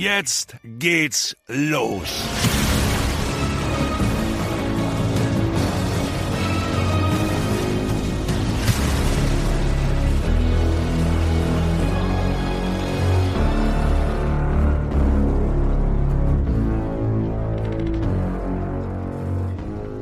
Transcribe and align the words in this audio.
Jetzt 0.00 0.56
geht's 0.62 1.36
los. 1.48 2.24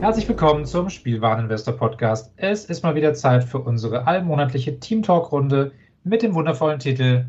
Herzlich 0.01 0.29
willkommen 0.29 0.67
zum 0.67 0.91
Spielwareninvestor 0.91 1.75
Podcast. 1.75 2.31
Es 2.37 2.67
ist 2.67 2.83
mal 2.83 2.95
wieder 2.95 3.15
Zeit 3.15 3.45
für 3.45 3.61
unsere 3.61 4.07
allmonatliche 4.07 4.79
Team 4.79 5.03
Talk 5.03 5.33
Runde 5.33 5.73
mit 6.05 6.21
dem 6.21 6.35
wundervollen 6.35 6.81
Titel 6.81 7.25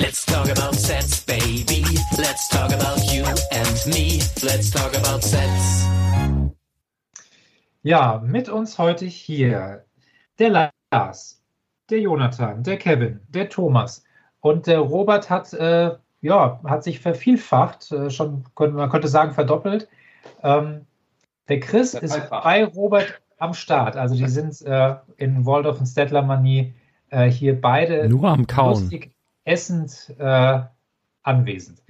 Let's 0.00 0.24
talk 0.24 0.48
about 0.48 0.76
sets, 0.76 1.24
baby. 1.24 1.82
Let's 2.16 2.48
talk 2.48 2.72
about 2.72 3.12
you 3.12 3.24
and 3.50 3.86
me. 3.86 4.20
Let's 4.44 4.70
talk 4.70 4.96
about 4.96 5.24
sets. 5.24 5.88
Ja, 7.82 8.22
mit 8.24 8.48
uns 8.48 8.78
heute 8.78 9.06
hier 9.06 9.84
der 10.38 10.70
Lars, 10.92 11.42
der 11.90 12.00
Jonathan, 12.00 12.62
der 12.62 12.76
Kevin, 12.76 13.18
der 13.28 13.48
Thomas 13.48 14.04
und 14.38 14.68
der 14.68 14.78
Robert 14.78 15.30
hat, 15.30 15.52
äh, 15.52 15.96
ja, 16.20 16.60
hat 16.64 16.84
sich 16.84 17.00
vervielfacht, 17.00 17.90
äh, 17.90 18.08
schon 18.08 18.44
man 18.56 18.90
könnte 18.90 19.08
sagen 19.08 19.32
verdoppelt. 19.32 19.88
Ähm, 20.44 20.86
der 21.48 21.58
Chris 21.58 21.94
ist 21.94 22.30
bei 22.30 22.64
Robert 22.64 23.20
am 23.38 23.52
Start. 23.52 23.96
Also 23.96 24.14
die 24.14 24.28
sind 24.28 24.62
äh, 24.62 24.94
in 25.16 25.44
Waldorf 25.44 25.80
und 25.80 25.86
Stettler 25.86 26.22
Manie 26.22 26.72
äh, 27.10 27.28
hier 27.28 27.60
beide 27.60 28.08
nur 28.08 28.28
am 28.28 28.46
Kauen. 28.46 28.82
Lustig, 28.82 29.12
essend 29.48 30.14
äh, 30.18 30.60
anwesend. 31.22 31.82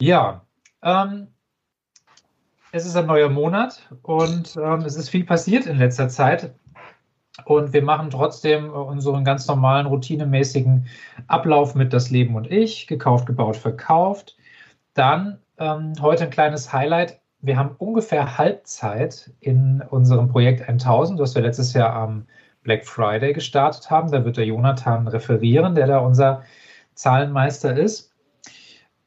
Ja, 0.00 0.46
ähm, 0.82 1.28
es 2.72 2.86
ist 2.86 2.96
ein 2.96 3.06
neuer 3.06 3.28
Monat 3.28 3.88
und 4.02 4.56
ähm, 4.56 4.80
es 4.80 4.96
ist 4.96 5.10
viel 5.10 5.24
passiert 5.24 5.66
in 5.66 5.78
letzter 5.78 6.08
Zeit. 6.08 6.54
Und 7.44 7.72
wir 7.72 7.82
machen 7.82 8.10
trotzdem 8.10 8.70
unseren 8.70 9.24
ganz 9.24 9.46
normalen, 9.46 9.86
routinemäßigen 9.86 10.86
Ablauf 11.28 11.74
mit 11.74 11.92
das 11.92 12.10
Leben 12.10 12.34
und 12.34 12.50
ich, 12.50 12.86
gekauft, 12.86 13.26
gebaut, 13.26 13.56
verkauft. 13.56 14.36
Dann 14.94 15.38
ähm, 15.58 15.94
heute 16.00 16.24
ein 16.24 16.30
kleines 16.30 16.72
Highlight. 16.72 17.20
Wir 17.40 17.56
haben 17.56 17.74
ungefähr 17.78 18.38
Halbzeit 18.38 19.32
in 19.40 19.82
unserem 19.90 20.28
Projekt 20.28 20.68
1000, 20.68 21.18
das 21.18 21.34
wir 21.34 21.42
letztes 21.42 21.72
Jahr 21.72 21.94
am 21.94 22.26
Black 22.62 22.86
Friday 22.86 23.32
gestartet 23.32 23.90
haben. 23.90 24.10
Da 24.10 24.24
wird 24.24 24.36
der 24.36 24.46
Jonathan 24.46 25.08
referieren, 25.08 25.74
der 25.74 25.86
da 25.86 25.98
unser 25.98 26.42
Zahlenmeister 26.94 27.76
ist. 27.76 28.12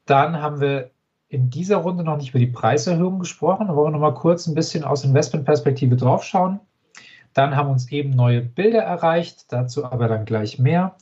Dann 0.04 0.40
haben 0.40 0.60
wir 0.60 0.90
in 1.28 1.50
dieser 1.50 1.78
Runde 1.78 2.04
noch 2.04 2.16
nicht 2.16 2.30
über 2.30 2.38
die 2.38 2.46
Preiserhöhung 2.46 3.18
gesprochen. 3.18 3.68
Da 3.68 3.74
wollen 3.74 3.92
wir 3.92 3.98
noch 3.98 4.12
mal 4.12 4.14
kurz 4.14 4.46
ein 4.46 4.54
bisschen 4.54 4.84
aus 4.84 5.04
Investmentperspektive 5.04 5.96
draufschauen. 5.96 6.60
Dann 7.34 7.56
haben 7.56 7.70
uns 7.70 7.90
eben 7.90 8.10
neue 8.10 8.40
Bilder 8.40 8.82
erreicht, 8.82 9.52
dazu 9.52 9.84
aber 9.84 10.08
dann 10.08 10.24
gleich 10.24 10.58
mehr. 10.58 10.96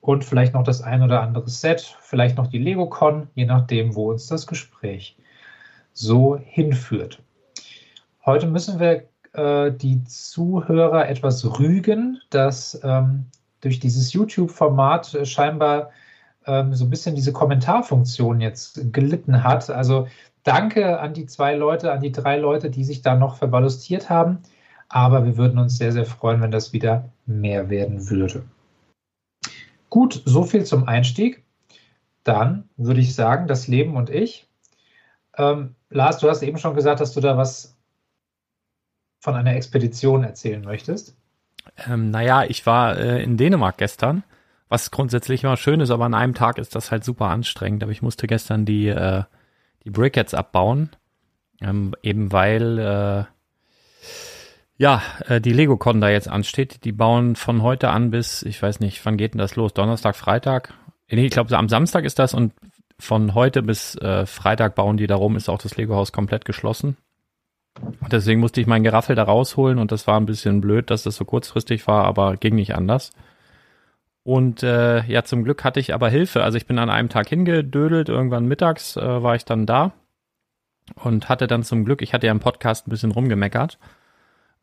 Und 0.00 0.24
vielleicht 0.24 0.54
noch 0.54 0.62
das 0.62 0.82
ein 0.82 1.02
oder 1.02 1.20
andere 1.20 1.48
Set, 1.48 1.96
vielleicht 2.00 2.36
noch 2.36 2.46
die 2.46 2.58
LegoCon, 2.58 3.28
je 3.34 3.44
nachdem, 3.44 3.94
wo 3.94 4.10
uns 4.10 4.26
das 4.26 4.46
Gespräch 4.46 5.16
so 5.92 6.36
hinführt. 6.36 7.22
Heute 8.24 8.46
müssen 8.46 8.78
wir 8.78 9.09
äh, 9.32 9.72
die 9.72 10.04
Zuhörer 10.04 11.08
etwas 11.08 11.58
rügen, 11.58 12.20
dass 12.30 12.80
ähm, 12.82 13.26
durch 13.60 13.78
dieses 13.78 14.12
YouTube-Format 14.12 15.20
scheinbar 15.24 15.90
ähm, 16.46 16.74
so 16.74 16.84
ein 16.84 16.90
bisschen 16.90 17.14
diese 17.14 17.32
Kommentarfunktion 17.32 18.40
jetzt 18.40 18.92
gelitten 18.92 19.44
hat. 19.44 19.70
Also 19.70 20.08
danke 20.42 20.98
an 21.00 21.14
die 21.14 21.26
zwei 21.26 21.54
Leute, 21.54 21.92
an 21.92 22.00
die 22.00 22.12
drei 22.12 22.38
Leute, 22.38 22.70
die 22.70 22.84
sich 22.84 23.02
da 23.02 23.14
noch 23.14 23.36
verbalustiert 23.36 24.10
haben. 24.10 24.38
Aber 24.88 25.24
wir 25.24 25.36
würden 25.36 25.58
uns 25.58 25.78
sehr, 25.78 25.92
sehr 25.92 26.06
freuen, 26.06 26.40
wenn 26.40 26.50
das 26.50 26.72
wieder 26.72 27.08
mehr 27.26 27.70
werden 27.70 28.10
würde. 28.10 28.42
Gut, 29.88 30.22
so 30.24 30.42
viel 30.42 30.64
zum 30.64 30.88
Einstieg. 30.88 31.44
Dann 32.24 32.68
würde 32.76 33.00
ich 33.00 33.14
sagen, 33.14 33.46
das 33.46 33.68
Leben 33.68 33.96
und 33.96 34.10
ich. 34.10 34.48
Ähm, 35.36 35.74
Lars, 35.90 36.18
du 36.18 36.28
hast 36.28 36.42
eben 36.42 36.58
schon 36.58 36.74
gesagt, 36.74 37.00
dass 37.00 37.12
du 37.12 37.20
da 37.20 37.36
was 37.36 37.76
von 39.20 39.34
einer 39.34 39.54
Expedition 39.54 40.24
erzählen 40.24 40.62
möchtest. 40.62 41.14
Ähm, 41.86 42.10
naja, 42.10 42.44
ich 42.44 42.66
war 42.66 42.98
äh, 42.98 43.22
in 43.22 43.36
Dänemark 43.36 43.78
gestern 43.78 44.24
was 44.70 44.92
grundsätzlich 44.92 45.42
immer 45.42 45.56
schön 45.56 45.80
ist, 45.80 45.90
aber 45.90 46.06
an 46.06 46.14
einem 46.14 46.34
Tag 46.34 46.56
ist 46.56 46.74
das 46.74 46.90
halt 46.90 47.04
super 47.04 47.26
anstrengend. 47.26 47.82
Aber 47.82 47.92
ich 47.92 48.02
musste 48.02 48.26
gestern 48.26 48.64
die, 48.64 48.86
äh, 48.86 49.24
die 49.84 49.90
Brickheads 49.90 50.32
abbauen, 50.32 50.90
ähm, 51.60 51.94
eben 52.02 52.32
weil 52.32 52.78
äh, 52.78 53.24
ja, 54.78 55.02
äh, 55.26 55.40
die 55.40 55.52
LegoCon 55.52 56.00
da 56.00 56.08
jetzt 56.08 56.28
ansteht. 56.28 56.84
Die 56.84 56.92
bauen 56.92 57.34
von 57.34 57.62
heute 57.62 57.90
an 57.90 58.12
bis, 58.12 58.44
ich 58.44 58.62
weiß 58.62 58.78
nicht, 58.78 59.04
wann 59.04 59.16
geht 59.16 59.34
denn 59.34 59.40
das 59.40 59.56
los? 59.56 59.74
Donnerstag, 59.74 60.14
Freitag? 60.14 60.72
Nee, 61.10 61.26
ich 61.26 61.32
glaube, 61.32 61.54
am 61.58 61.68
Samstag 61.68 62.04
ist 62.04 62.20
das 62.20 62.32
und 62.32 62.52
von 63.00 63.34
heute 63.34 63.62
bis 63.62 63.96
äh, 63.96 64.24
Freitag 64.24 64.76
bauen 64.76 64.96
die 64.96 65.08
da 65.08 65.16
rum, 65.16 65.34
ist 65.34 65.48
auch 65.48 65.60
das 65.60 65.76
Lego-Haus 65.76 66.12
komplett 66.12 66.44
geschlossen. 66.44 66.96
Deswegen 68.10 68.40
musste 68.40 68.60
ich 68.60 68.66
mein 68.66 68.82
Geraffel 68.82 69.14
da 69.14 69.22
rausholen 69.22 69.78
und 69.78 69.92
das 69.92 70.06
war 70.06 70.18
ein 70.18 70.26
bisschen 70.26 70.60
blöd, 70.60 70.90
dass 70.90 71.04
das 71.04 71.16
so 71.16 71.24
kurzfristig 71.24 71.86
war, 71.86 72.04
aber 72.04 72.36
ging 72.36 72.54
nicht 72.54 72.74
anders. 72.74 73.12
Und 74.22 74.62
äh, 74.62 75.02
ja, 75.04 75.24
zum 75.24 75.44
Glück 75.44 75.64
hatte 75.64 75.80
ich 75.80 75.94
aber 75.94 76.08
Hilfe. 76.08 76.42
Also 76.42 76.58
ich 76.58 76.66
bin 76.66 76.78
an 76.78 76.90
einem 76.90 77.08
Tag 77.08 77.28
hingedödelt, 77.28 78.08
irgendwann 78.08 78.46
mittags 78.46 78.96
äh, 78.96 79.22
war 79.22 79.34
ich 79.34 79.44
dann 79.44 79.66
da 79.66 79.92
und 80.94 81.28
hatte 81.28 81.46
dann 81.46 81.62
zum 81.62 81.84
Glück, 81.84 82.02
ich 82.02 82.12
hatte 82.12 82.26
ja 82.26 82.32
im 82.32 82.40
Podcast 82.40 82.86
ein 82.86 82.90
bisschen 82.90 83.12
rumgemeckert. 83.12 83.78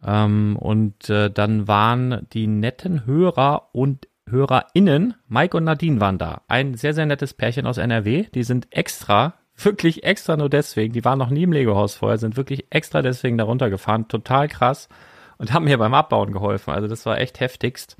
Ähm, 0.05 0.57
und 0.59 1.09
äh, 1.09 1.31
dann 1.31 1.67
waren 1.67 2.27
die 2.33 2.47
netten 2.47 3.05
Hörer 3.05 3.69
und 3.71 4.07
HörerInnen, 4.29 5.15
Mike 5.27 5.55
und 5.57 5.63
Nadine 5.63 5.99
waren 5.99 6.17
da. 6.17 6.41
Ein 6.47 6.75
sehr, 6.75 6.93
sehr 6.93 7.05
nettes 7.05 7.33
Pärchen 7.33 7.65
aus 7.65 7.77
NRW. 7.77 8.25
Die 8.33 8.43
sind 8.43 8.67
extra, 8.71 9.35
wirklich 9.57 10.03
extra 10.03 10.37
nur 10.37 10.49
deswegen, 10.49 10.93
die 10.93 11.03
waren 11.03 11.19
noch 11.19 11.29
nie 11.29 11.43
im 11.43 11.51
Lego-Haus 11.51 11.95
vorher, 11.95 12.17
sind 12.17 12.37
wirklich 12.37 12.67
extra 12.69 13.01
deswegen 13.01 13.37
da 13.37 13.43
runtergefahren. 13.43 14.07
Total 14.07 14.47
krass. 14.47 14.87
Und 15.37 15.53
haben 15.53 15.65
mir 15.65 15.77
beim 15.77 15.93
Abbauen 15.93 16.31
geholfen. 16.31 16.73
Also 16.73 16.87
das 16.87 17.05
war 17.05 17.19
echt 17.19 17.39
heftigst. 17.39 17.97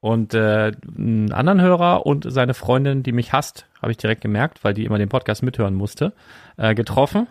Und 0.00 0.34
äh, 0.34 0.72
einen 0.96 1.32
anderen 1.32 1.62
Hörer 1.62 2.04
und 2.04 2.30
seine 2.30 2.54
Freundin, 2.54 3.02
die 3.02 3.12
mich 3.12 3.32
hasst, 3.32 3.66
habe 3.80 3.90
ich 3.90 3.98
direkt 3.98 4.20
gemerkt, 4.20 4.62
weil 4.62 4.74
die 4.74 4.84
immer 4.84 4.98
den 4.98 5.08
Podcast 5.08 5.42
mithören 5.42 5.74
musste, 5.74 6.12
äh, 6.58 6.74
getroffen. 6.74 7.26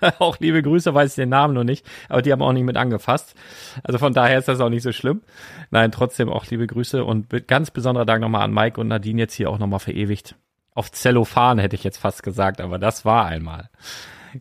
auch 0.18 0.38
liebe 0.40 0.62
Grüße, 0.62 0.94
weiß 0.94 1.10
ich 1.10 1.16
den 1.16 1.28
Namen 1.28 1.54
noch 1.54 1.64
nicht, 1.64 1.86
aber 2.08 2.22
die 2.22 2.32
haben 2.32 2.42
auch 2.42 2.52
nicht 2.52 2.64
mit 2.64 2.76
angefasst. 2.76 3.34
Also 3.82 3.98
von 3.98 4.14
daher 4.14 4.38
ist 4.38 4.48
das 4.48 4.60
auch 4.60 4.70
nicht 4.70 4.82
so 4.82 4.92
schlimm. 4.92 5.22
Nein, 5.70 5.92
trotzdem 5.92 6.30
auch 6.30 6.46
liebe 6.46 6.66
Grüße 6.66 7.04
und 7.04 7.46
ganz 7.46 7.70
besonderer 7.70 8.06
Dank 8.06 8.22
nochmal 8.22 8.42
an 8.42 8.54
Mike 8.54 8.80
und 8.80 8.88
Nadine 8.88 9.20
jetzt 9.20 9.34
hier 9.34 9.50
auch 9.50 9.58
nochmal 9.58 9.80
verewigt. 9.80 10.36
Auf 10.74 10.90
Zellophan 10.90 11.58
hätte 11.58 11.76
ich 11.76 11.84
jetzt 11.84 11.98
fast 11.98 12.22
gesagt, 12.22 12.60
aber 12.60 12.78
das 12.78 13.04
war 13.04 13.26
einmal. 13.26 13.70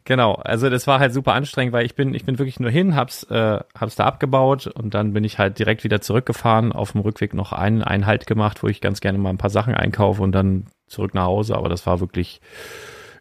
Genau, 0.05 0.33
also 0.33 0.69
das 0.69 0.87
war 0.87 0.99
halt 0.99 1.13
super 1.13 1.33
anstrengend, 1.33 1.73
weil 1.73 1.85
ich 1.85 1.93
bin, 1.93 2.15
ich 2.15 2.25
bin 2.25 2.39
wirklich 2.39 2.59
nur 2.59 2.71
hin, 2.71 2.95
hab's, 2.95 3.23
äh, 3.23 3.59
hab's 3.79 3.95
da 3.95 4.05
abgebaut 4.05 4.65
und 4.65 4.95
dann 4.95 5.13
bin 5.13 5.23
ich 5.23 5.37
halt 5.37 5.59
direkt 5.59 5.83
wieder 5.83 6.01
zurückgefahren, 6.01 6.71
auf 6.71 6.93
dem 6.93 7.01
Rückweg 7.01 7.35
noch 7.35 7.53
einen 7.53 7.83
Einhalt 7.83 8.25
gemacht, 8.25 8.63
wo 8.63 8.67
ich 8.67 8.81
ganz 8.81 9.01
gerne 9.01 9.19
mal 9.19 9.29
ein 9.29 9.37
paar 9.37 9.51
Sachen 9.51 9.75
einkaufe 9.75 10.23
und 10.23 10.31
dann 10.31 10.65
zurück 10.87 11.13
nach 11.13 11.25
Hause. 11.25 11.55
Aber 11.55 11.69
das 11.69 11.85
war 11.85 11.99
wirklich, 11.99 12.41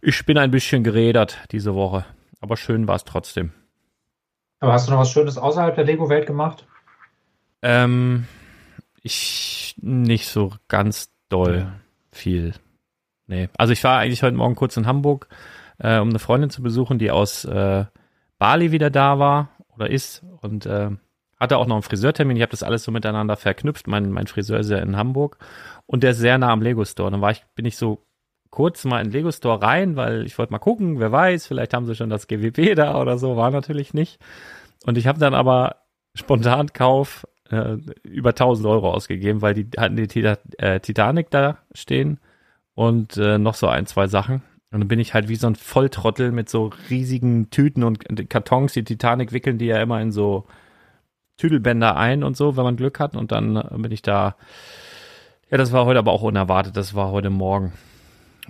ich 0.01 0.25
bin 0.25 0.39
ein 0.39 0.51
bisschen 0.51 0.83
gerädert 0.83 1.39
diese 1.53 1.75
Woche. 1.75 2.07
Aber 2.41 2.57
schön 2.57 2.89
war 2.89 2.97
es 2.97 3.05
trotzdem. 3.05 3.53
Aber 4.61 4.73
hast 4.73 4.89
du 4.89 4.93
noch 4.93 5.01
was 5.01 5.11
Schönes 5.11 5.37
außerhalb 5.37 5.75
der 5.75 5.85
Lego-Welt 5.85 6.27
gemacht? 6.27 6.67
Ähm, 7.63 8.27
ich 9.03 9.75
nicht 9.81 10.29
so 10.29 10.55
ganz 10.69 11.11
doll 11.29 11.73
viel. 12.11 12.55
Nee. 13.33 13.49
Also 13.57 13.73
ich 13.73 13.83
war 13.83 13.99
eigentlich 13.99 14.23
heute 14.23 14.37
Morgen 14.37 14.57
kurz 14.57 14.77
in 14.77 14.87
Hamburg 14.87 15.27
äh, 15.79 15.99
um 15.99 16.11
eine 16.11 16.19
Freundin 16.19 16.51
zu 16.51 16.63
besuchen, 16.63 16.99
die 16.99 17.11
aus 17.11 17.47
äh, 17.47 17.87
Bali 18.39 18.73
wieder 18.73 18.91
da 18.91 19.19
war 19.19 19.49
oder 19.75 19.89
ist 19.89 20.23
und 20.43 20.67
äh, 20.67 20.91
hatte 21.41 21.57
auch 21.57 21.67
noch 21.67 21.77
einen 21.77 21.83
Friseurtermin. 21.83 22.37
Ich 22.37 22.43
habe 22.43 22.51
das 22.51 22.63
alles 22.63 22.85
so 22.85 22.93
miteinander 22.93 23.37
verknüpft. 23.37 23.87
Mein, 23.87 24.11
mein 24.11 24.27
Friseur 24.27 24.61
ist 24.61 24.69
ja 24.69 24.81
in 24.81 24.99
Hamburg 24.99 25.39
und 25.87 26.03
der 26.03 26.11
ist 26.11 26.19
sehr 26.19 26.37
nah 26.37 26.53
am 26.53 26.61
Lego 26.61 26.85
Store. 26.85 27.11
Dann 27.11 27.23
war 27.23 27.31
ich, 27.31 27.43
bin 27.55 27.65
ich 27.65 27.79
so 27.79 28.05
kurz 28.51 28.85
mal 28.85 29.01
in 29.01 29.09
den 29.09 29.13
Lego 29.15 29.33
Store 29.33 29.63
rein, 29.63 29.97
weil 29.97 30.27
ich 30.27 30.37
wollte 30.37 30.53
mal 30.53 30.59
gucken, 30.59 31.01
wer 31.01 31.11
weiß, 31.11 31.47
vielleicht 31.47 31.73
haben 31.73 31.87
sie 31.87 31.95
schon 31.95 32.11
das 32.11 32.27
GWP 32.27 32.75
da 32.77 33.01
oder 33.01 33.17
so, 33.17 33.39
war 33.39 33.51
natürlich 33.51 33.95
nicht. 33.95 34.21
Und 34.85 34.99
ich 34.99 35.07
habe 35.07 35.19
dann 35.19 35.33
aber 35.33 35.77
spontan 36.15 36.75
Kauf 36.75 37.27
äh, 37.49 37.79
über 38.03 38.31
1000 38.31 38.69
Euro 38.69 38.93
ausgegeben, 38.93 39.41
weil 39.41 39.55
die 39.55 39.71
hatten 39.79 39.97
die 39.97 40.07
Tita 40.07 40.37
äh, 40.59 40.81
Titanic 40.81 41.31
da 41.31 41.57
stehen 41.73 42.21
und 42.75 43.17
äh, 43.17 43.39
noch 43.39 43.55
so 43.55 43.69
ein, 43.69 43.87
zwei 43.87 44.07
Sachen. 44.07 44.43
Und 44.71 44.81
dann 44.81 44.89
bin 44.89 45.01
ich 45.01 45.13
halt 45.13 45.29
wie 45.29 45.37
so 45.37 45.47
ein 45.47 45.55
Volltrottel 45.55 46.33
mit 46.33 46.49
so 46.49 46.71
riesigen 46.89 47.51
Tüten 47.51 47.85
und 47.85 48.31
Kartons. 48.31 48.73
Die 48.73 48.85
Titanic 48.85 49.33
wickeln 49.33 49.59
die 49.59 49.67
ja 49.67 49.83
immer 49.83 50.01
in 50.01 50.13
so 50.13 50.47
Tüdelbänder 51.37 51.97
ein 51.97 52.25
und 52.25 52.37
so, 52.37 52.57
wenn 52.57 52.65
man 52.65 52.77
Glück 52.77 52.99
hat. 52.99 53.15
Und 53.15 53.33
dann 53.33 53.63
bin 53.83 53.93
ich 53.93 54.01
da. 54.01 54.37
Ja, 55.51 55.59
das 55.59 55.73
war 55.73 55.85
heute 55.85 55.99
aber 55.99 56.13
auch 56.13 56.23
unerwartet. 56.23 56.77
Das 56.77 56.95
war 56.95 57.11
heute 57.11 57.29
Morgen. 57.29 57.75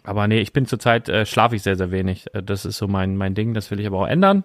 Aber 0.04 0.28
nee, 0.28 0.40
ich 0.40 0.52
bin 0.52 0.66
zurzeit, 0.66 1.08
äh, 1.08 1.26
schlafe 1.26 1.56
ich 1.56 1.62
sehr, 1.62 1.76
sehr 1.76 1.90
wenig. 1.90 2.32
Äh, 2.34 2.42
das 2.42 2.64
ist 2.64 2.78
so 2.78 2.86
mein, 2.86 3.16
mein 3.16 3.34
Ding. 3.34 3.52
Das 3.54 3.70
will 3.72 3.80
ich 3.80 3.86
aber 3.86 3.98
auch 3.98 4.08
ändern. 4.08 4.44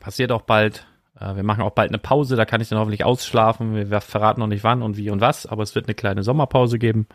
Passiert 0.00 0.32
auch 0.32 0.42
bald. 0.42 0.86
Äh, 1.18 1.36
wir 1.36 1.44
machen 1.44 1.62
auch 1.62 1.70
bald 1.70 1.90
eine 1.90 1.98
Pause. 1.98 2.34
Da 2.34 2.44
kann 2.44 2.60
ich 2.60 2.68
dann 2.68 2.80
hoffentlich 2.80 3.04
ausschlafen. 3.04 3.74
Wir 3.74 4.00
verraten 4.00 4.40
noch 4.40 4.48
nicht 4.48 4.64
wann 4.64 4.82
und 4.82 4.96
wie 4.96 5.10
und 5.10 5.20
was. 5.20 5.46
Aber 5.46 5.62
es 5.62 5.76
wird 5.76 5.86
eine 5.86 5.94
kleine 5.94 6.24
Sommerpause 6.24 6.80
geben. 6.80 7.06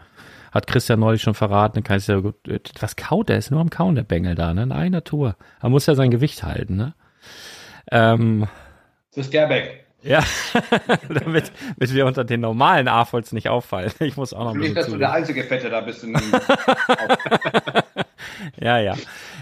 Hat 0.52 0.68
Christian 0.68 1.00
neulich 1.00 1.22
schon 1.22 1.34
verraten, 1.34 1.76
dann 1.76 1.84
kann 1.84 1.98
ich 1.98 2.08
ja 2.08 2.20
gut, 2.20 2.36
was 2.80 2.96
kaut 2.96 3.30
er? 3.30 3.38
Ist 3.38 3.52
nur 3.52 3.62
am 3.62 3.70
Kauen, 3.70 3.96
der 3.96 4.04
Bengel 4.04 4.36
da, 4.36 4.54
ne? 4.54 4.64
In 4.64 4.72
einer 4.72 5.04
Tour. 5.04 5.36
Er 5.62 5.70
muss 5.70 5.86
ja 5.86 5.96
sein 5.96 6.12
Gewicht 6.12 6.44
halten, 6.44 6.76
ne? 6.76 6.94
Ähm, 7.92 8.48
das 9.14 9.26
ist 9.26 9.32
Gerbeck. 9.32 9.86
Ja, 10.04 10.24
damit, 11.10 11.52
damit 11.78 11.94
wir 11.94 12.06
unter 12.06 12.24
den 12.24 12.40
normalen 12.42 12.88
AFOLs 12.88 13.32
nicht 13.32 13.50
auffallen. 13.50 13.92
Ich 14.00 14.16
muss 14.16 14.32
auch 14.34 14.46
noch 14.46 14.54
ein 14.54 14.60
bisschen. 14.60 14.74
Nicht, 14.76 14.78
dass 14.78 14.94
du 14.94 14.98
der 14.98 15.12
einzige 15.12 15.44
Fette 15.44 15.70
da 15.70 15.82
bist. 15.82 16.06
ja, 18.60 18.80
ja. 18.80 18.96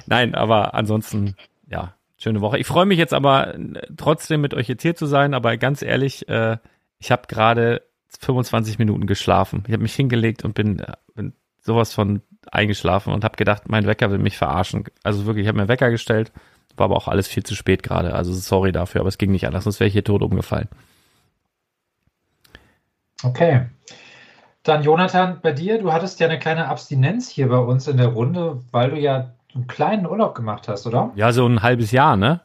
Nein, 0.08 0.34
aber 0.34 0.74
ansonsten, 0.74 1.36
ja, 1.68 1.94
schöne 2.18 2.42
Woche. 2.42 2.58
Ich 2.58 2.68
freue 2.68 2.86
mich 2.86 2.98
jetzt 2.98 3.14
aber 3.14 3.54
trotzdem 3.98 4.42
mit 4.42 4.54
euch 4.54 4.68
jetzt 4.68 4.82
hier 4.82 4.96
zu 4.96 5.06
sein, 5.06 5.34
aber 5.34 5.58
ganz 5.58 5.82
ehrlich, 5.82 6.28
äh, 6.30 6.58
ich 7.00 7.12
habe 7.12 7.24
gerade 7.28 7.82
25 8.20 8.80
Minuten 8.80 9.08
geschlafen. 9.08 9.64
Ich 9.68 9.74
habe 9.74 9.84
mich 9.84 9.96
hingelegt 9.96 10.44
und 10.44 10.54
bin, 10.54 10.80
äh, 10.80 10.94
bin 11.16 11.34
sowas 11.62 11.94
von 11.94 12.22
eingeschlafen 12.52 13.14
und 13.14 13.24
habe 13.24 13.38
gedacht, 13.38 13.64
mein 13.68 13.88
Wecker 13.88 14.12
will 14.12 14.20
mich 14.20 14.38
verarschen. 14.38 14.86
Also 15.04 15.26
wirklich, 15.26 15.44
ich 15.44 15.48
habe 15.48 15.60
mir 15.60 15.68
Wecker 15.68 15.90
gestellt, 15.90 16.32
war 16.78 16.86
aber 16.86 16.96
auch 16.96 17.08
alles 17.08 17.28
viel 17.28 17.44
zu 17.44 17.56
spät 17.56 17.84
gerade. 17.84 18.14
Also 18.14 18.34
sorry 18.34 18.72
dafür, 18.72 19.02
aber 19.02 19.10
es 19.10 19.18
ging 19.18 19.32
nicht 19.32 19.48
anders, 19.48 19.64
sonst 19.64 19.80
wäre 19.80 19.88
ich 19.88 19.94
hier 19.94 20.04
tot 20.04 20.22
umgefallen. 20.22 20.70
Okay. 23.24 23.66
Dann 24.64 24.84
Jonathan, 24.84 25.40
bei 25.42 25.52
dir, 25.52 25.80
du 25.80 25.94
hattest 25.94 26.20
ja 26.20 26.28
eine 26.28 26.40
kleine 26.40 26.68
Abstinenz 26.68 27.30
hier 27.30 27.50
bei 27.50 27.58
uns 27.58 27.88
in 27.88 27.98
der 27.98 28.08
Runde, 28.08 28.64
weil 28.72 28.92
du 28.92 28.98
ja 28.98 29.36
einen 29.54 29.68
kleinen 29.68 30.08
Urlaub 30.08 30.36
gemacht 30.36 30.68
hast, 30.68 30.86
oder? 30.86 31.12
Ja, 31.16 31.32
so 31.32 31.46
ein 31.46 31.62
halbes 31.62 31.92
Jahr, 31.92 32.18
ne? 32.18 32.42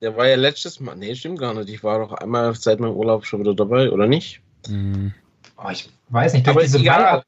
Der 0.00 0.16
war 0.16 0.26
ja 0.26 0.36
letztes 0.36 0.80
Mal. 0.80 0.96
Nee, 0.96 1.14
stimmt 1.14 1.38
gar 1.38 1.54
nicht. 1.54 1.68
Ich 1.68 1.84
war 1.84 1.98
doch 1.98 2.12
einmal 2.12 2.54
seit 2.54 2.80
meinem 2.80 2.94
Urlaub 2.94 3.24
schon 3.24 3.40
wieder 3.40 3.54
dabei, 3.54 3.90
oder 3.90 4.06
nicht? 4.06 4.42
Hm. 4.66 5.12
Oh, 5.56 5.68
ich 5.70 5.90
weiß 6.08 6.32
nicht, 6.34 6.46
durch 6.46 6.56
Aber 6.56 6.62
diese, 6.64 6.78
egal. 6.78 7.16
Mai- 7.18 7.22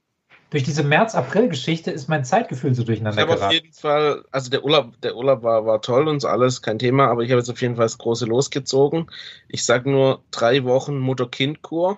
durch 0.50 0.64
diese 0.64 0.82
März-April-Geschichte 0.84 1.90
ist 1.90 2.08
mein 2.08 2.24
Zeitgefühl 2.26 2.74
so 2.74 2.82
Ich 2.82 2.86
durcheinander 2.86 3.22
habe 3.22 3.32
auf 3.32 3.38
geraten. 3.38 3.54
jeden 3.54 3.72
Fall, 3.72 4.22
also 4.32 4.50
der 4.50 4.62
Urlaub, 4.64 5.00
der 5.00 5.16
Urlaub 5.16 5.42
war, 5.42 5.64
war 5.64 5.80
toll 5.80 6.08
und 6.08 6.20
so 6.20 6.28
alles, 6.28 6.60
kein 6.60 6.78
Thema, 6.78 7.08
aber 7.08 7.22
ich 7.22 7.30
habe 7.30 7.38
jetzt 7.38 7.48
auf 7.48 7.62
jeden 7.62 7.76
Fall 7.76 7.86
das 7.86 7.96
große 7.96 8.26
losgezogen. 8.26 9.10
Ich 9.48 9.64
sag 9.64 9.86
nur 9.86 10.22
drei 10.30 10.64
Wochen 10.64 10.98
Mutter-Kind-Kur. 10.98 11.96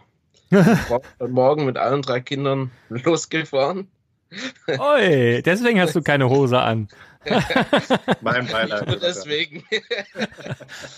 Morgen 1.29 1.65
mit 1.67 1.79
allen 1.79 2.03
drei 2.03 2.21
Kindern 2.21 2.71
losgefahren. 2.91 3.89
Oi, 4.79 5.43
deswegen 5.45 5.81
hast 5.81 5.95
du 5.97 6.03
keine 6.03 6.29
Hose 6.29 6.59
an. 6.61 6.89
Mein 8.21 8.47
Beileid. 8.47 8.87
Nur 8.87 8.97
deswegen. 8.97 9.65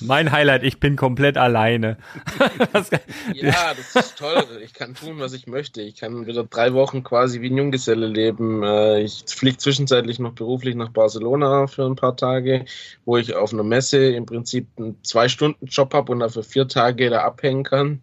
Mein 0.00 0.32
Highlight, 0.32 0.62
ich 0.64 0.80
bin 0.80 0.96
komplett 0.96 1.36
alleine. 1.36 1.96
Das- 2.72 2.90
Ja, 3.34 3.72
das 3.74 3.94
ist 4.04 4.18
toll. 4.18 4.44
Ich 4.64 4.72
kann 4.74 4.94
tun, 4.94 5.18
was 5.18 5.32
ich 5.32 5.46
möchte. 5.46 5.80
Ich 5.82 5.96
kann 5.96 6.26
wieder 6.26 6.44
drei 6.44 6.72
Wochen 6.74 7.02
quasi 7.04 7.40
wie 7.40 7.50
ein 7.50 7.56
Junggeselle 7.56 8.06
leben. 8.06 8.62
Äh, 8.62 9.00
Ich 9.02 9.24
fliege 9.28 9.56
zwischenzeitlich 9.58 10.18
noch 10.18 10.32
beruflich 10.32 10.74
nach 10.74 10.90
Barcelona 10.90 11.66
für 11.66 11.84
ein 11.86 11.96
paar 11.96 12.16
Tage, 12.16 12.64
wo 13.04 13.16
ich 13.16 13.34
auf 13.34 13.52
einer 13.52 13.62
Messe 13.64 13.98
im 14.14 14.26
Prinzip 14.26 14.68
einen 14.78 15.02
Zwei-Stunden-Job 15.04 15.94
habe 15.94 16.12
und 16.12 16.20
dafür 16.20 16.42
vier 16.42 16.68
Tage 16.68 17.10
da 17.10 17.22
abhängen 17.22 17.64
kann. 17.64 18.00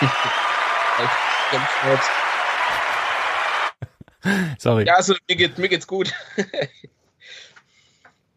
Sorry. 4.58 4.86
Ja, 4.86 4.94
also 4.96 5.14
mir, 5.28 5.36
geht, 5.36 5.58
mir 5.58 5.68
geht's 5.68 5.86
gut. 5.86 6.12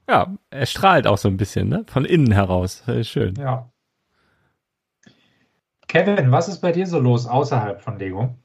Ja, 0.09 0.35
er 0.49 0.65
strahlt 0.65 1.07
auch 1.07 1.17
so 1.17 1.29
ein 1.29 1.37
bisschen, 1.37 1.69
ne? 1.69 1.85
Von 1.87 2.05
innen 2.05 2.31
heraus. 2.31 2.83
Schön. 3.03 3.35
Ja. 3.35 3.69
Kevin, 5.87 6.31
was 6.31 6.47
ist 6.47 6.59
bei 6.59 6.71
dir 6.71 6.87
so 6.87 6.99
los 6.99 7.27
außerhalb 7.27 7.81
von 7.81 7.99
Lego? 7.99 8.35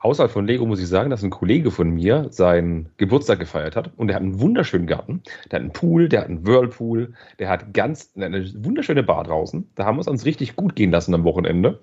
Außerhalb 0.00 0.30
von 0.30 0.46
Lego 0.46 0.64
muss 0.64 0.80
ich 0.80 0.86
sagen, 0.86 1.10
dass 1.10 1.24
ein 1.24 1.30
Kollege 1.30 1.72
von 1.72 1.90
mir 1.90 2.28
seinen 2.30 2.90
Geburtstag 2.98 3.40
gefeiert 3.40 3.74
hat 3.74 3.90
und 3.96 4.06
der 4.06 4.14
hat 4.14 4.22
einen 4.22 4.40
wunderschönen 4.40 4.86
Garten. 4.86 5.22
Der 5.50 5.58
hat 5.58 5.62
einen 5.62 5.72
Pool, 5.72 6.08
der 6.08 6.20
hat 6.20 6.28
einen 6.28 6.46
Whirlpool, 6.46 7.14
der 7.40 7.48
hat 7.48 7.74
ganz 7.74 8.12
eine 8.14 8.48
wunderschöne 8.64 9.02
Bar 9.02 9.24
draußen. 9.24 9.68
Da 9.74 9.84
haben 9.84 9.96
wir 9.96 10.02
es 10.02 10.06
uns 10.06 10.24
richtig 10.24 10.54
gut 10.54 10.76
gehen 10.76 10.92
lassen 10.92 11.14
am 11.14 11.24
Wochenende. 11.24 11.80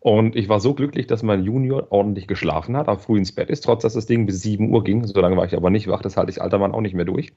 Und 0.00 0.36
ich 0.36 0.50
war 0.50 0.60
so 0.60 0.74
glücklich, 0.74 1.06
dass 1.06 1.22
mein 1.22 1.44
Junior 1.44 1.86
ordentlich 1.90 2.26
geschlafen 2.26 2.76
hat, 2.76 2.88
auch 2.88 3.00
früh 3.00 3.16
ins 3.16 3.32
Bett 3.32 3.48
ist, 3.48 3.64
trotz 3.64 3.82
dass 3.82 3.94
das 3.94 4.04
Ding 4.04 4.26
bis 4.26 4.42
7 4.42 4.70
Uhr 4.70 4.84
ging. 4.84 5.06
So 5.06 5.18
lange 5.18 5.38
war 5.38 5.46
ich 5.46 5.56
aber 5.56 5.70
nicht 5.70 5.88
wach, 5.88 6.02
das 6.02 6.18
halte 6.18 6.30
ich 6.30 6.42
alter 6.42 6.58
Mann 6.58 6.72
auch 6.72 6.82
nicht 6.82 6.94
mehr 6.94 7.06
durch. 7.06 7.32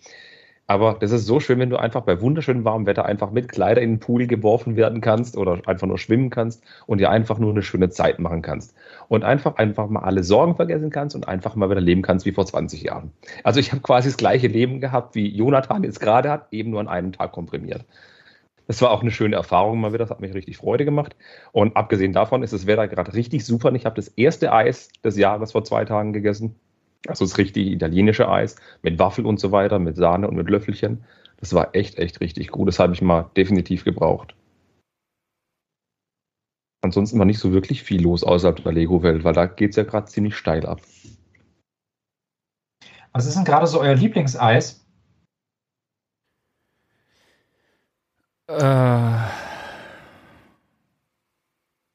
Aber 0.70 0.98
das 1.00 1.12
ist 1.12 1.26
so 1.26 1.40
schön, 1.40 1.60
wenn 1.60 1.70
du 1.70 1.78
einfach 1.78 2.02
bei 2.02 2.20
wunderschönem 2.20 2.66
warmem 2.66 2.86
Wetter 2.88 3.06
einfach 3.06 3.32
mit 3.32 3.48
Kleider 3.48 3.82
in 3.82 3.92
den 3.92 4.00
Pool 4.00 4.28
geworfen 4.28 4.76
werden 4.76 5.00
kannst 5.00 5.38
oder 5.38 5.62
einfach 5.66 5.88
nur 5.88 5.98
schwimmen 5.98 6.30
kannst 6.30 6.62
und 6.86 6.98
dir 6.98 7.10
einfach 7.10 7.40
nur 7.40 7.52
eine 7.52 7.64
schöne 7.64 7.90
Zeit 7.90 8.20
machen 8.20 8.42
kannst. 8.42 8.76
Und 9.08 9.24
einfach, 9.24 9.56
einfach 9.56 9.88
mal 9.88 10.02
alle 10.02 10.24
Sorgen 10.24 10.58
vergessen 10.58 10.90
kannst 10.90 11.16
und 11.16 11.26
einfach 11.26 11.56
mal 11.56 11.70
wieder 11.70 11.80
leben 11.80 12.02
kannst 12.02 12.26
wie 12.26 12.34
vor 12.34 12.46
20 12.46 12.84
Jahren. 12.84 13.14
Also 13.46 13.62
ich 13.62 13.72
habe 13.72 13.82
quasi 13.82 14.10
das 14.10 14.18
gleiche 14.18 14.48
Leben 14.48 14.82
gehabt, 14.82 15.16
wie 15.16 15.34
Jonathan 15.34 15.86
jetzt 15.86 16.02
gerade 16.02 16.30
hat, 16.30 16.48
eben 16.52 16.72
nur 16.72 16.82
an 16.82 16.90
einem 16.90 17.14
Tag 17.14 17.32
komprimiert. 17.32 17.86
Das 18.68 18.82
war 18.82 18.92
auch 18.92 19.02
eine 19.02 19.12
schöne 19.12 19.38
Erfahrung 19.38 19.80
mal 19.80 19.94
wieder, 19.94 20.00
das 20.00 20.10
hat 20.10 20.20
mich 20.20 20.34
richtig 20.34 20.58
Freude 20.58 20.84
gemacht. 20.84 21.16
Und 21.54 21.78
abgesehen 21.78 22.12
davon 22.12 22.44
ist 22.44 22.52
das 22.52 22.68
Wetter 22.68 22.90
gerade 22.90 23.14
richtig 23.14 23.46
super. 23.46 23.70
Und 23.70 23.76
ich 23.76 23.86
habe 23.86 23.96
das 23.96 24.10
erste 24.10 24.52
Eis 24.52 24.90
des 25.06 25.16
Jahres 25.16 25.54
vor 25.54 25.64
zwei 25.64 25.86
Tagen 25.86 26.12
gegessen. 26.12 26.60
Also 27.08 27.26
das 27.26 27.38
richtig 27.38 27.68
italienische 27.68 28.30
Eis 28.30 28.56
mit 28.82 29.00
Waffel 29.00 29.26
und 29.26 29.40
so 29.40 29.52
weiter, 29.52 29.80
mit 29.80 29.96
Sahne 29.96 30.28
und 30.28 30.36
mit 30.36 30.50
Löffelchen. 30.50 31.04
Das 31.38 31.54
war 31.54 31.76
echt, 31.76 31.98
echt 31.98 32.20
richtig 32.20 32.50
gut. 32.50 32.68
Das 32.68 32.80
habe 32.80 32.94
ich 32.94 33.02
mal 33.02 33.30
definitiv 33.38 33.84
gebraucht. 33.84 34.36
Ansonsten 36.82 37.18
war 37.20 37.26
nicht 37.26 37.40
so 37.40 37.54
wirklich 37.54 37.84
viel 37.84 38.02
los 38.02 38.24
außerhalb 38.24 38.64
der 38.64 38.72
Lego-Welt, 38.72 39.24
weil 39.24 39.34
da 39.34 39.46
geht 39.46 39.72
es 39.72 39.76
ja 39.76 39.84
gerade 39.84 40.08
ziemlich 40.08 40.36
steil 40.36 40.66
ab. 40.66 40.82
Was 43.14 43.26
ist 43.26 43.36
denn 43.36 43.46
gerade 43.46 43.68
so 43.68 43.80
euer 43.82 43.96
Lieblingseis? 43.96 44.86
Äh, 48.48 49.48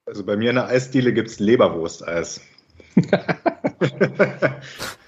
Also 0.04 0.26
bei 0.26 0.36
mir 0.36 0.50
in 0.50 0.56
der 0.56 0.66
Eisdiele 0.66 1.14
gibt 1.14 1.28
es 1.28 1.38
Leberwursteis. 1.38 2.40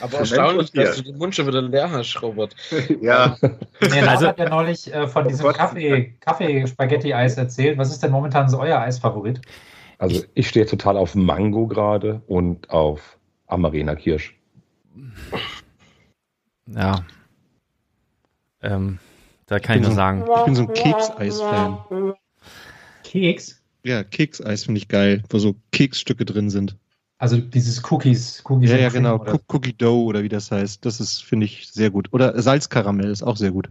Aber 0.00 0.18
erstaunlich, 0.18 0.70
dass 0.72 0.96
du 0.96 1.02
den 1.02 1.18
Mund 1.18 1.34
schon 1.34 1.46
wieder 1.48 1.62
leer 1.62 1.90
hast, 1.90 2.22
Robert. 2.22 2.54
ja, 3.02 3.36
Der 3.82 4.08
Also- 4.08 4.28
hat 4.28 4.38
ja 4.38 4.48
neulich 4.48 4.92
äh, 4.94 5.08
von 5.08 5.24
Oh 5.26 5.28
diesem 5.28 5.46
Gott. 5.46 5.56
Kaffee, 5.56 6.14
Kaffee-Spaghetti-Eis 6.20 7.36
erzählt. 7.36 7.76
Was 7.78 7.90
ist 7.90 8.02
denn 8.02 8.12
momentan 8.12 8.48
so 8.48 8.60
euer 8.60 8.78
Eisfavorit? 8.78 9.40
Also 9.98 10.22
ich 10.34 10.48
stehe 10.48 10.64
total 10.66 10.96
auf 10.96 11.14
Mango 11.14 11.66
gerade 11.66 12.22
und 12.26 12.70
auf 12.70 13.18
Amarena 13.48 13.96
Kirsch. 13.96 14.34
ja. 16.66 17.04
Ähm, 18.62 18.98
da 19.46 19.58
kann 19.58 19.74
bin 19.74 19.82
ich 19.82 19.88
nur 19.88 19.90
so- 19.92 19.96
sagen. 19.96 20.24
Ich 20.38 20.44
bin 20.44 20.54
so 20.54 20.62
ein 20.62 20.72
Kekseis-Fan. 20.72 22.14
Keks? 23.04 23.60
Ja, 23.82 24.04
Kekseis 24.04 24.64
finde 24.64 24.78
ich 24.78 24.88
geil, 24.88 25.22
wo 25.30 25.38
so 25.38 25.56
Keksstücke 25.72 26.24
drin 26.24 26.50
sind. 26.50 26.76
Also 27.20 27.36
dieses 27.36 27.82
Cookies, 27.90 28.42
Cookies 28.48 28.70
Ja, 28.70 28.76
ja, 28.78 28.88
genau. 28.88 29.16
oder- 29.16 29.34
Cook- 29.34 29.44
Cookie 29.54 29.74
Dough 29.74 30.06
oder 30.06 30.22
wie 30.22 30.30
das 30.30 30.50
heißt. 30.50 30.84
Das 30.86 31.00
ist, 31.00 31.22
finde 31.22 31.44
ich, 31.46 31.68
sehr 31.70 31.90
gut. 31.90 32.08
Oder 32.12 32.40
Salzkaramell 32.40 33.10
ist 33.10 33.22
auch 33.22 33.36
sehr 33.36 33.50
gut. 33.50 33.68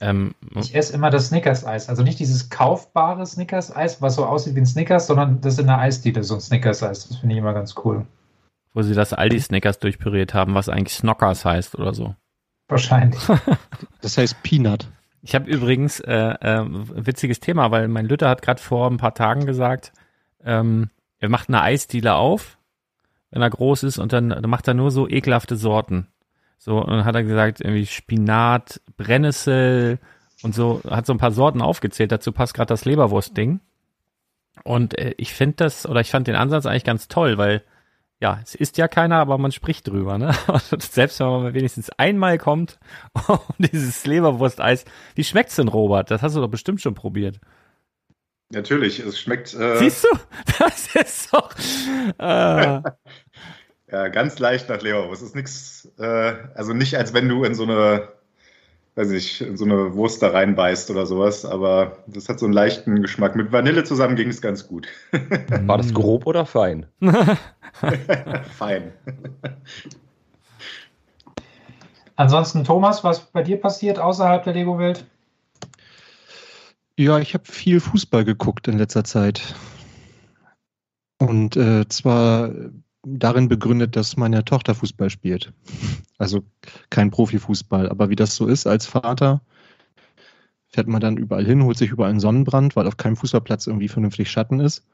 Ähm, 0.00 0.34
Ich 0.56 0.74
esse 0.74 0.92
immer 0.94 1.10
das 1.10 1.28
Snickers-Eis. 1.28 1.88
Also 1.88 2.02
nicht 2.02 2.18
dieses 2.18 2.48
kaufbare 2.48 3.24
Snickers-Eis, 3.26 4.00
was 4.00 4.14
so 4.16 4.24
aussieht 4.24 4.54
wie 4.56 4.60
ein 4.60 4.66
Snickers, 4.66 5.06
sondern 5.06 5.40
das 5.42 5.58
in 5.58 5.66
der 5.66 5.78
Eisdiele, 5.78 6.24
so 6.24 6.34
ein 6.34 6.40
Snickers-Eis. 6.40 7.08
Das 7.08 7.18
finde 7.18 7.34
ich 7.34 7.38
immer 7.38 7.52
ganz 7.54 7.74
cool. 7.84 8.06
wo 8.72 8.82
sie 8.82 8.94
das 8.94 9.12
Aldi-Snickers 9.12 9.78
durchpüriert 9.80 10.32
haben, 10.32 10.54
was 10.54 10.68
eigentlich 10.68 10.96
Snockers 10.96 11.44
heißt 11.44 11.74
oder 11.78 11.92
so. 11.94 12.14
Wahrscheinlich. 12.68 13.20
Das 14.00 14.16
heißt 14.16 14.42
Peanut. 14.42 14.88
Ich 15.22 15.34
habe 15.34 15.50
übrigens 15.50 16.00
äh, 16.00 16.12
äh, 16.40 16.64
witziges 16.66 17.38
Thema, 17.40 17.70
weil 17.70 17.86
mein 17.88 18.06
Lütter 18.06 18.28
hat 18.28 18.40
gerade 18.42 18.62
vor 18.62 18.88
ein 18.90 18.96
paar 18.96 19.12
Tagen 19.14 19.44
gesagt, 19.44 19.92
ähm, 20.42 20.88
er 21.20 21.28
macht 21.28 21.48
eine 21.48 21.62
Eisdiele 21.62 22.14
auf, 22.14 22.58
wenn 23.30 23.42
er 23.42 23.50
groß 23.50 23.84
ist, 23.84 23.98
und 23.98 24.12
dann, 24.12 24.28
macht 24.46 24.66
er 24.66 24.74
nur 24.74 24.90
so 24.90 25.08
ekelhafte 25.08 25.56
Sorten. 25.56 26.08
So, 26.58 26.78
und 26.78 26.90
dann 26.90 27.04
hat 27.04 27.14
er 27.14 27.22
gesagt, 27.22 27.60
irgendwie 27.60 27.86
Spinat, 27.86 28.80
Brennnessel 28.96 29.98
und 30.42 30.54
so, 30.54 30.82
hat 30.88 31.06
so 31.06 31.14
ein 31.14 31.18
paar 31.18 31.30
Sorten 31.30 31.62
aufgezählt. 31.62 32.12
Dazu 32.12 32.32
passt 32.32 32.54
gerade 32.54 32.68
das 32.68 32.84
Leberwurst-Ding. 32.84 33.60
Und 34.64 34.98
äh, 34.98 35.14
ich 35.16 35.32
finde 35.32 35.56
das, 35.56 35.86
oder 35.86 36.00
ich 36.00 36.10
fand 36.10 36.26
den 36.26 36.34
Ansatz 36.34 36.66
eigentlich 36.66 36.84
ganz 36.84 37.08
toll, 37.08 37.38
weil 37.38 37.62
ja, 38.20 38.38
es 38.42 38.54
isst 38.54 38.76
ja 38.76 38.86
keiner, 38.86 39.16
aber 39.16 39.38
man 39.38 39.52
spricht 39.52 39.88
drüber, 39.88 40.18
ne? 40.18 40.34
Selbst 40.78 41.20
wenn 41.20 41.26
man 41.26 41.54
wenigstens 41.54 41.88
einmal 41.90 42.36
kommt 42.36 42.78
dieses 43.58 44.04
Leberwursteis, 44.04 44.84
wie 45.14 45.24
schmeckt's 45.24 45.56
denn, 45.56 45.68
Robert? 45.68 46.10
Das 46.10 46.22
hast 46.22 46.36
du 46.36 46.40
doch 46.40 46.48
bestimmt 46.48 46.82
schon 46.82 46.94
probiert. 46.94 47.40
Natürlich. 48.50 48.98
Es 48.98 49.18
schmeckt 49.18 49.54
äh, 49.54 49.76
Siehst 49.76 50.04
du? 50.04 50.08
Das 50.58 50.94
ist 50.94 51.32
doch. 51.32 51.50
Äh, 52.18 52.22
ja, 53.92 54.08
ganz 54.08 54.38
leicht 54.38 54.68
nach 54.68 54.82
Leberwurst. 54.82 55.22
Es 55.22 55.28
ist 55.28 55.36
nichts, 55.36 55.88
äh, 55.98 56.34
also 56.54 56.74
nicht, 56.74 56.96
als 56.96 57.14
wenn 57.14 57.28
du 57.28 57.44
in 57.44 57.54
so 57.54 57.62
eine, 57.62 58.08
weiß 58.96 59.10
ich, 59.12 59.40
in 59.40 59.56
so 59.56 59.64
eine 59.64 59.94
Wurst 59.94 60.22
da 60.22 60.28
reinbeißt 60.28 60.90
oder 60.90 61.06
sowas, 61.06 61.46
aber 61.46 61.98
das 62.06 62.28
hat 62.28 62.38
so 62.38 62.46
einen 62.46 62.52
leichten 62.52 63.00
Geschmack. 63.00 63.36
Mit 63.36 63.52
Vanille 63.52 63.84
zusammen 63.84 64.16
ging 64.16 64.28
es 64.28 64.42
ganz 64.42 64.66
gut. 64.66 64.88
War 65.66 65.78
das 65.78 65.94
grob 65.94 66.26
oder 66.26 66.44
fein? 66.44 66.86
Fein. 68.58 68.92
Ansonsten, 72.16 72.64
Thomas, 72.64 73.02
was 73.02 73.20
bei 73.20 73.42
dir 73.42 73.58
passiert 73.58 73.98
außerhalb 73.98 74.44
der 74.44 74.52
Lego-Welt? 74.52 75.06
Ja, 77.00 77.18
ich 77.18 77.32
habe 77.32 77.46
viel 77.46 77.80
Fußball 77.80 78.26
geguckt 78.26 78.68
in 78.68 78.76
letzter 78.76 79.04
Zeit. 79.04 79.54
Und 81.18 81.56
äh, 81.56 81.88
zwar 81.88 82.50
darin 83.02 83.48
begründet, 83.48 83.96
dass 83.96 84.18
meine 84.18 84.44
Tochter 84.44 84.74
Fußball 84.74 85.08
spielt. 85.08 85.50
Also 86.18 86.44
kein 86.90 87.10
Profifußball, 87.10 87.88
aber 87.88 88.10
wie 88.10 88.16
das 88.16 88.36
so 88.36 88.46
ist 88.46 88.66
als 88.66 88.84
Vater, 88.84 89.40
fährt 90.66 90.88
man 90.88 91.00
dann 91.00 91.16
überall 91.16 91.46
hin, 91.46 91.64
holt 91.64 91.78
sich 91.78 91.88
überall 91.88 92.10
einen 92.10 92.20
Sonnenbrand, 92.20 92.76
weil 92.76 92.86
auf 92.86 92.98
keinem 92.98 93.16
Fußballplatz 93.16 93.66
irgendwie 93.66 93.88
vernünftig 93.88 94.30
Schatten 94.30 94.60
ist. 94.60 94.86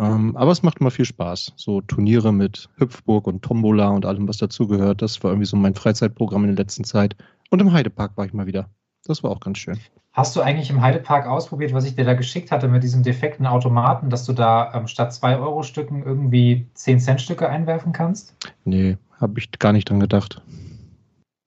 Ähm, 0.00 0.36
aber 0.36 0.50
es 0.50 0.64
macht 0.64 0.80
immer 0.80 0.90
viel 0.90 1.04
Spaß. 1.04 1.52
So 1.54 1.80
Turniere 1.80 2.32
mit 2.32 2.68
Hüpfburg 2.74 3.28
und 3.28 3.42
Tombola 3.42 3.90
und 3.90 4.04
allem, 4.04 4.26
was 4.26 4.38
dazugehört. 4.38 5.00
Das 5.00 5.22
war 5.22 5.30
irgendwie 5.30 5.46
so 5.46 5.56
mein 5.56 5.76
Freizeitprogramm 5.76 6.42
in 6.42 6.56
der 6.56 6.64
letzten 6.64 6.82
Zeit. 6.82 7.14
Und 7.50 7.60
im 7.60 7.72
Heidepark 7.72 8.16
war 8.16 8.26
ich 8.26 8.32
mal 8.32 8.48
wieder. 8.48 8.68
Das 9.04 9.22
war 9.22 9.30
auch 9.30 9.38
ganz 9.38 9.58
schön. 9.58 9.78
Hast 10.12 10.34
du 10.34 10.40
eigentlich 10.40 10.70
im 10.70 10.80
Heidepark 10.80 11.26
ausprobiert, 11.26 11.72
was 11.72 11.84
ich 11.84 11.94
dir 11.94 12.04
da 12.04 12.14
geschickt 12.14 12.50
hatte 12.50 12.66
mit 12.66 12.82
diesem 12.82 13.04
defekten 13.04 13.46
Automaten, 13.46 14.10
dass 14.10 14.24
du 14.24 14.32
da 14.32 14.74
ähm, 14.74 14.88
statt 14.88 15.12
2-Euro-Stücken 15.12 16.02
irgendwie 16.02 16.66
10-Cent-Stücke 16.76 17.48
einwerfen 17.48 17.92
kannst? 17.92 18.34
Nee, 18.64 18.98
habe 19.20 19.38
ich 19.38 19.52
gar 19.52 19.72
nicht 19.72 19.88
dran 19.88 20.00
gedacht. 20.00 20.42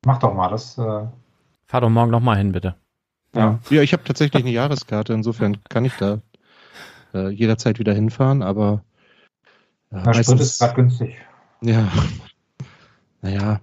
Mach 0.05 0.19
doch 0.19 0.33
mal, 0.33 0.49
das. 0.49 0.77
Äh, 0.77 1.07
fahr 1.65 1.81
doch 1.81 1.89
morgen 1.89 2.11
nochmal 2.11 2.37
hin, 2.37 2.53
bitte. 2.53 2.75
Ja, 3.35 3.59
ja 3.69 3.81
ich 3.81 3.91
habe 3.91 4.03
tatsächlich 4.05 4.41
eine 4.41 4.53
Jahreskarte, 4.53 5.11
insofern 5.11 5.57
kann 5.65 5.83
ich 5.83 5.93
da 5.97 6.21
äh, 7.13 7.29
jederzeit 7.29 7.79
wieder 7.79 7.93
hinfahren, 7.93 8.41
aber 8.41 8.83
ja, 9.91 10.03
ja 10.05 10.13
Sprit 10.13 10.39
ist 10.39 10.59
gerade 10.59 10.75
günstig. 10.75 11.17
Ja, 11.61 11.91
naja, 13.21 13.59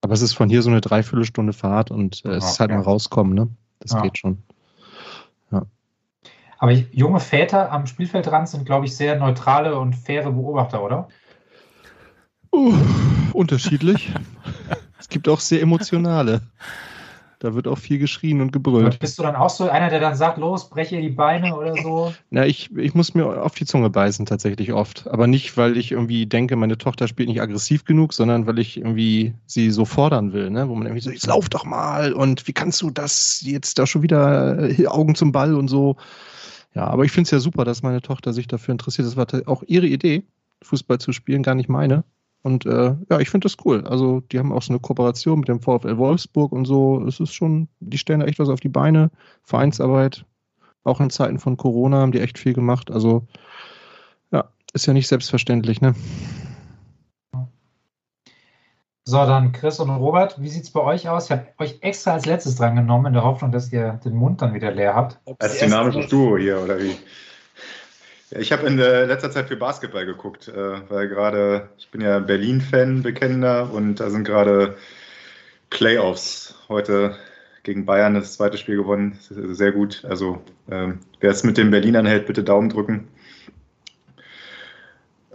aber 0.00 0.14
es 0.14 0.22
ist 0.22 0.34
von 0.34 0.48
hier 0.48 0.62
so 0.62 0.70
eine 0.70 0.80
Dreiviertelstunde 0.80 1.52
Fahrt 1.52 1.92
und 1.92 2.24
äh, 2.24 2.30
es 2.30 2.44
ist 2.44 2.60
halt 2.60 2.70
mal 2.70 2.80
rauskommen, 2.80 3.34
ne? 3.34 3.48
Das 3.80 3.92
ja. 3.92 4.00
geht 4.02 4.18
schon. 4.18 4.42
Ja. 5.50 5.66
Aber 6.58 6.72
junge 6.72 7.20
Väter 7.20 7.70
am 7.70 7.86
Spielfeldrand 7.86 8.48
sind, 8.48 8.64
glaube 8.64 8.86
ich, 8.86 8.96
sehr 8.96 9.16
neutrale 9.16 9.78
und 9.78 9.94
faire 9.94 10.30
Beobachter, 10.30 10.82
oder? 10.82 11.08
Uh, 12.52 12.74
unterschiedlich. 13.32 14.12
es 14.98 15.08
gibt 15.08 15.28
auch 15.28 15.40
sehr 15.40 15.60
emotionale. 15.60 16.42
Da 17.44 17.54
wird 17.54 17.68
auch 17.68 17.76
viel 17.76 17.98
geschrien 17.98 18.40
und 18.40 18.52
gebrüllt. 18.52 18.98
Bist 19.00 19.18
du 19.18 19.22
dann 19.22 19.36
auch 19.36 19.50
so 19.50 19.68
einer, 19.68 19.90
der 19.90 20.00
dann 20.00 20.14
sagt, 20.14 20.38
los, 20.38 20.70
breche 20.70 20.98
die 20.98 21.10
Beine 21.10 21.54
oder 21.54 21.76
so? 21.76 22.14
Na, 22.30 22.46
ich, 22.46 22.74
ich 22.74 22.94
muss 22.94 23.12
mir 23.12 23.42
auf 23.42 23.54
die 23.54 23.66
Zunge 23.66 23.90
beißen 23.90 24.24
tatsächlich 24.24 24.72
oft. 24.72 25.06
Aber 25.08 25.26
nicht, 25.26 25.54
weil 25.58 25.76
ich 25.76 25.92
irgendwie 25.92 26.24
denke, 26.24 26.56
meine 26.56 26.78
Tochter 26.78 27.06
spielt 27.06 27.28
nicht 27.28 27.42
aggressiv 27.42 27.84
genug, 27.84 28.14
sondern 28.14 28.46
weil 28.46 28.58
ich 28.58 28.78
irgendwie 28.78 29.34
sie 29.44 29.70
so 29.72 29.84
fordern 29.84 30.32
will, 30.32 30.48
ne? 30.48 30.70
Wo 30.70 30.74
man 30.74 30.86
irgendwie 30.86 31.02
so, 31.02 31.10
jetzt 31.10 31.26
lauf 31.26 31.50
doch 31.50 31.66
mal 31.66 32.14
und 32.14 32.48
wie 32.48 32.54
kannst 32.54 32.80
du 32.80 32.88
das 32.88 33.42
jetzt 33.44 33.78
da 33.78 33.86
schon 33.86 34.00
wieder 34.00 34.70
äh, 34.70 34.86
Augen 34.86 35.14
zum 35.14 35.30
Ball 35.30 35.54
und 35.54 35.68
so. 35.68 35.96
Ja, 36.74 36.86
aber 36.86 37.04
ich 37.04 37.12
finde 37.12 37.26
es 37.26 37.30
ja 37.30 37.40
super, 37.40 37.66
dass 37.66 37.82
meine 37.82 38.00
Tochter 38.00 38.32
sich 38.32 38.46
dafür 38.46 38.72
interessiert. 38.72 39.06
Das 39.06 39.18
war 39.18 39.26
auch 39.44 39.62
ihre 39.66 39.86
Idee, 39.86 40.22
Fußball 40.62 40.98
zu 40.98 41.12
spielen, 41.12 41.42
gar 41.42 41.56
nicht 41.56 41.68
meine. 41.68 42.04
Und 42.44 42.66
äh, 42.66 42.94
ja, 43.10 43.20
ich 43.20 43.30
finde 43.30 43.46
das 43.46 43.56
cool. 43.64 43.86
Also 43.86 44.20
die 44.20 44.38
haben 44.38 44.52
auch 44.52 44.60
so 44.60 44.70
eine 44.70 44.78
Kooperation 44.78 45.40
mit 45.40 45.48
dem 45.48 45.60
VfL 45.60 45.96
Wolfsburg 45.96 46.52
und 46.52 46.66
so. 46.66 47.02
Es 47.08 47.18
ist 47.18 47.32
schon, 47.32 47.68
die 47.80 47.96
stellen 47.96 48.20
da 48.20 48.26
echt 48.26 48.38
was 48.38 48.50
auf 48.50 48.60
die 48.60 48.68
Beine. 48.68 49.10
Vereinsarbeit, 49.44 50.26
auch 50.84 51.00
in 51.00 51.08
Zeiten 51.08 51.38
von 51.38 51.56
Corona 51.56 52.00
haben 52.00 52.12
die 52.12 52.20
echt 52.20 52.38
viel 52.38 52.52
gemacht. 52.52 52.90
Also 52.90 53.26
ja, 54.30 54.44
ist 54.74 54.84
ja 54.84 54.92
nicht 54.92 55.08
selbstverständlich, 55.08 55.80
ne? 55.80 55.94
So, 59.06 59.16
dann 59.16 59.52
Chris 59.52 59.80
und 59.80 59.88
Robert, 59.88 60.40
wie 60.42 60.48
sieht 60.48 60.64
es 60.64 60.70
bei 60.70 60.80
euch 60.80 61.08
aus? 61.08 61.24
Ich 61.26 61.30
habe 61.30 61.46
euch 61.56 61.78
extra 61.80 62.12
als 62.12 62.26
letztes 62.26 62.56
drangenommen, 62.56 63.06
in 63.06 63.12
der 63.14 63.24
Hoffnung, 63.24 63.52
dass 63.52 63.72
ihr 63.72 64.00
den 64.04 64.16
Mund 64.16 64.42
dann 64.42 64.52
wieder 64.52 64.70
leer 64.70 64.94
habt. 64.94 65.18
Als 65.38 65.60
dynamisches 65.60 66.08
Duo 66.10 66.36
hier, 66.36 66.62
oder 66.62 66.78
wie? 66.78 66.94
Ich 68.36 68.50
habe 68.50 68.66
in 68.66 68.76
letzter 68.78 69.30
Zeit 69.30 69.46
viel 69.46 69.56
Basketball 69.56 70.06
geguckt, 70.06 70.48
äh, 70.48 70.90
weil 70.90 71.08
gerade, 71.08 71.68
ich 71.78 71.90
bin 71.90 72.00
ja 72.00 72.18
Berlin-Fan, 72.18 73.02
bekennender, 73.02 73.72
und 73.72 74.00
da 74.00 74.10
sind 74.10 74.24
gerade 74.24 74.76
Playoffs. 75.70 76.56
Heute 76.68 77.16
gegen 77.62 77.86
Bayern 77.86 78.14
das 78.14 78.34
zweite 78.34 78.58
Spiel 78.58 78.76
gewonnen. 78.76 79.18
Sehr 79.20 79.70
gut. 79.70 80.04
Also, 80.08 80.42
ähm, 80.68 81.00
wer 81.20 81.30
es 81.30 81.44
mit 81.44 81.58
den 81.58 81.70
Berlinern 81.70 82.06
hält, 82.06 82.26
bitte 82.26 82.42
Daumen 82.42 82.70
drücken. 82.70 83.06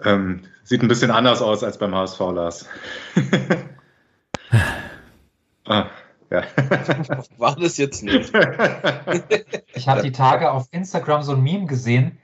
Ähm, 0.03 0.41
sieht 0.63 0.81
ein 0.81 0.89
bisschen 0.89 1.11
anders 1.11 1.41
aus 1.41 1.63
als 1.63 1.77
beim 1.77 1.95
HSV, 1.95 2.19
Lars. 2.19 2.67
ah, 5.65 5.89
ja. 6.29 6.43
War 7.37 7.55
das 7.55 7.77
jetzt 7.77 8.03
nicht? 8.03 8.33
ich 9.73 9.87
habe 9.87 10.01
die 10.01 10.11
Tage 10.11 10.51
auf 10.51 10.67
Instagram 10.71 11.23
so 11.23 11.33
ein 11.33 11.43
Meme 11.43 11.65
gesehen 11.65 12.17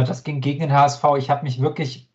das 0.00 0.24
ging 0.24 0.40
gegen 0.40 0.60
den 0.60 0.72
HSV. 0.72 1.04
Ich 1.18 1.30
habe 1.30 1.42
mich 1.42 1.60
wirklich 1.60 2.08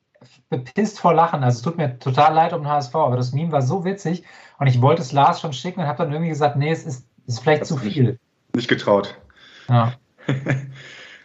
bepisst 0.50 1.00
vor 1.00 1.14
Lachen. 1.14 1.44
Also 1.44 1.58
es 1.58 1.62
tut 1.62 1.78
mir 1.78 2.00
total 2.00 2.34
leid 2.34 2.54
um 2.54 2.64
den 2.64 2.70
HSV, 2.70 2.96
aber 2.96 3.18
das 3.18 3.34
Meme 3.34 3.52
war 3.52 3.62
so 3.62 3.86
witzig 3.86 4.24
und 4.60 4.68
ich 4.68 4.82
wollte 4.82 5.02
es 5.02 5.12
Lars 5.12 5.42
schon 5.42 5.54
schicken 5.54 5.82
und 5.82 5.88
habe 5.88 6.04
dann 6.04 6.12
irgendwie 6.12 6.30
gesagt, 6.30 6.56
nee, 6.56 6.72
es 6.72 6.86
ist, 6.86 7.06
ist 7.28 7.40
vielleicht 7.40 7.62
das 7.62 7.68
zu 7.68 7.78
viel. 7.78 8.20
Nicht 8.56 8.68
getraut. 8.68 9.16
Ja. 9.70 9.94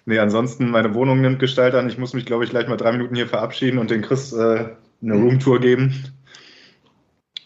nee, 0.04 0.18
ansonsten, 0.18 0.70
meine 0.70 0.94
Wohnung 0.94 1.20
nimmt 1.20 1.38
Gestalt 1.38 1.74
an. 1.74 1.88
Ich 1.88 1.98
muss 1.98 2.12
mich, 2.12 2.26
glaube 2.26 2.44
ich, 2.44 2.50
gleich 2.50 2.68
mal 2.68 2.76
drei 2.76 2.92
Minuten 2.92 3.14
hier 3.14 3.28
verabschieden 3.28 3.78
und 3.78 3.90
den 3.90 4.02
Chris 4.02 4.32
äh, 4.32 4.68
eine 5.02 5.14
Roomtour 5.14 5.60
geben. 5.60 6.12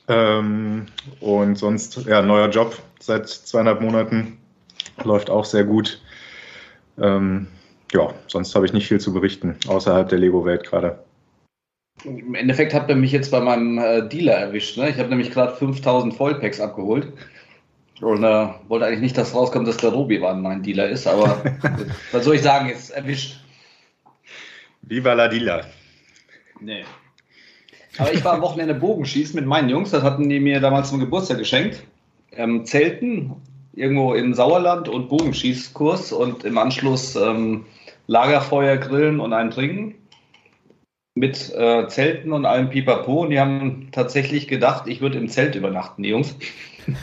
Ähm, 0.09 0.87
und 1.21 1.57
sonst, 1.57 2.07
ja, 2.07 2.23
neuer 2.23 2.49
Job 2.49 2.79
seit 3.01 3.29
zweieinhalb 3.29 3.81
Monaten. 3.81 4.39
Läuft 5.05 5.31
auch 5.31 5.45
sehr 5.45 5.65
gut. 5.65 6.01
Ähm, 6.99 7.49
ja, 7.97 8.15
sonst 8.27 8.55
habe 8.55 8.67
ich 8.67 8.73
nicht 8.73 8.87
viel 8.87 9.01
zu 9.01 9.13
berichten, 9.13 9.57
außerhalb 9.67 10.09
der 10.09 10.19
Lego-Welt 10.19 10.65
gerade. 10.65 10.99
Im 12.05 12.35
Endeffekt 12.35 12.75
hat 12.75 12.91
er 12.91 12.97
mich 12.97 13.11
jetzt 13.11 13.31
bei 13.31 13.41
meinem 13.41 13.79
äh, 13.79 14.07
Dealer 14.07 14.35
erwischt. 14.35 14.77
Ne? 14.77 14.91
Ich 14.91 14.99
habe 14.99 15.09
nämlich 15.09 15.31
gerade 15.31 15.57
5000 15.57 16.15
Vollpacks 16.15 16.61
abgeholt. 16.61 17.09
Und 18.03 18.23
äh, 18.23 18.49
wollte 18.69 18.85
eigentlich 18.85 19.01
nicht, 19.01 19.17
dass 19.17 19.35
rauskommt, 19.35 19.67
dass 19.67 19.79
der 19.79 19.91
Robi 19.91 20.21
war 20.21 20.35
mein 20.35 20.63
Dealer 20.63 20.91
ist, 20.91 21.07
aber 21.07 21.43
was 22.13 22.25
soll 22.25 22.35
ich 22.35 22.43
sagen, 22.43 22.69
jetzt 22.69 22.91
erwischt. 22.91 23.41
Viva 24.83 25.15
la 25.15 25.29
Dealer. 25.29 25.65
Nee. 26.61 26.85
Aber 27.97 28.13
ich 28.13 28.23
war 28.23 28.35
am 28.35 28.43
Wochenende 28.43 28.75
Bogenschießen 28.75 29.35
mit 29.35 29.47
meinen 29.47 29.71
Jungs, 29.71 29.93
das 29.93 30.03
hatten 30.03 30.29
die 30.29 30.41
mir 30.41 30.61
damals 30.61 30.91
zum 30.91 31.01
Geburtstag 31.01 31.39
geschenkt. 31.39 31.83
Ähm, 32.33 32.67
Zelten, 32.67 33.33
irgendwo 33.73 34.13
im 34.13 34.35
Sauerland 34.35 34.91
und 34.91 35.09
Bogenschießkurs 35.09 36.13
und 36.13 36.45
im 36.45 36.59
Anschluss 36.59 37.17
ähm, 37.17 37.65
Lagerfeuer 38.07 38.77
grillen 38.77 39.21
und 39.21 39.33
ein 39.33 39.51
Trinken 39.51 39.95
mit 41.15 41.53
äh, 41.55 41.89
Zelten 41.89 42.33
und 42.33 42.45
allem 42.45 42.69
Pipapo. 42.71 43.23
Und 43.23 43.31
die 43.31 43.41
haben 43.41 43.89
tatsächlich 43.91 44.49
gedacht, 44.49 44.87
ich 44.87 45.01
würde 45.01 45.19
im 45.19 45.29
Zelt 45.29 45.55
übernachten, 45.55 46.03
die 46.03 46.11
Jungs. 46.11 46.37
ich 46.87 46.95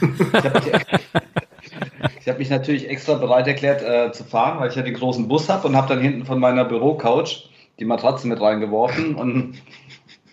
habe 0.44 0.60
mich, 0.60 2.26
hab 2.28 2.38
mich, 2.38 2.50
natürlich 2.50 2.88
extra 2.88 3.14
bereit 3.14 3.46
erklärt 3.48 3.82
äh, 3.82 4.12
zu 4.12 4.24
fahren, 4.24 4.60
weil 4.60 4.70
ich 4.70 4.76
ja 4.76 4.82
den 4.82 4.94
großen 4.94 5.28
Bus 5.28 5.48
habe 5.48 5.66
und 5.66 5.76
habe 5.76 5.88
dann 5.88 6.00
hinten 6.00 6.24
von 6.24 6.38
meiner 6.38 6.64
Bürocouch 6.64 7.50
die 7.80 7.84
Matratze 7.84 8.28
mit 8.28 8.40
reingeworfen. 8.40 9.16
Und 9.16 9.56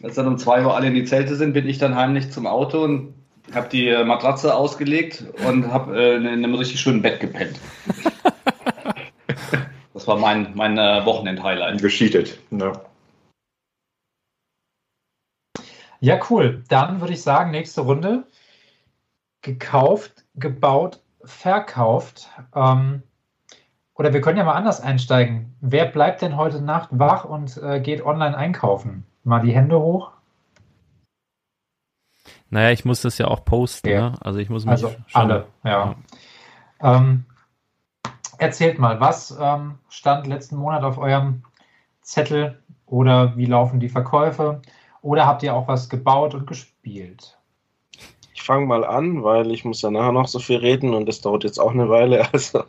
als 0.04 0.16
dann 0.16 0.28
um 0.28 0.38
zwei 0.38 0.64
Uhr 0.64 0.76
alle 0.76 0.88
in 0.88 0.94
die 0.94 1.06
Zelte 1.06 1.36
sind, 1.36 1.54
bin 1.54 1.68
ich 1.68 1.80
dann 1.80 1.96
heimlich 1.96 2.32
zum 2.32 2.46
Auto 2.46 2.84
und 2.84 3.16
habe 3.54 3.68
die 3.70 3.88
äh, 3.88 4.04
Matratze 4.04 4.56
ausgelegt 4.56 5.26
und 5.48 5.72
habe 5.72 6.00
äh, 6.00 6.16
in 6.18 6.28
einem 6.28 6.54
richtig 6.54 6.80
schönen 6.80 7.02
Bett 7.02 7.20
gepennt. 7.20 7.60
Das 10.02 10.08
war 10.08 10.18
mein, 10.18 10.56
mein 10.56 10.80
äh, 10.80 11.06
Wochenend-Highlight. 11.06 11.80
Gescheatet, 11.80 12.40
ne? 12.50 12.74
Ja, 16.00 16.20
cool. 16.32 16.64
Dann 16.70 17.02
würde 17.02 17.14
ich 17.14 17.22
sagen, 17.22 17.52
nächste 17.52 17.82
Runde. 17.82 18.26
Gekauft, 19.44 20.26
gebaut, 20.34 21.04
verkauft. 21.24 22.32
Ähm, 22.56 23.04
oder 23.94 24.12
wir 24.12 24.22
können 24.22 24.40
ja 24.40 24.44
mal 24.44 24.56
anders 24.56 24.82
einsteigen. 24.82 25.56
Wer 25.62 25.86
bleibt 25.86 26.24
denn 26.24 26.36
heute 26.36 26.64
Nacht 26.64 26.90
wach 26.94 27.24
und 27.24 27.58
äh, 27.58 27.80
geht 27.80 28.04
online 28.04 28.36
einkaufen? 28.36 29.06
Mal 29.24 29.42
die 29.42 29.54
Hände 29.54 29.80
hoch. 29.80 30.10
Naja, 32.50 32.72
ich 32.72 32.86
muss 32.86 33.04
das 33.04 33.20
ja 33.20 33.28
auch 33.28 33.46
posten, 33.46 33.90
ja. 33.90 34.10
ne? 34.10 34.18
Also 34.22 34.40
ich 34.40 34.50
muss 34.50 34.66
mich 34.66 34.72
Also 34.72 34.96
alle, 35.14 35.46
ja. 35.64 35.96
ja. 36.82 36.98
Ähm, 36.98 37.26
erzählt 38.42 38.80
mal, 38.80 39.00
was 39.00 39.38
ähm, 39.40 39.76
stand 39.88 40.26
letzten 40.26 40.56
Monat 40.56 40.84
auf 40.84 40.98
eurem 40.98 41.44
Zettel 42.02 42.60
oder 42.88 43.38
wie 43.38 43.46
laufen 43.46 43.80
die 43.80 43.90
Verkäufe? 43.90 44.62
Oder 45.04 45.28
habt 45.28 45.44
ihr 45.44 45.54
auch 45.54 45.68
was 45.68 45.90
gebaut 45.90 46.34
und 46.34 46.48
gespielt? 46.48 47.38
Ich 48.34 48.42
fange 48.42 48.66
mal 48.66 48.84
an, 48.84 49.24
weil 49.24 49.52
ich 49.52 49.64
muss 49.64 49.84
ja 49.84 49.92
nachher 49.92 50.12
noch 50.12 50.28
so 50.28 50.40
viel 50.40 50.58
reden 50.58 50.96
und 50.96 51.08
das 51.08 51.22
dauert 51.22 51.44
jetzt 51.44 51.60
auch 51.60 51.72
eine 51.72 51.90
Weile. 51.90 52.28
Also 52.34 52.64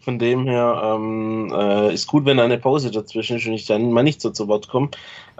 von 0.00 0.18
dem 0.20 0.44
her 0.44 0.80
ähm, 0.94 1.52
äh, 1.52 1.92
ist 1.92 2.06
gut, 2.06 2.24
wenn 2.24 2.38
eine 2.38 2.58
Pause 2.58 2.92
dazwischen 2.92 3.38
ist 3.38 3.46
und 3.46 3.52
ich 3.52 3.66
dann 3.66 3.90
mal 3.90 4.04
nicht 4.04 4.20
so 4.20 4.30
zu 4.30 4.46
Wort 4.46 4.68
komme. 4.68 4.90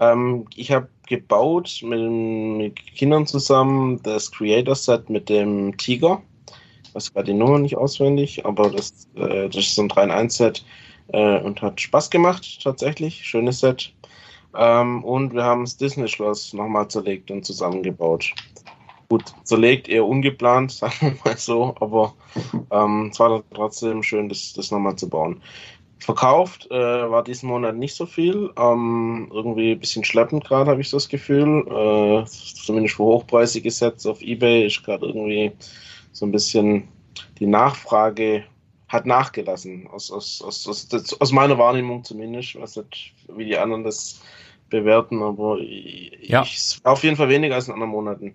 Ähm, 0.00 0.46
ich 0.56 0.72
habe 0.72 0.88
gebaut 1.06 1.80
mit, 1.84 2.10
mit 2.10 2.76
Kindern 2.96 3.26
zusammen 3.26 4.02
das 4.02 4.32
Creator 4.32 4.74
Set 4.74 5.08
mit 5.10 5.28
dem 5.28 5.76
Tiger 5.76 6.22
weiß 6.96 7.12
gerade 7.12 7.26
die 7.26 7.38
Nummer 7.38 7.58
nicht 7.58 7.76
auswendig, 7.76 8.44
aber 8.46 8.70
das, 8.70 9.08
äh, 9.14 9.48
das 9.48 9.56
ist 9.56 9.74
so 9.74 9.82
ein 9.82 9.90
3-in-1-Set 9.90 10.64
äh, 11.08 11.38
und 11.40 11.60
hat 11.62 11.80
Spaß 11.80 12.10
gemacht, 12.10 12.60
tatsächlich. 12.62 13.22
Schönes 13.22 13.60
Set. 13.60 13.92
Ähm, 14.56 15.04
und 15.04 15.34
wir 15.34 15.44
haben 15.44 15.64
das 15.64 15.76
Disney-Schloss 15.76 16.54
nochmal 16.54 16.88
zerlegt 16.88 17.30
und 17.30 17.44
zusammengebaut. 17.44 18.32
Gut, 19.08 19.24
zerlegt, 19.44 19.88
eher 19.88 20.06
ungeplant, 20.06 20.72
sagen 20.72 20.94
wir 21.00 21.16
mal 21.24 21.36
so, 21.36 21.74
aber 21.80 22.14
ähm, 22.70 23.10
es 23.12 23.20
war 23.20 23.42
trotzdem 23.54 24.02
schön, 24.02 24.28
das, 24.28 24.54
das 24.54 24.70
nochmal 24.70 24.96
zu 24.96 25.08
bauen. 25.08 25.42
Verkauft 25.98 26.70
äh, 26.70 26.74
war 27.10 27.24
diesen 27.24 27.48
Monat 27.48 27.76
nicht 27.76 27.94
so 27.94 28.06
viel. 28.06 28.50
Ähm, 28.58 29.30
irgendwie 29.32 29.72
ein 29.72 29.80
bisschen 29.80 30.04
schleppend 30.04 30.44
gerade, 30.44 30.70
habe 30.70 30.80
ich 30.80 30.90
das 30.90 31.08
Gefühl. 31.08 31.66
Äh, 31.66 32.24
zumindest 32.26 32.96
für 32.96 33.04
hochpreisige 33.04 33.70
Sets 33.70 34.06
auf 34.06 34.20
Ebay 34.22 34.66
ist 34.66 34.84
gerade 34.84 35.06
irgendwie 35.06 35.52
so 36.16 36.24
ein 36.24 36.32
bisschen 36.32 36.88
die 37.38 37.46
Nachfrage 37.46 38.44
hat 38.88 39.04
nachgelassen, 39.04 39.86
aus, 39.88 40.10
aus, 40.10 40.40
aus, 40.42 40.66
aus, 40.66 41.20
aus 41.20 41.32
meiner 41.32 41.58
Wahrnehmung 41.58 42.04
zumindest. 42.04 42.50
Ich 42.50 42.60
weiß 42.60 42.76
nicht, 42.76 43.14
wie 43.36 43.44
die 43.44 43.58
anderen 43.58 43.84
das 43.84 44.22
bewerten, 44.70 45.22
aber 45.22 45.58
ja. 45.60 46.42
ich 46.42 46.78
auf 46.84 47.04
jeden 47.04 47.16
Fall 47.16 47.28
weniger 47.28 47.54
als 47.54 47.68
in 47.68 47.74
anderen 47.74 47.90
Monaten. 47.90 48.34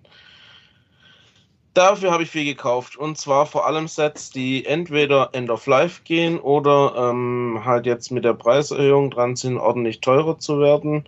Dafür 1.74 2.12
habe 2.12 2.22
ich 2.22 2.30
viel 2.30 2.44
gekauft. 2.44 2.96
Und 2.96 3.18
zwar 3.18 3.46
vor 3.46 3.66
allem 3.66 3.88
Sets, 3.88 4.30
die 4.30 4.64
entweder 4.64 5.30
End 5.32 5.50
of 5.50 5.66
Life 5.66 6.02
gehen 6.04 6.38
oder 6.38 7.10
ähm, 7.10 7.62
halt 7.64 7.86
jetzt 7.86 8.12
mit 8.12 8.24
der 8.24 8.34
Preiserhöhung 8.34 9.10
dran 9.10 9.34
sind, 9.34 9.58
ordentlich 9.58 10.00
teurer 10.00 10.38
zu 10.38 10.60
werden. 10.60 11.04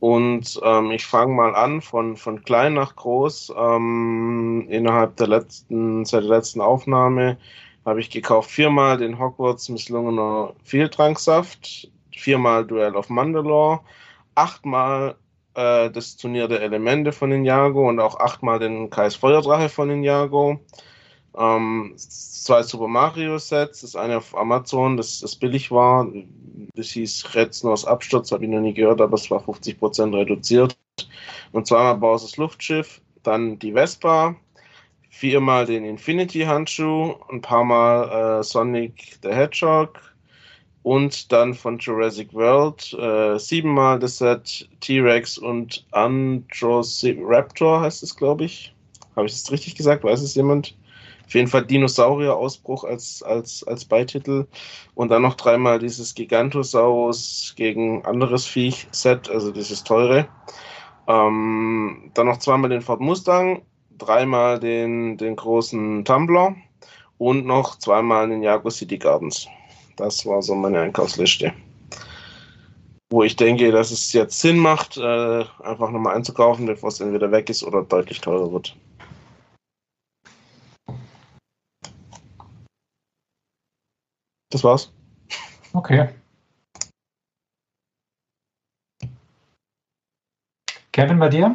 Und 0.00 0.60
ähm, 0.62 0.92
ich 0.92 1.06
fange 1.06 1.34
mal 1.34 1.54
an 1.54 1.80
von, 1.80 2.16
von 2.16 2.44
klein 2.44 2.74
nach 2.74 2.94
groß. 2.94 3.52
Ähm, 3.56 4.66
innerhalb 4.68 5.16
der 5.16 5.26
letzten, 5.26 6.04
seit 6.04 6.22
der 6.22 6.30
letzten 6.30 6.60
Aufnahme 6.60 7.36
habe 7.84 8.00
ich 8.00 8.10
gekauft 8.10 8.50
viermal 8.50 8.98
den 8.98 9.18
Hogwarts 9.18 9.68
misslungener 9.68 10.52
Vieltranksaft, 10.62 11.90
viermal 12.12 12.66
Duell 12.66 12.94
of 12.94 13.08
Mandalore, 13.08 13.80
achtmal 14.34 15.16
äh, 15.54 15.90
das 15.90 16.16
Turnier 16.16 16.48
der 16.48 16.60
Elemente 16.62 17.12
von 17.12 17.30
Ninjago 17.30 17.88
und 17.88 17.98
auch 17.98 18.20
achtmal 18.20 18.58
den 18.58 18.90
Kais 18.90 19.16
Feuerdrache 19.16 19.68
von 19.68 19.88
Ninjago. 19.88 20.60
Ähm, 21.36 21.94
zwei 21.96 22.62
Super 22.62 22.88
Mario 22.88 23.38
Sets, 23.38 23.82
das 23.82 23.96
eine 23.96 24.18
auf 24.18 24.36
Amazon, 24.36 24.96
das, 24.96 25.20
das 25.20 25.36
billig 25.36 25.70
war. 25.70 26.06
Das 26.74 26.88
hieß 26.90 27.34
Red 27.34 27.54
Snows 27.54 27.84
Absturz, 27.84 28.32
habe 28.32 28.44
ich 28.44 28.50
noch 28.50 28.60
nie 28.60 28.74
gehört, 28.74 29.00
aber 29.00 29.14
es 29.14 29.30
war 29.30 29.40
50% 29.40 30.16
reduziert. 30.16 30.76
Und 31.52 31.66
zweimal 31.66 31.96
Bowser's 31.96 32.36
Luftschiff, 32.36 33.00
dann 33.22 33.58
die 33.58 33.72
Vespa, 33.72 34.36
viermal 35.10 35.66
den 35.66 35.84
Infinity 35.84 36.40
Handschuh, 36.40 37.14
ein 37.30 37.40
paar 37.40 37.64
Mal 37.64 38.40
äh, 38.40 38.42
Sonic 38.42 39.18
the 39.22 39.30
Hedgehog, 39.30 40.00
und 40.82 41.32
dann 41.32 41.54
von 41.54 41.78
Jurassic 41.78 42.32
World 42.32 42.94
äh, 42.94 43.38
siebenmal 43.38 43.98
das 43.98 44.18
Set 44.18 44.68
T-Rex 44.80 45.36
und 45.36 45.84
Androsiptor 45.90 47.80
heißt 47.82 48.02
es, 48.02 48.16
glaube 48.16 48.44
ich. 48.44 48.74
Habe 49.14 49.26
ich 49.26 49.32
das 49.32 49.50
richtig 49.52 49.74
gesagt? 49.74 50.04
Weiß 50.04 50.22
es 50.22 50.34
jemand? 50.34 50.76
Auf 51.28 51.34
jeden 51.34 51.48
Fall 51.48 51.66
Dinosaurier-Ausbruch 51.66 52.84
als, 52.84 53.22
als, 53.22 53.62
als 53.62 53.84
Beititel. 53.84 54.46
Und 54.94 55.10
dann 55.10 55.20
noch 55.20 55.34
dreimal 55.34 55.78
dieses 55.78 56.14
Gigantosaurus 56.14 57.52
gegen 57.54 58.02
anderes 58.06 58.46
Viech-Set, 58.46 59.28
also 59.28 59.52
dieses 59.52 59.84
teure. 59.84 60.26
Ähm, 61.06 62.10
dann 62.14 62.28
noch 62.28 62.38
zweimal 62.38 62.70
den 62.70 62.80
Ford 62.80 63.00
Mustang, 63.00 63.60
dreimal 63.98 64.58
den, 64.58 65.18
den 65.18 65.36
großen 65.36 66.02
Tumbler 66.06 66.56
und 67.18 67.44
noch 67.44 67.76
zweimal 67.76 68.26
den 68.30 68.42
Jaguar 68.42 68.70
City 68.70 68.96
Gardens. 68.96 69.48
Das 69.96 70.24
war 70.24 70.40
so 70.40 70.54
meine 70.54 70.80
Einkaufsliste. 70.80 71.52
Wo 73.10 73.22
ich 73.22 73.36
denke, 73.36 73.70
dass 73.70 73.90
es 73.90 74.14
jetzt 74.14 74.40
Sinn 74.40 74.56
macht, 74.56 74.96
äh, 74.96 75.44
einfach 75.62 75.90
nochmal 75.90 76.16
einzukaufen, 76.16 76.64
bevor 76.64 76.88
es 76.88 77.00
entweder 77.00 77.30
weg 77.30 77.50
ist 77.50 77.62
oder 77.62 77.82
deutlich 77.82 78.22
teurer 78.22 78.50
wird. 78.50 78.74
Das 84.50 84.64
war's. 84.64 84.92
Okay. 85.72 86.08
Kevin, 90.92 91.18
bei 91.18 91.28
dir? 91.28 91.54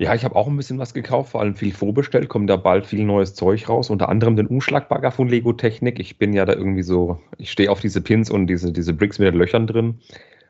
Ja, 0.00 0.14
ich 0.14 0.24
habe 0.24 0.36
auch 0.36 0.46
ein 0.46 0.56
bisschen 0.56 0.78
was 0.78 0.94
gekauft, 0.94 1.30
vor 1.30 1.40
allem 1.40 1.56
viel 1.56 1.72
vorbestellt, 1.72 2.28
kommt 2.28 2.48
da 2.48 2.56
bald 2.56 2.86
viel 2.86 3.04
neues 3.04 3.34
Zeug 3.34 3.68
raus, 3.68 3.90
unter 3.90 4.08
anderem 4.08 4.36
den 4.36 4.46
Umschlagbagger 4.46 5.10
von 5.10 5.28
Lego 5.28 5.52
Technik. 5.52 5.98
Ich 5.98 6.18
bin 6.18 6.32
ja 6.32 6.44
da 6.44 6.52
irgendwie 6.52 6.82
so, 6.82 7.20
ich 7.36 7.50
stehe 7.50 7.70
auf 7.70 7.80
diese 7.80 8.00
Pins 8.00 8.30
und 8.30 8.46
diese, 8.46 8.72
diese 8.72 8.92
Bricks 8.92 9.18
mit 9.18 9.26
den 9.26 9.34
Löchern 9.34 9.66
drin. 9.66 9.98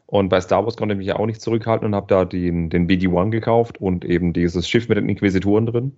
Und 0.04 0.28
bei 0.28 0.40
Star 0.40 0.64
Wars 0.64 0.76
konnte 0.76 0.94
ich 0.94 0.98
mich 0.98 1.06
ja 1.06 1.16
auch 1.16 1.26
nicht 1.26 1.40
zurückhalten 1.40 1.86
und 1.86 1.94
habe 1.94 2.06
da 2.08 2.24
den, 2.24 2.68
den 2.68 2.86
BD-1 2.88 3.30
gekauft 3.30 3.80
und 3.80 4.04
eben 4.04 4.32
dieses 4.32 4.68
Schiff 4.68 4.88
mit 4.88 4.98
den 4.98 5.08
Inquisitoren 5.08 5.66
drin. 5.66 5.92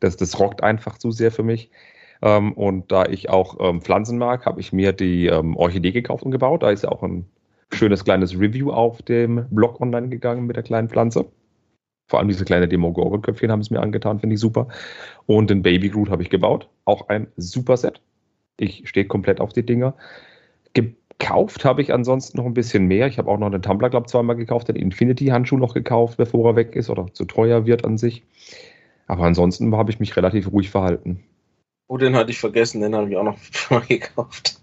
Das, 0.00 0.16
das 0.16 0.38
rockt 0.38 0.62
einfach 0.62 0.98
zu 0.98 1.12
sehr 1.12 1.30
für 1.30 1.42
mich. 1.42 1.70
Ähm, 2.22 2.52
und 2.52 2.90
da 2.92 3.06
ich 3.06 3.28
auch 3.30 3.56
ähm, 3.60 3.80
Pflanzen 3.80 4.18
mag, 4.18 4.46
habe 4.46 4.60
ich 4.60 4.72
mir 4.72 4.92
die 4.92 5.26
ähm, 5.26 5.56
Orchidee 5.56 5.92
gekauft 5.92 6.24
und 6.24 6.30
gebaut. 6.30 6.62
Da 6.62 6.70
ist 6.70 6.84
ja 6.84 6.90
auch 6.90 7.02
ein 7.02 7.26
schönes 7.72 8.04
kleines 8.04 8.38
Review 8.38 8.70
auf 8.70 9.02
dem 9.02 9.46
Blog 9.50 9.80
online 9.80 10.08
gegangen 10.08 10.46
mit 10.46 10.56
der 10.56 10.62
kleinen 10.62 10.88
Pflanze. 10.88 11.26
Vor 12.08 12.20
allem 12.20 12.28
diese 12.28 12.44
kleine 12.44 12.68
Demogorgon-Köpfchen 12.68 13.50
haben 13.50 13.60
es 13.60 13.70
mir 13.70 13.80
angetan, 13.80 14.20
finde 14.20 14.34
ich 14.34 14.40
super. 14.40 14.68
Und 15.26 15.50
den 15.50 15.62
Baby 15.62 15.88
Groot 15.88 16.08
habe 16.08 16.22
ich 16.22 16.30
gebaut. 16.30 16.68
Auch 16.84 17.08
ein 17.08 17.26
super 17.36 17.76
Set. 17.76 18.00
Ich 18.58 18.88
stehe 18.88 19.06
komplett 19.06 19.40
auf 19.40 19.52
die 19.52 19.66
Dinger. 19.66 19.94
Gekauft 20.72 21.64
habe 21.64 21.82
ich 21.82 21.92
ansonsten 21.92 22.38
noch 22.38 22.46
ein 22.46 22.54
bisschen 22.54 22.86
mehr. 22.86 23.08
Ich 23.08 23.18
habe 23.18 23.28
auch 23.28 23.38
noch 23.38 23.50
den 23.50 23.62
Tumblr 23.62 23.90
Club 23.90 24.08
zweimal 24.08 24.36
gekauft, 24.36 24.68
den 24.68 24.76
Infinity-Handschuh 24.76 25.56
noch 25.56 25.74
gekauft, 25.74 26.16
bevor 26.16 26.50
er 26.50 26.56
weg 26.56 26.76
ist 26.76 26.90
oder 26.90 27.12
zu 27.12 27.24
teuer 27.24 27.66
wird 27.66 27.84
an 27.84 27.98
sich. 27.98 28.22
Aber 29.08 29.24
ansonsten 29.24 29.74
habe 29.76 29.90
ich 29.90 29.98
mich 29.98 30.16
relativ 30.16 30.52
ruhig 30.52 30.70
verhalten. 30.70 31.24
Oh, 31.88 31.96
den 31.98 32.16
hatte 32.16 32.30
ich 32.30 32.38
vergessen, 32.38 32.80
den 32.80 32.94
habe 32.94 33.08
ich 33.10 33.16
auch 33.16 33.22
noch 33.22 33.38
mal 33.70 33.80
gekauft. 33.80 34.60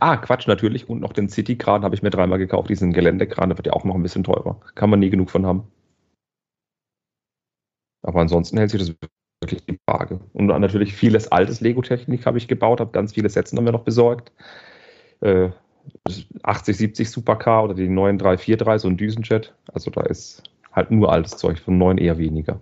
Ah, 0.00 0.16
Quatsch, 0.16 0.46
natürlich. 0.46 0.88
Und 0.88 1.00
noch 1.00 1.12
den 1.12 1.28
City-Kran 1.28 1.82
habe 1.82 1.94
ich 1.94 2.02
mir 2.02 2.10
dreimal 2.10 2.38
gekauft. 2.38 2.70
Diesen 2.70 2.92
Geländekran, 2.92 3.48
der 3.48 3.58
wird 3.58 3.66
ja 3.66 3.72
auch 3.72 3.84
noch 3.84 3.94
ein 3.94 4.02
bisschen 4.02 4.24
teurer. 4.24 4.60
Kann 4.74 4.90
man 4.90 5.00
nie 5.00 5.10
genug 5.10 5.30
von 5.30 5.46
haben. 5.46 5.64
Aber 8.02 8.20
ansonsten 8.20 8.58
hält 8.58 8.70
sich 8.70 8.80
das 8.80 8.94
wirklich 9.40 9.64
die 9.64 9.78
Frage. 9.88 10.20
Und 10.32 10.46
natürlich 10.46 10.94
vieles 10.94 11.28
altes 11.28 11.60
Lego-Technik 11.60 12.26
habe 12.26 12.38
ich 12.38 12.48
gebaut, 12.48 12.80
habe 12.80 12.92
ganz 12.92 13.12
viele 13.12 13.28
Sätze 13.28 13.56
haben 13.56 13.64
wir 13.64 13.72
noch 13.72 13.84
besorgt. 13.84 14.32
Äh, 15.20 15.50
80, 16.42 16.76
70 16.76 17.10
Supercar 17.10 17.64
oder 17.64 17.74
die 17.74 17.88
neuen 17.88 18.18
343, 18.18 18.82
so 18.82 18.88
ein 18.88 18.96
Düsenjet. 18.96 19.54
Also 19.72 19.90
da 19.90 20.02
ist 20.02 20.42
halt 20.72 20.90
nur 20.90 21.12
altes 21.12 21.36
Zeug, 21.36 21.58
von 21.58 21.78
neuen 21.78 21.98
eher 21.98 22.18
weniger. 22.18 22.60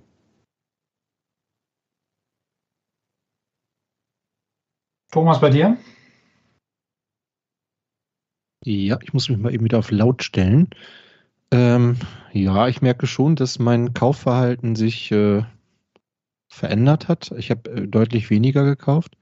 Thomas, 5.11 5.41
bei 5.41 5.51
dir? 5.51 5.77
Ja, 8.65 8.99
ich 9.03 9.13
muss 9.13 9.29
mich 9.29 9.39
mal 9.39 9.53
eben 9.53 9.65
wieder 9.65 9.79
auf 9.79 9.91
laut 9.91 10.23
stellen. 10.23 10.69
Ähm, 11.51 11.97
ja, 12.33 12.69
ich 12.69 12.81
merke 12.81 13.07
schon, 13.09 13.35
dass 13.35 13.59
mein 13.59 13.93
Kaufverhalten 13.93 14.77
sich 14.77 15.11
äh, 15.11 15.43
verändert 16.49 17.09
hat. 17.09 17.33
Ich 17.37 17.51
habe 17.51 17.71
äh, 17.71 17.89
deutlich 17.89 18.31
weniger 18.31 18.65
gekauft. 18.65 19.17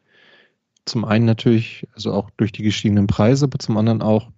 Zum 0.84 1.06
einen 1.06 1.24
natürlich, 1.24 1.86
also 1.94 2.12
auch 2.12 2.30
durch 2.36 2.52
die 2.52 2.62
gestiegenen 2.62 3.06
Preise, 3.06 3.46
aber 3.46 3.58
zum 3.58 3.78
anderen 3.78 4.02
auch, 4.02 4.30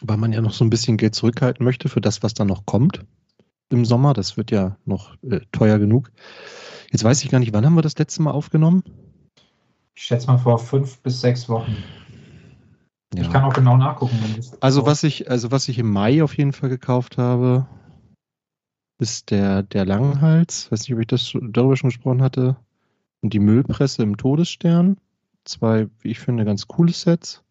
weil 0.00 0.16
man 0.16 0.32
ja 0.32 0.40
noch 0.40 0.52
so 0.52 0.64
ein 0.64 0.70
bisschen 0.70 0.96
Geld 0.96 1.14
zurückhalten 1.14 1.64
möchte 1.64 1.88
für 1.88 2.00
das, 2.00 2.22
was 2.24 2.34
da 2.34 2.44
noch 2.44 2.66
kommt 2.66 3.04
im 3.68 3.84
Sommer. 3.84 4.12
Das 4.12 4.36
wird 4.36 4.50
ja 4.50 4.76
noch 4.86 5.16
äh, 5.22 5.40
teuer 5.52 5.78
genug. 5.78 6.10
Jetzt 6.90 7.04
weiß 7.04 7.22
ich 7.22 7.30
gar 7.30 7.38
nicht, 7.38 7.52
wann 7.52 7.64
haben 7.64 7.74
wir 7.74 7.82
das 7.82 7.98
letzte 7.98 8.22
Mal 8.22 8.32
aufgenommen? 8.32 8.82
Ich 9.94 10.04
schätze 10.04 10.26
mal 10.26 10.38
vor 10.38 10.58
fünf 10.58 10.98
bis 11.00 11.20
sechs 11.20 11.48
Wochen. 11.48 11.76
Ja. 13.14 13.22
Ich 13.22 13.30
kann 13.30 13.44
auch 13.44 13.52
genau 13.52 13.76
nachgucken. 13.76 14.18
Also 14.60 14.86
was 14.86 15.02
ich, 15.04 15.30
also 15.30 15.50
was 15.50 15.68
ich 15.68 15.78
im 15.78 15.90
Mai 15.90 16.22
auf 16.22 16.36
jeden 16.36 16.52
Fall 16.52 16.70
gekauft 16.70 17.18
habe, 17.18 17.66
ist 18.98 19.30
der, 19.30 19.62
der 19.62 19.84
Langenhals. 19.84 20.70
Weiß 20.72 20.80
nicht, 20.80 20.94
ob 20.94 21.00
ich 21.00 21.06
das 21.08 21.32
darüber 21.50 21.76
schon 21.76 21.90
gesprochen 21.90 22.22
hatte. 22.22 22.56
Und 23.20 23.34
die 23.34 23.40
Müllpresse 23.40 24.02
im 24.02 24.16
Todesstern. 24.16 24.96
Zwei, 25.44 25.88
wie 26.00 26.10
ich 26.10 26.20
finde, 26.20 26.44
ganz 26.44 26.68
coole 26.68 26.92
Sets. 26.92 27.42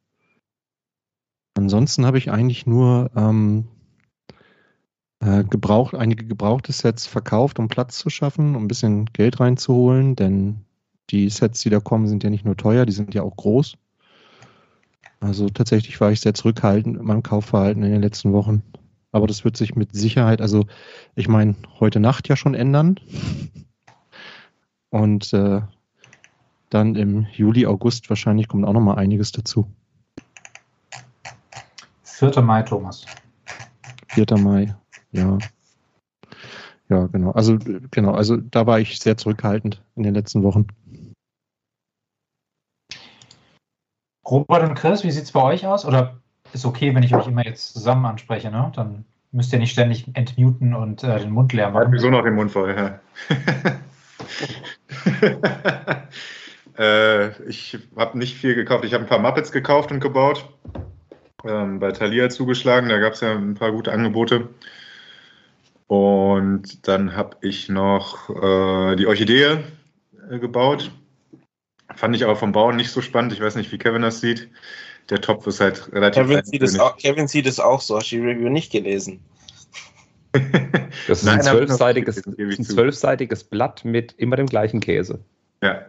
Ansonsten 1.56 2.06
habe 2.06 2.17
ich 2.17 2.32
eigentlich 2.32 2.65
nur 2.65 3.12
ähm, 3.15 3.67
äh, 5.19 5.43
gebraucht, 5.43 5.93
einige 5.93 6.25
gebrauchte 6.25 6.71
Sets 6.71 7.06
verkauft, 7.06 7.60
um 7.60 7.67
Platz 7.67 7.97
zu 7.97 8.10
schaffen, 8.10 8.56
um 8.56 8.63
ein 8.63 8.67
bisschen 8.67 9.06
Geld 9.08 9.39
reinzuholen, 9.39 10.15
denn 10.15 10.65
die 11.12 11.30
Sets, 11.30 11.62
die 11.62 11.69
da 11.69 11.80
kommen, 11.80 12.08
sind 12.08 12.24
ja 12.24 12.30
nicht 12.30 12.45
nur 12.45 12.58
teuer, 12.58 12.86
die 12.86 12.93
sind 12.93 13.13
ja 13.13 13.24
auch 13.24 13.36
groß. 13.36 13.78
Also 15.19 15.50
tatsächlich 15.50 16.00
war 16.02 16.12
ich 16.12 16.19
sehr 16.19 16.34
zurückhaltend 16.34 16.97
mit 16.97 17.04
meinem 17.04 17.24
Kaufverhalten 17.24 17.84
in 17.84 17.91
den 17.91 18.02
letzten 18.02 18.34
Wochen. 18.34 18.63
Aber 19.12 19.28
das 19.28 19.43
wird 19.43 19.58
sich 19.58 19.76
mit 19.76 19.93
Sicherheit, 19.93 20.41
also 20.41 20.65
ich 21.15 21.28
meine, 21.28 21.56
heute 21.80 22.00
Nacht 22.00 22.30
ja 22.30 22.36
schon 22.36 22.56
ändern. 22.56 23.00
Und 24.89 25.32
äh, 25.34 25.62
dann 26.69 26.95
im 26.95 27.28
Juli, 27.34 27.65
August 27.65 28.10
wahrscheinlich 28.10 28.47
kommt 28.47 28.65
auch 28.65 28.74
noch 28.74 28.82
mal 28.82 28.95
einiges 28.95 29.32
dazu. 29.32 29.67
4. 32.04 32.41
Mai, 32.41 32.63
Thomas. 32.63 33.06
4. 34.10 34.26
Mai, 34.38 34.76
ja. 35.12 35.38
Ja, 36.89 37.08
genau. 37.08 37.32
Also 37.32 37.58
genau, 37.89 38.12
also 38.12 38.36
da 38.38 38.67
war 38.67 38.80
ich 38.80 39.00
sehr 39.00 39.15
zurückhaltend 39.15 39.82
in 39.95 40.04
den 40.04 40.13
letzten 40.13 40.43
Wochen. 40.43 40.67
Robert 44.26 44.64
und 44.64 44.76
Chris, 44.76 45.04
wie 45.04 45.12
sieht 45.12 45.24
es 45.24 45.32
bei 45.32 45.42
euch 45.42 45.66
aus? 45.66 45.86
Oder 45.86 46.18
ist 46.54 46.66
okay, 46.66 46.94
wenn 46.94 47.04
ich 47.04 47.16
euch 47.16 47.28
immer 47.28 47.46
jetzt 47.46 47.74
zusammen 47.74 48.06
anspreche, 48.06 48.52
ne? 48.52 48.72
Dann 48.76 49.06
müsst 49.32 49.54
ihr 49.54 49.60
nicht 49.60 49.72
ständig 49.72 50.06
entmuten 50.14 50.74
und 50.74 51.04
äh, 51.04 51.20
den 51.20 51.32
Mund 51.32 51.54
leer 51.54 51.70
Ich 51.70 51.74
habe 51.74 51.86
machen. 51.86 51.92
sowieso 51.92 52.10
noch 52.10 52.24
den 52.24 52.36
Mund 52.36 52.52
voll, 52.52 52.76
ja. 52.76 53.00
äh, 56.78 57.30
ich 57.48 57.78
habe 57.96 58.18
nicht 58.18 58.36
viel 58.36 58.56
gekauft. 58.56 58.84
Ich 58.84 58.94
habe 58.94 59.04
ein 59.06 59.10
paar 59.10 59.20
Muppets 59.20 59.52
gekauft 59.52 59.92
und 59.92 60.00
gebaut. 60.02 60.48
Ähm, 61.46 61.80
bei 61.80 61.92
Thalia 61.92 62.30
zugeschlagen, 62.30 62.90
da 62.90 63.00
gab 63.00 63.14
es 63.14 63.22
ja 63.22 63.32
ein 63.32 63.56
paar 63.56 63.72
gute 63.72 63.92
Angebote. 63.92 64.50
Und 65.88 66.88
dann 66.88 67.16
habe 67.16 67.38
ich 67.42 67.68
noch 67.70 68.30
äh, 68.30 68.96
die 68.96 69.08
Orchidee 69.08 69.58
äh, 70.30 70.40
gebaut. 70.40 70.92
Fand 71.95 72.15
ich 72.15 72.23
aber 72.23 72.36
vom 72.36 72.51
Bauen 72.51 72.75
nicht 72.75 72.91
so 72.91 73.01
spannend. 73.01 73.34
Ich 73.34 73.41
weiß 73.41 73.56
nicht, 73.56 73.71
wie 73.71 73.77
Kevin 73.77 74.01
das 74.01 74.21
sieht. 74.21 74.49
Der 75.10 75.21
Topf 75.21 75.47
ist 75.47 75.60
halt 75.60 75.91
relativ 75.93 76.23
Kevin 76.23 76.45
sieht, 76.45 76.62
es 76.62 76.80
auch, 76.80 76.97
Kevin 76.97 77.27
sieht 77.27 77.45
es 77.45 77.60
auch 77.60 77.82
so. 77.82 77.97
Hast 77.97 78.12
du 78.12 78.17
die 78.17 78.21
Review 78.21 78.49
nicht 78.49 78.71
gelesen? 78.71 79.19
Das 81.08 81.19
ist 81.19 81.25
Nein, 81.25 81.39
ein 81.39 81.43
zwölfseitiges, 81.43 82.25
ein 82.25 82.63
zwölfseitiges 82.63 83.43
Blatt 83.43 83.84
mit 83.84 84.13
immer 84.17 84.36
dem 84.36 84.45
gleichen 84.45 84.80
Käse. 84.80 85.19
Ja. 85.63 85.86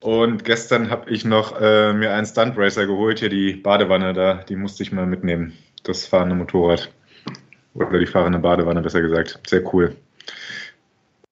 Und 0.00 0.44
gestern 0.44 0.90
habe 0.90 1.10
ich 1.10 1.24
noch 1.24 1.60
äh, 1.60 1.92
mir 1.92 2.12
einen 2.12 2.26
Stunt 2.26 2.56
Racer 2.56 2.86
geholt, 2.86 3.20
hier 3.20 3.28
die 3.28 3.54
Badewanne 3.54 4.12
da, 4.12 4.34
die 4.34 4.56
musste 4.56 4.82
ich 4.82 4.92
mal 4.92 5.06
mitnehmen. 5.06 5.52
Das 5.84 6.06
fahrende 6.06 6.34
Motorrad. 6.34 6.92
Oder 7.74 7.98
die 7.98 8.06
fahrende 8.06 8.38
Badewanne, 8.38 8.82
besser 8.82 9.00
gesagt. 9.00 9.40
Sehr 9.46 9.62
cool. 9.72 9.96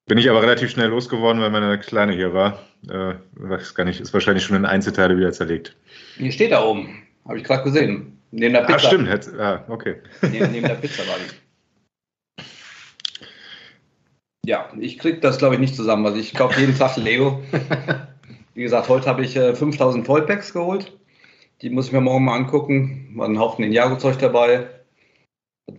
Bin 0.05 0.17
ich 0.17 0.29
aber 0.29 0.41
relativ 0.41 0.71
schnell 0.71 0.89
losgeworden, 0.89 1.41
weil 1.41 1.51
meine 1.51 1.77
Kleine 1.79 2.13
hier 2.13 2.33
war. 2.33 2.59
Äh, 2.87 3.15
weiß 3.33 3.75
gar 3.75 3.83
nicht, 3.83 3.99
ist 3.99 4.13
wahrscheinlich 4.13 4.43
schon 4.43 4.55
in 4.55 4.65
Einzelteile 4.65 5.17
wieder 5.17 5.31
zerlegt. 5.31 5.75
Die 6.17 6.31
steht 6.31 6.51
da 6.51 6.63
oben. 6.63 7.03
Habe 7.25 7.37
ich 7.37 7.43
gerade 7.43 7.63
gesehen. 7.63 8.17
Neben 8.31 8.53
der 8.53 8.61
Pizza. 8.61 8.75
Ah, 8.75 8.79
stimmt. 8.79 9.09
Hätte, 9.09 9.39
ah, 9.39 9.65
okay. 9.67 9.97
Neben, 10.21 10.51
neben 10.51 10.67
der 10.67 10.75
Pizza 10.75 11.03
war 11.07 11.17
die. 11.17 12.43
Ja, 14.45 14.69
ich 14.79 14.97
krieg 14.97 15.21
das 15.21 15.37
glaube 15.37 15.55
ich 15.55 15.61
nicht 15.61 15.75
zusammen. 15.75 16.05
Also 16.05 16.17
ich 16.17 16.33
kaufe 16.33 16.59
jeden 16.59 16.77
Tag 16.77 16.95
Lego. 16.97 17.43
Wie 18.55 18.63
gesagt, 18.63 18.89
heute 18.89 19.07
habe 19.07 19.23
ich 19.23 19.35
äh, 19.35 19.53
5000 19.53 20.05
Vollpacks 20.05 20.53
geholt. 20.53 20.97
Die 21.61 21.69
muss 21.69 21.87
ich 21.87 21.91
mir 21.91 22.01
morgen 22.01 22.25
mal 22.25 22.35
angucken. 22.35 23.11
War 23.15 23.27
ein 23.27 23.37
Haufen 23.39 23.63
Ninjago-Zeug 23.63 24.17
dabei. 24.19 24.67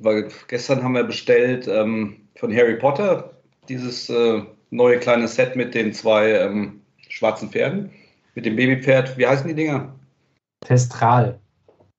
Weil 0.00 0.28
gestern 0.48 0.82
haben 0.82 0.94
wir 0.94 1.04
bestellt 1.04 1.66
ähm, 1.66 2.28
von 2.36 2.54
Harry 2.54 2.76
Potter 2.76 3.38
dieses 3.68 4.08
äh, 4.08 4.42
neue 4.70 4.98
kleine 4.98 5.26
Set 5.26 5.56
mit 5.56 5.74
den 5.74 5.92
zwei 5.92 6.32
ähm, 6.32 6.79
schwarzen 7.10 7.50
Pferden. 7.50 7.90
Mit 8.34 8.46
dem 8.46 8.56
Babypferd. 8.56 9.18
Wie 9.18 9.26
heißen 9.26 9.46
die 9.46 9.54
Dinger? 9.54 9.94
Testral. 10.60 11.38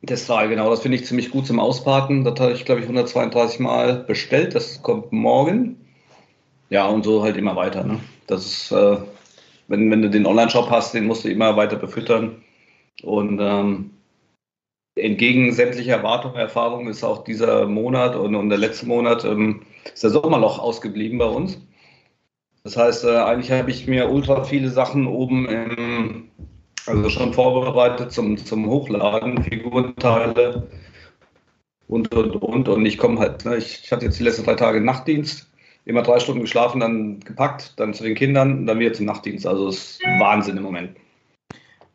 Testral, 0.06 0.50
genau. 0.50 0.69
Das 0.69 0.82
finde 0.82 0.97
ich 0.97 1.06
ziemlich 1.06 1.30
gut 1.30 1.45
zum 1.45 1.60
Ausparten. 1.60 2.24
Das 2.24 2.39
habe 2.39 2.54
ich, 2.54 2.65
glaube 2.65 2.82
ich, 2.82 2.88
132 2.88 3.60
Mal 3.60 4.04
bestellt. 4.04 4.56
Das 4.56 4.82
kommt 4.82 5.12
morgen. 5.12 5.78
Ja, 6.69 6.88
und 6.88 7.04
so 7.04 7.21
halt 7.21 7.38
immer 7.38 7.56
weiter. 7.56 7.84
Ne? 7.84 8.00
Das 8.28 8.45
ist, 8.45 8.71
äh, 8.71 8.97
wenn, 9.67 9.91
wenn 9.91 10.02
du 10.02 10.10
den 10.10 10.26
Online-Shop 10.26 10.69
hast, 10.69 10.93
den 10.93 11.06
musst 11.06 11.26
du 11.26 11.30
immer 11.30 11.56
weiter 11.58 11.76
befüttern. 11.76 12.41
Und 13.04 13.39
ähm, 13.41 13.91
entgegen 14.95 15.54
sämtlicher 15.54 15.97
Erwartungen, 15.97 16.36
Erfahrungen 16.36 16.88
ist 16.88 17.04
auch 17.04 17.24
dieser 17.24 17.67
Monat 17.67 18.15
und, 18.15 18.36
und 18.36 18.50
der 18.50 18.58
letzte 18.58 18.86
Monat 18.86 19.24
ähm, 19.26 19.62
ist 19.93 20.04
der 20.04 20.10
Sommerloch 20.10 20.60
ausgeblieben 20.60 21.17
bei 21.17 21.26
uns. 21.26 21.60
Das 22.63 22.78
heißt, 22.78 23.06
äh, 23.06 23.17
eigentlich 23.17 23.52
habe 23.52 23.71
ich 23.71 23.88
mir 23.88 24.10
ultra 24.10 24.43
viele 24.43 24.69
Sachen 24.69 25.08
oben 25.08 25.47
im, 25.50 26.30
also 26.86 27.10
schon 27.10 27.34
vorbereitet 27.34 28.12
zum, 28.12 28.38
zum 28.38 28.67
Hochladen, 28.67 29.43
Figurenteile 29.43 30.67
und 31.88 32.13
und 32.13 32.36
und. 32.36 32.69
Und 32.69 32.86
ich 32.86 32.97
komme 32.97 33.19
halt, 33.19 33.45
ne, 33.45 33.58
ich, 33.58 33.82
ich 33.84 33.91
hatte 33.91 34.06
jetzt 34.06 34.19
die 34.19 34.24
letzten 34.24 34.45
drei 34.45 34.56
Tage 34.56 34.80
Nachtdienst, 34.80 35.52
immer 35.86 36.04
drei 36.04 36.19
Stunden 36.19 36.41
geschlafen, 36.41 36.80
dann 36.80 37.19
gepackt, 37.21 37.80
dann 37.80 37.93
zu 37.93 38.04
den 38.04 38.15
Kindern, 38.15 38.67
dann 38.67 38.80
wieder 38.80 38.93
zum 38.93 39.08
Nachtdienst. 39.08 39.47
Also 39.47 39.69
es 39.69 39.78
ist 39.78 40.02
Wahnsinn 40.19 40.58
im 40.58 40.63
Moment. 40.63 40.95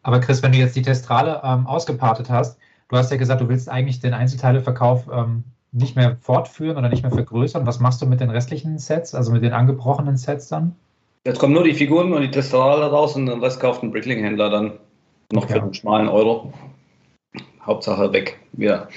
Aber 0.03 0.21
Chris, 0.21 0.43
wenn 0.43 0.53
du 0.53 0.59
jetzt 0.59 0.77
die 0.77 0.83
Testrale 0.83 1.41
ähm, 1.45 1.67
ausgepartet 1.67 2.29
hast, 2.29 2.59
du 2.89 2.97
hast 2.97 3.11
ja 3.11 3.17
gesagt, 3.17 3.41
du 3.41 3.49
willst 3.49 3.69
eigentlich 3.69 4.01
den 4.01 4.15
Einzelteileverkauf 4.15 5.09
ähm, 5.13 5.45
nicht 5.77 5.95
mehr 5.95 6.17
fortführen 6.21 6.79
oder 6.79 6.89
nicht 6.89 7.03
mehr 7.03 7.13
vergrößern. 7.13 7.67
Was 7.67 7.81
machst 7.81 8.01
du 8.01 8.07
mit 8.07 8.21
den 8.21 8.31
restlichen 8.31 8.79
Sets, 8.79 9.15
also 9.15 9.31
mit 9.31 9.43
den 9.43 9.53
angebrochenen 9.53 10.17
Sets 10.17 10.49
dann? 10.49 10.75
Jetzt 11.27 11.39
kommen 11.39 11.53
nur 11.53 11.65
die 11.65 11.75
Figuren 11.75 12.13
und 12.15 12.23
die 12.23 12.31
Testrale 12.31 12.87
raus 12.91 13.15
und 13.15 13.27
den 13.27 13.41
Rest 13.41 13.61
kauft 13.61 13.83
ein 13.83 13.91
Brickling-Händler 13.91 14.49
dann 14.49 14.73
noch 15.33 15.47
für 15.47 15.57
Ja. 15.57 15.63
einen 15.63 15.75
schmalen 15.75 16.09
Euro. 16.09 16.53
Hauptsache 17.61 18.13
weg. 18.13 18.39
Ja. 18.57 18.89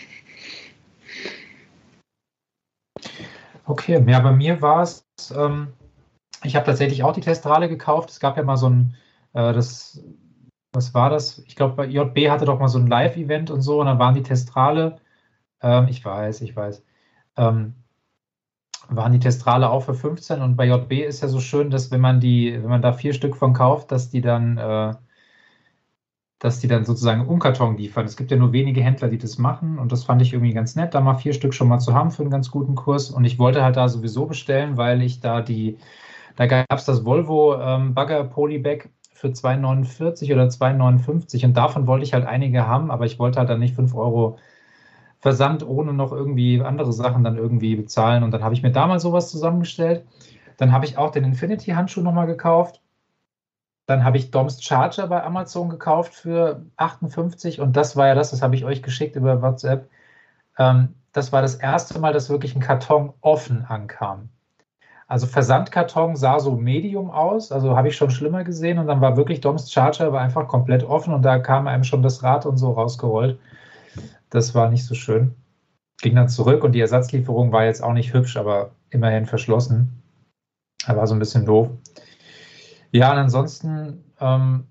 Okay, 3.66 4.04
ja, 4.08 4.20
bei 4.20 4.32
mir 4.32 4.62
war 4.62 4.84
es, 4.84 5.04
ähm, 5.36 5.74
ich 6.44 6.56
habe 6.56 6.66
tatsächlich 6.66 7.04
auch 7.04 7.14
die 7.14 7.22
Testrale 7.22 7.68
gekauft. 7.68 8.10
Es 8.10 8.20
gab 8.20 8.38
ja 8.38 8.44
mal 8.44 8.58
so 8.58 8.70
ein, 8.70 8.96
äh, 9.34 9.54
das, 9.54 10.02
was 10.72 10.94
war 10.94 11.10
das? 11.10 11.40
Ich 11.40 11.56
glaube, 11.56 11.76
bei 11.76 11.86
JB 11.86 12.30
hatte 12.30 12.46
doch 12.46 12.60
mal 12.60 12.70
so 12.70 12.80
ein 12.80 12.88
Live-Event 12.88 13.52
und 13.52 13.62
so 13.62 13.82
und 13.82 13.88
dann 13.88 14.00
waren 14.00 14.16
die 14.16 14.24
Testrale, 14.24 15.00
ähm, 15.62 15.88
ich 15.90 16.04
weiß, 16.04 16.42
ich 16.42 16.56
weiß, 16.56 16.84
ähm, 17.38 17.76
waren 18.90 19.12
die 19.14 19.20
Testrale 19.20 19.70
auch 19.70 19.82
für 19.82 19.94
15 19.94 20.42
und 20.42 20.56
bei 20.56 20.66
JB 20.68 20.92
ist 21.08 21.22
ja 21.22 21.28
so 21.28 21.40
schön, 21.40 21.70
dass 21.70 21.92
wenn 21.92 22.02
man 22.02 22.20
die, 22.20 22.54
wenn 22.54 22.70
man 22.70 22.82
da 22.82 22.94
vier 22.94 23.14
Stück 23.14 23.36
von 23.36 23.54
kauft, 23.54 23.92
dass 23.92 24.10
die 24.10 24.22
dann, 24.22 24.58
äh, 24.58 24.94
dass 26.40 26.60
die 26.60 26.68
dann 26.68 26.86
sozusagen 26.86 27.22
im 27.22 27.28
Umkarton 27.28 27.78
liefern. 27.78 28.06
Es 28.06 28.16
gibt 28.16 28.32
ja 28.32 28.38
nur 28.38 28.54
wenige 28.54 28.82
Händler, 28.82 29.10
die 29.10 29.18
das 29.18 29.38
machen 29.38 29.78
und 29.78 29.92
das 29.92 30.06
fand 30.06 30.22
ich 30.22 30.34
irgendwie 30.34 30.54
ganz 30.54 30.76
nett, 30.76 30.94
da 30.94 31.02
mal 31.02 31.16
vier 31.16 31.34
Stück 31.34 31.54
schon 31.54 31.68
mal 31.68 31.80
zu 31.80 31.94
haben 31.94 32.12
für 32.12 32.22
einen 32.24 32.32
ganz 32.32 32.50
guten 32.50 32.76
Kurs. 32.76 33.12
Und 33.12 33.26
ich 33.26 33.40
wollte 33.40 33.64
halt 33.64 33.76
da 33.76 33.90
sowieso 33.90 34.26
bestellen, 34.26 34.78
weil 34.78 35.02
ich 35.02 35.20
da 35.20 35.42
die, 35.42 35.78
da 36.38 36.48
gab 36.48 36.66
es 36.72 36.86
das 36.86 37.06
Volvo 37.06 37.56
ähm, 37.62 37.94
Bagger 37.94 38.24
Polybag 38.24 38.90
für 39.14 39.28
2,49 39.30 40.34
oder 40.34 40.46
2,59 40.48 41.46
und 41.46 41.58
davon 41.58 41.88
wollte 41.88 42.06
ich 42.06 42.14
halt 42.14 42.26
einige 42.26 42.68
haben, 42.68 42.90
aber 42.90 43.06
ich 43.06 43.20
wollte 43.20 43.40
halt 43.40 43.50
dann 43.50 43.60
nicht 43.60 43.76
5 43.76 43.94
Euro 43.94 44.38
Versand 45.20 45.68
ohne 45.68 45.94
noch 45.94 46.12
irgendwie 46.12 46.62
andere 46.62 46.94
Sachen 46.94 47.24
dann 47.24 47.38
irgendwie 47.38 47.76
bezahlen. 47.76 48.24
Und 48.24 48.32
dann 48.32 48.44
habe 48.44 48.54
ich 48.54 48.64
mir 48.64 48.72
da 48.72 48.88
mal 48.88 49.00
sowas 49.00 49.30
zusammengestellt. 49.30 50.06
Dann 50.58 50.72
habe 50.72 50.86
ich 50.86 50.98
auch 50.98 51.12
den 51.12 51.26
Infinity-Handschuh 51.26 52.02
nochmal 52.02 52.28
gekauft. 52.28 52.82
Dann 53.86 54.04
habe 54.04 54.18
ich 54.18 54.32
Doms 54.32 54.64
Charger 54.64 55.08
bei 55.08 55.24
Amazon 55.24 55.70
gekauft 55.70 56.14
für 56.14 56.64
58 56.78 57.60
und 57.60 57.76
das 57.76 57.96
war 57.96 58.08
ja 58.08 58.14
das, 58.14 58.30
das 58.30 58.42
habe 58.44 58.56
ich 58.56 58.64
euch 58.64 58.84
geschickt 58.84 59.16
über 59.16 59.42
WhatsApp. 59.42 59.90
Ähm, 60.60 60.94
das 61.12 61.32
war 61.32 61.42
das 61.42 61.56
erste 61.56 61.98
Mal, 62.00 62.14
dass 62.14 62.30
wirklich 62.30 62.56
ein 62.56 62.62
Karton 62.62 63.14
offen 63.22 63.66
ankam. 63.66 64.30
Also 65.08 65.26
Versandkarton 65.26 66.16
sah 66.16 66.40
so 66.40 66.56
medium 66.56 67.10
aus, 67.10 67.52
also 67.52 67.76
habe 67.76 67.88
ich 67.88 67.98
schon 67.98 68.12
schlimmer 68.12 68.44
gesehen 68.44 68.78
und 68.78 68.86
dann 68.86 69.02
war 69.02 69.18
wirklich 69.18 69.42
Doms 69.42 69.72
Charger 69.72 70.14
war 70.14 70.22
einfach 70.22 70.48
komplett 70.48 70.84
offen 70.84 71.14
und 71.16 71.24
da 71.24 71.40
kam 71.40 71.68
einem 71.68 71.84
schon 71.84 72.04
das 72.04 72.22
Rad 72.22 72.46
und 72.46 72.58
so 72.58 72.72
rausgerollt. 72.74 73.40
Das 74.30 74.56
war 74.56 74.70
nicht 74.70 74.86
so 74.86 74.96
schön. 74.96 75.34
Ging 76.02 76.16
dann 76.16 76.30
zurück 76.30 76.64
und 76.64 76.74
die 76.74 76.82
Ersatzlieferung 76.82 77.52
war 77.52 77.66
jetzt 77.66 77.84
auch 77.84 77.94
nicht 77.94 78.14
hübsch, 78.14 78.38
aber 78.38 78.72
immerhin 78.90 79.26
verschlossen. 79.26 80.02
Da 80.86 80.96
war 80.96 81.08
so 81.08 81.16
ein 81.16 81.20
bisschen 81.20 81.46
doof. 81.46 81.70
Ja, 82.92 83.12
und 83.12 83.18
ansonsten, 83.18 84.04
ähm, 84.20 84.66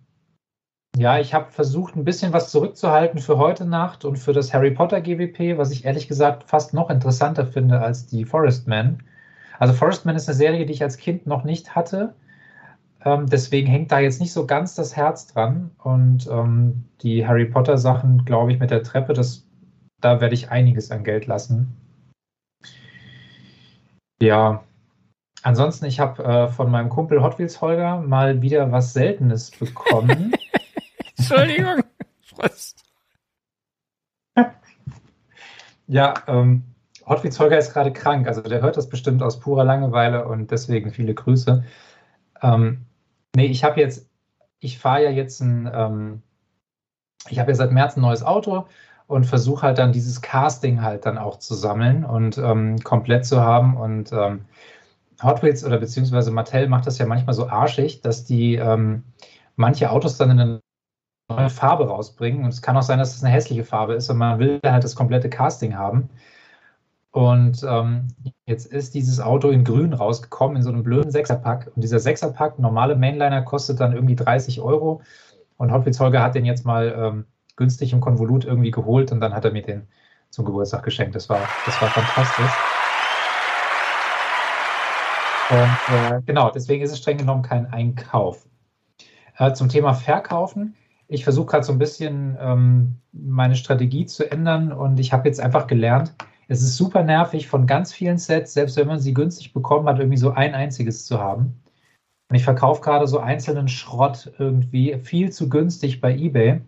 ja, 0.96 1.18
ich 1.18 1.34
habe 1.34 1.50
versucht, 1.52 1.96
ein 1.96 2.04
bisschen 2.04 2.32
was 2.32 2.50
zurückzuhalten 2.50 3.20
für 3.20 3.38
heute 3.38 3.64
Nacht 3.64 4.04
und 4.04 4.16
für 4.16 4.32
das 4.32 4.52
Harry 4.52 4.70
Potter 4.72 5.00
GWP, 5.00 5.58
was 5.58 5.70
ich 5.70 5.84
ehrlich 5.84 6.08
gesagt 6.08 6.44
fast 6.44 6.74
noch 6.74 6.90
interessanter 6.90 7.46
finde 7.46 7.80
als 7.80 8.06
die 8.06 8.24
Forest 8.24 8.66
Man. 8.66 9.02
Also 9.58 9.74
Forest 9.74 10.06
Man 10.06 10.16
ist 10.16 10.28
eine 10.28 10.36
Serie, 10.36 10.66
die 10.66 10.72
ich 10.72 10.82
als 10.82 10.96
Kind 10.96 11.26
noch 11.26 11.44
nicht 11.44 11.74
hatte. 11.74 12.14
Ähm, 13.04 13.26
deswegen 13.26 13.68
hängt 13.68 13.92
da 13.92 14.00
jetzt 14.00 14.20
nicht 14.20 14.32
so 14.32 14.46
ganz 14.46 14.74
das 14.74 14.96
Herz 14.96 15.26
dran. 15.28 15.70
Und 15.78 16.28
ähm, 16.30 16.84
die 17.02 17.26
Harry 17.26 17.44
Potter 17.44 17.78
Sachen, 17.78 18.24
glaube 18.24 18.52
ich, 18.52 18.58
mit 18.58 18.70
der 18.70 18.82
Treppe, 18.82 19.12
das, 19.12 19.46
da 20.00 20.20
werde 20.20 20.34
ich 20.34 20.50
einiges 20.50 20.90
an 20.90 21.04
Geld 21.04 21.26
lassen. 21.26 21.76
Ja, 24.20 24.64
ansonsten, 25.42 25.86
ich 25.86 26.00
habe 26.00 26.24
äh, 26.24 26.48
von 26.48 26.70
meinem 26.70 26.88
Kumpel 26.88 27.22
Hot 27.22 27.38
Wheels 27.38 27.60
Holger 27.60 28.00
mal 28.00 28.42
wieder 28.42 28.70
was 28.72 28.92
Seltenes 28.92 29.50
bekommen. 29.50 30.32
Entschuldigung. 31.16 31.82
Ja, 35.90 36.12
ähm, 36.26 36.64
Hot 37.06 37.24
Wheels 37.24 37.40
Holger 37.40 37.56
ist 37.56 37.72
gerade 37.72 37.94
krank, 37.94 38.26
also 38.28 38.42
der 38.42 38.60
hört 38.60 38.76
das 38.76 38.90
bestimmt 38.90 39.22
aus 39.22 39.40
purer 39.40 39.64
Langeweile 39.64 40.28
und 40.28 40.50
deswegen 40.50 40.90
viele 40.90 41.14
Grüße. 41.14 41.64
Ähm, 42.42 42.84
nee, 43.34 43.46
ich 43.46 43.64
habe 43.64 43.80
jetzt, 43.80 44.06
ich 44.60 44.78
fahre 44.78 45.04
ja 45.04 45.10
jetzt 45.10 45.40
ein, 45.40 45.70
ähm, 45.72 46.22
ich 47.30 47.38
habe 47.38 47.50
ja 47.50 47.54
seit 47.54 47.72
März 47.72 47.96
ein 47.96 48.02
neues 48.02 48.22
Auto 48.22 48.66
und 49.08 49.24
versuche 49.26 49.62
halt 49.62 49.78
dann 49.78 49.92
dieses 49.92 50.20
Casting 50.20 50.82
halt 50.82 51.06
dann 51.06 51.18
auch 51.18 51.38
zu 51.38 51.54
sammeln 51.54 52.04
und 52.04 52.38
ähm, 52.38 52.78
komplett 52.84 53.26
zu 53.26 53.40
haben 53.40 53.76
und 53.76 54.12
ähm, 54.12 54.42
Hot 55.22 55.42
Wheels 55.42 55.64
oder 55.64 55.78
beziehungsweise 55.78 56.30
Mattel 56.30 56.68
macht 56.68 56.86
das 56.86 56.98
ja 56.98 57.06
manchmal 57.06 57.34
so 57.34 57.48
arschig, 57.48 58.02
dass 58.02 58.24
die 58.24 58.54
ähm, 58.56 59.02
manche 59.56 59.90
Autos 59.90 60.18
dann 60.18 60.30
in 60.30 60.40
eine 60.40 60.60
neue 61.30 61.50
Farbe 61.50 61.88
rausbringen 61.88 62.44
und 62.44 62.50
es 62.50 62.62
kann 62.62 62.76
auch 62.76 62.82
sein, 62.82 62.98
dass 62.98 63.16
es 63.16 63.24
eine 63.24 63.32
hässliche 63.32 63.64
Farbe 63.64 63.94
ist 63.94 64.10
und 64.10 64.18
man 64.18 64.38
will 64.38 64.60
halt 64.64 64.84
das 64.84 64.94
komplette 64.94 65.30
Casting 65.30 65.76
haben. 65.76 66.10
Und 67.10 67.64
ähm, 67.66 68.08
jetzt 68.46 68.66
ist 68.66 68.94
dieses 68.94 69.20
Auto 69.20 69.48
in 69.50 69.64
grün 69.64 69.94
rausgekommen, 69.94 70.58
in 70.58 70.62
so 70.62 70.68
einem 70.70 70.82
blöden 70.82 71.10
Sechserpack. 71.10 71.72
Und 71.74 71.82
dieser 71.82 71.98
Sechserpack, 71.98 72.58
normale 72.58 72.96
Mainliner, 72.96 73.42
kostet 73.42 73.80
dann 73.80 73.94
irgendwie 73.94 74.14
30 74.14 74.60
Euro. 74.60 75.02
Und 75.56 75.72
Hot 75.72 75.84
Wheels 75.86 75.98
Holger 75.98 76.22
hat 76.22 76.34
den 76.34 76.44
jetzt 76.44 76.66
mal 76.66 76.94
ähm, 76.96 77.24
günstig 77.58 77.92
im 77.92 78.00
Konvolut 78.00 78.46
irgendwie 78.46 78.70
geholt 78.70 79.12
und 79.12 79.20
dann 79.20 79.34
hat 79.34 79.44
er 79.44 79.52
mir 79.52 79.62
den 79.62 79.86
zum 80.30 80.46
Geburtstag 80.46 80.82
geschenkt. 80.82 81.14
Das 81.14 81.28
war, 81.28 81.46
das 81.66 81.80
war 81.82 81.90
fantastisch. 81.90 82.52
Und 85.50 85.94
äh, 85.94 86.22
genau, 86.26 86.50
deswegen 86.50 86.82
ist 86.82 86.92
es 86.92 86.98
streng 86.98 87.18
genommen 87.18 87.42
kein 87.42 87.66
Einkauf. 87.72 88.46
Äh, 89.36 89.52
zum 89.52 89.68
Thema 89.68 89.94
Verkaufen. 89.94 90.74
Ich 91.06 91.24
versuche 91.24 91.46
gerade 91.46 91.64
so 91.64 91.72
ein 91.72 91.78
bisschen 91.78 92.36
ähm, 92.40 92.96
meine 93.12 93.56
Strategie 93.56 94.06
zu 94.06 94.30
ändern 94.30 94.72
und 94.72 95.00
ich 95.00 95.12
habe 95.12 95.26
jetzt 95.26 95.40
einfach 95.40 95.66
gelernt, 95.66 96.14
es 96.48 96.62
ist 96.62 96.76
super 96.76 97.02
nervig 97.02 97.46
von 97.46 97.66
ganz 97.66 97.92
vielen 97.92 98.18
Sets, 98.18 98.54
selbst 98.54 98.76
wenn 98.76 98.86
man 98.88 98.98
sie 98.98 99.14
günstig 99.14 99.52
bekommen 99.52 99.86
hat, 99.86 99.98
irgendwie 99.98 100.16
so 100.18 100.30
ein 100.32 100.54
einziges 100.54 101.06
zu 101.06 101.18
haben. 101.18 101.60
Und 102.30 102.36
ich 102.36 102.44
verkaufe 102.44 102.82
gerade 102.82 103.06
so 103.06 103.18
einzelnen 103.18 103.68
Schrott 103.68 104.32
irgendwie 104.38 104.98
viel 104.98 105.30
zu 105.30 105.48
günstig 105.48 106.00
bei 106.00 106.14
eBay. 106.14 106.60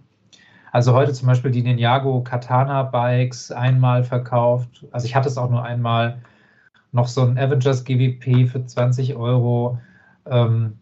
Also 0.72 0.94
heute 0.94 1.12
zum 1.12 1.26
Beispiel 1.26 1.50
die 1.50 1.62
Ninjago 1.62 2.22
Katana 2.22 2.84
Bikes 2.84 3.50
einmal 3.50 4.04
verkauft. 4.04 4.86
Also 4.92 5.06
ich 5.06 5.14
hatte 5.14 5.28
es 5.28 5.36
auch 5.36 5.50
nur 5.50 5.64
einmal. 5.64 6.20
Noch 6.92 7.08
so 7.08 7.22
ein 7.22 7.38
Avengers 7.38 7.84
GWP 7.84 8.48
für 8.48 8.64
20 8.64 9.16
Euro. 9.16 9.78
Ähm, 10.26 10.78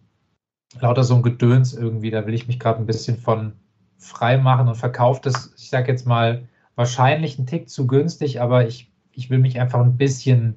lauter 0.80 1.04
so 1.04 1.14
ein 1.14 1.22
Gedöns 1.22 1.74
irgendwie. 1.74 2.10
Da 2.10 2.26
will 2.26 2.34
ich 2.34 2.46
mich 2.46 2.58
gerade 2.58 2.80
ein 2.80 2.86
bisschen 2.86 3.16
von 3.16 3.52
frei 3.98 4.38
machen 4.38 4.68
und 4.68 4.76
verkauft 4.76 5.26
es, 5.26 5.54
ich 5.56 5.70
sage 5.70 5.90
jetzt 5.90 6.06
mal, 6.06 6.46
wahrscheinlich 6.76 7.38
einen 7.38 7.46
Tick 7.46 7.68
zu 7.68 7.86
günstig, 7.86 8.40
aber 8.40 8.66
ich, 8.66 8.90
ich 9.12 9.30
will 9.30 9.38
mich 9.38 9.60
einfach 9.60 9.80
ein 9.80 9.96
bisschen 9.96 10.56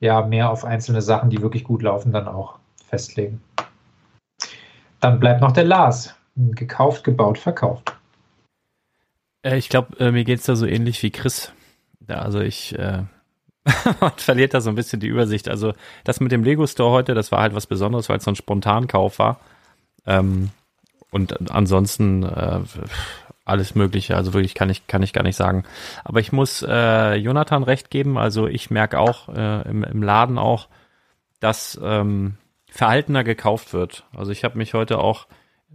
ja, 0.00 0.22
mehr 0.26 0.50
auf 0.50 0.64
einzelne 0.64 1.00
Sachen, 1.00 1.30
die 1.30 1.40
wirklich 1.40 1.62
gut 1.62 1.82
laufen, 1.82 2.12
dann 2.12 2.26
auch 2.26 2.58
festlegen. 2.88 3.40
Dann 5.00 5.20
bleibt 5.20 5.40
noch 5.40 5.52
der 5.52 5.64
Lars. 5.64 6.14
Gekauft, 6.34 7.04
gebaut, 7.04 7.38
verkauft. 7.38 7.94
Äh, 9.42 9.58
ich 9.58 9.68
glaube, 9.68 9.98
äh, 9.98 10.10
mir 10.12 10.24
geht's 10.24 10.46
da 10.46 10.56
so 10.56 10.66
ähnlich 10.66 11.02
wie 11.02 11.10
Chris. 11.10 11.52
Ja, 12.08 12.16
also 12.20 12.40
ich 12.40 12.78
äh, 12.78 13.02
man 14.00 14.12
verliert 14.16 14.54
da 14.54 14.60
so 14.60 14.70
ein 14.70 14.76
bisschen 14.76 15.00
die 15.00 15.08
Übersicht. 15.08 15.48
Also 15.48 15.72
das 16.04 16.20
mit 16.20 16.32
dem 16.32 16.44
Lego 16.44 16.66
Store 16.66 16.90
heute, 16.90 17.14
das 17.14 17.30
war 17.30 17.40
halt 17.40 17.54
was 17.54 17.66
Besonderes, 17.66 18.08
weil 18.08 18.18
es 18.18 18.24
so 18.24 18.30
ein 18.32 18.36
Spontankauf 18.36 19.18
war. 19.18 19.40
Ähm, 20.06 20.50
und 21.10 21.50
ansonsten 21.50 22.22
äh, 22.24 22.60
alles 23.44 23.74
Mögliche. 23.74 24.16
Also 24.16 24.34
wirklich 24.34 24.54
kann 24.54 24.70
ich 24.70 24.86
kann 24.86 25.02
ich 25.02 25.12
gar 25.12 25.22
nicht 25.22 25.36
sagen. 25.36 25.64
Aber 26.04 26.20
ich 26.20 26.32
muss 26.32 26.64
äh, 26.66 27.14
Jonathan 27.14 27.62
recht 27.62 27.90
geben. 27.90 28.18
Also 28.18 28.46
ich 28.46 28.70
merke 28.70 28.98
auch 28.98 29.28
äh, 29.28 29.68
im, 29.68 29.84
im 29.84 30.02
Laden 30.02 30.38
auch, 30.38 30.68
dass 31.40 31.78
ähm, 31.82 32.34
verhaltener 32.68 33.24
gekauft 33.24 33.72
wird. 33.72 34.04
Also 34.16 34.32
ich 34.32 34.44
habe 34.44 34.58
mich 34.58 34.74
heute 34.74 34.98
auch 34.98 35.26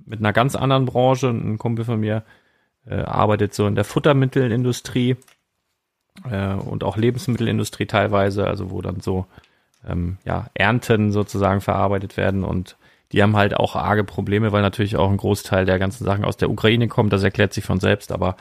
mit 0.06 0.19
einer 0.19 0.34
ganz 0.34 0.56
anderen 0.56 0.86
Branche, 0.86 1.30
ein 1.30 1.58
Kumpel 1.58 1.86
von 1.86 1.99
mir 1.99 2.23
äh, 2.89 2.95
arbeitet 2.95 3.54
so 3.54 3.67
in 3.67 3.76
der 3.76 3.84
Futtermittelindustrie 3.84 5.17
äh, 6.30 6.54
und 6.54 6.84
auch 6.84 6.97
Lebensmittelindustrie 6.97 7.86
teilweise, 7.86 8.47
also 8.47 8.71
wo 8.71 8.82
dann 8.82 9.02
so 9.02 9.26
ähm, 9.88 10.17
ja, 10.26 10.47
Ernten 10.54 11.12
sozusagen 11.12 11.62
verarbeitet 11.62 12.17
werden. 12.17 12.43
Und 12.43 12.78
die 13.12 13.21
haben 13.23 13.36
halt 13.36 13.56
auch 13.56 13.76
arge 13.76 14.04
Probleme, 14.04 14.52
weil 14.52 14.62
natürlich 14.62 14.97
auch 14.97 15.10
ein 15.10 15.17
Großteil 15.17 15.65
der 15.65 15.80
ganzen 15.80 16.04
Sachen 16.04 16.26
aus 16.26 16.38
der 16.38 16.50
Ukraine 16.50 16.88
kommt, 16.88 17.13
das 17.13 17.23
erklärt 17.23 17.54
sich 17.54 17.63
von 17.63 17.80
selbst, 17.80 18.12
aber 18.12 18.36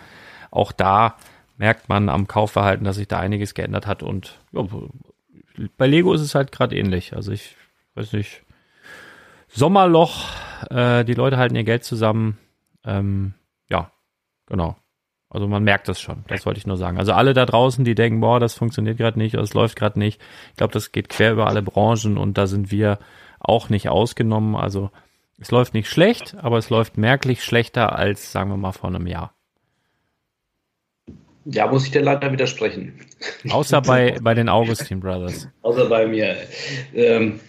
auch 0.50 0.72
da 0.72 1.16
merkt 1.56 1.88
man 1.88 2.08
am 2.08 2.26
Kaufverhalten, 2.26 2.84
dass 2.84 2.96
sich 2.96 3.08
da 3.08 3.18
einiges 3.18 3.54
geändert 3.54 3.86
hat. 3.86 4.02
Und 4.02 4.38
ja, 4.52 4.66
bei 5.76 5.86
Lego 5.86 6.12
ist 6.12 6.20
es 6.20 6.34
halt 6.34 6.52
gerade 6.52 6.76
ähnlich. 6.76 7.14
Also 7.14 7.32
ich 7.32 7.56
weiß 7.94 8.12
nicht, 8.12 8.42
Sommerloch, 9.48 10.28
äh, 10.70 11.04
die 11.04 11.14
Leute 11.14 11.38
halten 11.38 11.56
ihr 11.56 11.64
Geld 11.64 11.84
zusammen, 11.84 12.36
ähm, 12.84 13.34
ja, 13.70 13.90
genau. 14.46 14.76
Also 15.28 15.48
man 15.48 15.64
merkt 15.64 15.88
das 15.88 16.00
schon, 16.00 16.24
das 16.28 16.46
wollte 16.46 16.58
ich 16.58 16.66
nur 16.66 16.76
sagen. 16.76 16.98
Also 16.98 17.12
alle 17.12 17.34
da 17.34 17.46
draußen, 17.46 17.84
die 17.84 17.96
denken, 17.96 18.20
boah, 18.20 18.38
das 18.38 18.54
funktioniert 18.54 18.96
gerade 18.96 19.18
nicht, 19.18 19.34
oder 19.34 19.42
es 19.42 19.54
läuft 19.54 19.76
gerade 19.76 19.98
nicht. 19.98 20.20
Ich 20.50 20.56
glaube, 20.56 20.72
das 20.72 20.92
geht 20.92 21.08
quer 21.08 21.32
über 21.32 21.48
alle 21.48 21.62
Branchen 21.62 22.16
und 22.16 22.38
da 22.38 22.46
sind 22.46 22.70
wir 22.70 22.98
auch 23.40 23.68
nicht 23.68 23.88
ausgenommen. 23.88 24.54
Also 24.54 24.90
es 25.38 25.50
läuft 25.50 25.74
nicht 25.74 25.90
schlecht, 25.90 26.36
aber 26.40 26.58
es 26.58 26.70
läuft 26.70 26.96
merklich 26.96 27.44
schlechter 27.44 27.96
als, 27.96 28.32
sagen 28.32 28.50
wir 28.50 28.56
mal, 28.56 28.72
vor 28.72 28.88
einem 28.88 29.06
Jahr. 29.06 29.34
Ja, 31.44 31.66
muss 31.68 31.84
ich 31.84 31.92
dir 31.92 32.02
leider 32.02 32.32
widersprechen. 32.32 33.00
Außer 33.50 33.80
bei, 33.80 34.18
bei 34.22 34.34
den 34.34 34.48
Augustin 34.48 35.00
Brothers. 35.00 35.48
Außer 35.62 35.86
bei 35.86 36.06
mir. 36.06 36.36
Ähm, 36.94 37.40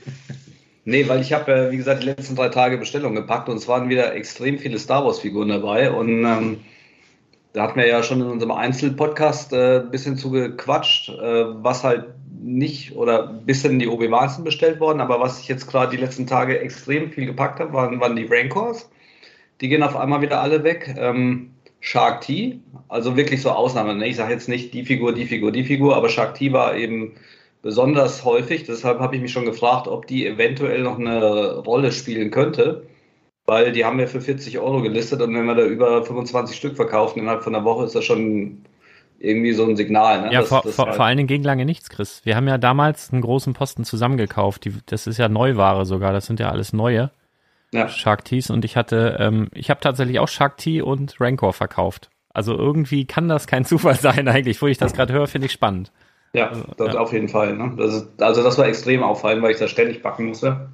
nee, 0.86 1.08
weil 1.08 1.22
ich 1.22 1.34
habe, 1.34 1.52
äh, 1.52 1.72
wie 1.72 1.78
gesagt, 1.78 2.04
die 2.04 2.08
letzten 2.08 2.36
drei 2.36 2.50
Tage 2.50 2.78
Bestellungen 2.78 3.16
gepackt 3.16 3.50
und 3.50 3.58
es 3.58 3.68
waren 3.68 3.90
wieder 3.90 4.14
extrem 4.14 4.60
viele 4.60 4.78
Star 4.78 5.04
Wars-Figuren 5.06 5.50
dabei 5.50 5.92
und 5.92 6.26
ähm, 6.26 6.60
da 7.58 7.64
hatten 7.64 7.80
wir 7.80 7.88
ja 7.88 8.04
schon 8.04 8.22
in 8.22 8.28
unserem 8.28 8.52
Einzelpodcast 8.52 9.52
äh, 9.52 9.80
ein 9.80 9.90
bisschen 9.90 10.16
zu 10.16 10.30
gequatscht, 10.30 11.10
äh, 11.10 11.64
was 11.64 11.84
halt 11.84 12.06
nicht 12.40 12.96
oder 12.96 13.30
ein 13.30 13.46
bisschen 13.48 13.80
die 13.80 13.88
OB 13.88 14.12
Wahnsinn 14.12 14.44
bestellt 14.44 14.80
worden, 14.80 15.02
aber 15.02 15.20
was 15.20 15.40
ich 15.40 15.48
jetzt 15.48 15.68
gerade 15.68 15.90
die 15.90 16.02
letzten 16.02 16.28
Tage 16.28 16.60
extrem 16.60 17.12
viel 17.12 17.26
gepackt 17.26 17.60
habe, 17.60 17.74
waren, 17.74 18.00
waren 18.00 18.16
die 18.16 18.28
Rancors. 18.30 18.90
Die 19.60 19.70
gehen 19.70 19.82
auf 19.82 19.96
einmal 19.96 20.22
wieder 20.22 20.40
alle 20.40 20.64
weg. 20.64 20.94
Ähm, 21.00 21.50
Shark 21.80 22.22
T, 22.22 22.60
also 22.90 23.18
wirklich 23.18 23.42
so 23.42 23.50
Ausnahmen. 23.50 23.98
Ne? 23.98 24.08
Ich 24.08 24.18
sage 24.18 24.34
jetzt 24.34 24.50
nicht 24.50 24.74
die 24.76 24.86
Figur, 24.86 25.14
die 25.14 25.26
Figur, 25.26 25.52
die 25.52 25.64
Figur, 25.64 25.96
aber 25.96 26.10
Shark 26.10 26.36
T 26.36 26.54
war 26.54 26.76
eben 26.76 27.14
besonders 27.64 28.24
häufig. 28.24 28.66
Deshalb 28.66 29.00
habe 29.00 29.16
ich 29.16 29.22
mich 29.22 29.32
schon 29.32 29.46
gefragt, 29.46 29.88
ob 29.88 30.06
die 30.06 30.28
eventuell 30.28 30.84
noch 30.84 31.00
eine 31.00 31.58
Rolle 31.58 31.92
spielen 31.92 32.30
könnte 32.30 32.84
weil 33.48 33.72
die 33.72 33.86
haben 33.86 33.98
wir 33.98 34.08
für 34.08 34.22
40 34.22 34.60
Euro 34.60 34.82
gelistet 34.82 35.22
und 35.22 35.34
wenn 35.34 35.46
wir 35.46 35.56
da 35.56 35.66
über 35.66 36.04
25 36.04 36.56
Stück 36.56 36.76
verkaufen 36.76 37.20
innerhalb 37.20 37.44
von 37.44 37.56
einer 37.56 37.64
Woche, 37.64 37.86
ist 37.86 37.96
das 37.96 38.04
schon 38.04 38.66
irgendwie 39.20 39.54
so 39.54 39.64
ein 39.64 39.78
Signal. 39.78 40.24
Ne? 40.24 40.34
Ja, 40.34 40.42
das, 40.42 40.50
vor, 40.50 40.62
das 40.64 40.76
vor, 40.76 40.88
halt 40.88 40.96
vor 40.98 41.06
allen 41.06 41.18
Dingen 41.18 41.28
ging 41.28 41.44
lange 41.44 41.66
nichts, 41.66 41.90
Chris. 41.90 42.22
Wir 42.26 42.36
haben 42.36 42.48
ja 42.48 42.58
damals 42.58 43.12
einen 43.12 43.22
großen 43.22 43.54
Posten 43.54 43.86
zusammengekauft. 43.86 44.66
Die, 44.66 44.74
das 44.86 45.08
ist 45.08 45.18
ja 45.18 45.30
Neuware 45.30 45.86
sogar, 45.86 46.12
das 46.12 46.26
sind 46.26 46.42
ja 46.42 46.50
alles 46.50 46.74
neue 46.74 47.10
ja. 47.72 47.88
Shark 47.88 48.26
Teas 48.26 48.50
und 48.50 48.66
ich 48.66 48.76
hatte, 48.76 49.18
ähm, 49.20 49.48
ich 49.54 49.70
habe 49.70 49.80
tatsächlich 49.80 50.20
auch 50.20 50.28
Shark 50.28 50.58
Tea 50.58 50.82
und 50.82 51.20
Rancor 51.20 51.54
verkauft. 51.54 52.10
Also 52.34 52.54
irgendwie 52.54 53.06
kann 53.06 53.30
das 53.30 53.48
kein 53.48 53.64
Zufall 53.66 53.96
sein 53.96 54.28
eigentlich. 54.28 54.62
Wo 54.62 54.68
ich 54.68 54.78
das 54.78 54.94
gerade 54.94 55.14
höre, 55.14 55.28
finde 55.28 55.48
ich 55.48 55.54
spannend. 55.54 55.94
Ja, 56.34 56.50
also, 56.50 56.66
das 56.78 56.94
ja. 56.94 57.00
auf 57.00 57.14
jeden 57.14 57.30
Fall. 57.30 57.56
Ne? 57.56 57.74
Das 57.78 57.96
ist, 57.96 58.22
also 58.22 58.44
das 58.44 58.58
war 58.58 58.68
extrem 58.68 59.04
auffallend, 59.04 59.42
weil 59.42 59.52
ich 59.52 59.58
das 59.58 59.72
ständig 59.72 60.04
packen 60.04 60.26
musste 60.26 60.68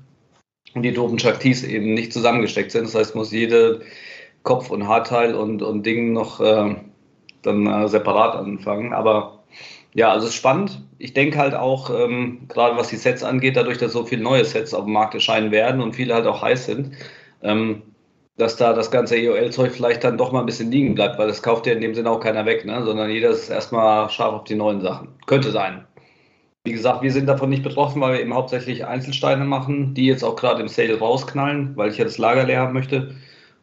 und 0.75 0.83
die 0.83 0.93
doofen 0.93 1.19
Shaktis 1.19 1.63
eben 1.63 1.93
nicht 1.93 2.13
zusammengesteckt 2.13 2.71
sind. 2.71 2.85
Das 2.85 2.95
heißt, 2.95 3.15
muss 3.15 3.31
jede 3.31 3.81
Kopf- 4.43 4.71
und 4.71 4.87
Haarteil 4.87 5.35
und, 5.35 5.61
und 5.61 5.85
Ding 5.85 6.13
noch 6.13 6.39
äh, 6.39 6.75
dann 7.41 7.67
äh, 7.67 7.87
separat 7.87 8.35
anfangen. 8.35 8.93
Aber 8.93 9.43
ja, 9.93 10.11
also 10.11 10.25
es 10.25 10.33
ist 10.33 10.37
spannend. 10.37 10.81
Ich 10.97 11.13
denke 11.13 11.37
halt 11.37 11.53
auch, 11.53 11.89
ähm, 11.89 12.47
gerade 12.47 12.77
was 12.77 12.87
die 12.87 12.95
Sets 12.95 13.23
angeht, 13.23 13.55
dadurch, 13.55 13.77
dass 13.77 13.93
so 13.93 14.05
viele 14.05 14.23
neue 14.23 14.45
Sets 14.45 14.73
auf 14.73 14.85
dem 14.85 14.93
Markt 14.93 15.13
erscheinen 15.13 15.51
werden 15.51 15.81
und 15.81 15.95
viele 15.95 16.15
halt 16.15 16.25
auch 16.25 16.41
heiß 16.41 16.65
sind, 16.65 16.91
ähm, 17.43 17.83
dass 18.37 18.55
da 18.55 18.73
das 18.73 18.89
ganze 18.89 19.15
EOL-Zeug 19.15 19.71
vielleicht 19.71 20.03
dann 20.03 20.17
doch 20.17 20.31
mal 20.31 20.39
ein 20.39 20.47
bisschen 20.47 20.71
liegen 20.71 20.95
bleibt, 20.95 21.19
weil 21.19 21.27
das 21.27 21.43
kauft 21.43 21.67
ja 21.67 21.73
in 21.73 21.81
dem 21.81 21.93
Sinne 21.93 22.09
auch 22.09 22.19
keiner 22.19 22.45
weg, 22.45 22.65
ne? 22.65 22.83
sondern 22.83 23.11
jeder 23.11 23.29
ist 23.29 23.49
erstmal 23.49 24.09
scharf 24.09 24.33
auf 24.33 24.43
die 24.45 24.55
neuen 24.55 24.81
Sachen. 24.81 25.09
Könnte 25.27 25.51
sein. 25.51 25.85
Wie 26.65 26.71
gesagt, 26.71 27.01
wir 27.01 27.11
sind 27.11 27.25
davon 27.25 27.49
nicht 27.49 27.63
betroffen, 27.63 28.01
weil 28.01 28.13
wir 28.13 28.21
eben 28.21 28.33
hauptsächlich 28.33 28.85
Einzelsteine 28.85 29.43
machen, 29.43 29.93
die 29.93 30.05
jetzt 30.05 30.23
auch 30.23 30.37
gerade 30.37 30.61
im 30.61 30.69
Sale 30.69 30.97
rausknallen, 30.97 31.75
weil 31.75 31.89
ich 31.91 31.97
ja 31.97 32.05
das 32.05 32.17
Lager 32.17 32.45
leer 32.45 32.61
haben 32.61 32.73
möchte, 32.73 33.15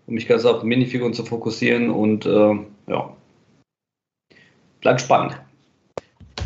um 0.07 0.15
mich 0.15 0.29
ganz 0.29 0.45
auf 0.45 0.63
Minifiguren 0.63 1.15
zu 1.15 1.25
fokussieren 1.25 1.89
und 1.89 2.27
äh, 2.27 2.59
ja, 2.89 3.17
bleibt 4.83 5.01
spannend. 5.01 5.41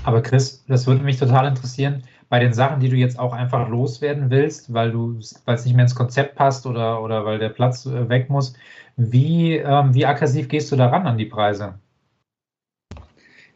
Aber 0.04 0.22
Chris, 0.22 0.64
das 0.68 0.86
würde 0.86 1.02
mich 1.02 1.18
total 1.18 1.48
interessieren, 1.48 2.04
bei 2.28 2.38
den 2.38 2.52
Sachen, 2.52 2.80
die 2.80 2.88
du 2.88 2.96
jetzt 2.96 3.18
auch 3.18 3.32
einfach 3.32 3.68
loswerden 3.68 4.30
willst, 4.30 4.72
weil 4.72 4.92
du, 4.92 5.18
weil 5.44 5.56
es 5.56 5.64
nicht 5.64 5.74
mehr 5.74 5.84
ins 5.84 5.94
Konzept 5.94 6.36
passt 6.36 6.66
oder, 6.66 7.02
oder 7.02 7.24
weil 7.24 7.38
der 7.38 7.48
Platz 7.48 7.84
äh, 7.86 8.08
weg 8.08 8.30
muss, 8.30 8.54
wie, 8.96 9.56
ähm, 9.56 9.92
wie 9.92 10.06
aggressiv 10.06 10.48
gehst 10.48 10.70
du 10.70 10.76
daran 10.76 11.06
an 11.06 11.18
die 11.18 11.26
Preise? 11.26 11.80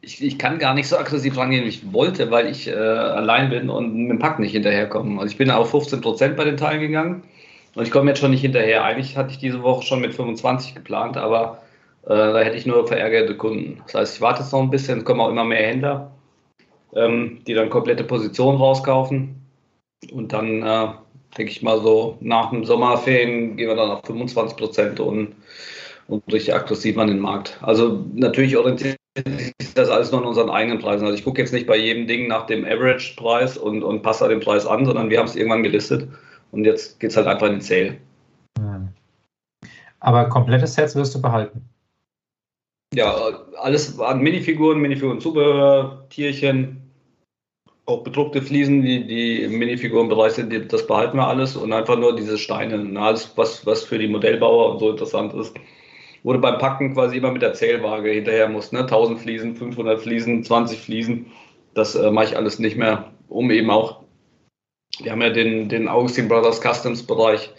Ich, 0.00 0.22
ich 0.22 0.38
kann 0.38 0.58
gar 0.58 0.74
nicht 0.74 0.88
so 0.88 0.96
aggressiv 0.96 1.36
rangehen, 1.36 1.64
wie 1.64 1.68
ich 1.68 1.92
wollte, 1.92 2.30
weil 2.30 2.48
ich 2.48 2.68
äh, 2.68 2.74
allein 2.74 3.50
bin 3.50 3.68
und 3.68 3.94
mit 3.94 4.10
dem 4.10 4.18
Pack 4.18 4.38
nicht 4.38 4.52
hinterherkomme. 4.52 5.20
Also 5.20 5.32
ich 5.32 5.38
bin 5.38 5.50
auf 5.50 5.70
15 5.70 6.00
Prozent 6.00 6.36
bei 6.36 6.44
den 6.44 6.56
Teilen 6.56 6.80
gegangen 6.80 7.22
und 7.74 7.84
ich 7.84 7.90
komme 7.90 8.10
jetzt 8.10 8.20
schon 8.20 8.30
nicht 8.30 8.42
hinterher. 8.42 8.84
Eigentlich 8.84 9.16
hatte 9.16 9.32
ich 9.32 9.38
diese 9.38 9.62
Woche 9.62 9.84
schon 9.84 10.00
mit 10.00 10.14
25 10.14 10.74
geplant, 10.74 11.16
aber 11.16 11.62
äh, 12.04 12.08
da 12.08 12.38
hätte 12.40 12.56
ich 12.56 12.66
nur 12.66 12.86
verärgerte 12.86 13.36
Kunden. 13.36 13.82
Das 13.86 13.94
heißt, 13.94 14.14
ich 14.16 14.20
warte 14.20 14.42
jetzt 14.42 14.52
noch 14.52 14.62
ein 14.62 14.70
bisschen, 14.70 14.98
es 15.00 15.04
kommen 15.04 15.20
auch 15.20 15.30
immer 15.30 15.44
mehr 15.44 15.66
Händler, 15.66 16.10
ähm, 16.94 17.40
die 17.46 17.54
dann 17.54 17.70
komplette 17.70 18.04
Positionen 18.04 18.58
rauskaufen 18.58 19.34
und 20.12 20.32
dann 20.32 20.62
äh, 20.62 20.88
denke 21.36 21.52
ich 21.52 21.62
mal 21.62 21.80
so, 21.80 22.16
nach 22.20 22.50
dem 22.50 22.64
Sommerferien 22.64 23.56
gehen 23.56 23.68
wir 23.68 23.76
dann 23.76 23.90
auf 23.90 24.06
25 24.06 24.56
Prozent 24.56 25.00
und, 25.00 25.34
und 26.06 26.22
richtig 26.32 26.54
aggressiv 26.54 26.96
an 26.98 27.08
den 27.08 27.18
Markt. 27.18 27.58
Also 27.62 28.04
natürlich 28.14 28.56
orientiert 28.56 28.96
das 29.74 29.88
alles 29.88 30.10
nur 30.10 30.20
an 30.20 30.26
unseren 30.26 30.50
eigenen 30.50 30.78
Preisen. 30.78 31.04
Also 31.04 31.16
ich 31.16 31.24
gucke 31.24 31.40
jetzt 31.40 31.52
nicht 31.52 31.66
bei 31.66 31.76
jedem 31.76 32.06
Ding 32.06 32.28
nach 32.28 32.46
dem 32.46 32.64
Average-Preis 32.64 33.56
und, 33.56 33.82
und 33.82 34.02
passe 34.02 34.24
da 34.24 34.28
den 34.28 34.40
Preis 34.40 34.66
an, 34.66 34.84
sondern 34.84 35.10
wir 35.10 35.18
haben 35.18 35.26
es 35.26 35.36
irgendwann 35.36 35.62
gelistet 35.62 36.08
und 36.52 36.64
jetzt 36.64 37.00
geht 37.00 37.10
es 37.10 37.16
halt 37.16 37.26
einfach 37.26 37.46
in 37.46 37.54
den 37.54 37.60
Sale. 37.60 37.96
Hm. 38.58 38.88
Aber 40.00 40.28
komplette 40.28 40.66
Sets 40.66 40.94
wirst 40.94 41.14
du 41.14 41.22
behalten? 41.22 41.68
Ja, 42.94 43.14
alles 43.56 43.98
an 44.00 44.20
Minifiguren, 44.20 44.80
Minifiguren, 44.80 45.20
Zubehör, 45.20 46.06
Tierchen 46.08 46.88
auch 47.88 48.02
bedruckte 48.02 48.42
Fliesen, 48.42 48.82
die, 48.82 49.06
die 49.06 49.42
im 49.42 49.58
Minifigurenbereich 49.58 50.34
sind, 50.34 50.52
die, 50.52 50.68
das 50.68 50.86
behalten 50.86 51.16
wir 51.16 51.26
alles 51.26 51.56
und 51.56 51.72
einfach 51.72 51.96
nur 51.96 52.14
diese 52.14 52.36
Steine, 52.36 53.00
alles, 53.00 53.32
was, 53.36 53.64
was 53.64 53.82
für 53.82 53.98
die 53.98 54.08
Modellbauer 54.08 54.72
und 54.72 54.78
so 54.80 54.90
interessant 54.90 55.32
ist. 55.32 55.56
Wurde 56.22 56.38
beim 56.38 56.58
Packen 56.58 56.94
quasi 56.94 57.16
immer 57.16 57.30
mit 57.30 57.42
der 57.42 57.54
Zählwaage 57.54 58.10
hinterher 58.10 58.48
muss, 58.48 58.72
ne? 58.72 58.80
1000 58.80 59.20
Fliesen, 59.20 59.56
500 59.56 60.00
Fliesen, 60.00 60.42
20 60.42 60.80
Fliesen. 60.80 61.26
Das 61.74 61.94
äh, 61.94 62.10
mache 62.10 62.26
ich 62.26 62.36
alles 62.36 62.58
nicht 62.58 62.76
mehr, 62.76 63.12
um 63.28 63.50
eben 63.50 63.70
auch, 63.70 64.02
wir 65.00 65.12
haben 65.12 65.22
ja 65.22 65.30
den, 65.30 65.68
den 65.68 65.88
Augustin 65.88 66.28
Brothers 66.28 66.60
Customs 66.60 67.04
Bereich 67.04 67.50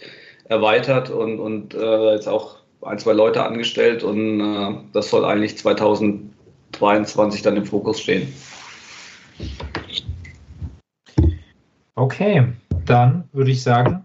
erweitert 0.44 1.10
und, 1.10 1.38
und 1.38 1.74
äh, 1.74 2.12
jetzt 2.12 2.28
auch 2.28 2.56
ein, 2.82 2.98
zwei 2.98 3.12
Leute 3.12 3.44
angestellt 3.44 4.02
und 4.02 4.40
äh, 4.40 4.78
das 4.92 5.10
soll 5.10 5.24
eigentlich 5.24 5.56
2022 5.58 7.42
dann 7.42 7.56
im 7.56 7.64
Fokus 7.64 8.00
stehen. 8.00 8.32
Okay, 11.94 12.46
dann 12.86 13.28
würde 13.32 13.50
ich 13.50 13.62
sagen, 13.62 14.04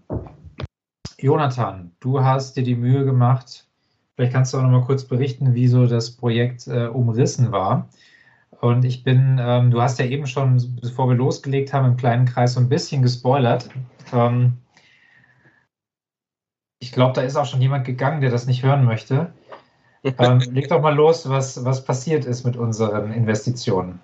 Jonathan, 1.18 1.92
du 2.00 2.22
hast 2.22 2.58
dir 2.58 2.64
die 2.64 2.76
Mühe 2.76 3.06
gemacht. 3.06 3.65
Vielleicht 4.16 4.34
kannst 4.34 4.54
du 4.54 4.58
auch 4.58 4.62
noch 4.62 4.70
mal 4.70 4.86
kurz 4.86 5.04
berichten, 5.04 5.54
wie 5.54 5.68
so 5.68 5.88
das 5.88 6.12
Projekt 6.12 6.68
äh, 6.68 6.88
umrissen 6.88 7.52
war. 7.52 7.90
Und 8.62 8.86
ich 8.86 9.04
bin, 9.04 9.38
ähm, 9.40 9.72
du 9.72 9.82
hast 9.82 10.00
ja 10.00 10.06
eben 10.06 10.26
schon, 10.26 10.80
bevor 10.82 11.10
wir 11.10 11.16
losgelegt 11.16 11.74
haben, 11.74 11.86
im 11.86 11.98
kleinen 11.98 12.26
Kreis 12.26 12.54
so 12.54 12.62
ein 12.62 12.70
bisschen 12.70 13.02
gespoilert. 13.02 13.70
Ähm, 14.14 14.54
ich 16.80 16.92
glaube, 16.92 17.14
da 17.14 17.22
ist 17.22 17.36
auch 17.36 17.46
schon 17.46 17.62
jemand 17.62 17.86
gegangen, 17.86 18.22
der 18.22 18.32
das 18.32 18.46
nicht 18.46 18.64
hören 18.64 18.86
möchte. 18.86 19.34
Ähm, 20.20 20.38
leg 20.52 20.70
doch 20.70 20.84
mal 20.84 20.94
los, 20.94 21.28
was, 21.28 21.66
was 21.66 21.84
passiert 21.84 22.26
ist 22.26 22.46
mit 22.46 22.56
unseren 22.56 23.12
Investitionen. 23.12 24.00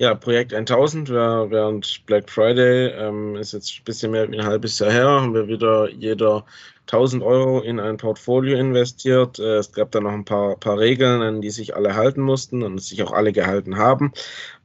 Ja, 0.00 0.14
Projekt 0.14 0.54
1000 0.54 1.10
war 1.10 1.50
während 1.50 2.04
Black 2.06 2.30
Friday, 2.30 2.86
ähm, 2.92 3.36
ist 3.36 3.52
jetzt 3.52 3.78
ein 3.78 3.84
bisschen 3.84 4.12
mehr 4.12 4.30
wie 4.30 4.38
ein 4.38 4.46
halbes 4.46 4.78
Jahr 4.78 4.90
her, 4.90 5.06
haben 5.06 5.34
wir 5.34 5.48
wieder 5.48 5.90
jeder 5.90 6.46
1000 6.86 7.22
Euro 7.22 7.60
in 7.60 7.80
ein 7.80 7.96
Portfolio 7.96 8.58
investiert. 8.58 9.38
Äh, 9.38 9.56
es 9.56 9.72
gab 9.72 9.90
da 9.90 10.00
noch 10.00 10.12
ein 10.12 10.24
paar, 10.24 10.56
paar 10.56 10.78
Regeln, 10.78 11.20
an 11.20 11.40
die 11.40 11.50
sich 11.50 11.74
alle 11.74 11.94
halten 11.94 12.20
mussten 12.20 12.62
und 12.62 12.78
sich 12.78 13.02
auch 13.02 13.12
alle 13.12 13.32
gehalten 13.32 13.76
haben. 13.76 14.12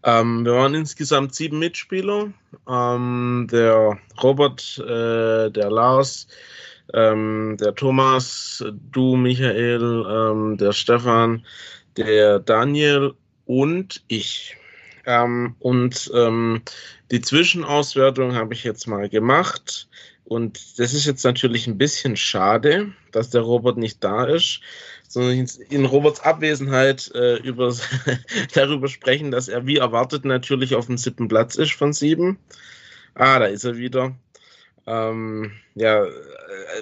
Ähm, 0.04 0.46
wir 0.46 0.54
waren 0.54 0.76
insgesamt 0.76 1.34
sieben 1.34 1.60
Mitspieler. 1.60 2.32
Ähm, 2.70 3.48
der 3.52 3.98
Robert, 4.22 4.78
äh, 4.80 5.50
der 5.50 5.72
Lars, 5.72 6.28
ähm, 6.94 7.58
der 7.60 7.74
Thomas, 7.74 8.64
du, 8.92 9.16
Michael, 9.16 10.06
ähm, 10.08 10.58
der 10.58 10.74
Stefan, 10.74 11.44
der 11.98 12.40
Daniel 12.40 13.14
und 13.46 14.04
ich. 14.08 14.58
Ähm, 15.06 15.56
und 15.60 16.12
ähm, 16.14 16.62
die 17.10 17.22
Zwischenauswertung 17.22 18.36
habe 18.36 18.54
ich 18.54 18.64
jetzt 18.64 18.88
mal 18.88 19.10
gemacht. 19.10 19.88
Und 20.32 20.80
das 20.80 20.94
ist 20.94 21.06
jetzt 21.06 21.26
natürlich 21.26 21.68
ein 21.68 21.78
bisschen 21.78 22.16
schade, 22.16 22.94
dass 23.12 23.32
der 23.32 23.42
Robert 23.42 23.76
nicht 23.76 24.02
da 24.02 24.24
ist, 24.24 24.62
sondern 25.10 25.46
in 25.70 25.84
Roberts 25.84 26.22
Abwesenheit 26.22 27.12
äh, 27.14 27.36
über, 27.40 27.76
darüber 28.54 28.88
sprechen, 28.88 29.32
dass 29.32 29.50
er 29.50 29.68
wie 29.68 29.76
erwartet 29.76 30.24
natürlich 30.24 30.74
auf 30.74 30.86
dem 30.86 30.98
siebten 30.98 31.28
Platz 31.28 31.56
ist 31.56 31.74
von 31.74 31.92
sieben. 31.92 32.38
Ah, 33.14 33.40
da 33.40 33.48
ist 33.48 33.66
er 33.66 33.76
wieder. 33.76 34.16
Ähm, 34.88 35.52
ja, 35.76 36.06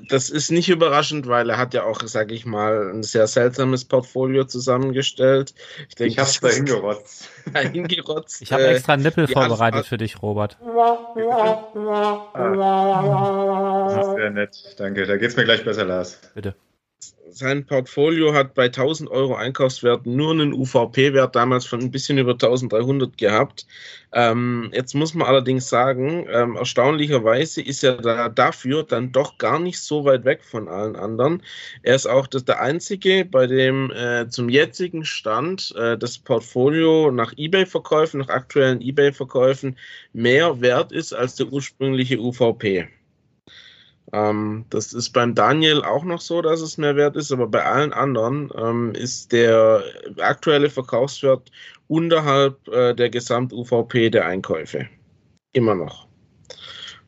das 0.09 0.29
ist 0.29 0.51
nicht 0.51 0.69
überraschend, 0.69 1.27
weil 1.27 1.49
er 1.49 1.57
hat 1.57 1.73
ja 1.73 1.83
auch, 1.83 2.01
sage 2.01 2.33
ich 2.33 2.45
mal, 2.45 2.91
ein 2.93 3.03
sehr 3.03 3.27
seltsames 3.27 3.85
Portfolio 3.85 4.45
zusammengestellt. 4.45 5.53
Ich, 5.89 5.95
denke, 5.95 6.13
ich 6.13 6.19
hab's 6.19 6.39
da 6.39 6.49
hingerotzt. 6.49 7.29
hingerotzt. 7.55 8.41
Ich 8.41 8.51
habe 8.53 8.63
äh, 8.63 8.75
extra 8.75 8.93
einen 8.93 9.03
Nippel 9.03 9.27
vorbereitet 9.27 9.85
für 9.85 9.97
dich, 9.97 10.21
Robert. 10.21 10.57
Ah, 10.63 11.13
das 13.89 14.07
ist 14.07 14.15
sehr 14.15 14.29
nett. 14.31 14.75
Danke. 14.77 15.05
Da 15.05 15.17
geht's 15.17 15.35
mir 15.35 15.43
gleich 15.43 15.63
besser, 15.63 15.85
Lars. 15.85 16.19
Bitte 16.33 16.55
sein 17.31 17.65
Portfolio 17.65 18.33
hat 18.33 18.53
bei 18.53 18.65
1000 18.65 19.09
Euro 19.09 19.35
Einkaufswert 19.35 20.05
nur 20.05 20.31
einen 20.31 20.53
UVP-Wert 20.53 21.35
damals 21.35 21.65
von 21.65 21.79
ein 21.79 21.91
bisschen 21.91 22.17
über 22.17 22.33
1300 22.33 23.17
gehabt. 23.17 23.65
Ähm, 24.11 24.71
jetzt 24.73 24.95
muss 24.95 25.13
man 25.13 25.27
allerdings 25.27 25.69
sagen, 25.69 26.25
ähm, 26.31 26.55
erstaunlicherweise 26.55 27.61
ist 27.61 27.83
er 27.83 27.97
da 27.97 28.29
dafür 28.29 28.83
dann 28.83 29.11
doch 29.11 29.37
gar 29.37 29.59
nicht 29.59 29.79
so 29.79 30.05
weit 30.05 30.25
weg 30.25 30.43
von 30.43 30.67
allen 30.67 30.95
anderen. 30.95 31.43
Er 31.83 31.95
ist 31.95 32.07
auch 32.07 32.27
das, 32.27 32.45
der 32.45 32.61
einzige, 32.61 33.25
bei 33.25 33.47
dem 33.47 33.91
äh, 33.91 34.27
zum 34.27 34.49
jetzigen 34.49 35.05
Stand 35.05 35.73
äh, 35.77 35.97
das 35.97 36.17
Portfolio 36.17 37.11
nach 37.11 37.33
eBay-Verkäufen, 37.37 38.19
nach 38.19 38.29
aktuellen 38.29 38.81
eBay-Verkäufen 38.81 39.77
mehr 40.13 40.61
wert 40.61 40.91
ist 40.91 41.13
als 41.13 41.35
der 41.35 41.47
ursprüngliche 41.47 42.19
UVP. 42.19 42.87
Ähm, 44.11 44.65
das 44.69 44.93
ist 44.93 45.11
beim 45.11 45.35
Daniel 45.35 45.83
auch 45.83 46.03
noch 46.03 46.21
so, 46.21 46.41
dass 46.41 46.61
es 46.61 46.77
mehr 46.77 46.95
wert 46.95 47.15
ist, 47.15 47.31
aber 47.31 47.47
bei 47.47 47.63
allen 47.63 47.93
anderen 47.93 48.51
ähm, 48.55 48.93
ist 48.93 49.31
der 49.31 49.83
aktuelle 50.19 50.69
Verkaufswert 50.69 51.51
unterhalb 51.87 52.67
äh, 52.67 52.93
der 52.93 53.09
Gesamt-UVP 53.09 54.09
der 54.09 54.25
Einkäufe. 54.25 54.87
Immer 55.53 55.75
noch. 55.75 56.07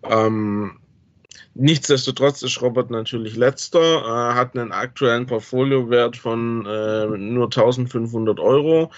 Ähm, 0.04 0.82
Nichtsdestotrotz 1.54 2.44
ist 2.44 2.62
Robert 2.62 2.90
natürlich 2.92 3.36
letzter, 3.36 3.82
äh, 3.82 4.34
hat 4.36 4.56
einen 4.56 4.72
aktuellen 4.72 5.26
Portfoliowert 5.26 6.16
von 6.16 6.66
äh, 6.66 7.08
nur 7.08 7.46
1500 7.46 8.40
Euro. 8.40 8.90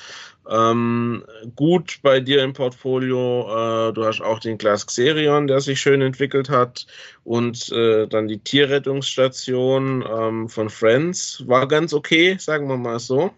Ähm, 0.50 1.24
gut 1.56 2.00
bei 2.02 2.20
dir 2.20 2.44
im 2.44 2.54
Portfolio, 2.54 3.90
äh, 3.90 3.94
du 3.94 4.04
hast 4.04 4.22
auch 4.22 4.40
den 4.40 4.58
Glas 4.58 4.86
Xerion, 4.86 5.48
der 5.48 5.62
sich 5.62 5.80
schön 5.80 6.02
entwickelt 6.02 6.50
hat 6.50 6.86
und 7.24 7.72
äh, 7.72 8.08
dann 8.08 8.28
die 8.28 8.40
Tierrettungsstation 8.40 10.04
ähm, 10.10 10.50
von 10.50 10.70
Friends 10.70 11.44
war 11.48 11.68
ganz 11.68 11.94
okay, 11.94 12.36
sagen 12.40 12.68
wir 12.68 12.78
mal 12.78 13.00
so. 13.00 13.32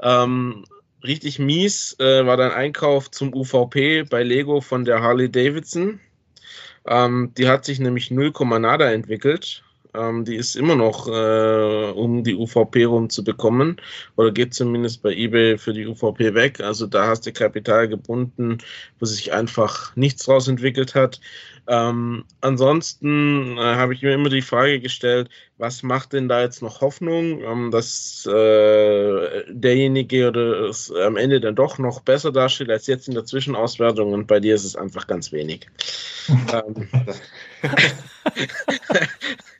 Ähm, 0.00 0.64
richtig 1.02 1.40
mies 1.40 1.96
äh, 1.98 2.24
war 2.24 2.36
dein 2.36 2.52
Einkauf 2.52 3.10
zum 3.10 3.34
UVP 3.34 4.04
bei 4.04 4.22
Lego 4.22 4.60
von 4.60 4.84
der 4.84 5.02
Harley 5.02 5.30
Davidson. 5.30 5.98
Ähm, 6.86 7.32
die 7.36 7.48
hat 7.48 7.64
sich 7.64 7.80
nämlich 7.80 8.10
0, 8.10 8.32
nada 8.60 8.90
entwickelt 8.92 9.64
ähm, 9.94 10.24
die 10.24 10.36
ist 10.36 10.56
immer 10.56 10.74
noch, 10.74 11.06
äh, 11.08 11.90
um 11.92 12.24
die 12.24 12.34
UVP 12.34 12.84
rumzubekommen 12.84 13.80
oder 14.16 14.30
geht 14.30 14.54
zumindest 14.54 15.02
bei 15.02 15.12
eBay 15.14 15.58
für 15.58 15.72
die 15.72 15.86
UVP 15.86 16.34
weg. 16.34 16.60
Also 16.60 16.86
da 16.86 17.06
hast 17.06 17.26
du 17.26 17.32
Kapital 17.32 17.88
gebunden, 17.88 18.58
wo 18.98 19.06
sich 19.06 19.32
einfach 19.32 19.94
nichts 19.96 20.24
draus 20.24 20.48
entwickelt 20.48 20.94
hat. 20.94 21.20
Ähm, 21.68 22.24
ansonsten 22.40 23.56
äh, 23.56 23.60
habe 23.60 23.94
ich 23.94 24.02
mir 24.02 24.14
immer 24.14 24.30
die 24.30 24.42
Frage 24.42 24.80
gestellt, 24.80 25.28
was 25.58 25.84
macht 25.84 26.12
denn 26.12 26.28
da 26.28 26.40
jetzt 26.40 26.60
noch 26.60 26.80
Hoffnung, 26.80 27.40
ähm, 27.40 27.70
dass 27.70 28.26
äh, 28.26 29.44
derjenige 29.48 30.28
oder 30.28 30.68
es 30.68 30.90
am 30.90 31.16
Ende 31.16 31.40
dann 31.40 31.54
doch 31.54 31.78
noch 31.78 32.00
besser 32.00 32.32
dasteht 32.32 32.68
als 32.70 32.88
jetzt 32.88 33.06
in 33.06 33.14
der 33.14 33.26
Zwischenauswertung 33.26 34.12
und 34.12 34.26
bei 34.26 34.40
dir 34.40 34.56
ist 34.56 34.64
es 34.64 34.74
einfach 34.74 35.06
ganz 35.06 35.30
wenig. 35.30 35.68
ähm, 36.28 36.88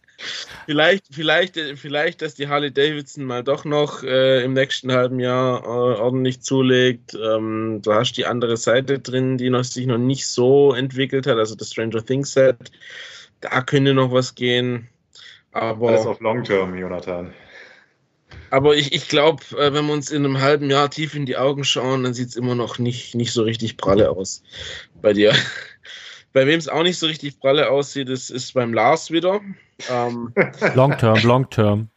vielleicht, 0.66 1.07
vielleicht, 1.11 1.59
vielleicht, 1.77 2.23
dass 2.23 2.35
die 2.35 2.49
Harley 2.49 2.73
Davidson 2.73 3.25
mal 3.25 3.43
doch 3.43 3.64
noch 3.64 4.03
äh, 4.03 4.45
im 4.45 4.53
nächsten 4.53 4.93
halben 4.93 5.20
Jahr 5.20 5.62
äh, 5.62 5.66
ordentlich 5.66 6.43
zulegt. 6.43 7.14
Ähm, 7.14 7.81
du 7.83 7.93
hast 7.93 8.12
die 8.12 8.27
andere 8.27 8.57
Seite 8.57 8.99
drin, 8.99 9.39
die 9.39 9.51
noch, 9.51 9.64
sich 9.64 9.87
noch 9.87 9.99
nicht 9.99 10.27
so 10.27 10.73
entwickelt 10.73 11.27
hat, 11.27 11.39
also 11.39 11.55
das 11.55 11.70
Stranger 11.70 12.05
Things 12.05 12.33
Set. 12.33 12.57
Da 13.41 13.62
könnte 13.62 13.95
noch 13.95 14.12
was 14.12 14.35
gehen. 14.35 14.89
Aber, 15.53 15.89
Alles 15.89 16.07
auf 16.07 16.20
Long 16.20 16.45
Term, 16.45 16.77
Jonathan. 16.77 17.35
Aber 18.51 18.77
ich, 18.77 18.93
ich 18.93 19.09
glaube, 19.09 19.43
äh, 19.57 19.73
wenn 19.73 19.87
wir 19.87 19.93
uns 19.93 20.11
in 20.11 20.25
einem 20.25 20.41
halben 20.41 20.70
Jahr 20.70 20.91
tief 20.91 21.14
in 21.14 21.27
die 21.27 21.37
Augen 21.37 21.64
schauen, 21.64 22.03
dann 22.03 22.14
sieht 22.14 22.29
es 22.29 22.37
immer 22.37 22.55
noch 22.55 22.79
nicht, 22.79 23.14
nicht 23.14 23.33
so 23.33 23.43
richtig 23.43 23.77
pralle 23.77 24.11
aus 24.11 24.43
bei 25.01 25.12
dir. 25.12 25.33
Bei 26.35 26.47
wem 26.47 26.59
es 26.59 26.68
auch 26.68 26.83
nicht 26.83 26.99
so 26.99 27.07
richtig 27.07 27.41
pralle 27.41 27.70
aussieht, 27.70 28.09
ist, 28.09 28.31
ist 28.31 28.55
beim 28.55 28.73
Lars 28.73 29.11
wieder. 29.11 29.43
Ähm, 29.91 30.33
long 30.74 30.97
term, 30.99 31.18
long 31.22 31.51
term. 31.51 31.89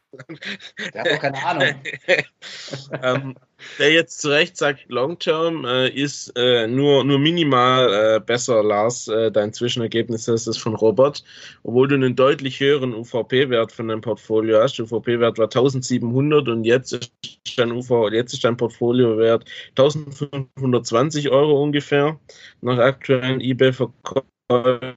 Der 0.93 1.01
hat 1.01 1.11
doch 1.11 1.19
keine 1.19 1.45
Ahnung. 1.45 1.75
ähm, 3.03 3.35
der 3.79 3.91
jetzt 3.91 4.21
zu 4.21 4.29
Recht 4.29 4.57
sagt, 4.57 4.85
Long 4.89 5.17
Term 5.19 5.65
äh, 5.65 5.89
ist 5.89 6.31
äh, 6.35 6.67
nur, 6.67 7.03
nur 7.03 7.19
minimal 7.19 7.93
äh, 7.93 8.19
besser, 8.19 8.63
Lars. 8.63 9.07
Äh, 9.07 9.31
dein 9.31 9.53
Zwischenergebnis 9.53 10.27
ist 10.27 10.47
das 10.47 10.57
von 10.57 10.75
Robert. 10.75 11.23
Obwohl 11.63 11.87
du 11.87 11.95
einen 11.95 12.15
deutlich 12.15 12.59
höheren 12.59 12.93
UVP-Wert 12.93 13.71
von 13.71 13.87
deinem 13.87 14.01
Portfolio 14.01 14.61
hast. 14.61 14.77
Der 14.77 14.85
UVP-Wert 14.85 15.37
war 15.37 15.45
1700 15.45 16.47
und 16.47 16.63
jetzt 16.63 16.93
ist 16.93 17.11
dein, 17.57 17.71
UV, 17.71 18.09
jetzt 18.11 18.33
ist 18.33 18.43
dein 18.43 18.57
Portfolio-Wert 18.57 19.45
1520 19.69 21.29
Euro 21.29 21.61
ungefähr. 21.61 22.19
Nach 22.61 22.77
aktuellen 22.77 23.41
eBay-Verkäufen. 23.41 24.95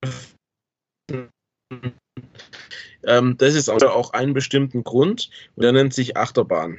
Ähm, 3.09 3.37
das 3.39 3.55
ist 3.55 3.69
auch 3.69 4.13
einen 4.13 4.35
bestimmten 4.35 4.85
Grund. 4.85 5.31
Der 5.57 5.73
nennt 5.73 5.95
sich 5.95 6.17
Achterbahn. 6.17 6.79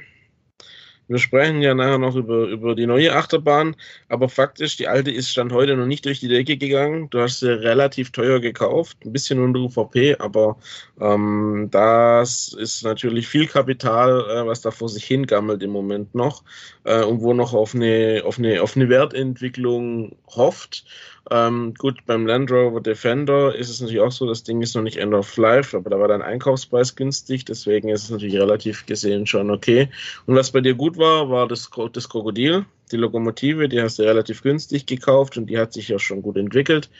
Wir 1.10 1.18
sprechen 1.18 1.60
ja 1.60 1.74
nachher 1.74 1.98
noch 1.98 2.14
über, 2.14 2.46
über 2.46 2.76
die 2.76 2.86
neue 2.86 3.12
Achterbahn, 3.12 3.74
aber 4.08 4.28
faktisch, 4.28 4.76
die 4.76 4.86
alte 4.86 5.10
ist 5.10 5.28
Stand 5.28 5.50
heute 5.50 5.76
noch 5.76 5.86
nicht 5.86 6.04
durch 6.04 6.20
die 6.20 6.28
Decke 6.28 6.56
gegangen. 6.56 7.10
Du 7.10 7.20
hast 7.20 7.40
sie 7.40 7.50
relativ 7.50 8.12
teuer 8.12 8.38
gekauft, 8.38 8.96
ein 9.04 9.12
bisschen 9.12 9.40
unter 9.40 9.58
UVP, 9.58 10.14
aber 10.20 10.56
ähm, 11.00 11.66
das 11.72 12.52
ist 12.56 12.84
natürlich 12.84 13.26
viel 13.26 13.48
Kapital, 13.48 14.20
äh, 14.20 14.46
was 14.46 14.60
da 14.60 14.70
vor 14.70 14.88
sich 14.88 15.04
hingammelt 15.04 15.64
im 15.64 15.72
Moment 15.72 16.14
noch 16.14 16.44
äh, 16.84 17.02
und 17.02 17.22
wo 17.22 17.34
noch 17.34 17.54
auf 17.54 17.74
eine, 17.74 18.22
auf 18.24 18.38
eine, 18.38 18.62
auf 18.62 18.76
eine 18.76 18.88
Wertentwicklung 18.88 20.14
hofft. 20.28 20.84
Ähm, 21.32 21.74
gut, 21.78 22.04
beim 22.06 22.26
Land 22.26 22.50
Rover 22.50 22.80
Defender 22.80 23.54
ist 23.54 23.70
es 23.70 23.80
natürlich 23.80 24.00
auch 24.00 24.10
so, 24.10 24.26
das 24.26 24.42
Ding 24.42 24.62
ist 24.62 24.74
noch 24.74 24.82
nicht 24.82 24.96
End 24.96 25.14
of 25.14 25.36
Life, 25.36 25.76
aber 25.76 25.88
da 25.88 26.00
war 26.00 26.08
dein 26.08 26.22
Einkaufspreis 26.22 26.96
günstig, 26.96 27.44
deswegen 27.44 27.88
ist 27.88 28.02
es 28.02 28.10
natürlich 28.10 28.36
relativ 28.36 28.84
gesehen 28.84 29.28
schon 29.28 29.50
okay. 29.52 29.88
Und 30.26 30.34
was 30.34 30.50
bei 30.50 30.60
dir 30.60 30.74
gut 30.74 30.98
war, 30.98 31.30
war 31.30 31.46
das, 31.46 31.70
das 31.92 32.08
Krokodil, 32.08 32.64
die 32.90 32.96
Lokomotive, 32.96 33.68
die 33.68 33.80
hast 33.80 34.00
du 34.00 34.02
relativ 34.02 34.42
günstig 34.42 34.86
gekauft 34.86 35.36
und 35.36 35.46
die 35.46 35.58
hat 35.58 35.72
sich 35.72 35.86
ja 35.86 36.00
schon 36.00 36.20
gut 36.20 36.36
entwickelt. 36.36 36.90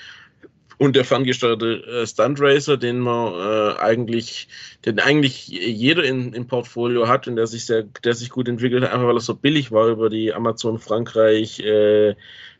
Und 0.78 0.96
der 0.96 1.04
ferngesteuerte 1.04 1.84
äh, 1.84 2.06
Stunt 2.06 2.40
Racer, 2.40 2.78
den 2.78 3.00
man 3.00 3.34
äh, 3.34 3.78
eigentlich, 3.80 4.48
den 4.86 4.98
eigentlich 4.98 5.48
jeder 5.48 6.04
in, 6.04 6.32
im 6.32 6.46
Portfolio 6.46 7.06
hat 7.06 7.28
und 7.28 7.36
der 7.36 7.46
sich 7.48 7.66
sehr, 7.66 7.82
der 7.82 8.14
sich 8.14 8.30
gut 8.30 8.48
entwickelt 8.48 8.84
hat, 8.84 8.92
einfach 8.92 9.08
weil 9.08 9.16
er 9.16 9.20
so 9.20 9.34
billig 9.34 9.72
war 9.72 9.88
über 9.88 10.08
die 10.08 10.32
Amazon 10.32 10.78
Frankreich 10.78 11.60
äh, 11.60 12.14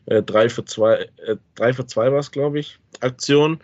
äh, 0.05 0.23
3 0.23 0.49
für 0.49 0.65
2, 0.65 0.93
äh, 0.95 1.37
3 1.55 1.73
für 1.73 1.85
2 1.85 2.11
war 2.11 2.19
es, 2.19 2.31
glaube 2.31 2.59
ich, 2.59 2.79
Aktion. 2.99 3.59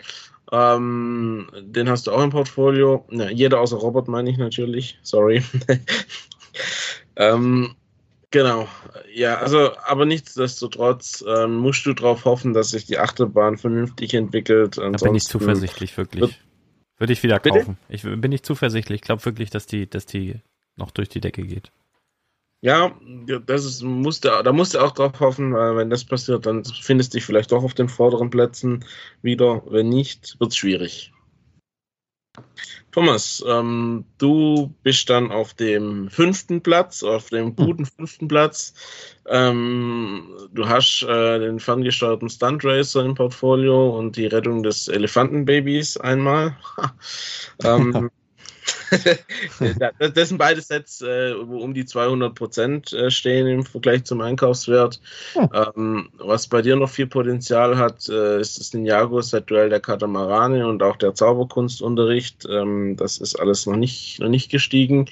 Ähm, 0.51 1.49
den 1.59 1.89
hast 1.89 2.07
du 2.07 2.11
auch 2.11 2.23
im 2.23 2.29
Portfolio. 2.29 3.05
Ja, 3.11 3.29
jeder 3.29 3.59
außer 3.59 3.77
Robert 3.77 4.07
meine 4.07 4.29
ich 4.29 4.37
natürlich. 4.37 4.97
Sorry. 5.03 5.43
ähm, 7.17 7.75
genau. 8.31 8.67
Ja, 9.13 9.39
also, 9.39 9.71
aber 9.85 10.05
nichtsdestotrotz 10.05 11.23
ähm, 11.27 11.57
musst 11.57 11.85
du 11.85 11.93
darauf 11.93 12.23
hoffen, 12.23 12.53
dass 12.53 12.69
sich 12.69 12.85
die 12.85 12.97
Achterbahn 12.97 13.57
vernünftig 13.57 14.13
entwickelt. 14.13 14.79
Ansonsten 14.79 15.05
da 15.05 15.09
bin 15.09 15.15
ich 15.17 15.25
zuversichtlich, 15.25 15.97
wirklich. 15.97 16.39
Würde 16.97 17.13
ich 17.13 17.21
wieder 17.23 17.39
kaufen. 17.39 17.77
Ich 17.89 18.03
bin 18.03 18.29
nicht 18.29 18.45
zuversichtlich. 18.45 18.97
Ich 18.97 19.01
glaube 19.01 19.23
wirklich, 19.25 19.49
dass 19.49 19.67
die, 19.67 19.89
dass 19.89 20.05
die 20.05 20.39
noch 20.77 20.91
durch 20.91 21.09
die 21.09 21.19
Decke 21.19 21.43
geht. 21.43 21.71
Ja, 22.61 22.91
das 23.45 23.65
ist, 23.65 23.83
musste, 23.83 24.41
da 24.43 24.51
musst 24.51 24.73
du 24.73 24.79
auch 24.79 24.91
drauf 24.91 25.19
hoffen, 25.19 25.53
weil 25.53 25.77
wenn 25.77 25.91
das 25.91 26.03
passiert, 26.03 26.47
dann 26.47 26.65
findest 26.65 27.13
du 27.13 27.17
dich 27.17 27.25
vielleicht 27.25 27.51
doch 27.51 27.63
auf 27.63 27.75
den 27.75 27.87
vorderen 27.87 28.31
Plätzen 28.31 28.83
wieder. 29.21 29.61
Wenn 29.67 29.89
nicht, 29.89 30.39
wird 30.39 30.51
es 30.51 30.57
schwierig. 30.57 31.13
Thomas, 32.91 33.43
ähm, 33.47 34.05
du 34.17 34.73
bist 34.81 35.09
dann 35.09 35.31
auf 35.31 35.53
dem 35.53 36.09
fünften 36.09 36.61
Platz, 36.63 37.03
auf 37.03 37.29
dem 37.29 37.47
hm. 37.47 37.55
guten 37.55 37.85
fünften 37.85 38.27
Platz. 38.27 38.73
Ähm, 39.27 40.35
du 40.51 40.67
hast 40.67 41.03
äh, 41.03 41.39
den 41.39 41.59
ferngesteuerten 41.59 42.29
Stunt 42.29 42.65
Racer 42.65 43.05
im 43.05 43.13
Portfolio 43.13 43.95
und 43.95 44.17
die 44.17 44.25
Rettung 44.25 44.63
des 44.63 44.87
Elefantenbabys 44.87 45.97
einmal. 45.97 46.57
ähm, 47.63 48.09
das 49.99 50.29
sind 50.29 50.37
beide 50.37 50.61
Sets, 50.61 51.01
äh, 51.01 51.33
wo 51.45 51.59
um 51.59 51.73
die 51.73 51.85
200 51.85 52.33
Prozent 52.33 52.93
äh, 52.93 53.11
stehen 53.11 53.47
im 53.47 53.63
Vergleich 53.63 54.03
zum 54.05 54.21
Einkaufswert. 54.21 55.01
Hm. 55.33 56.09
Was 56.17 56.47
bei 56.47 56.61
dir 56.61 56.75
noch 56.75 56.89
viel 56.89 57.07
Potenzial 57.07 57.77
hat, 57.77 58.07
äh, 58.09 58.39
ist 58.39 58.59
das 58.59 58.73
Ninjago-Set 58.73 59.49
Duell 59.49 59.69
der 59.69 59.79
Katamarane 59.79 60.67
und 60.67 60.83
auch 60.83 60.97
der 60.97 61.13
Zauberkunstunterricht. 61.13 62.47
Ähm, 62.49 62.95
das 62.97 63.17
ist 63.17 63.35
alles 63.39 63.65
noch 63.65 63.75
nicht, 63.75 64.19
noch 64.19 64.29
nicht 64.29 64.49
gestiegen. 64.49 65.09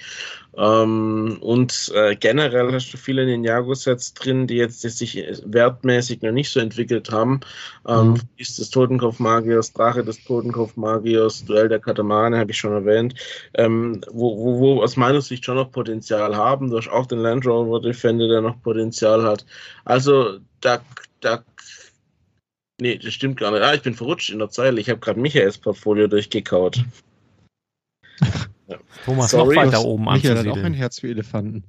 Ähm, 0.57 1.37
und 1.41 1.91
äh, 1.95 2.15
generell 2.15 2.71
hast 2.71 2.91
du 2.93 2.97
viele 2.97 3.25
Ninjago-Sets 3.25 4.13
drin, 4.13 4.47
die 4.47 4.55
jetzt 4.55 4.83
die 4.83 4.89
sich 4.89 5.23
wertmäßig 5.45 6.21
noch 6.21 6.31
nicht 6.31 6.49
so 6.49 6.59
entwickelt 6.59 7.11
haben. 7.11 7.41
Ähm, 7.87 8.11
mhm. 8.11 8.21
Ist 8.37 8.59
des 8.59 8.69
Totenkopf-Magiers, 8.69 9.73
Drache 9.73 10.03
des 10.03 10.23
Totenkopf-Magiers, 10.23 11.45
Duell 11.45 11.67
der 11.67 11.79
Katamane, 11.79 12.37
habe 12.37 12.51
ich 12.51 12.57
schon 12.57 12.73
erwähnt, 12.73 13.15
ähm, 13.55 14.01
wo, 14.11 14.37
wo, 14.37 14.59
wo 14.59 14.81
aus 14.81 14.95
meiner 14.95 15.21
Sicht 15.21 15.45
schon 15.45 15.55
noch 15.55 15.71
Potenzial 15.71 16.35
haben. 16.35 16.69
Du 16.69 16.77
hast 16.77 16.89
auch 16.89 17.05
den 17.05 17.19
Land 17.19 17.45
Rover 17.45 17.81
Defender, 17.81 18.27
der 18.27 18.41
noch 18.41 18.61
Potenzial 18.61 19.23
hat. 19.23 19.45
Also 19.83 20.39
da, 20.61 20.79
da 21.21 21.43
Nee, 22.81 22.97
das 22.97 23.13
stimmt 23.13 23.39
gar 23.39 23.51
nicht. 23.51 23.61
Ah, 23.61 23.73
ich 23.73 23.81
bin 23.81 23.93
verrutscht 23.93 24.29
in 24.31 24.39
der 24.39 24.49
Zeile. 24.49 24.81
Ich 24.81 24.89
habe 24.89 24.99
gerade 24.99 25.19
Michaels 25.19 25.57
Portfolio 25.57 26.07
durchgekaut. 26.07 26.83
Ja. 28.67 28.77
Thomas 29.05 29.31
Sorry. 29.31 29.55
noch 29.55 29.63
weiter 29.63 29.85
oben 29.85 30.05
Michael 30.05 30.37
hat 30.39 30.47
auch 30.47 30.57
ein 30.57 30.73
Herz 30.73 30.99
für 30.99 31.09
Elefanten. 31.09 31.63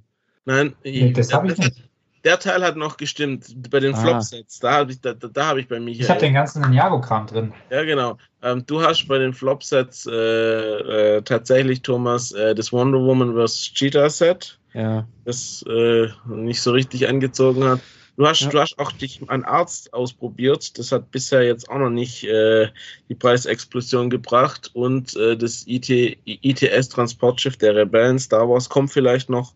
Nein, 0.45 0.75
nee, 0.85 1.13
das 1.13 1.33
habe 1.33 1.53
ich 1.53 1.59
nicht. 1.59 1.83
Der 2.25 2.41
Teil 2.41 2.65
hat 2.65 2.77
noch 2.77 2.97
gestimmt. 2.97 3.71
Bei 3.71 3.79
den 3.79 3.95
ah. 3.95 4.01
Flopsets, 4.01 4.59
da 4.59 4.73
habe 4.73 4.91
ich, 4.91 5.01
da, 5.01 5.15
da 5.15 5.47
habe 5.47 5.61
ich 5.61 5.69
bei 5.69 5.79
Michael. 5.79 6.03
Ich 6.03 6.11
habe 6.11 6.21
den 6.21 6.35
ganzen 6.35 6.63
Ninjago-Kram 6.63 7.29
drin. 7.29 7.53
Ja, 7.71 7.85
genau. 7.85 8.19
Ähm, 8.43 8.65
du 8.67 8.83
hast 8.83 9.07
bei 9.07 9.19
den 9.19 9.33
Flopsets 9.33 10.07
äh, 10.07 10.13
äh, 10.13 11.23
tatsächlich, 11.23 11.83
Thomas, 11.83 12.33
äh, 12.33 12.57
das 12.57 12.73
Wonder 12.73 12.99
Woman 12.99 13.35
vs. 13.35 13.73
Cheetah 13.75 14.11
Set. 14.11 14.59
Ja. 14.75 15.07
Das 15.25 15.65
äh, 15.69 16.09
nicht 16.27 16.61
so 16.61 16.73
richtig 16.73 17.09
angezogen 17.09 17.63
hat. 17.63 17.81
Du 18.17 18.27
hast, 18.27 18.41
ja. 18.41 18.49
du 18.49 18.59
hast 18.59 18.79
auch 18.79 18.93
dich 18.93 19.21
an 19.29 19.45
Arzt 19.45 19.93
ausprobiert. 19.93 20.79
Das 20.79 20.91
hat 20.91 21.11
bisher 21.11 21.43
jetzt 21.45 21.69
auch 21.69 21.79
noch 21.79 21.91
nicht 21.91 22.25
äh, 22.25 22.69
die 23.09 23.15
Preisexplosion 23.15 24.09
gebracht. 24.09 24.71
Und 24.73 25.15
äh, 25.17 25.37
das 25.37 25.65
IT, 25.67 25.91
ITS-Transportschiff 26.25 27.59
der 27.59 27.77
Rebellen 27.77 28.19
Star 28.19 28.49
Wars 28.49 28.71
kommt 28.71 28.91
vielleicht 28.91 29.29
noch, 29.29 29.53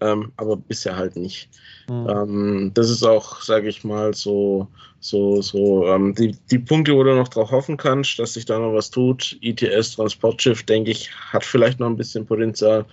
ähm, 0.00 0.32
aber 0.36 0.56
bisher 0.56 0.96
halt 0.96 1.16
nicht. 1.16 1.50
Mhm. 1.88 2.08
Ähm, 2.08 2.70
das 2.72 2.88
ist 2.88 3.02
auch, 3.02 3.42
sage 3.42 3.68
ich 3.68 3.84
mal, 3.84 4.14
so, 4.14 4.68
so, 5.00 5.42
so 5.42 5.86
ähm, 5.86 6.14
die, 6.14 6.34
die 6.50 6.58
Punkte, 6.58 6.94
wo 6.94 7.04
du 7.04 7.14
noch 7.14 7.28
drauf 7.28 7.50
hoffen 7.50 7.76
kannst, 7.76 8.18
dass 8.18 8.32
sich 8.34 8.46
da 8.46 8.58
noch 8.58 8.72
was 8.72 8.90
tut. 8.90 9.36
ITS-Transportschiff, 9.42 10.62
denke 10.62 10.92
ich, 10.92 11.10
hat 11.14 11.44
vielleicht 11.44 11.78
noch 11.78 11.88
ein 11.88 11.96
bisschen 11.98 12.24
Potenzial. 12.24 12.86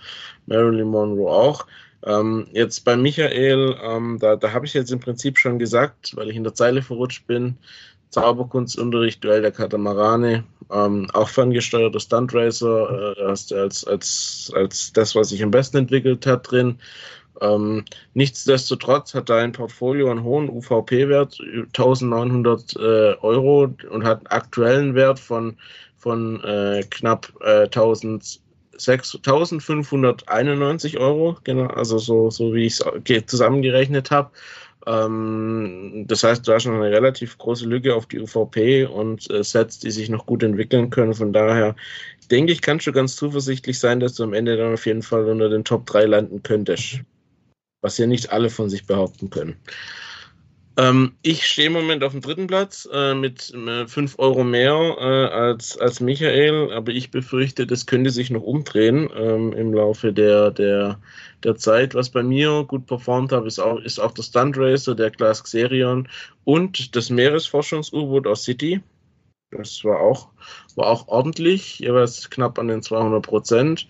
Marilyn 0.44 0.88
Monroe 0.88 1.30
auch. 1.30 1.66
Ähm, 2.04 2.46
jetzt 2.52 2.84
bei 2.84 2.96
Michael, 2.96 3.76
ähm, 3.82 4.18
da, 4.20 4.36
da 4.36 4.52
habe 4.52 4.66
ich 4.66 4.74
jetzt 4.74 4.92
im 4.92 5.00
Prinzip 5.00 5.38
schon 5.38 5.58
gesagt, 5.58 6.16
weil 6.16 6.30
ich 6.30 6.36
in 6.36 6.44
der 6.44 6.54
Zeile 6.54 6.82
verrutscht 6.82 7.26
bin, 7.26 7.56
Zauberkunstunterricht, 8.10 9.22
Duell 9.22 9.42
der 9.42 9.52
Katamarane, 9.52 10.44
ähm, 10.70 11.08
auch 11.12 11.28
ferngesteuerter 11.28 12.00
Stunt 12.00 12.32
Racer, 12.34 13.14
äh, 13.18 13.24
hast 13.26 13.52
als, 13.52 13.84
als, 13.84 14.52
als 14.54 14.92
das, 14.92 15.14
was 15.14 15.30
sich 15.30 15.42
am 15.42 15.50
besten 15.50 15.78
entwickelt 15.78 16.26
hat, 16.26 16.50
drin. 16.50 16.78
Ähm, 17.40 17.84
nichtsdestotrotz 18.14 19.14
hat 19.14 19.28
dein 19.28 19.52
Portfolio 19.52 20.10
einen 20.10 20.22
hohen 20.22 20.48
UVP-Wert, 20.48 21.38
1900 21.40 22.76
äh, 22.76 22.78
Euro 23.20 23.74
und 23.90 24.04
hat 24.04 24.18
einen 24.18 24.26
aktuellen 24.28 24.94
Wert 24.94 25.18
von, 25.18 25.56
von 25.98 26.42
äh, 26.44 26.82
knapp 26.88 27.32
äh, 27.40 27.64
1000 27.64 28.40
6.591 28.78 30.98
Euro, 30.98 31.36
genau, 31.44 31.66
also 31.66 31.98
so, 31.98 32.30
so 32.30 32.54
wie 32.54 32.66
ich 32.66 32.80
es 32.80 33.26
zusammengerechnet 33.26 34.10
habe. 34.10 34.30
Ähm, 34.86 36.04
das 36.06 36.22
heißt, 36.22 36.46
du 36.46 36.52
hast 36.52 36.66
noch 36.66 36.74
eine 36.74 36.90
relativ 36.90 37.36
große 37.38 37.66
Lücke 37.66 37.94
auf 37.94 38.06
die 38.06 38.20
UVP 38.20 38.84
und 38.84 39.28
äh, 39.30 39.42
Sets, 39.42 39.80
die 39.80 39.90
sich 39.90 40.08
noch 40.08 40.26
gut 40.26 40.42
entwickeln 40.42 40.90
können. 40.90 41.14
Von 41.14 41.32
daher 41.32 41.74
denke 42.30 42.52
ich, 42.52 42.62
kannst 42.62 42.86
du 42.86 42.92
ganz 42.92 43.16
zuversichtlich 43.16 43.78
sein, 43.78 44.00
dass 44.00 44.14
du 44.14 44.22
am 44.22 44.32
Ende 44.32 44.56
dann 44.56 44.74
auf 44.74 44.86
jeden 44.86 45.02
Fall 45.02 45.26
unter 45.26 45.48
den 45.48 45.64
Top 45.64 45.86
3 45.86 46.04
landen 46.04 46.42
könntest. 46.42 47.00
Was 47.82 47.98
ja 47.98 48.06
nicht 48.06 48.32
alle 48.32 48.48
von 48.48 48.70
sich 48.70 48.86
behaupten 48.86 49.30
können. 49.30 49.56
Ähm, 50.78 51.16
ich 51.22 51.46
stehe 51.46 51.68
im 51.68 51.72
Moment 51.72 52.04
auf 52.04 52.12
dem 52.12 52.20
dritten 52.20 52.46
Platz 52.46 52.86
äh, 52.92 53.14
mit 53.14 53.52
äh, 53.54 53.86
5 53.86 54.18
Euro 54.18 54.44
mehr 54.44 54.74
äh, 54.98 55.34
als, 55.34 55.78
als 55.78 56.00
Michael, 56.00 56.70
aber 56.72 56.92
ich 56.92 57.10
befürchte, 57.10 57.66
das 57.66 57.86
könnte 57.86 58.10
sich 58.10 58.30
noch 58.30 58.42
umdrehen 58.42 59.08
ähm, 59.16 59.54
im 59.54 59.72
Laufe 59.72 60.12
der, 60.12 60.50
der, 60.50 61.00
der 61.44 61.56
Zeit. 61.56 61.94
Was 61.94 62.10
bei 62.10 62.22
mir 62.22 62.64
gut 62.64 62.86
performt 62.86 63.32
hat, 63.32 63.46
ist 63.46 63.58
auch, 63.58 63.80
ist 63.80 63.98
auch 63.98 64.12
der 64.12 64.22
Stunt 64.22 64.58
Racer, 64.58 64.94
der 64.94 65.10
Glass 65.10 65.42
Xerion 65.44 66.08
und 66.44 66.94
das 66.94 67.08
Meeresforschungs-U-Boot 67.08 68.26
aus 68.26 68.44
City. 68.44 68.82
Das 69.52 69.82
war 69.84 70.00
auch, 70.00 70.28
war 70.74 70.88
auch 70.88 71.08
ordentlich, 71.08 71.78
jeweils 71.78 72.28
knapp 72.28 72.58
an 72.58 72.68
den 72.68 72.82
200 72.82 73.24
Prozent. 73.24 73.88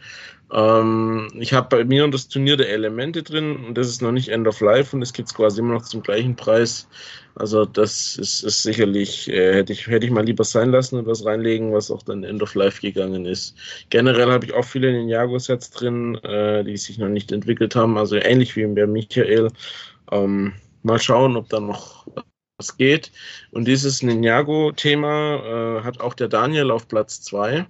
Ähm, 0.53 1.29
ich 1.35 1.53
habe 1.53 1.77
bei 1.77 1.85
mir 1.85 2.07
das 2.09 2.29
Turnier 2.29 2.57
der 2.57 2.71
Elemente 2.71 3.23
drin 3.23 3.57
und 3.67 3.75
das 3.75 3.89
ist 3.89 4.01
noch 4.01 4.13
nicht 4.13 4.29
End 4.29 4.47
of 4.47 4.61
Life 4.61 4.95
und 4.95 5.03
es 5.03 5.13
gibt 5.13 5.29
es 5.29 5.35
quasi 5.35 5.61
immer 5.61 5.75
noch 5.75 5.83
zum 5.83 6.03
gleichen 6.03 6.37
Preis. 6.37 6.89
Also 7.35 7.65
das 7.65 8.17
ist, 8.17 8.45
ist 8.45 8.63
sicherlich, 8.63 9.29
äh, 9.29 9.55
hätte, 9.55 9.73
ich, 9.73 9.87
hätte 9.89 10.07
ich 10.07 10.13
mal 10.13 10.25
lieber 10.25 10.45
sein 10.45 10.71
lassen 10.71 10.99
und 10.99 11.07
was 11.07 11.25
reinlegen, 11.25 11.73
was 11.73 11.91
auch 11.91 12.03
dann 12.03 12.25
End 12.25 12.43
of 12.43 12.55
Life 12.55 12.81
gegangen 12.81 13.27
ist. 13.27 13.57
Generell 13.91 14.31
habe 14.31 14.47
ich 14.47 14.55
auch 14.55 14.65
viele 14.65 14.93
Ninjago-Sets 14.93 15.71
drin, 15.73 16.15
äh, 16.23 16.65
die 16.65 16.77
sich 16.77 16.99
noch 16.99 17.09
nicht 17.09 17.33
entwickelt 17.33 17.75
haben, 17.75 17.99
also 17.99 18.17
ähnlich 18.17 18.57
wie 18.57 18.67
bei 18.67 18.87
Michael. 18.87 19.51
Ähm, 20.13 20.55
mal 20.83 21.01
schauen, 21.01 21.37
ob 21.37 21.49
da 21.49 21.61
noch 21.61 22.07
was 22.59 22.77
geht. 22.77 23.13
Und 23.51 23.67
dieses 23.67 24.03
Ninjago-Thema 24.03 25.81
äh, 25.81 25.85
hat 25.85 26.01
auch 26.01 26.15
der 26.15 26.29
Daniel 26.29 26.71
auf 26.71 26.89
Platz 26.89 27.21
2 27.23 27.67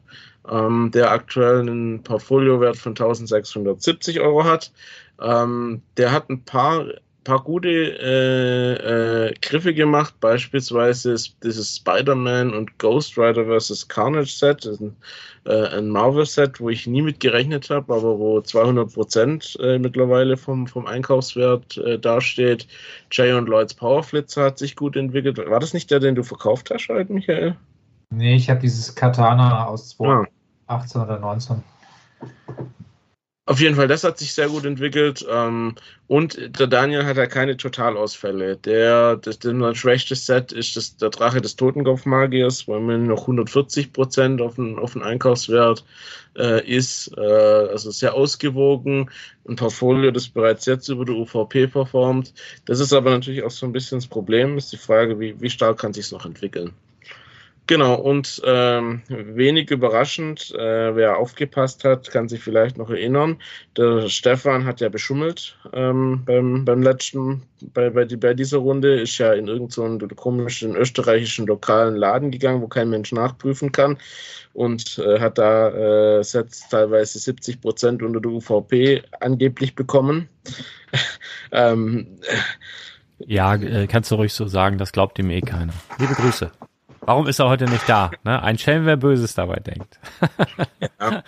ähm, 0.51 0.91
der 0.93 1.11
aktuell 1.11 1.61
einen 1.61 2.03
Portfoliowert 2.03 2.77
von 2.77 2.93
1670 2.93 4.21
Euro 4.21 4.45
hat. 4.45 4.73
Ähm, 5.21 5.83
der 5.97 6.13
hat 6.13 6.29
ein 6.29 6.43
paar, 6.43 6.87
paar 7.25 7.43
gute 7.43 7.69
äh, 7.69 9.29
äh, 9.29 9.35
Griffe 9.41 9.75
gemacht, 9.75 10.15
beispielsweise 10.21 11.17
dieses 11.43 11.77
Spider-Man 11.77 12.55
und 12.55 12.79
Ghost 12.79 13.17
Rider 13.19 13.47
vs. 13.47 13.89
Carnage 13.89 14.31
Set, 14.31 14.67
ein, 14.67 14.95
äh, 15.47 15.79
ein 15.79 15.89
Marvel-Set, 15.89 16.61
wo 16.61 16.69
ich 16.69 16.87
nie 16.87 17.03
mit 17.03 17.21
gerechnet 17.21 17.71
habe, 17.71 17.95
aber 17.95 18.19
wo 18.19 18.41
200 18.41 18.93
Prozent 18.93 19.57
äh, 19.61 19.79
mittlerweile 19.79 20.37
vom, 20.37 20.67
vom 20.67 20.87
Einkaufswert 20.87 21.79
äh, 21.79 21.99
dasteht. 21.99 22.69
Jay 23.11 23.33
und 23.33 23.49
Lloyds 23.49 23.75
Powerflitzer 23.75 24.45
hat 24.45 24.59
sich 24.59 24.77
gut 24.77 24.97
entwickelt. 24.97 25.39
War 25.39 25.61
das 25.61 25.73
nicht 25.73 25.91
der, 25.91 26.01
den 26.01 26.15
du 26.15 26.23
verkauft 26.23 26.71
hast, 26.71 26.89
halt, 26.89 27.11
Michael? 27.11 27.57
Nee, 28.11 28.37
ich 28.37 28.49
habe 28.51 28.61
dieses 28.61 28.95
Katana 28.95 29.67
aus 29.67 29.97
ah. 30.01 30.25
2. 30.25 30.36
18 30.67 31.01
oder 31.01 31.19
19. 31.19 31.63
Auf 33.49 33.61
jeden 33.61 33.77
Fall, 33.77 33.87
das 33.87 34.03
hat 34.03 34.19
sich 34.19 34.35
sehr 34.35 34.49
gut 34.49 34.65
entwickelt. 34.65 35.25
Ähm, 35.31 35.77
und 36.09 36.59
der 36.59 36.67
Daniel 36.67 37.05
hat 37.05 37.17
ja 37.17 37.27
keine 37.27 37.57
Totalausfälle. 37.57 38.57
Der, 38.57 39.17
das, 39.17 39.39
das 39.39 39.79
schwächste 39.79 40.17
Set 40.17 40.51
ist 40.51 40.77
das, 40.77 40.97
der 40.97 41.11
Drache 41.11 41.41
des 41.41 41.55
Totenkopfmagiers, 41.55 42.67
weil 42.67 42.81
man 42.81 43.07
noch 43.07 43.21
140 43.23 43.93
Prozent 43.93 44.41
auf 44.41 44.57
den, 44.57 44.81
auf 44.81 44.95
den 44.95 45.05
Einkaufswert 45.05 45.85
äh, 46.37 46.69
ist. 46.69 47.17
Äh, 47.17 47.21
also 47.21 47.93
sehr 47.93 48.15
ausgewogen. 48.15 49.11
Ein 49.49 49.55
Portfolio, 49.55 50.11
das 50.11 50.29
bereits 50.29 50.67
jetzt 50.67 50.89
über 50.89 51.05
die 51.05 51.13
UVP 51.13 51.69
performt. 51.69 52.35
Das 52.65 52.81
ist 52.81 52.93
aber 52.93 53.11
natürlich 53.11 53.45
auch 53.45 53.53
so 53.53 53.65
ein 53.65 53.73
bisschen 53.73 53.99
das 53.99 54.09
Problem. 54.09 54.59
Ist 54.59 54.73
die 54.73 54.77
Frage, 54.77 55.21
wie, 55.21 55.41
wie 55.41 55.51
stark 55.51 55.79
kann 55.79 55.93
sich 55.93 56.07
es 56.07 56.13
noch 56.13 56.27
entwickeln? 56.27 56.73
Genau, 57.69 57.95
und 57.97 58.41
ähm, 58.45 59.03
wenig 59.09 59.73
überraschend, 59.73 60.55
äh, 60.55 60.95
wer 60.95 61.19
aufgepasst 61.19 61.83
hat, 61.83 62.09
kann 62.13 62.29
sich 62.29 62.41
vielleicht 62.41 62.79
noch 62.79 62.91
erinnern, 62.91 63.39
der 63.77 64.09
Stefan 64.09 64.65
hat 64.65 64.81
ja 64.81 64.89
beschummelt 64.89 65.59
ähm, 65.73 66.23
beim, 66.25 66.65
beim 66.65 66.83
letzten, 66.83 67.43
bei, 67.75 67.91
bei, 67.91 68.05
bei 68.05 68.35
dieser 68.35 68.59
Runde, 68.59 69.01
ist 69.01 69.19
ja 69.19 69.33
in 69.33 69.49
irgendeinen 69.49 69.99
so 69.99 70.07
komischen 70.15 70.77
österreichischen 70.77 71.47
lokalen 71.47 71.97
Laden 71.97 72.31
gegangen, 72.31 72.63
wo 72.63 72.69
kein 72.69 72.89
Mensch 72.89 73.11
nachprüfen 73.11 73.73
kann 73.73 73.99
und 74.53 74.99
äh, 74.99 75.19
hat 75.19 75.39
da 75.39 76.19
äh, 76.19 76.23
Sets 76.23 76.69
teilweise 76.69 77.19
70 77.19 77.61
Prozent 77.61 78.01
unter 78.01 78.21
der 78.21 78.31
UVP 78.31 79.03
angeblich 79.19 79.75
bekommen. 79.75 80.29
ähm, 81.51 82.21
ja, 83.19 83.57
äh, 83.57 83.89
kannst 83.89 84.13
du 84.13 84.15
ruhig 84.15 84.33
so 84.33 84.47
sagen, 84.47 84.79
das 84.79 84.93
glaubt 84.93 85.19
ihm 85.19 85.31
eh 85.31 85.41
keiner. 85.41 85.73
Liebe 85.99 86.15
Grüße. 86.15 86.53
Warum 87.07 87.29
ist 87.29 87.39
er 87.39 87.49
heute 87.49 87.67
nicht 87.67 87.89
da? 87.89 88.11
Ne? 88.25 88.43
Ein 88.43 88.59
Schelm, 88.59 88.85
wer 88.85 88.97
Böses 88.97 89.35
dabei 89.35 89.61
denkt. 89.61 89.99
ja. 91.01 91.23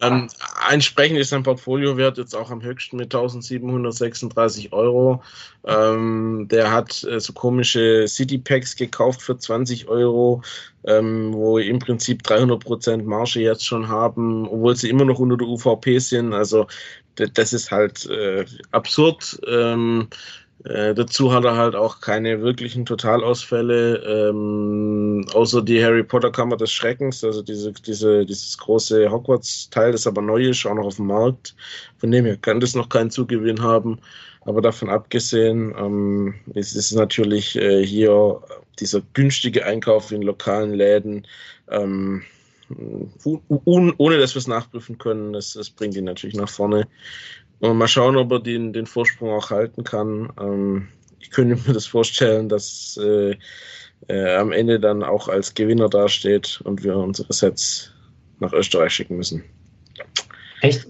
Ähm, 0.00 0.28
entsprechend 0.70 1.18
ist 1.18 1.30
sein 1.30 1.44
Portfoliowert 1.44 2.18
jetzt 2.18 2.34
auch 2.34 2.50
am 2.50 2.62
höchsten 2.62 2.98
mit 2.98 3.14
1736 3.14 4.72
Euro. 4.72 5.22
Ähm, 5.64 6.46
der 6.50 6.70
hat 6.70 7.04
äh, 7.04 7.20
so 7.20 7.32
komische 7.32 8.06
City 8.06 8.36
Packs 8.36 8.76
gekauft 8.76 9.22
für 9.22 9.38
20 9.38 9.88
Euro, 9.88 10.42
ähm, 10.84 11.32
wo 11.32 11.58
im 11.58 11.78
Prinzip 11.78 12.22
300% 12.22 13.04
Marge 13.04 13.40
jetzt 13.40 13.64
schon 13.64 13.88
haben, 13.88 14.46
obwohl 14.46 14.76
sie 14.76 14.90
immer 14.90 15.06
noch 15.06 15.20
unter 15.20 15.38
der 15.38 15.48
UVP 15.48 15.98
sind. 16.00 16.34
Also 16.34 16.66
das 17.14 17.52
ist 17.52 17.70
halt 17.70 18.04
äh, 18.06 18.44
absurd. 18.72 19.40
Ähm, 19.48 20.08
äh, 20.64 20.94
dazu 20.94 21.32
hat 21.32 21.44
er 21.44 21.56
halt 21.56 21.74
auch 21.74 22.00
keine 22.00 22.40
wirklichen 22.40 22.86
Totalausfälle, 22.86 23.96
ähm, 24.30 25.26
außer 25.34 25.60
die 25.60 25.82
Harry 25.82 26.02
Potter 26.02 26.30
Kammer 26.30 26.56
des 26.56 26.72
Schreckens, 26.72 27.22
also 27.22 27.42
diese, 27.42 27.72
diese, 27.72 28.24
dieses 28.24 28.56
große 28.56 29.10
Hogwarts-Teil, 29.10 29.92
das 29.92 30.06
aber 30.06 30.22
neu 30.22 30.48
ist, 30.48 30.64
auch 30.64 30.74
noch 30.74 30.86
auf 30.86 30.96
dem 30.96 31.08
Markt. 31.08 31.54
Von 31.98 32.10
dem 32.10 32.24
her 32.24 32.36
kann 32.36 32.60
das 32.60 32.74
noch 32.74 32.88
keinen 32.88 33.10
Zugewinn 33.10 33.60
haben. 33.62 33.98
Aber 34.46 34.60
davon 34.62 34.90
abgesehen 34.90 35.74
ähm, 35.78 36.34
ist 36.54 36.76
es 36.76 36.92
natürlich 36.92 37.56
äh, 37.56 37.84
hier 37.84 38.40
dieser 38.78 39.02
günstige 39.12 39.64
Einkauf 39.64 40.12
in 40.12 40.22
lokalen 40.22 40.74
Läden, 40.74 41.26
ähm, 41.70 42.22
ohne 43.64 44.18
dass 44.18 44.34
wir 44.34 44.38
es 44.38 44.46
nachprüfen 44.46 44.98
können, 44.98 45.32
das, 45.32 45.52
das 45.52 45.70
bringt 45.70 45.96
ihn 45.96 46.04
natürlich 46.04 46.36
nach 46.36 46.48
vorne. 46.48 46.86
Und 47.64 47.78
mal 47.78 47.88
schauen, 47.88 48.16
ob 48.16 48.30
er 48.30 48.40
den, 48.40 48.74
den 48.74 48.84
Vorsprung 48.84 49.30
auch 49.30 49.48
halten 49.48 49.84
kann. 49.84 50.30
Ähm, 50.38 50.88
ich 51.18 51.30
könnte 51.30 51.56
mir 51.66 51.72
das 51.72 51.86
vorstellen, 51.86 52.50
dass 52.50 53.00
äh, 53.02 53.36
äh, 54.08 54.36
am 54.36 54.52
Ende 54.52 54.78
dann 54.78 55.02
auch 55.02 55.28
als 55.28 55.54
Gewinner 55.54 55.88
dasteht 55.88 56.60
und 56.64 56.84
wir 56.84 56.94
unsere 56.94 57.32
Sets 57.32 57.90
nach 58.38 58.52
Österreich 58.52 58.92
schicken 58.92 59.16
müssen. 59.16 59.44
Echt? 60.60 60.86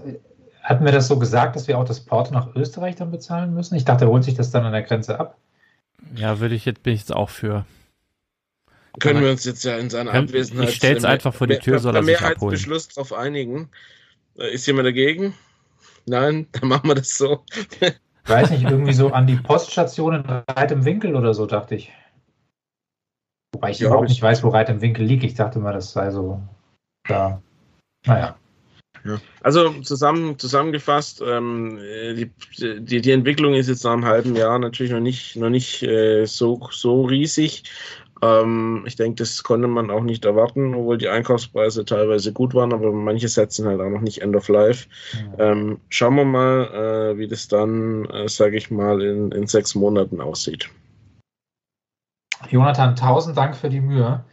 Hatten 0.62 0.84
wir 0.84 0.90
das 0.90 1.06
so 1.06 1.16
gesagt, 1.16 1.54
dass 1.54 1.68
wir 1.68 1.78
auch 1.78 1.84
das 1.84 2.00
Porto 2.00 2.32
nach 2.32 2.52
Österreich 2.56 2.96
dann 2.96 3.12
bezahlen 3.12 3.54
müssen? 3.54 3.76
Ich 3.76 3.84
dachte, 3.84 4.06
er 4.06 4.08
holt 4.08 4.24
sich 4.24 4.34
das 4.34 4.50
dann 4.50 4.64
an 4.64 4.72
der 4.72 4.82
Grenze 4.82 5.20
ab. 5.20 5.38
Ja, 6.16 6.40
würde 6.40 6.56
ich 6.56 6.64
jetzt, 6.64 6.82
bin 6.82 6.94
ich 6.94 7.00
jetzt 7.02 7.14
auch 7.14 7.30
für. 7.30 7.66
Können 8.98 9.22
wir 9.22 9.30
uns 9.30 9.44
jetzt 9.44 9.62
ja 9.62 9.76
in 9.76 9.90
seiner 9.90 10.12
Abwesenheit. 10.12 10.70
Ich 10.70 10.74
stelle 10.74 10.96
es 10.96 11.04
einfach 11.04 11.34
vor 11.34 11.46
die 11.46 11.58
Tür, 11.58 11.78
soll 11.78 11.94
er 11.94 12.02
sich 12.02 12.20
abholen. 12.20 12.50
Beschluss 12.50 12.88
darauf 12.88 13.12
einigen. 13.12 13.68
Äh, 14.36 14.52
ist 14.52 14.66
jemand 14.66 14.86
dagegen? 14.86 15.34
Nein, 16.06 16.46
dann 16.52 16.68
machen 16.68 16.88
wir 16.88 16.94
das 16.94 17.16
so. 17.16 17.44
Ich 17.80 18.30
weiß 18.30 18.50
nicht, 18.50 18.64
irgendwie 18.64 18.92
so 18.92 19.12
an 19.12 19.26
die 19.26 19.36
Poststation 19.36 20.14
in 20.14 20.24
Reit 20.26 20.72
im 20.72 20.84
Winkel 20.84 21.14
oder 21.14 21.34
so, 21.34 21.46
dachte 21.46 21.74
ich. 21.74 21.92
Wobei 23.52 23.70
ich 23.70 23.78
ja, 23.78 23.88
überhaupt 23.88 24.08
nicht 24.08 24.22
weiß, 24.22 24.42
wo 24.42 24.48
Reit 24.48 24.68
im 24.70 24.80
Winkel 24.80 25.04
liegt. 25.04 25.24
Ich 25.24 25.34
dachte 25.34 25.58
mal, 25.58 25.72
das 25.72 25.92
sei 25.92 26.10
so 26.10 26.42
da. 27.06 27.40
Naja. 28.06 28.36
Ja. 29.04 29.20
Also 29.42 29.70
zusammen, 29.82 30.38
zusammengefasst, 30.38 31.22
ähm, 31.24 31.78
die, 31.78 32.30
die, 32.58 33.00
die 33.02 33.10
Entwicklung 33.10 33.52
ist 33.52 33.68
jetzt 33.68 33.84
nach 33.84 33.92
einem 33.92 34.06
halben 34.06 34.34
Jahr 34.34 34.58
natürlich 34.58 34.92
noch 34.92 35.00
nicht, 35.00 35.36
noch 35.36 35.50
nicht 35.50 35.82
äh, 35.82 36.24
so, 36.24 36.68
so 36.70 37.02
riesig. 37.02 37.64
Ähm, 38.22 38.84
ich 38.86 38.96
denke, 38.96 39.16
das 39.16 39.42
konnte 39.42 39.68
man 39.68 39.90
auch 39.90 40.02
nicht 40.02 40.24
erwarten, 40.24 40.74
obwohl 40.74 40.98
die 40.98 41.08
Einkaufspreise 41.08 41.84
teilweise 41.84 42.32
gut 42.32 42.54
waren, 42.54 42.72
aber 42.72 42.92
manche 42.92 43.28
setzen 43.28 43.66
halt 43.66 43.80
auch 43.80 43.90
noch 43.90 44.00
nicht 44.00 44.22
End 44.22 44.36
of 44.36 44.48
Life. 44.48 44.88
Ja. 45.38 45.50
Ähm, 45.50 45.80
schauen 45.88 46.16
wir 46.16 46.24
mal, 46.24 47.12
äh, 47.14 47.18
wie 47.18 47.28
das 47.28 47.48
dann, 47.48 48.04
äh, 48.06 48.28
sage 48.28 48.56
ich 48.56 48.70
mal, 48.70 49.02
in, 49.02 49.32
in 49.32 49.46
sechs 49.46 49.74
Monaten 49.74 50.20
aussieht. 50.20 50.70
Jonathan, 52.50 52.96
tausend 52.96 53.36
Dank 53.36 53.56
für 53.56 53.70
die 53.70 53.80
Mühe. 53.80 54.24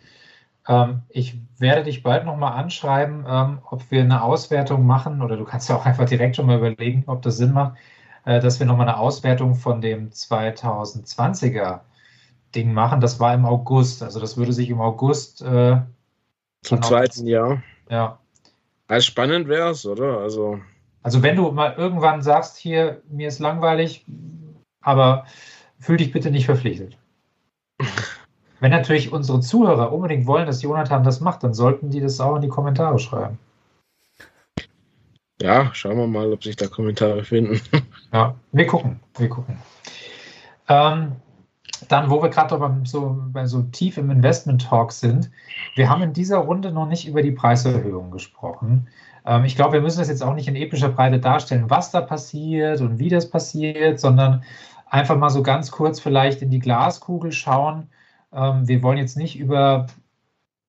Ähm, 0.67 1.01
ich 1.09 1.39
werde 1.57 1.83
dich 1.83 2.03
bald 2.03 2.25
nochmal 2.25 2.53
anschreiben, 2.53 3.25
ähm, 3.27 3.59
ob 3.69 3.89
wir 3.91 4.01
eine 4.01 4.23
Auswertung 4.23 4.85
machen 4.85 5.21
oder 5.21 5.37
du 5.37 5.43
kannst 5.43 5.69
ja 5.69 5.75
auch 5.75 5.85
einfach 5.85 6.05
direkt 6.05 6.35
schon 6.35 6.45
mal 6.45 6.57
überlegen, 6.57 7.03
ob 7.07 7.21
das 7.21 7.37
Sinn 7.37 7.53
macht, 7.53 7.77
äh, 8.25 8.39
dass 8.39 8.59
wir 8.59 8.67
nochmal 8.67 8.87
eine 8.87 8.97
Auswertung 8.97 9.55
von 9.55 9.81
dem 9.81 10.11
2020er 10.11 11.81
Ding 12.55 12.73
machen. 12.73 13.01
Das 13.01 13.19
war 13.19 13.33
im 13.33 13.45
August. 13.45 14.03
Also 14.03 14.19
das 14.19 14.37
würde 14.37 14.53
sich 14.53 14.69
im 14.69 14.81
August 14.81 15.41
äh, 15.41 15.81
zum 16.61 16.81
zweiten 16.81 17.27
Jahr. 17.27 17.63
Ja. 17.89 18.19
Also 18.87 19.05
spannend 19.05 19.47
wäre 19.47 19.69
es, 19.69 19.85
oder? 19.85 20.19
Also. 20.19 20.59
Also 21.03 21.23
wenn 21.23 21.35
du 21.35 21.51
mal 21.51 21.73
irgendwann 21.77 22.21
sagst, 22.21 22.57
hier, 22.57 23.01
mir 23.09 23.27
ist 23.27 23.39
langweilig, 23.39 24.05
aber 24.81 25.25
fühl 25.79 25.97
dich 25.97 26.11
bitte 26.11 26.29
nicht 26.29 26.45
verpflichtet. 26.45 26.97
wenn 28.59 28.71
natürlich 28.71 29.11
unsere 29.11 29.39
Zuhörer 29.39 29.91
unbedingt 29.91 30.27
wollen, 30.27 30.45
dass 30.45 30.61
Jonathan 30.61 31.03
das 31.03 31.19
macht, 31.19 31.43
dann 31.43 31.53
sollten 31.53 31.89
die 31.89 31.99
das 31.99 32.21
auch 32.21 32.35
in 32.35 32.43
die 32.43 32.47
Kommentare 32.47 32.99
schreiben. 32.99 33.39
Ja, 35.41 35.73
schauen 35.73 35.97
wir 35.97 36.05
mal, 36.05 36.31
ob 36.31 36.43
sich 36.43 36.55
da 36.55 36.67
Kommentare 36.67 37.23
finden. 37.23 37.59
ja, 38.13 38.35
wir 38.51 38.67
gucken, 38.67 38.99
wir 39.17 39.29
gucken. 39.29 39.57
Ähm, 40.67 41.13
dann, 41.87 42.09
wo 42.09 42.21
wir 42.21 42.29
gerade 42.29 42.57
so, 42.83 43.17
so 43.45 43.61
tief 43.63 43.97
im 43.97 44.09
Investment 44.11 44.63
Talk 44.63 44.91
sind, 44.91 45.31
wir 45.75 45.89
haben 45.89 46.01
in 46.01 46.13
dieser 46.13 46.37
Runde 46.37 46.71
noch 46.71 46.87
nicht 46.87 47.07
über 47.07 47.21
die 47.21 47.31
Preiserhöhung 47.31 48.11
gesprochen. 48.11 48.87
Ähm, 49.25 49.45
ich 49.45 49.55
glaube, 49.55 49.73
wir 49.73 49.81
müssen 49.81 49.99
das 49.99 50.09
jetzt 50.09 50.23
auch 50.23 50.33
nicht 50.33 50.47
in 50.47 50.55
epischer 50.55 50.89
Breite 50.89 51.19
darstellen, 51.19 51.69
was 51.69 51.91
da 51.91 52.01
passiert 52.01 52.81
und 52.81 52.99
wie 52.99 53.09
das 53.09 53.29
passiert, 53.29 53.99
sondern 53.99 54.43
einfach 54.89 55.17
mal 55.17 55.29
so 55.29 55.43
ganz 55.43 55.71
kurz 55.71 55.99
vielleicht 55.99 56.41
in 56.41 56.49
die 56.49 56.59
Glaskugel 56.59 57.31
schauen. 57.31 57.87
Ähm, 58.33 58.67
wir 58.67 58.83
wollen 58.83 58.97
jetzt 58.97 59.17
nicht 59.17 59.39
über 59.39 59.87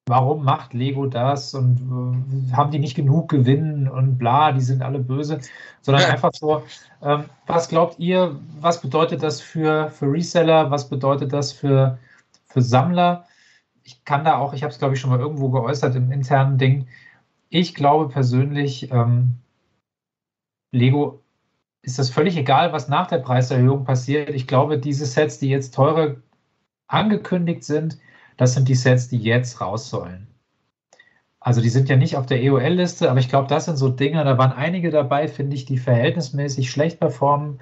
warum 0.08 0.44
macht 0.44 0.74
Lego 0.74 1.06
das 1.06 1.54
und 1.54 2.50
äh, 2.50 2.52
haben 2.54 2.70
die 2.70 2.78
nicht 2.78 2.94
genug 2.94 3.28
Gewinn 3.28 3.88
und 3.88 4.18
bla, 4.18 4.52
die 4.52 4.60
sind 4.60 4.82
alle 4.82 4.98
böse, 4.98 5.40
sondern 5.80 6.10
einfach 6.10 6.32
so, 6.34 6.62
ähm, 7.02 7.24
was 7.46 7.68
glaubt 7.68 7.98
ihr, 7.98 8.38
was 8.60 8.80
bedeutet 8.80 9.22
das 9.22 9.40
für, 9.40 9.90
für 9.90 10.12
Reseller, 10.12 10.70
was 10.70 10.88
bedeutet 10.88 11.32
das 11.32 11.52
für, 11.52 11.98
für 12.46 12.62
Sammler? 12.62 13.26
Ich 13.84 14.04
kann 14.04 14.24
da 14.24 14.38
auch, 14.38 14.54
ich 14.54 14.62
habe 14.62 14.72
es 14.72 14.78
glaube 14.78 14.94
ich 14.94 15.00
schon 15.00 15.10
mal 15.10 15.20
irgendwo 15.20 15.50
geäußert 15.50 15.94
im 15.94 16.10
internen 16.10 16.58
Ding, 16.58 16.88
ich 17.48 17.74
glaube 17.74 18.08
persönlich, 18.08 18.90
ähm, 18.90 19.36
Lego 20.72 21.22
ist 21.82 21.98
das 21.98 22.10
völlig 22.10 22.36
egal, 22.36 22.72
was 22.72 22.88
nach 22.88 23.08
der 23.08 23.18
Preiserhöhung 23.18 23.84
passiert. 23.84 24.30
Ich 24.30 24.46
glaube, 24.46 24.78
diese 24.78 25.04
Sets, 25.04 25.38
die 25.38 25.48
jetzt 25.48 25.74
teurer 25.74 26.16
angekündigt 26.86 27.64
sind, 27.64 27.98
das 28.42 28.54
sind 28.54 28.68
die 28.68 28.74
Sets, 28.74 29.08
die 29.08 29.18
jetzt 29.18 29.60
raus 29.60 29.88
sollen. 29.88 30.26
Also 31.38 31.60
die 31.60 31.68
sind 31.68 31.88
ja 31.88 31.94
nicht 31.94 32.16
auf 32.16 32.26
der 32.26 32.42
EOL-Liste, 32.42 33.08
aber 33.08 33.20
ich 33.20 33.28
glaube, 33.28 33.46
das 33.46 33.66
sind 33.66 33.76
so 33.76 33.88
Dinge, 33.88 34.24
da 34.24 34.36
waren 34.36 34.52
einige 34.52 34.90
dabei, 34.90 35.28
finde 35.28 35.54
ich, 35.54 35.64
die 35.64 35.78
verhältnismäßig 35.78 36.68
schlecht 36.68 36.98
performen. 36.98 37.60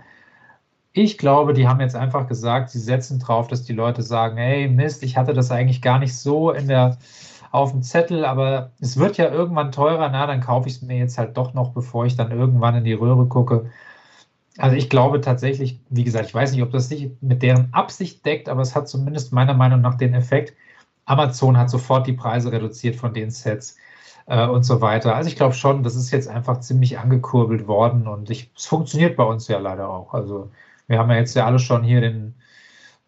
Ich 0.92 1.18
glaube, 1.18 1.52
die 1.52 1.68
haben 1.68 1.80
jetzt 1.80 1.96
einfach 1.96 2.26
gesagt, 2.26 2.70
sie 2.70 2.78
setzen 2.78 3.18
drauf, 3.18 3.46
dass 3.46 3.62
die 3.62 3.74
Leute 3.74 4.02
sagen, 4.02 4.38
hey 4.38 4.68
Mist, 4.68 5.02
ich 5.02 5.18
hatte 5.18 5.34
das 5.34 5.50
eigentlich 5.50 5.82
gar 5.82 5.98
nicht 5.98 6.16
so 6.16 6.50
in 6.50 6.66
der, 6.66 6.96
auf 7.50 7.72
dem 7.72 7.82
Zettel, 7.82 8.24
aber 8.24 8.70
es 8.80 8.96
wird 8.96 9.18
ja 9.18 9.30
irgendwann 9.30 9.72
teurer, 9.72 10.08
na, 10.08 10.26
dann 10.26 10.40
kaufe 10.40 10.66
ich 10.66 10.76
es 10.76 10.82
mir 10.82 10.96
jetzt 10.96 11.18
halt 11.18 11.36
doch 11.36 11.52
noch, 11.52 11.72
bevor 11.72 12.06
ich 12.06 12.16
dann 12.16 12.30
irgendwann 12.30 12.76
in 12.76 12.84
die 12.84 12.94
Röhre 12.94 13.26
gucke. 13.26 13.70
Also 14.56 14.76
ich 14.76 14.88
glaube 14.88 15.20
tatsächlich, 15.20 15.78
wie 15.90 16.04
gesagt, 16.04 16.26
ich 16.26 16.34
weiß 16.34 16.52
nicht, 16.52 16.62
ob 16.62 16.70
das 16.70 16.88
sich 16.88 17.10
mit 17.20 17.42
deren 17.42 17.72
Absicht 17.72 18.24
deckt, 18.24 18.48
aber 18.48 18.62
es 18.62 18.74
hat 18.74 18.88
zumindest 18.88 19.32
meiner 19.32 19.54
Meinung 19.54 19.82
nach 19.82 19.96
den 19.96 20.14
Effekt, 20.14 20.54
Amazon 21.10 21.58
hat 21.58 21.70
sofort 21.70 22.06
die 22.06 22.12
Preise 22.12 22.52
reduziert 22.52 22.96
von 22.96 23.12
den 23.12 23.30
Sets 23.30 23.76
äh, 24.26 24.46
und 24.46 24.62
so 24.62 24.80
weiter. 24.80 25.16
Also 25.16 25.28
ich 25.28 25.36
glaube 25.36 25.54
schon, 25.54 25.82
das 25.82 25.96
ist 25.96 26.10
jetzt 26.12 26.28
einfach 26.28 26.60
ziemlich 26.60 26.98
angekurbelt 26.98 27.66
worden 27.66 28.06
und 28.06 28.30
ich, 28.30 28.50
es 28.56 28.66
funktioniert 28.66 29.16
bei 29.16 29.24
uns 29.24 29.48
ja 29.48 29.58
leider 29.58 29.88
auch. 29.88 30.14
Also 30.14 30.50
wir 30.86 30.98
haben 30.98 31.10
ja 31.10 31.16
jetzt 31.16 31.34
ja 31.34 31.46
alle 31.46 31.58
schon 31.58 31.82
hier 31.82 32.00
den, 32.00 32.34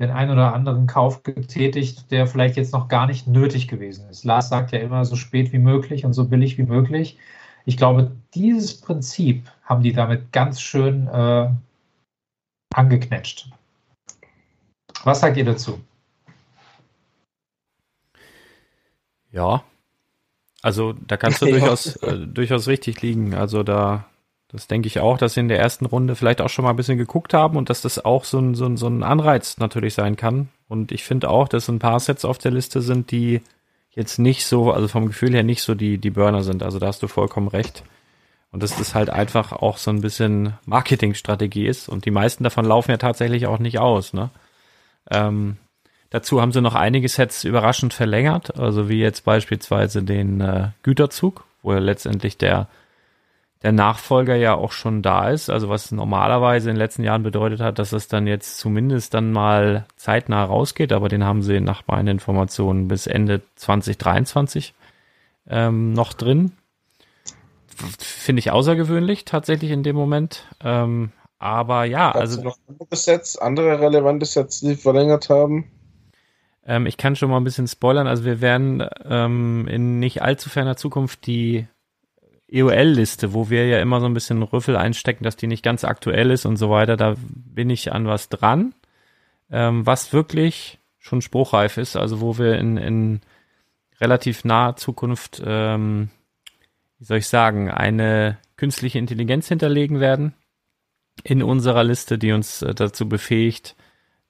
den 0.01 0.11
einen 0.11 0.33
oder 0.33 0.53
anderen 0.53 0.89
Kauf 0.89 1.23
getätigt, 1.23 2.11
der 2.11 2.27
vielleicht 2.27 2.57
jetzt 2.57 2.73
noch 2.73 2.89
gar 2.89 3.07
nicht 3.07 3.29
nötig 3.29 3.69
gewesen 3.69 4.09
ist. 4.11 4.25
Lars 4.25 4.49
sagt 4.49 4.73
ja 4.73 4.81
immer 4.81 5.05
so 5.05 5.15
spät 5.15 5.53
wie 5.53 5.59
möglich 5.61 6.05
und 6.05 6.13
so 6.13 6.27
billig 6.27 6.59
wie 6.59 6.65
möglich. 6.65 7.19
Ich 7.67 7.77
glaube, 7.77 8.11
dieses 8.35 8.81
Prinzip 8.81 9.49
haben 9.65 9.85
die 9.85 9.93
damit 9.93 10.33
ganz 10.33 10.61
schön 10.61 11.07
äh, 11.07 11.51
angeknetscht. 12.75 13.49
Was 15.05 15.21
sagt 15.21 15.37
ihr 15.37 15.45
dazu? 15.45 15.79
Ja, 19.33 19.65
also 20.63 20.95
da 21.07 21.17
kannst 21.17 21.43
du 21.43 21.47
durchaus, 21.51 21.97
äh, 21.97 22.19
durchaus 22.27 22.69
richtig 22.69 23.03
liegen. 23.03 23.35
Also 23.35 23.65
da, 23.65 24.07
das 24.49 24.69
denke 24.69 24.87
ich 24.87 25.01
auch, 25.01 25.19
dass 25.19 25.35
sie 25.35 25.41
in 25.41 25.49
der 25.49 25.59
ersten 25.59 25.87
Runde 25.87 26.15
vielleicht 26.15 26.41
auch 26.41 26.49
schon 26.49 26.65
mal 26.65 26.71
ein 26.71 26.77
bisschen 26.77 26.99
geguckt 26.99 27.35
haben 27.35 27.57
und 27.57 27.69
dass 27.69 27.83
das 27.83 28.03
auch 28.03 28.25
so 28.25 28.39
ein, 28.39 28.55
so 28.55 28.67
ein, 28.67 28.77
so 28.77 28.87
ein 28.87 29.03
Anreiz 29.03 29.59
natürlich 29.59 29.95
sein 29.95 30.17
kann. 30.17 30.49
Und 30.69 30.93
ich 30.93 31.05
finde 31.05 31.29
auch, 31.29 31.49
dass 31.49 31.69
ein 31.69 31.81
paar 31.81 32.01
Sets 32.01 32.25
auf 32.25 32.39
der 32.39 32.53
Liste 32.53 32.81
sind, 32.81 33.11
die 33.11 33.43
jetzt 33.91 34.19
nicht 34.19 34.47
so, 34.47 34.73
also 34.73 34.89
vom 34.89 35.07
Gefühl 35.07 35.35
her 35.35 35.43
nicht 35.43 35.63
so 35.63 35.75
die, 35.75 35.99
die 35.99 36.11
Burner 36.11 36.43
sind. 36.43 36.63
Also 36.63 36.79
da 36.79 36.87
hast 36.87 37.03
du 37.03 37.09
vollkommen 37.09 37.49
recht. 37.49 37.83
Und 38.53 38.63
dass 38.63 38.77
das 38.77 38.95
halt 38.95 39.11
einfach 39.11 39.53
auch 39.53 39.79
so 39.79 39.91
ein 39.91 40.03
bisschen 40.03 40.55
Marketingstrategie 40.67 41.67
ist. 41.67 41.89
Und 41.89 42.05
die 42.05 42.11
meisten 42.11 42.45
davon 42.45 42.67
laufen 42.67 42.91
ja 42.91 42.99
tatsächlich 42.99 43.47
auch 43.47 43.59
nicht 43.59 43.79
aus, 43.79 44.13
ne? 44.13 44.31
Ähm, 45.11 45.57
Dazu 46.13 46.43
haben 46.43 46.53
sie 46.53 46.61
noch 46.61 46.75
einige 46.75 47.09
Sets 47.09 47.43
überraschend 47.43 47.95
verlängert, 47.95 48.59
also 48.59 48.91
wie 48.91 49.01
jetzt 49.01 49.25
beispielsweise 49.25 50.03
den 50.03 50.43
äh, 50.43 50.69
Güterzug, 50.83 51.45
wo 51.63 51.73
ja 51.73 51.79
letztendlich 51.79 52.37
der, 52.37 52.69
der 53.63 53.73
Nachfolger 53.73 54.37
ja 54.37 54.55
auch 54.55 54.73
schon 54.73 55.01
da 55.01 55.31
ist, 55.31 55.49
also 55.49 55.71
was 55.71 55.91
normalerweise 55.91 56.69
in 56.69 56.75
den 56.75 56.81
letzten 56.81 57.03
Jahren 57.03 57.23
bedeutet 57.23 57.61
hat, 57.61 57.79
dass 57.79 57.93
es 57.93 58.09
dann 58.09 58.27
jetzt 58.27 58.59
zumindest 58.59 59.15
dann 59.15 59.33
mal 59.33 59.87
zeitnah 59.97 60.45
rausgeht, 60.45 60.93
aber 60.93 61.09
den 61.09 61.25
haben 61.25 61.43
sie 61.43 61.61
nach 61.61 61.87
meinen 61.87 62.09
Informationen 62.09 62.89
bis 62.89 63.07
Ende 63.07 63.41
2023 63.57 64.75
ähm, 65.49 65.95
noch 65.95 66.13
drin. 66.13 66.53
Finde 67.99 68.41
ich 68.41 68.51
außergewöhnlich 68.51 69.25
tatsächlich 69.25 69.71
in 69.71 69.83
dem 69.83 69.97
Moment. 69.97 70.47
Ähm, 70.63 71.13
aber 71.39 71.87
ja, 71.87 72.11
Also 72.13 72.43
noch 72.43 72.59
andere 72.69 72.97
Sets, 72.97 73.39
andere 73.39 73.81
relevante 73.81 74.27
Sets, 74.27 74.61
die 74.61 74.77
verlängert 74.77 75.31
haben. 75.31 75.71
Ähm, 76.65 76.87
ich 76.87 76.97
kann 76.97 77.17
schon 77.17 77.31
mal 77.31 77.39
ein 77.39 77.45
bisschen 77.45 77.69
spoilern. 77.69 78.07
Also 78.07 78.25
wir 78.25 78.41
werden 78.41 78.87
ähm, 79.05 79.67
in 79.69 79.99
nicht 79.99 80.23
allzu 80.23 80.49
ferner 80.49 80.77
Zukunft 80.77 81.27
die 81.27 81.67
EOL-Liste, 82.53 83.33
wo 83.33 83.49
wir 83.51 83.67
ja 83.67 83.81
immer 83.81 84.01
so 84.01 84.07
ein 84.07 84.15
bisschen 84.15 84.43
Rüffel 84.43 84.77
einstecken, 84.77 85.25
dass 85.25 85.37
die 85.37 85.47
nicht 85.47 85.63
ganz 85.63 85.85
aktuell 85.85 86.31
ist 86.31 86.45
und 86.45 86.57
so 86.57 86.71
weiter, 86.71 86.97
da 86.97 87.17
bin 87.19 87.71
ich 87.71 87.93
an 87.93 88.07
was 88.07 88.29
dran, 88.29 88.75
ähm, 89.51 89.87
was 89.87 90.13
wirklich 90.13 90.79
schon 90.99 91.23
spruchreif 91.23 91.79
ist, 91.79 91.97
also 91.97 92.21
wo 92.21 92.39
wir 92.39 92.59
in, 92.59 92.77
in 92.77 93.21
relativ 94.01 94.45
naher 94.45 94.77
Zukunft, 94.77 95.43
ähm, 95.45 96.11
wie 96.99 97.05
soll 97.05 97.19
ich 97.19 97.29
sagen, 97.29 97.71
eine 97.71 98.39
künstliche 98.57 98.99
Intelligenz 98.99 99.49
hinterlegen 99.49 99.99
werden 99.99 100.35
in 101.25 101.43
unserer 101.43 101.85
Liste, 101.85 102.19
die 102.19 102.33
uns 102.33 102.63
äh, 102.63 102.75
dazu 102.75 103.09
befähigt, 103.09 103.77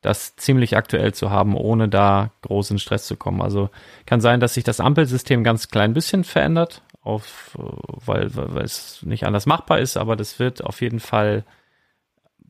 das 0.03 0.37
ziemlich 0.37 0.77
aktuell 0.77 1.15
zu 1.15 1.31
haben, 1.31 1.57
ohne 1.57 1.89
da 1.89 2.31
groß 2.43 2.73
in 2.73 2.79
Stress 2.79 3.07
zu 3.07 3.17
kommen. 3.17 3.41
Also 3.41 3.71
kann 4.05 4.21
sein, 4.21 4.41
dass 4.41 4.55
sich 4.55 4.65
das 4.65 4.81
Ampelsystem 4.81 5.45
ganz 5.45 5.69
klein 5.69 5.95
bisschen 5.95 6.25
verändert, 6.25 6.83
auf, 7.03 7.57
äh, 7.59 7.63
weil, 8.05 8.35
weil, 8.35 8.65
es 8.65 9.03
nicht 9.03 9.25
anders 9.25 9.47
machbar 9.47 9.79
ist, 9.79 9.97
aber 9.97 10.17
das 10.17 10.39
wird 10.39 10.63
auf 10.65 10.81
jeden 10.81 11.01
Fall 11.01 11.45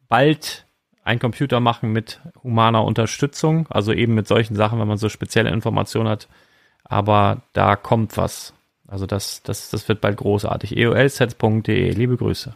bald 0.08 0.66
ein 1.04 1.18
Computer 1.18 1.60
machen 1.60 1.92
mit 1.92 2.20
humaner 2.42 2.84
Unterstützung, 2.84 3.66
also 3.70 3.92
eben 3.92 4.14
mit 4.14 4.26
solchen 4.26 4.56
Sachen, 4.56 4.80
wenn 4.80 4.88
man 4.88 4.98
so 4.98 5.08
spezielle 5.08 5.50
Informationen 5.50 6.08
hat. 6.08 6.28
Aber 6.84 7.42
da 7.52 7.76
kommt 7.76 8.16
was. 8.16 8.54
Also 8.86 9.06
das, 9.06 9.42
das, 9.42 9.70
das 9.70 9.88
wird 9.88 10.00
bald 10.00 10.16
großartig. 10.18 10.76
E 10.76 10.82
eolsets.de, 10.84 11.90
liebe 11.92 12.16
Grüße. 12.16 12.54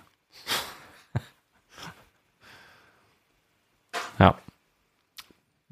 ja. 4.19 4.37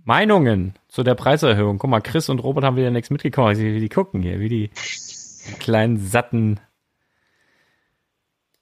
Meinungen 0.04 0.74
zu 0.88 1.02
der 1.02 1.14
Preiserhöhung. 1.14 1.78
Guck 1.78 1.90
mal, 1.90 2.00
Chris 2.00 2.28
und 2.28 2.38
Robert 2.40 2.64
haben 2.64 2.76
wieder 2.76 2.90
nichts 2.90 3.10
mitgekommen. 3.10 3.56
Wie 3.58 3.80
die 3.80 3.88
gucken 3.88 4.22
hier, 4.22 4.40
wie 4.40 4.48
die 4.48 4.70
kleinen 5.58 5.98
satten. 5.98 6.60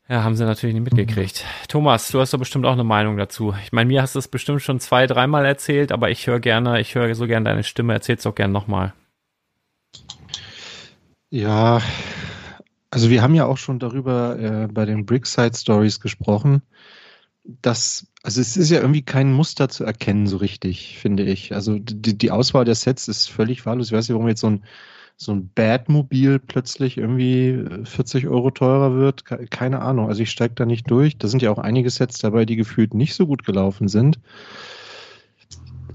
Ja, 0.09 0.24
haben 0.24 0.34
sie 0.34 0.45
natürlich 0.45 0.74
nicht 0.74 0.84
mitgekriegt. 0.84 1.45
Thomas, 1.68 2.11
du 2.11 2.20
hast 2.20 2.34
doch 2.34 2.38
bestimmt 2.38 2.66
auch 2.66 2.72
eine 2.72 2.84
Meinung 2.84 3.16
dazu. 3.16 3.55
Ich 3.62 3.72
meine, 3.72 3.88
mir 3.88 4.03
hast 4.03 4.14
du 4.14 4.18
es 4.18 4.28
bestimmt 4.28 4.62
schon 4.62 4.80
zwei, 4.80 5.07
dreimal 5.07 5.45
erzählt, 5.47 5.90
aber 5.90 6.11
ich 6.11 6.26
höre 6.26 6.40
gerne, 6.40 6.80
ich 6.80 6.95
höre 6.95 7.14
so 7.14 7.26
gerne 7.26 7.49
deine 7.49 7.64
Stimme. 7.64 7.95
Erzähl's 7.95 8.24
doch 8.24 8.34
gerne 8.34 8.53
nochmal. 8.53 8.93
Ja, 11.30 11.80
also 12.90 13.09
wir 13.09 13.22
haben 13.22 13.34
ja 13.34 13.47
auch 13.47 13.57
schon 13.57 13.78
darüber 13.78 14.38
äh, 14.38 14.68
bei 14.70 14.84
den 14.84 15.07
Brickside 15.07 15.57
Stories 15.57 15.99
gesprochen, 15.99 16.61
dass, 17.43 18.12
also 18.23 18.41
es 18.41 18.57
ist 18.57 18.70
ja 18.70 18.81
irgendwie 18.81 19.03
kein 19.03 19.33
Muster 19.33 19.68
zu 19.68 19.85
erkennen, 19.85 20.27
so 20.27 20.37
richtig, 20.37 20.99
finde 20.99 21.25
ich. 21.25 21.55
Also 21.55 21.79
die, 21.79 22.16
die 22.16 22.31
Auswahl 22.31 22.64
der 22.64 22.75
Sets 22.77 23.09
ist 23.09 23.29
völlig 23.29 23.66
wahllos. 23.66 23.89
Ich 23.89 23.93
weiß 23.93 24.09
nicht, 24.09 24.14
warum 24.14 24.29
jetzt 24.29 24.41
so 24.41 24.49
ein, 24.51 24.64
so 25.16 25.33
ein 25.33 25.51
Batmobil 25.55 26.39
plötzlich 26.41 26.99
irgendwie 26.99 27.51
äh, 27.51 27.85
40 27.87 28.29
Euro 28.29 28.51
teurer 28.51 28.95
wird. 28.97 29.25
Ke- 29.25 29.47
Keine 29.49 29.83
Ahnung. 29.83 30.09
Also 30.09 30.23
ich 30.23 30.31
steige 30.31 30.55
da 30.55 30.66
nicht 30.66 30.91
durch. 30.91 31.18
Da 31.18 31.29
sind 31.29 31.43
ja 31.43 31.51
auch 31.53 31.59
einige 31.59 31.91
Sets 31.91 32.18
dabei, 32.18 32.45
die 32.47 32.57
gefühlt 32.57 32.95
nicht 32.95 33.14
so 33.14 33.27
gut 33.27 33.45
gelaufen 33.45 33.89
sind. 33.89 34.18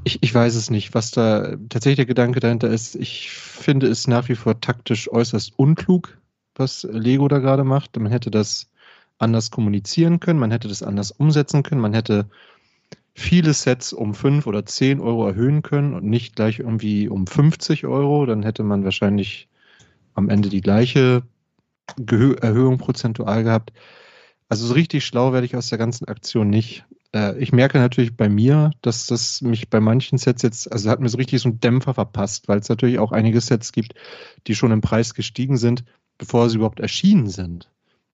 Ich, 0.04 0.20
ich 0.24 0.34
weiß 0.34 0.56
es 0.56 0.70
nicht, 0.70 0.94
was 0.94 1.12
da 1.12 1.58
tatsächlich 1.70 1.98
der 1.98 2.06
Gedanke 2.06 2.40
dahinter 2.40 2.70
ist. 2.70 2.96
Ich 2.96 3.30
finde 3.32 3.88
es 3.88 4.08
nach 4.08 4.30
wie 4.30 4.36
vor 4.36 4.62
taktisch 4.62 5.12
äußerst 5.12 5.54
unklug, 5.58 6.18
was 6.56 6.88
Lego 6.90 7.28
da 7.28 7.40
gerade 7.40 7.64
macht. 7.64 7.98
Man 7.98 8.12
hätte 8.12 8.32
das 8.32 8.70
anders 9.20 9.52
kommunizieren 9.52 10.20
können, 10.20 10.40
man 10.40 10.52
hätte 10.52 10.68
das 10.68 10.84
anders 10.84 11.12
umsetzen 11.12 11.64
können, 11.64 11.82
man 11.82 11.94
hätte 11.94 12.30
viele 13.18 13.54
Sets 13.54 13.94
um 13.94 14.14
5 14.14 14.46
oder 14.46 14.66
10 14.66 15.00
Euro 15.00 15.28
erhöhen 15.28 15.64
können 15.64 15.96
und 15.96 16.06
nicht 16.06 16.36
gleich 16.36 16.60
irgendwie 16.60 17.10
um 17.10 17.26
50 17.26 17.88
Euro. 17.88 18.28
Dann 18.28 18.44
hätte 18.44 18.64
man 18.64 18.84
wahrscheinlich 18.84 19.50
am 20.14 20.30
Ende 20.30 20.50
die 20.50 20.62
gleiche 20.62 21.24
Gehö 21.98 22.36
Erhöhung 22.36 22.78
prozentual 22.78 23.44
gehabt. 23.44 23.74
Also 24.50 24.68
so 24.68 24.74
richtig 24.74 25.06
schlau 25.06 25.34
werde 25.34 25.46
ich 25.46 25.56
aus 25.56 25.70
der 25.70 25.80
ganzen 25.80 26.08
Aktion 26.08 26.50
nicht. 26.50 26.86
Äh, 27.14 27.38
ich 27.40 27.52
merke 27.52 27.80
natürlich 27.80 28.16
bei 28.16 28.30
mir, 28.30 28.72
dass 28.82 29.08
das 29.08 29.42
mich 29.42 29.70
bei 29.70 29.80
manchen 29.80 30.20
Sets 30.20 30.44
jetzt, 30.44 30.72
also 30.72 30.90
hat 30.90 31.00
mir 31.00 31.10
so 31.10 31.18
richtig 31.18 31.42
so 31.42 31.50
einen 31.50 31.60
Dämpfer 31.60 31.96
verpasst, 31.96 32.48
weil 32.48 32.60
es 32.60 32.70
natürlich 32.70 33.00
auch 33.00 33.12
einige 33.12 33.42
Sets 33.42 33.72
gibt, 33.72 33.96
die 34.46 34.56
schon 34.56 34.72
im 34.72 34.82
Preis 34.82 35.16
gestiegen 35.16 35.58
sind, 35.58 35.84
bevor 36.20 36.50
sie 36.50 36.58
überhaupt 36.58 36.80
erschienen 36.80 37.30
sind. 37.30 37.70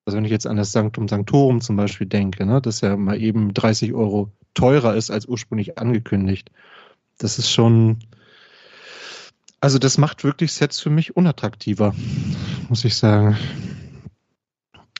Also 0.05 0.17
wenn 0.17 0.25
ich 0.25 0.31
jetzt 0.31 0.47
an 0.47 0.57
das 0.57 0.71
Sanctum 0.71 1.07
Sanctorum 1.07 1.61
zum 1.61 1.77
Beispiel 1.77 2.07
denke, 2.07 2.45
ne, 2.45 2.61
das 2.61 2.81
ja 2.81 2.97
mal 2.97 3.21
eben 3.21 3.53
30 3.53 3.93
Euro 3.93 4.31
teurer 4.53 4.95
ist 4.95 5.09
als 5.09 5.25
ursprünglich 5.25 5.77
angekündigt. 5.77 6.51
Das 7.17 7.39
ist 7.39 7.49
schon, 7.49 7.99
also 9.61 9.79
das 9.79 9.97
macht 9.97 10.23
wirklich 10.23 10.51
Sets 10.51 10.79
für 10.79 10.89
mich 10.89 11.15
unattraktiver, 11.15 11.95
muss 12.69 12.83
ich 12.83 12.95
sagen. 12.95 13.37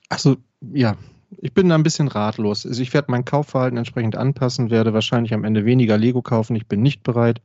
Also 0.09 0.37
ja, 0.73 0.95
ich 1.41 1.53
bin 1.53 1.69
da 1.69 1.75
ein 1.75 1.83
bisschen 1.83 2.07
ratlos. 2.07 2.65
Also 2.65 2.81
ich 2.81 2.93
werde 2.93 3.11
mein 3.11 3.25
Kaufverhalten 3.25 3.77
entsprechend 3.77 4.15
anpassen, 4.15 4.69
werde 4.69 4.93
wahrscheinlich 4.93 5.33
am 5.33 5.43
Ende 5.43 5.65
weniger 5.65 5.97
Lego 5.97 6.21
kaufen. 6.21 6.55
Ich 6.55 6.67
bin 6.67 6.81
nicht 6.81 7.03
bereit, 7.03 7.41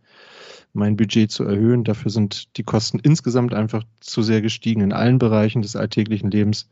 mein 0.72 0.96
Budget 0.96 1.30
zu 1.30 1.44
erhöhen. 1.44 1.84
Dafür 1.84 2.10
sind 2.10 2.56
die 2.56 2.62
Kosten 2.62 2.98
insgesamt 3.00 3.54
einfach 3.54 3.84
zu 4.00 4.22
sehr 4.22 4.42
gestiegen 4.42 4.82
in 4.82 4.92
allen 4.92 5.18
Bereichen 5.18 5.62
des 5.62 5.76
alltäglichen 5.76 6.30
Lebens. 6.30 6.68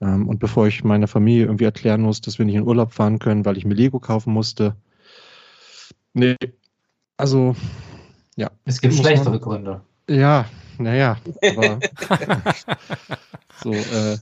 Ähm, 0.00 0.28
Und 0.28 0.38
bevor 0.38 0.66
ich 0.66 0.84
meiner 0.84 1.08
Familie 1.08 1.46
irgendwie 1.46 1.64
erklären 1.64 2.02
muss, 2.02 2.20
dass 2.20 2.38
wir 2.38 2.44
nicht 2.46 2.54
in 2.56 2.66
Urlaub 2.66 2.92
fahren 2.92 3.18
können, 3.18 3.44
weil 3.44 3.56
ich 3.56 3.64
mir 3.64 3.74
Lego 3.74 3.98
kaufen 3.98 4.32
musste. 4.32 4.76
Nee, 6.12 6.36
also 7.16 7.56
ja. 8.36 8.50
Es 8.64 8.80
gibt 8.80 8.94
schlechtere 8.94 9.30
man- 9.30 9.40
Gründe. 9.40 9.80
Ja, 10.08 10.46
naja, 10.78 11.16
aber 11.42 11.80
so, 13.62 13.72
äh, 13.72 14.18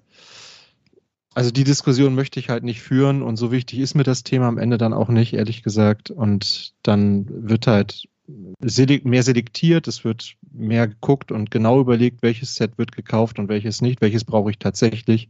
also 1.35 1.51
die 1.51 1.65
Diskussion 1.65 2.15
möchte 2.15 2.39
ich 2.39 2.49
halt 2.49 2.63
nicht 2.63 2.81
führen 2.81 3.23
und 3.23 3.37
so 3.37 3.51
wichtig 3.51 3.81
ist 3.81 3.95
mir 3.95 4.05
das 4.05 4.23
Thema 4.23 4.47
am 4.49 4.59
Ende 4.59 4.79
dann 4.79 4.95
auch 4.95 5.09
nicht, 5.09 5.35
ehrlich 5.35 5.63
gesagt. 5.63 6.11
Und 6.11 6.73
dann 6.83 7.27
wird 7.29 7.67
halt 7.67 8.09
mehr 8.27 9.23
selektiert, 9.23 9.89
es 9.89 10.05
wird 10.05 10.37
mehr 10.53 10.87
geguckt 10.89 11.33
und 11.33 11.51
genau 11.51 11.81
überlegt, 11.81 12.23
welches 12.23 12.55
Set 12.55 12.79
wird 12.79 12.93
gekauft 12.93 13.39
und 13.39 13.49
welches 13.49 13.83
nicht, 13.83 14.01
welches 14.01 14.25
brauche 14.25 14.51
ich 14.51 14.59
tatsächlich. 14.59 15.29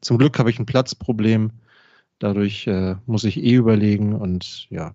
Zum 0.00 0.18
Glück 0.18 0.38
habe 0.38 0.50
ich 0.50 0.58
ein 0.58 0.66
Platzproblem, 0.66 1.50
dadurch 2.18 2.66
äh, 2.66 2.96
muss 3.06 3.24
ich 3.24 3.42
eh 3.42 3.54
überlegen 3.54 4.14
und 4.14 4.68
ja. 4.70 4.94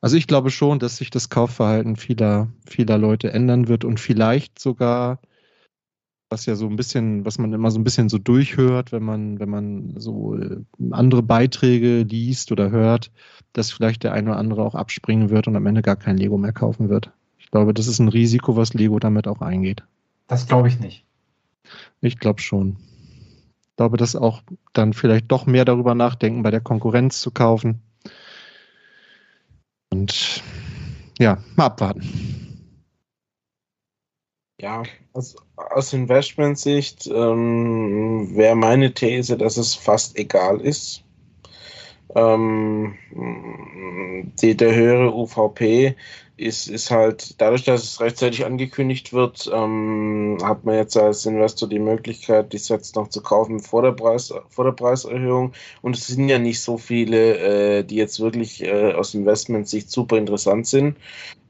Also 0.00 0.16
ich 0.16 0.26
glaube 0.26 0.50
schon, 0.50 0.78
dass 0.78 0.96
sich 0.96 1.10
das 1.10 1.28
Kaufverhalten 1.28 1.96
vieler, 1.96 2.48
vieler 2.66 2.96
Leute 2.96 3.32
ändern 3.32 3.68
wird 3.68 3.84
und 3.84 4.00
vielleicht 4.00 4.58
sogar 4.58 5.20
was 6.30 6.46
ja 6.46 6.54
so 6.54 6.68
ein 6.68 6.76
bisschen, 6.76 7.24
was 7.24 7.38
man 7.38 7.52
immer 7.52 7.72
so 7.72 7.80
ein 7.80 7.84
bisschen 7.84 8.08
so 8.08 8.16
durchhört, 8.16 8.92
wenn 8.92 9.02
man, 9.02 9.40
wenn 9.40 9.50
man 9.50 9.94
so 9.96 10.36
äh, 10.36 10.62
andere 10.92 11.22
Beiträge 11.22 12.02
liest 12.02 12.52
oder 12.52 12.70
hört, 12.70 13.10
dass 13.52 13.72
vielleicht 13.72 14.04
der 14.04 14.12
eine 14.12 14.30
oder 14.30 14.38
andere 14.38 14.62
auch 14.62 14.76
abspringen 14.76 15.30
wird 15.30 15.48
und 15.48 15.56
am 15.56 15.66
Ende 15.66 15.82
gar 15.82 15.96
kein 15.96 16.16
Lego 16.16 16.38
mehr 16.38 16.52
kaufen 16.52 16.88
wird. 16.88 17.10
Ich 17.38 17.50
glaube, 17.50 17.74
das 17.74 17.88
ist 17.88 17.98
ein 17.98 18.08
Risiko, 18.08 18.56
was 18.56 18.74
Lego 18.74 19.00
damit 19.00 19.26
auch 19.26 19.40
eingeht. 19.40 19.82
Das 20.28 20.46
glaube 20.46 20.68
ich 20.68 20.78
nicht. 20.78 21.04
Ich 22.00 22.18
glaube 22.20 22.40
schon. 22.40 22.76
Ich 23.80 23.82
glaube, 23.82 23.96
dass 23.96 24.14
auch 24.14 24.42
dann 24.74 24.92
vielleicht 24.92 25.32
doch 25.32 25.46
mehr 25.46 25.64
darüber 25.64 25.94
nachdenken, 25.94 26.42
bei 26.42 26.50
der 26.50 26.60
Konkurrenz 26.60 27.22
zu 27.22 27.30
kaufen. 27.30 27.80
Und 29.88 30.42
ja, 31.18 31.38
mal 31.56 31.64
abwarten. 31.64 32.76
Ja, 34.60 34.82
aus, 35.14 35.34
aus 35.56 35.94
Investmentsicht 35.94 37.06
ähm, 37.06 38.36
wäre 38.36 38.54
meine 38.54 38.92
These, 38.92 39.38
dass 39.38 39.56
es 39.56 39.74
fast 39.74 40.18
egal 40.18 40.60
ist. 40.60 41.02
Ähm, 42.14 42.94
die, 44.42 44.56
der 44.56 44.74
höhere 44.74 45.14
UVP 45.14 45.96
ist, 46.36 46.68
ist 46.68 46.90
halt, 46.90 47.40
dadurch, 47.40 47.64
dass 47.64 47.84
es 47.84 48.00
rechtzeitig 48.00 48.46
angekündigt 48.46 49.12
wird, 49.12 49.50
ähm, 49.52 50.38
hat 50.42 50.64
man 50.64 50.76
jetzt 50.76 50.96
als 50.96 51.26
Investor 51.26 51.68
die 51.68 51.78
Möglichkeit, 51.78 52.52
die 52.52 52.58
Sets 52.58 52.94
noch 52.94 53.08
zu 53.08 53.22
kaufen 53.22 53.60
vor 53.60 53.82
der, 53.82 53.92
Preis, 53.92 54.32
vor 54.48 54.64
der 54.64 54.72
Preiserhöhung. 54.72 55.52
Und 55.82 55.96
es 55.96 56.06
sind 56.06 56.28
ja 56.28 56.38
nicht 56.38 56.60
so 56.60 56.78
viele, 56.78 57.78
äh, 57.80 57.84
die 57.84 57.96
jetzt 57.96 58.20
wirklich 58.20 58.62
äh, 58.62 58.92
aus 58.94 59.14
Investmentsicht 59.14 59.90
super 59.90 60.16
interessant 60.16 60.66
sind 60.66 60.96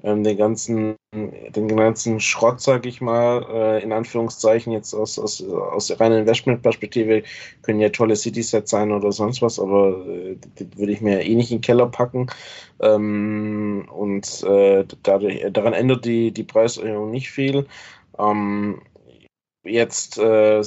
den 0.02 0.36
ganzen, 0.36 0.96
den 1.12 1.76
ganzen 1.76 2.20
Schrott, 2.20 2.60
sag 2.60 2.86
ich 2.86 3.00
mal, 3.00 3.44
äh, 3.50 3.82
in 3.82 3.92
Anführungszeichen 3.92 4.72
jetzt 4.72 4.94
aus, 4.94 5.18
aus, 5.18 5.42
aus 5.42 5.98
reiner 6.00 6.18
Investmentperspektive 6.18 7.22
können 7.62 7.80
ja 7.80 7.90
tolle 7.90 8.16
City-Sets 8.16 8.70
sein 8.70 8.92
oder 8.92 9.12
sonst 9.12 9.42
was, 9.42 9.58
aber 9.58 10.06
äh, 10.06 10.36
die 10.58 10.78
würde 10.78 10.92
ich 10.92 11.00
mir 11.00 11.22
eh 11.22 11.34
nicht 11.34 11.50
in 11.50 11.58
den 11.58 11.62
Keller 11.62 11.86
packen. 11.86 12.28
Ähm, 12.80 13.86
und 13.92 14.42
äh, 14.44 14.84
dadurch, 15.02 15.46
daran 15.52 15.74
ändert 15.74 16.04
die, 16.04 16.32
die 16.32 16.44
Preiserhöhung 16.44 17.10
nicht 17.10 17.30
viel. 17.30 17.66
Ähm, 18.18 18.80
jetzt 19.64 20.18
äh, 20.18 20.62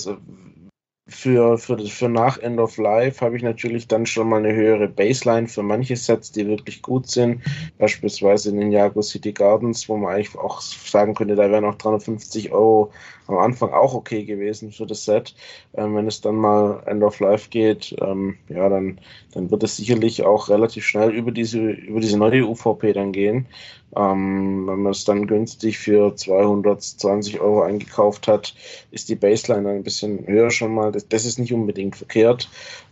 für, 1.13 1.57
für, 1.57 1.77
für 1.77 2.09
nach 2.09 2.37
End 2.39 2.59
of 2.59 2.77
Life 2.77 3.23
habe 3.23 3.37
ich 3.37 3.43
natürlich 3.43 3.87
dann 3.87 4.05
schon 4.05 4.29
mal 4.29 4.43
eine 4.43 4.53
höhere 4.53 4.87
Baseline 4.87 5.47
für 5.47 5.63
manche 5.63 5.95
Sets, 5.95 6.31
die 6.31 6.47
wirklich 6.47 6.81
gut 6.81 7.09
sind. 7.09 7.41
Beispielsweise 7.77 8.49
in 8.49 8.57
den 8.57 8.71
Jago 8.71 9.01
City 9.01 9.31
Gardens, 9.31 9.87
wo 9.87 9.97
man 9.97 10.15
eigentlich 10.15 10.35
auch 10.37 10.61
sagen 10.61 11.13
könnte, 11.13 11.35
da 11.35 11.49
wären 11.49 11.65
auch 11.65 11.75
350 11.75 12.51
Euro 12.51 12.91
am 13.27 13.37
Anfang 13.37 13.71
auch 13.71 13.93
okay 13.93 14.23
gewesen 14.23 14.71
für 14.71 14.85
das 14.85 15.05
Set. 15.05 15.35
Ähm, 15.75 15.95
wenn 15.95 16.07
es 16.07 16.21
dann 16.21 16.35
mal 16.35 16.83
End 16.85 17.03
of 17.03 17.19
Life 17.19 17.49
geht, 17.49 17.95
ähm, 18.01 18.37
ja, 18.49 18.69
dann, 18.69 18.99
dann 19.33 19.51
wird 19.51 19.63
es 19.63 19.77
sicherlich 19.77 20.23
auch 20.23 20.49
relativ 20.49 20.85
schnell 20.85 21.11
über 21.11 21.31
diese, 21.31 21.59
über 21.59 21.99
diese 21.99 22.17
neue 22.17 22.45
UVP 22.45 22.93
dann 22.93 23.11
gehen. 23.11 23.47
Ähm, 23.95 24.65
wenn 24.67 24.81
man 24.81 24.91
es 24.91 25.05
dann 25.05 25.27
günstig 25.27 25.77
für 25.77 26.15
220 26.15 27.39
Euro 27.39 27.61
eingekauft 27.61 28.27
hat, 28.27 28.55
ist 28.91 29.09
die 29.09 29.15
Baseline 29.15 29.69
ein 29.69 29.83
bisschen 29.83 30.25
höher 30.25 30.49
schon 30.49 30.73
mal. 30.73 30.91
Das, 30.91 31.07
das 31.07 31.25
ist 31.25 31.37
nicht 31.37 31.53
unbedingt 31.53 31.95
verkehrt. 31.95 32.49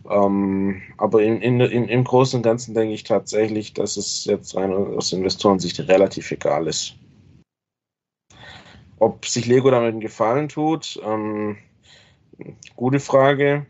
Ähm, 0.08 0.82
aber 0.98 1.22
in, 1.22 1.40
in, 1.42 1.60
in, 1.60 1.88
im 1.88 2.04
Großen 2.04 2.38
und 2.38 2.42
Ganzen 2.42 2.74
denke 2.74 2.94
ich 2.94 3.04
tatsächlich, 3.04 3.74
dass 3.74 3.96
es 3.96 4.24
jetzt 4.26 4.54
rein 4.54 4.72
aus 4.72 5.12
Investorensicht 5.12 5.80
relativ 5.88 6.30
egal 6.30 6.68
ist. 6.68 6.94
Ob 9.02 9.26
sich 9.26 9.46
Lego 9.46 9.68
damit 9.68 9.94
einen 9.94 10.00
Gefallen 10.00 10.48
tut, 10.48 11.02
ähm, 11.04 11.56
gute 12.76 13.00
Frage. 13.00 13.66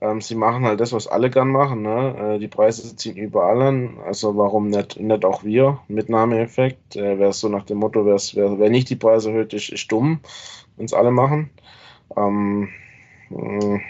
Ähm, 0.00 0.20
sie 0.20 0.36
machen 0.36 0.64
halt 0.64 0.78
das, 0.78 0.92
was 0.92 1.08
alle 1.08 1.28
gern 1.28 1.48
machen. 1.48 1.82
Ne? 1.82 2.36
Äh, 2.36 2.38
die 2.38 2.46
Preise 2.46 2.94
ziehen 2.94 3.16
überall 3.16 3.60
an. 3.62 3.98
Also 4.06 4.36
warum 4.36 4.68
nicht, 4.68 5.00
nicht 5.00 5.24
auch 5.24 5.42
wir? 5.42 5.80
Mitnahmeeffekt. 5.88 6.94
Äh, 6.94 7.18
wäre 7.18 7.32
so 7.32 7.48
nach 7.48 7.64
dem 7.64 7.78
Motto, 7.78 8.06
wer, 8.06 8.16
wer 8.60 8.70
nicht 8.70 8.88
die 8.90 8.94
Preise 8.94 9.30
erhöht, 9.30 9.54
ist, 9.54 9.70
ist 9.70 9.90
dumm, 9.90 10.20
wenn 10.76 10.86
es 10.86 10.94
alle 10.94 11.10
machen. 11.10 11.50
Ähm, 12.16 12.68
äh, 13.30 13.80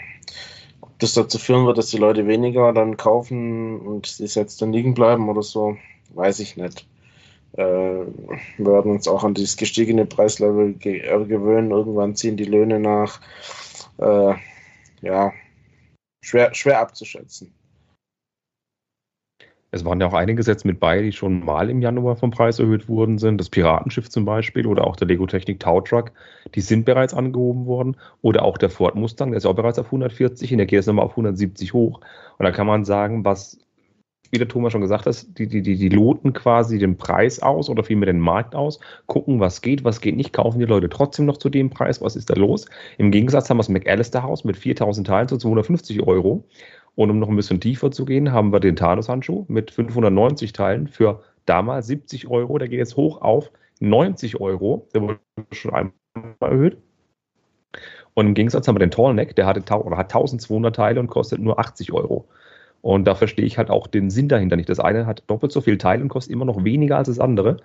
ob 0.81 0.97
das 0.97 1.13
dazu 1.13 1.37
führen 1.37 1.67
wird, 1.67 1.77
dass 1.77 1.91
die 1.91 1.97
Leute 1.97 2.25
weniger 2.25 2.73
dann 2.73 2.97
kaufen 2.97 3.79
und 3.81 4.17
die 4.17 4.23
jetzt 4.23 4.63
dann 4.63 4.73
liegen 4.73 4.95
bleiben 4.95 5.29
oder 5.29 5.43
so, 5.43 5.77
weiß 6.15 6.39
ich 6.39 6.57
nicht 6.57 6.87
wir 7.53 8.07
werden 8.57 8.91
uns 8.91 9.07
auch 9.07 9.23
an 9.23 9.33
dieses 9.33 9.57
gestiegene 9.57 10.05
Preislevel 10.05 10.75
äh, 10.83 11.25
gewöhnen. 11.25 11.71
Irgendwann 11.71 12.15
ziehen 12.15 12.37
die 12.37 12.45
Löhne 12.45 12.79
nach. 12.79 13.19
Äh, 13.97 14.35
ja, 15.01 15.33
schwer, 16.23 16.53
schwer 16.53 16.79
abzuschätzen. 16.79 17.53
Es 19.73 19.85
waren 19.85 20.01
ja 20.01 20.07
auch 20.07 20.13
einige 20.13 20.43
Sätze 20.43 20.67
mit 20.67 20.81
bei, 20.81 21.01
die 21.01 21.13
schon 21.13 21.45
mal 21.45 21.69
im 21.69 21.81
Januar 21.81 22.17
vom 22.17 22.29
Preis 22.29 22.59
erhöht 22.59 22.89
worden 22.89 23.17
sind. 23.17 23.37
Das 23.37 23.49
Piratenschiff 23.49 24.09
zum 24.09 24.25
Beispiel 24.25 24.67
oder 24.67 24.85
auch 24.85 24.97
der 24.97 25.07
Lego 25.07 25.25
Technik 25.25 25.61
Tow 25.61 25.79
Truck, 25.81 26.11
die 26.55 26.61
sind 26.61 26.83
bereits 26.83 27.13
angehoben 27.13 27.65
worden. 27.65 27.95
Oder 28.21 28.43
auch 28.43 28.57
der 28.57 28.69
Ford 28.69 28.95
Mustang, 28.95 29.31
der 29.31 29.37
ist 29.37 29.45
auch 29.45 29.55
bereits 29.55 29.79
auf 29.79 29.85
140 29.85 30.51
und 30.51 30.57
der 30.57 30.67
geht 30.67 30.77
jetzt 30.77 30.87
nochmal 30.87 31.05
auf 31.05 31.11
170 31.11 31.71
hoch. 31.71 32.01
Und 32.37 32.43
da 32.43 32.51
kann 32.51 32.67
man 32.67 32.83
sagen, 32.83 33.23
was 33.23 33.59
wie 34.31 34.37
der 34.37 34.47
Thomas 34.47 34.71
schon 34.71 34.81
gesagt 34.81 35.05
hat, 35.05 35.37
die, 35.37 35.47
die, 35.47 35.61
die, 35.61 35.75
die 35.75 35.89
loten 35.89 36.33
quasi 36.33 36.79
den 36.79 36.97
Preis 36.97 37.41
aus 37.41 37.69
oder 37.69 37.83
vielmehr 37.83 38.07
den 38.07 38.19
Markt 38.19 38.55
aus, 38.55 38.79
gucken, 39.05 39.39
was 39.39 39.61
geht, 39.61 39.83
was 39.83 40.01
geht 40.01 40.15
nicht, 40.15 40.33
kaufen 40.33 40.59
die 40.59 40.65
Leute 40.65 40.89
trotzdem 40.89 41.25
noch 41.25 41.37
zu 41.37 41.49
dem 41.49 41.69
Preis, 41.69 42.01
was 42.01 42.15
ist 42.15 42.29
da 42.29 42.35
los? 42.35 42.65
Im 42.97 43.11
Gegensatz 43.11 43.49
haben 43.49 43.57
wir 43.57 43.63
das 43.63 43.69
McAllister 43.69 44.23
Haus 44.23 44.43
mit 44.43 44.57
4000 44.57 45.05
Teilen 45.05 45.27
zu 45.27 45.37
250 45.37 46.01
Euro. 46.07 46.45
Und 46.95 47.09
um 47.09 47.19
noch 47.19 47.29
ein 47.29 47.35
bisschen 47.35 47.61
tiefer 47.61 47.91
zu 47.91 48.05
gehen, 48.05 48.31
haben 48.31 48.51
wir 48.51 48.59
den 48.59 48.75
Thanos-Handschuh 48.75 49.45
mit 49.47 49.71
590 49.71 50.51
Teilen 50.53 50.87
für 50.87 51.21
damals 51.45 51.87
70 51.87 52.27
Euro. 52.27 52.57
Der 52.57 52.67
geht 52.67 52.79
jetzt 52.79 52.97
hoch 52.97 53.21
auf 53.21 53.51
90 53.79 54.41
Euro. 54.41 54.87
Der 54.93 55.01
wurde 55.01 55.19
schon 55.51 55.73
einmal 55.73 55.93
erhöht. 56.41 56.77
Und 58.13 58.27
im 58.27 58.33
Gegensatz 58.33 58.67
haben 58.67 58.75
wir 58.75 58.79
den 58.79 58.91
Tallneck, 58.91 59.35
der 59.35 59.47
oder 59.47 59.97
hat 59.97 60.13
1200 60.13 60.75
Teile 60.75 60.99
und 60.99 61.07
kostet 61.07 61.39
nur 61.39 61.59
80 61.59 61.93
Euro. 61.93 62.27
Und 62.81 63.05
da 63.05 63.15
verstehe 63.15 63.45
ich 63.45 63.57
halt 63.57 63.69
auch 63.69 63.87
den 63.87 64.09
Sinn 64.09 64.27
dahinter 64.27 64.55
nicht. 64.55 64.69
Das 64.69 64.79
eine 64.79 65.05
hat 65.05 65.23
doppelt 65.27 65.51
so 65.51 65.61
viel 65.61 65.77
Teil 65.77 66.01
und 66.01 66.09
kostet 66.09 66.33
immer 66.33 66.45
noch 66.45 66.63
weniger 66.63 66.97
als 66.97 67.07
das 67.07 67.19
andere. 67.19 67.57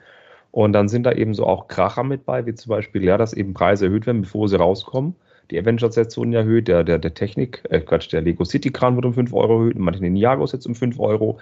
Und 0.51 0.73
dann 0.73 0.89
sind 0.89 1.05
da 1.05 1.13
eben 1.13 1.35
so 1.35 1.47
auch 1.47 1.69
Kracher 1.69 2.05
mit 2.05 2.25
bei, 2.25 2.47
wie 2.47 2.55
zum 2.55 2.71
Beispiel, 2.71 3.05
ja, 3.05 3.17
dass 3.17 3.33
eben 3.33 3.55
Preise 3.55 3.87
erhöht 3.87 4.07
werden, 4.07 4.23
bevor 4.23 4.49
sie 4.49 4.59
rauskommen. 4.59 5.15
Die 5.51 5.59
Avengers-Sets 5.59 6.17
wurden 6.17 6.33
erhöht, 6.33 6.69
der, 6.69 6.83
der, 6.83 6.99
der 6.99 7.15
Technik, 7.15 7.63
äh 7.71 7.81
Quatsch, 7.81 8.13
der 8.13 8.23
Lego 8.23 8.45
City 8.45 8.71
Kran 8.71 8.97
wird 8.97 9.05
um 9.05 9.15
5 9.15 9.33
Euro 9.33 9.61
erhöht, 9.61 9.79
manche 9.79 10.01
Ninjago-Sets 10.01 10.67
um 10.67 10.75
5 10.75 10.99
Euro. 10.99 11.39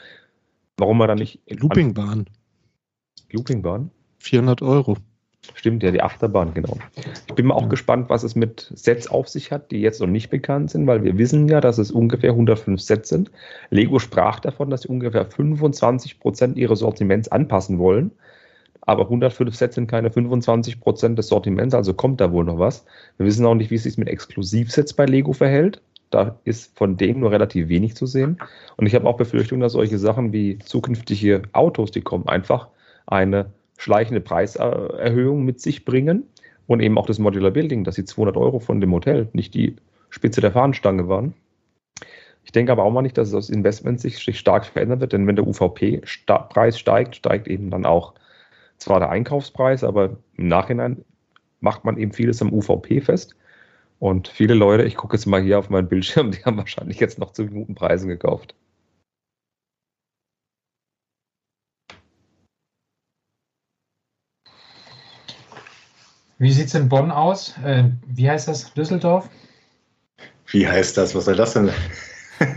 Warum 0.76 0.98
man 0.98 1.08
da 1.08 1.14
nicht. 1.14 1.40
Loopingbahn. 1.48 2.26
Loopingbahn? 3.32 3.90
400 4.18 4.62
Euro. 4.62 4.96
Stimmt, 5.54 5.82
ja, 5.82 5.90
die 5.90 6.02
Achterbahn, 6.02 6.54
genau. 6.54 6.78
Ich 7.28 7.34
bin 7.34 7.46
mal 7.46 7.54
auch 7.54 7.68
gespannt, 7.68 8.08
was 8.08 8.22
es 8.22 8.34
mit 8.34 8.70
Sets 8.74 9.08
auf 9.08 9.28
sich 9.28 9.52
hat, 9.52 9.70
die 9.70 9.80
jetzt 9.80 10.00
noch 10.00 10.06
nicht 10.06 10.30
bekannt 10.30 10.70
sind, 10.70 10.86
weil 10.86 11.04
wir 11.04 11.18
wissen 11.18 11.48
ja, 11.48 11.60
dass 11.60 11.78
es 11.78 11.90
ungefähr 11.90 12.30
105 12.30 12.80
Sets 12.80 13.08
sind. 13.08 13.30
Lego 13.70 13.98
sprach 13.98 14.40
davon, 14.40 14.70
dass 14.70 14.82
sie 14.82 14.88
ungefähr 14.88 15.26
25 15.26 16.20
Prozent 16.20 16.56
ihres 16.56 16.78
Sortiments 16.78 17.28
anpassen 17.28 17.78
wollen. 17.78 18.10
Aber 18.86 19.04
105 19.04 19.54
Sets 19.54 19.74
sind 19.76 19.86
keine 19.86 20.10
25 20.10 20.80
Prozent 20.80 21.18
des 21.18 21.28
Sortiments, 21.28 21.74
also 21.74 21.94
kommt 21.94 22.20
da 22.20 22.32
wohl 22.32 22.44
noch 22.44 22.58
was. 22.58 22.84
Wir 23.16 23.26
wissen 23.26 23.46
auch 23.46 23.54
nicht, 23.54 23.70
wie 23.70 23.76
es 23.76 23.84
sich 23.84 23.96
mit 23.96 24.08
Exklusivsets 24.08 24.92
bei 24.92 25.06
Lego 25.06 25.32
verhält. 25.32 25.80
Da 26.10 26.38
ist 26.44 26.76
von 26.76 26.96
denen 26.96 27.20
nur 27.20 27.32
relativ 27.32 27.68
wenig 27.68 27.96
zu 27.96 28.06
sehen. 28.06 28.38
Und 28.76 28.86
ich 28.86 28.94
habe 28.94 29.08
auch 29.08 29.16
Befürchtungen, 29.16 29.62
dass 29.62 29.72
solche 29.72 29.98
Sachen 29.98 30.32
wie 30.32 30.58
zukünftige 30.58 31.42
Autos, 31.52 31.90
die 31.90 32.02
kommen, 32.02 32.28
einfach 32.28 32.68
eine 33.06 33.46
schleichende 33.78 34.20
Preiserhöhung 34.20 35.44
mit 35.44 35.60
sich 35.60 35.84
bringen 35.84 36.24
und 36.66 36.80
eben 36.80 36.98
auch 36.98 37.06
das 37.06 37.18
Modular 37.18 37.50
Building, 37.50 37.84
dass 37.84 37.96
die 37.96 38.04
200 38.04 38.36
Euro 38.36 38.58
von 38.58 38.80
dem 38.80 38.92
Hotel 38.92 39.28
nicht 39.32 39.54
die 39.54 39.76
Spitze 40.10 40.40
der 40.40 40.52
Fahnenstange 40.52 41.08
waren. 41.08 41.34
Ich 42.44 42.52
denke 42.52 42.72
aber 42.72 42.84
auch 42.84 42.90
mal 42.90 43.02
nicht, 43.02 43.16
dass 43.16 43.28
es 43.28 43.34
aus 43.34 43.50
Investmentsicht 43.50 44.22
sich 44.22 44.38
stark 44.38 44.66
verändern 44.66 45.00
wird, 45.00 45.12
denn 45.12 45.26
wenn 45.26 45.36
der 45.36 45.46
UVP-Preis 45.46 46.78
steigt, 46.78 47.16
steigt 47.16 47.48
eben 47.48 47.70
dann 47.70 47.86
auch 47.86 48.14
zwar 48.76 49.00
der 49.00 49.10
Einkaufspreis, 49.10 49.82
aber 49.82 50.16
im 50.36 50.48
Nachhinein 50.48 51.04
macht 51.60 51.84
man 51.84 51.96
eben 51.96 52.12
vieles 52.12 52.42
am 52.42 52.52
UVP 52.52 53.00
fest. 53.00 53.34
Und 53.98 54.28
viele 54.28 54.54
Leute, 54.54 54.84
ich 54.84 54.96
gucke 54.96 55.16
jetzt 55.16 55.26
mal 55.26 55.42
hier 55.42 55.58
auf 55.58 55.70
meinen 55.70 55.88
Bildschirm, 55.88 56.30
die 56.32 56.44
haben 56.44 56.58
wahrscheinlich 56.58 57.00
jetzt 57.00 57.18
noch 57.18 57.32
zu 57.32 57.46
guten 57.46 57.74
Preisen 57.74 58.08
gekauft. 58.08 58.54
Wie 66.44 66.52
sieht 66.52 66.66
es 66.66 66.74
in 66.74 66.90
Bonn 66.90 67.10
aus? 67.10 67.54
Äh, 67.64 67.84
wie 68.06 68.28
heißt 68.28 68.48
das? 68.48 68.74
Düsseldorf? 68.74 69.30
Wie 70.48 70.68
heißt 70.68 70.98
das? 70.98 71.14
Was 71.14 71.24
soll 71.24 71.36
das 71.36 71.54
denn? 71.54 71.70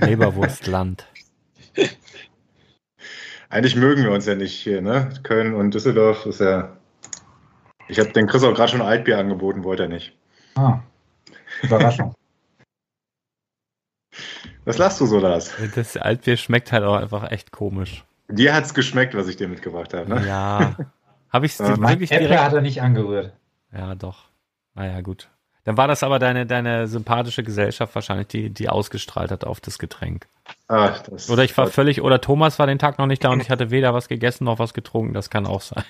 Leberwurstland. 0.02 1.08
Eigentlich 3.50 3.78
mögen 3.78 4.04
wir 4.04 4.12
uns 4.12 4.26
ja 4.26 4.36
nicht 4.36 4.52
hier, 4.52 4.82
ne? 4.82 5.12
Köln 5.24 5.54
und 5.54 5.74
Düsseldorf 5.74 6.26
ist 6.26 6.42
ja. 6.42 6.76
Ich 7.88 7.98
habe 7.98 8.12
den 8.12 8.28
Chris 8.28 8.44
auch 8.44 8.54
gerade 8.54 8.74
schon 8.74 8.82
Altbier 8.82 9.20
angeboten, 9.20 9.64
wollte 9.64 9.84
er 9.84 9.90
nicht. 9.90 10.18
Ah, 10.56 10.82
Überraschung. 11.64 12.14
Was 14.66 14.78
lachst 14.80 15.00
du 15.00 15.06
so, 15.06 15.18
Lars? 15.18 15.54
Das 15.76 15.96
Altbier 15.96 16.36
schmeckt 16.36 16.74
halt 16.74 16.84
auch 16.84 16.98
einfach 16.98 17.32
echt 17.32 17.54
komisch. 17.54 18.04
Dir 18.28 18.54
hat's 18.54 18.74
geschmeckt, 18.74 19.16
was 19.16 19.30
ich 19.30 19.38
dir 19.38 19.48
mitgebracht 19.48 19.94
habe, 19.94 20.10
ne? 20.14 20.28
Ja. 20.28 20.76
Habe 21.30 21.46
ich 21.46 21.54
es 21.54 21.60
wirklich 21.60 22.10
direkt? 22.10 22.42
hat 22.42 22.52
er 22.52 22.62
nicht 22.62 22.82
angerührt. 22.82 23.32
Ja, 23.74 23.96
doch. 23.96 24.26
Naja, 24.74 25.02
gut. 25.02 25.30
Dann 25.64 25.76
war 25.76 25.90
das 25.90 26.02
aber 26.02 26.18
deine, 26.18 26.46
deine 26.46 26.88
sympathische 26.88 27.44
Gesellschaft 27.44 27.94
wahrscheinlich, 27.94 28.28
die, 28.28 28.50
die 28.50 28.70
ausgestrahlt 28.70 29.32
hat 29.32 29.44
auf 29.44 29.60
das 29.60 29.80
Getränk. 29.80 30.28
Ah, 30.70 30.96
das, 31.10 31.30
Oder 31.30 31.44
ich 31.44 31.58
war 31.58 31.68
völlig, 31.68 32.02
oder 32.02 32.22
Thomas 32.22 32.58
war 32.58 32.68
den 32.68 32.80
Tag 32.80 32.98
noch 33.00 33.06
nicht 33.06 33.22
da 33.22 33.32
und 33.32 33.42
ich 33.42 33.50
hatte 33.50 33.70
weder 33.70 33.94
was 33.94 34.08
gegessen 34.08 34.46
noch 34.46 34.60
was 34.60 34.74
getrunken. 34.74 35.14
Das 35.14 35.30
kann 35.30 35.46
auch 35.46 35.60
sein. 35.60 35.84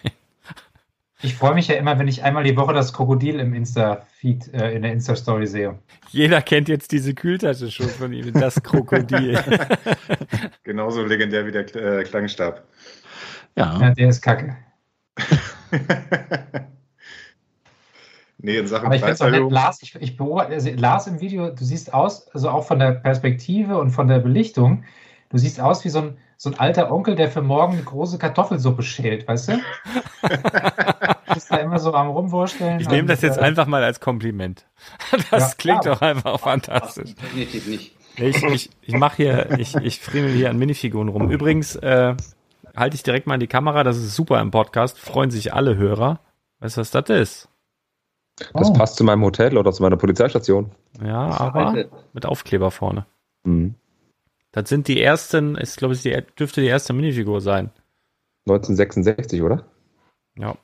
Ich 1.21 1.35
freue 1.35 1.55
mich 1.55 1.67
ja 1.67 1.75
immer, 1.75 1.97
wenn 1.97 2.07
ich 2.07 2.23
einmal 2.23 2.43
die 2.43 2.55
Woche 2.55 2.73
das 2.73 2.93
Krokodil 2.93 3.39
im 3.39 3.53
Insta-Feed, 3.55 4.53
äh, 4.53 4.71
in 4.71 4.83
der 4.83 4.93
Insta-Story 4.93 5.47
sehe. 5.47 5.79
Jeder 6.09 6.41
kennt 6.41 6.69
jetzt 6.69 6.91
diese 6.91 7.15
Kühltasche 7.15 7.71
schon 7.71 7.89
von 7.89 8.13
ihm, 8.13 8.33
das 8.33 8.61
Krokodil. 8.61 9.39
genauso 10.63 11.03
legendär 11.03 11.47
wie 11.47 11.51
der 11.51 11.75
äh, 11.75 12.03
Klangstab. 12.03 12.63
Ja, 13.55 13.79
Ja, 13.79 13.89
der 13.91 14.09
ist 14.09 14.21
kacke. 14.21 14.57
nee, 18.37 18.57
in 18.57 18.67
Sachen 18.67 18.85
Aber 18.85 18.95
ich 18.95 19.01
finde 19.03 19.13
es 19.15 19.21
auch 19.21 19.29
nett, 19.29 19.47
Preiserhöhung. 19.49 19.51
Lars, 19.51 19.81
ich, 19.81 19.95
ich 19.95 20.17
beobachte, 20.17 20.53
also 20.53 20.69
Lars 20.75 21.07
im 21.07 21.19
Video, 21.21 21.49
du 21.49 21.63
siehst 21.63 21.93
aus, 21.93 22.27
also 22.33 22.49
auch 22.49 22.65
von 22.65 22.79
der 22.79 22.91
Perspektive 22.91 23.77
und 23.79 23.91
von 23.91 24.07
der 24.07 24.19
Belichtung, 24.19 24.83
du 25.29 25.37
siehst 25.37 25.59
aus 25.59 25.83
wie 25.85 25.89
so 25.89 25.99
ein, 25.99 26.17
so 26.37 26.51
ein 26.51 26.59
alter 26.59 26.91
Onkel, 26.91 27.15
der 27.15 27.29
für 27.31 27.41
morgen 27.41 27.73
eine 27.73 27.83
große 27.83 28.17
Kartoffelsuppe 28.19 28.83
schält, 28.83 29.27
weißt 29.27 29.49
du? 29.49 29.53
du 29.53 29.59
bist 31.33 31.51
da 31.51 31.57
immer 31.57 31.79
so 31.79 31.93
am 31.93 32.09
Rumwursteln. 32.09 32.79
Ich 32.79 32.89
nehme 32.89 33.07
das 33.07 33.21
jetzt 33.21 33.37
äh, 33.37 33.41
einfach 33.41 33.65
mal 33.67 33.83
als 33.83 33.99
Kompliment. 33.99 34.65
Das 35.31 35.51
Ja, 35.51 35.55
klingt 35.57 35.81
klar. 35.81 35.95
doch 35.95 36.01
einfach 36.01 36.39
fantastisch. 36.39 37.15
Definitiv 37.15 37.67
nicht. 37.67 37.95
Ich, 38.17 38.43
ich, 38.43 38.69
ich 38.81 38.93
mache 38.95 39.17
hier, 39.17 39.59
ich, 39.59 39.75
ich 39.75 39.99
friemel 39.99 40.31
hier 40.31 40.49
an 40.49 40.57
Minifiguren 40.57 41.07
rum. 41.09 41.29
Übrigens, 41.29 41.75
äh, 41.75 42.15
halte 42.75 42.95
ich 42.95 43.03
direkt 43.03 43.27
mal 43.27 43.35
in 43.35 43.39
die 43.39 43.47
Kamera, 43.47 43.83
das 43.83 43.97
ist 43.97 44.15
super 44.15 44.39
im 44.41 44.51
Podcast, 44.51 44.99
freuen 44.99 45.29
sich 45.31 45.53
alle 45.53 45.75
Hörer. 45.77 46.19
Weißt 46.59 46.77
du, 46.77 46.81
was 46.81 46.91
das 46.91 47.09
ist? 47.09 47.49
Das 48.53 48.69
Oh. 48.69 48.73
passt 48.73 48.95
zu 48.97 49.03
meinem 49.03 49.23
Hotel 49.23 49.57
oder 49.57 49.71
zu 49.71 49.81
meiner 49.81 49.97
Polizeistation. 49.97 50.71
Ja, 51.03 51.39
aber 51.39 51.85
mit 52.13 52.25
Aufkleber 52.25 52.69
vorne. 52.71 53.05
Mhm. 53.43 53.75
Das 54.51 54.69
sind 54.69 54.87
die 54.87 55.01
ersten, 55.01 55.55
ist 55.55 55.77
glaube 55.77 55.93
ich, 55.95 56.01
die, 56.03 56.15
dürfte 56.39 56.61
die 56.61 56.67
erste 56.67 56.93
Minifigur 56.93 57.41
sein. 57.41 57.71
1966, 58.47 59.41
oder? 59.41 59.63
Ja. 60.37 60.55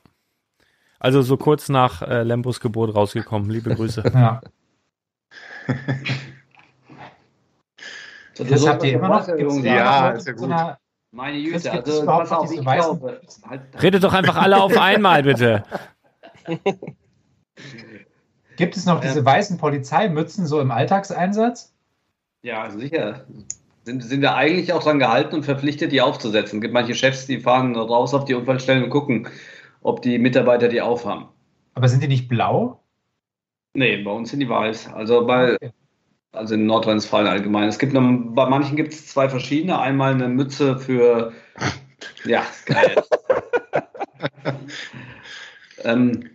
Also 0.99 1.21
so 1.21 1.35
kurz 1.37 1.67
nach 1.69 2.01
äh, 2.01 2.23
Lembos 2.23 2.59
Geburt 2.59 2.95
rausgekommen. 2.95 3.49
Liebe 3.49 3.75
Grüße. 3.75 4.03
Ja. 4.13 4.41
So, 8.35 8.43
Das 8.43 8.61
so 8.61 8.69
habt 8.69 8.83
ihr 8.83 8.93
immer 8.93 9.09
noch? 9.09 9.27
Ja, 9.63 10.11
ist 10.11 10.27
ja 10.27 10.33
so 10.33 10.39
gut. 10.43 10.51
einer- 10.51 10.79
Meine 11.11 11.37
es 11.49 11.65
also 11.67 12.05
pass 12.05 12.31
auf, 12.31 12.51
ich 12.51 12.61
glaube, 12.61 13.21
halt, 13.47 13.61
Redet 13.81 14.03
doch 14.03 14.13
einfach 14.13 14.37
alle 14.37 14.61
auf 14.61 14.75
einmal, 14.77 15.23
bitte. 15.23 15.63
Gibt 18.55 18.77
es 18.77 18.85
noch 18.85 19.01
diese 19.01 19.25
weißen 19.25 19.57
Polizeimützen 19.57 20.45
so 20.45 20.61
im 20.61 20.71
Alltagseinsatz? 20.71 21.73
Ja, 22.43 22.69
sicher. 22.69 23.25
Sind, 23.83 24.03
sind 24.03 24.21
wir 24.21 24.35
eigentlich 24.35 24.71
auch 24.73 24.83
daran 24.83 24.99
gehalten 24.99 25.35
und 25.35 25.43
verpflichtet, 25.43 25.91
die 25.91 26.01
aufzusetzen. 26.01 26.59
Es 26.59 26.61
gibt 26.61 26.73
manche 26.73 26.95
Chefs, 26.95 27.25
die 27.25 27.39
fahren 27.39 27.75
raus 27.75 28.13
auf 28.13 28.25
die 28.25 28.33
Unfallstellen 28.33 28.83
und 28.83 28.89
gucken, 28.89 29.27
ob 29.81 30.01
die 30.01 30.19
Mitarbeiter 30.19 30.67
die 30.67 30.81
aufhaben. 30.81 31.27
Aber 31.73 31.89
sind 31.89 32.03
die 32.03 32.07
nicht 32.07 32.29
blau? 32.29 32.83
Nee, 33.73 33.97
bei 33.97 34.11
uns 34.11 34.29
sind 34.29 34.39
die 34.39 34.49
weiß. 34.49 34.93
Also 34.93 35.25
bei, 35.25 35.57
also 36.31 36.53
in 36.53 36.65
Nordrhein-Westfalen 36.65 37.27
allgemein. 37.27 37.67
Es 37.67 37.79
gibt 37.79 37.93
noch, 37.93 38.01
bei 38.01 38.47
manchen 38.47 38.75
gibt 38.75 38.93
es 38.93 39.07
zwei 39.07 39.29
verschiedene. 39.29 39.79
Einmal 39.79 40.13
eine 40.13 40.29
Mütze 40.29 40.77
für, 40.77 41.33
ja, 42.25 42.45
geil. 42.65 43.03
ähm, 45.83 46.29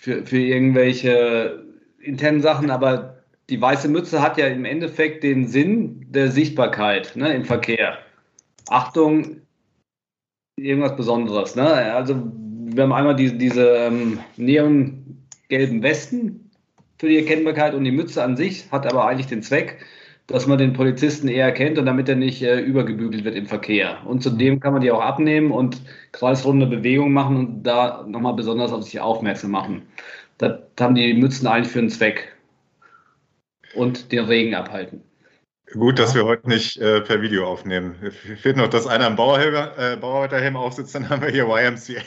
für, 0.00 0.24
für 0.24 0.38
irgendwelche 0.38 1.62
internen 2.00 2.40
Sachen, 2.40 2.70
aber 2.70 3.22
die 3.50 3.60
weiße 3.60 3.88
Mütze 3.88 4.22
hat 4.22 4.38
ja 4.38 4.46
im 4.46 4.64
Endeffekt 4.64 5.22
den 5.22 5.46
Sinn 5.46 6.06
der 6.08 6.30
Sichtbarkeit 6.30 7.14
ne, 7.16 7.34
im 7.34 7.44
Verkehr. 7.44 7.98
Achtung, 8.68 9.42
irgendwas 10.56 10.96
Besonderes. 10.96 11.54
Ne? 11.54 11.66
Also 11.66 12.14
wir 12.14 12.82
haben 12.82 12.92
einmal 12.92 13.16
diese, 13.16 13.34
diese 13.34 13.68
ähm, 13.68 14.20
neongelben 14.36 15.82
Westen 15.82 16.50
für 16.98 17.08
die 17.08 17.18
Erkennbarkeit 17.18 17.74
und 17.74 17.84
die 17.84 17.90
Mütze 17.90 18.22
an 18.22 18.36
sich 18.36 18.70
hat 18.72 18.86
aber 18.86 19.06
eigentlich 19.06 19.26
den 19.26 19.42
Zweck, 19.42 19.84
dass 20.30 20.46
man 20.46 20.58
den 20.58 20.72
Polizisten 20.72 21.28
eher 21.28 21.46
erkennt 21.46 21.78
und 21.78 21.86
damit 21.86 22.08
er 22.08 22.16
nicht 22.16 22.42
äh, 22.42 22.60
übergebügelt 22.60 23.24
wird 23.24 23.34
im 23.34 23.46
Verkehr. 23.46 23.98
Und 24.06 24.22
zudem 24.22 24.60
kann 24.60 24.72
man 24.72 24.82
die 24.82 24.90
auch 24.90 25.00
abnehmen 25.00 25.50
und 25.50 25.82
kreisrunde 26.12 26.66
Bewegungen 26.66 27.12
machen 27.12 27.36
und 27.36 27.62
da 27.64 28.04
nochmal 28.06 28.34
besonders 28.34 28.72
auf 28.72 28.84
sich 28.84 29.00
aufmerksam 29.00 29.50
machen. 29.50 29.82
Das 30.38 30.60
haben 30.80 30.94
die 30.94 31.14
Mützen 31.14 31.46
eigentlich 31.46 31.72
für 31.72 31.80
einen 31.80 31.90
Zweck. 31.90 32.34
Und 33.74 34.10
den 34.10 34.24
Regen 34.24 34.54
abhalten. 34.54 35.02
Gut, 35.72 36.00
dass 36.00 36.16
wir 36.16 36.24
heute 36.24 36.48
nicht 36.48 36.78
äh, 36.78 37.00
per 37.00 37.22
Video 37.22 37.46
aufnehmen. 37.46 37.94
Fehlt 38.42 38.56
noch, 38.56 38.66
dass 38.66 38.88
einer 38.88 39.06
im 39.06 39.14
Bauerhelm, 39.14 39.54
äh, 39.54 39.96
Bauarbeiterhelm 39.96 40.56
aufsitzt, 40.56 40.96
dann 40.96 41.08
haben 41.08 41.22
wir 41.22 41.28
hier 41.28 41.46
YMCA. 41.46 42.00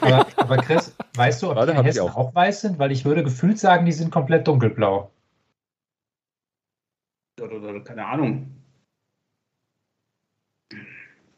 Aber, 0.00 0.26
aber 0.36 0.56
Chris, 0.56 0.96
weißt 1.16 1.42
du, 1.42 1.50
ob 1.50 1.56
Warte, 1.56 1.72
die 1.72 1.78
in 1.78 1.84
Hessen 1.84 2.00
auch. 2.00 2.16
auch. 2.16 2.34
weiß 2.34 2.62
sind? 2.62 2.78
Weil 2.78 2.92
ich 2.92 3.04
würde 3.04 3.22
gefühlt 3.22 3.58
sagen, 3.58 3.84
die 3.84 3.92
sind 3.92 4.10
komplett 4.10 4.48
dunkelblau. 4.48 5.10
Oder, 7.40 7.56
oder, 7.56 7.80
keine 7.80 8.06
Ahnung. 8.06 8.50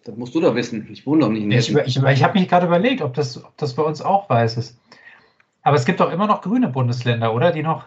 Das 0.04 0.16
musst 0.16 0.34
du 0.34 0.40
doch 0.40 0.54
wissen. 0.54 0.88
Ich 0.90 1.06
wohne 1.06 1.20
doch 1.22 1.28
nicht 1.30 1.44
in 1.44 1.50
Ich, 1.52 1.56
Hessen. 1.58 1.72
über- 1.72 1.86
ich, 1.86 1.96
ich 1.96 2.24
habe 2.24 2.38
mich 2.38 2.48
gerade 2.48 2.66
überlegt, 2.66 3.02
ob 3.02 3.14
das, 3.14 3.42
ob 3.42 3.56
das 3.56 3.74
bei 3.74 3.82
uns 3.82 4.02
auch 4.02 4.28
weiß 4.28 4.56
ist. 4.56 4.78
Aber 5.62 5.76
es 5.76 5.84
gibt 5.84 6.00
doch 6.00 6.10
immer 6.12 6.26
noch 6.26 6.42
grüne 6.42 6.68
Bundesländer, 6.68 7.32
oder? 7.32 7.52
Die 7.52 7.62
noch, 7.62 7.86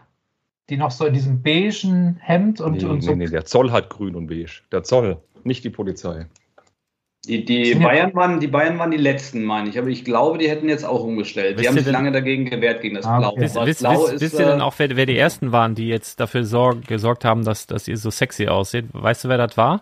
die 0.70 0.78
noch 0.78 0.91
so 0.91 1.05
in 1.05 1.13
diesem 1.13 1.41
beigen 1.41 2.16
Hemd 2.22 2.61
und, 2.61 2.78
nee, 2.78 2.86
und 2.86 3.01
so. 3.01 3.11
nee, 3.11 3.18
nee, 3.18 3.28
der 3.28 3.43
Zoll 3.45 3.72
hat 3.72 3.89
grün 3.89 4.16
und 4.16 4.28
beige. 4.28 4.61
Der 4.72 4.84
Zoll, 4.84 5.22
nicht 5.43 5.63
die 5.66 5.70
Polizei. 5.70 6.26
Die, 7.28 7.44
die, 7.46 7.74
ja- 7.74 7.80
Bayern 7.80 8.14
waren, 8.16 8.40
die 8.40 8.48
Bayern 8.48 8.78
waren 8.78 8.92
die 8.92 8.98
letzten, 8.98 9.44
meine 9.44 9.70
ich. 9.70 9.78
Aber 9.80 9.88
ich 9.88 10.04
glaube, 10.06 10.38
die 10.38 10.50
hätten 10.50 10.70
jetzt 10.70 10.86
auch 10.86 11.04
umgestellt. 11.04 11.56
Wisst 11.58 11.64
Die 11.64 11.68
haben 11.68 11.76
sich 11.76 11.84
denn- 11.86 11.94
lange 11.94 12.12
dagegen 12.12 12.46
gewehrt, 12.46 12.82
gegen 12.82 12.96
das 12.96 13.06
Ah, 13.06 13.18
Blau. 13.20 13.30
okay. 13.32 13.42
Wisst, 13.42 13.58
Aber 13.58 13.66
wisst, 13.68 13.80
Blau 13.82 13.92
wisst, 14.04 14.14
ist, 14.14 14.22
wisst 14.22 14.40
ihr 14.40 14.46
denn 14.46 14.60
äh, 14.60 14.64
auch, 14.64 14.74
wer, 14.78 14.96
wer 14.96 15.06
die 15.06 15.18
ersten 15.18 15.52
waren, 15.52 15.76
die 15.76 15.88
jetzt 15.88 16.20
dafür 16.20 16.44
sorg, 16.44 16.88
gesorgt 16.88 17.26
haben, 17.26 17.44
dass, 17.44 17.68
dass 17.68 17.88
ihr 17.88 17.98
so 17.98 18.10
sexy 18.10 18.48
aussieht? 18.48 18.86
Weißt 18.94 19.24
du, 19.24 19.30
wer 19.30 19.38
das 19.38 19.58
war? 19.58 19.82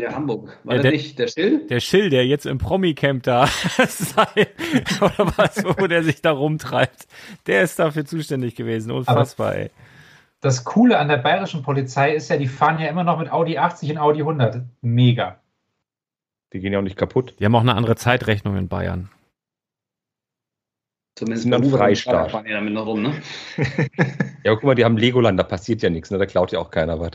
Der 0.00 0.14
Hamburg. 0.14 0.58
War 0.64 0.76
Ja, 0.76 0.82
der, 0.82 0.90
der- 0.90 0.98
nicht 0.98 1.18
der 1.18 1.28
Still? 1.28 1.66
Der 1.68 1.80
Schill, 1.80 2.10
der 2.10 2.26
jetzt 2.26 2.46
im 2.46 2.58
Promi-Camp 2.58 3.22
da 3.22 3.46
sei, 3.88 4.26
oder 5.00 5.32
was, 5.36 5.62
wo 5.78 5.86
der 5.86 6.02
sich 6.02 6.22
da 6.22 6.32
rumtreibt. 6.32 7.06
Der 7.46 7.62
ist 7.62 7.78
dafür 7.78 8.04
zuständig 8.04 8.54
gewesen. 8.56 8.90
Unfassbar, 8.90 9.54
ey. 9.54 9.70
Das 10.40 10.64
Coole 10.64 10.98
an 10.98 11.06
der 11.08 11.18
bayerischen 11.18 11.62
Polizei 11.62 12.14
ist 12.14 12.28
ja, 12.30 12.36
die 12.36 12.48
fahren 12.48 12.80
ja 12.80 12.88
immer 12.88 13.04
noch 13.04 13.18
mit 13.20 13.30
Audi 13.30 13.58
80 13.58 13.90
und 13.92 13.98
Audi 13.98 14.20
100. 14.20 14.62
Mega. 14.80 15.38
Die 16.52 16.60
gehen 16.60 16.72
ja 16.72 16.78
auch 16.78 16.82
nicht 16.82 16.96
kaputt. 16.96 17.34
Die 17.38 17.44
haben 17.44 17.54
auch 17.54 17.60
eine 17.60 17.74
andere 17.74 17.96
Zeitrechnung 17.96 18.56
in 18.56 18.68
Bayern. 18.68 19.10
Zumindest 21.16 21.46
und 21.46 21.70
Freistaat. 21.70 22.14
Bayern 22.14 22.30
fahren 22.30 22.44
die 22.44 22.52
damit 22.52 22.72
noch 22.72 22.86
rum, 22.86 23.02
ne? 23.02 23.22
Ja, 24.44 24.54
guck 24.54 24.64
mal, 24.64 24.74
die 24.74 24.84
haben 24.84 24.96
Legoland, 24.96 25.38
da 25.38 25.44
passiert 25.44 25.82
ja 25.82 25.90
nichts, 25.90 26.10
ne? 26.10 26.18
da 26.18 26.26
klaut 26.26 26.50
ja 26.50 26.58
auch 26.58 26.70
keiner 26.70 26.98
was. 26.98 27.12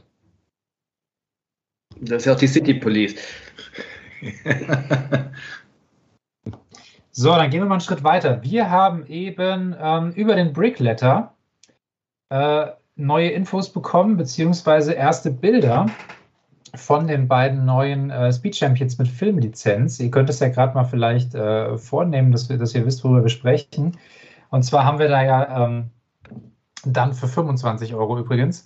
Das 2.00 2.22
ist 2.22 2.26
ja 2.26 2.34
auch 2.34 2.38
die 2.38 2.48
City 2.48 2.74
Police. 2.76 3.16
So, 7.20 7.30
dann 7.30 7.50
gehen 7.50 7.62
wir 7.62 7.66
mal 7.66 7.76
einen 7.76 7.82
Schritt 7.82 8.04
weiter. 8.04 8.44
Wir 8.44 8.70
haben 8.70 9.08
eben 9.08 9.76
ähm, 9.80 10.12
über 10.12 10.36
den 10.36 10.54
Brickletter 10.54 11.34
äh, 12.30 12.68
neue 12.96 13.30
Infos 13.30 13.74
bekommen, 13.74 14.18
beziehungsweise 14.18 14.94
erste 14.94 15.32
Bilder 15.32 15.88
von 16.76 17.08
den 17.08 17.28
beiden 17.28 17.66
neuen 17.66 18.10
äh, 18.10 18.32
Speed 18.32 18.56
Champions 18.56 18.98
mit 18.98 19.08
Filmlizenz. 19.08 20.00
Ihr 20.00 20.12
könnt 20.12 20.30
es 20.30 20.40
ja 20.40 20.50
gerade 20.50 20.74
mal 20.74 20.84
vielleicht 20.84 21.36
äh, 21.36 21.78
vornehmen, 21.78 22.32
dass, 22.32 22.50
wir, 22.50 22.58
dass 22.58 22.76
ihr 22.76 22.86
wisst, 22.86 23.04
worüber 23.04 23.24
wir 23.24 23.30
sprechen. 23.30 23.98
Und 24.50 24.64
zwar 24.64 24.86
haben 24.86 25.00
wir 25.00 25.08
da 25.08 25.24
ja 25.24 25.66
ähm, 25.66 25.92
Dann 26.86 27.14
für 27.14 27.28
25 27.28 27.94
Euro 27.96 28.20
übrigens. 28.20 28.66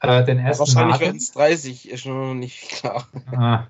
Äh, 0.00 0.24
den 0.24 0.38
Aston 0.38 0.66
Wahrscheinlich 0.66 0.92
Martin. 0.92 1.06
werden 1.06 1.16
es 1.16 1.32
30, 1.32 1.90
ist 1.90 2.06
noch 2.06 2.34
nicht 2.34 2.70
klar. 2.70 3.06
Ah. 3.36 3.64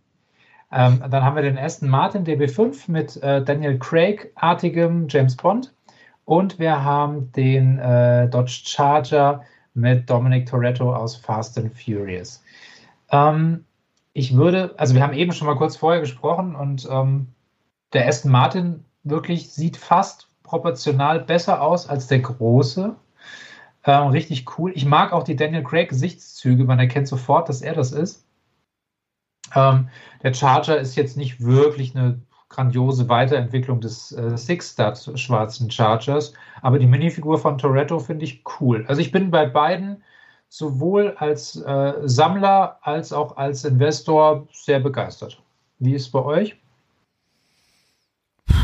Ähm, 0.72 1.02
dann 1.10 1.24
haben 1.24 1.34
wir 1.34 1.42
den 1.42 1.58
Aston 1.58 1.88
Martin 1.88 2.24
DB5 2.24 2.90
mit 2.90 3.16
äh, 3.22 3.42
Daniel 3.42 3.78
Craig-artigem 3.78 5.08
James 5.08 5.36
Bond. 5.36 5.72
Und 6.24 6.60
wir 6.60 6.84
haben 6.84 7.32
den 7.32 7.78
äh, 7.80 8.28
Dodge 8.28 8.62
Charger 8.64 9.42
mit 9.74 10.08
Dominic 10.08 10.46
Toretto 10.46 10.94
aus 10.94 11.16
Fast 11.16 11.58
and 11.58 11.72
Furious. 11.76 12.42
Ähm, 13.10 13.64
ich 14.12 14.34
würde, 14.34 14.74
also 14.76 14.94
wir 14.94 15.02
haben 15.02 15.12
eben 15.12 15.32
schon 15.32 15.46
mal 15.46 15.56
kurz 15.56 15.76
vorher 15.76 16.00
gesprochen 16.00 16.54
und 16.54 16.88
ähm, 16.90 17.28
der 17.92 18.08
Aston 18.08 18.30
Martin 18.30 18.84
wirklich 19.02 19.50
sieht 19.50 19.76
fast 19.76 20.28
proportional 20.42 21.20
besser 21.20 21.62
aus 21.62 21.88
als 21.88 22.06
der 22.08 22.20
große. 22.20 22.96
Ähm, 23.84 24.06
richtig 24.08 24.58
cool. 24.58 24.72
Ich 24.74 24.84
mag 24.84 25.12
auch 25.12 25.22
die 25.22 25.36
Daniel 25.36 25.62
Craig 25.62 25.88
Gesichtszüge, 25.88 26.64
man 26.64 26.78
erkennt 26.78 27.08
sofort, 27.08 27.48
dass 27.48 27.62
er 27.62 27.74
das 27.74 27.92
ist. 27.92 28.26
Ähm, 29.54 29.88
der 30.22 30.34
Charger 30.34 30.78
ist 30.78 30.96
jetzt 30.96 31.16
nicht 31.16 31.40
wirklich 31.40 31.96
eine 31.96 32.20
grandiose 32.48 33.08
Weiterentwicklung 33.08 33.80
des 33.80 34.12
äh, 34.12 34.36
Six-Stud 34.36 35.18
schwarzen 35.18 35.70
Chargers, 35.70 36.34
aber 36.62 36.78
die 36.78 36.86
Minifigur 36.86 37.38
von 37.38 37.58
Toretto 37.58 38.00
finde 38.00 38.24
ich 38.24 38.44
cool. 38.60 38.84
Also 38.88 39.00
ich 39.00 39.12
bin 39.12 39.30
bei 39.30 39.46
beiden 39.46 40.02
sowohl 40.50 41.14
als 41.16 41.56
äh, 41.56 41.94
Sammler 42.02 42.78
als 42.82 43.12
auch 43.12 43.36
als 43.36 43.64
Investor 43.64 44.46
sehr 44.52 44.80
begeistert. 44.80 45.40
Wie 45.78 45.94
ist 45.94 46.02
es 46.02 46.10
bei 46.10 46.22
euch? 46.22 46.56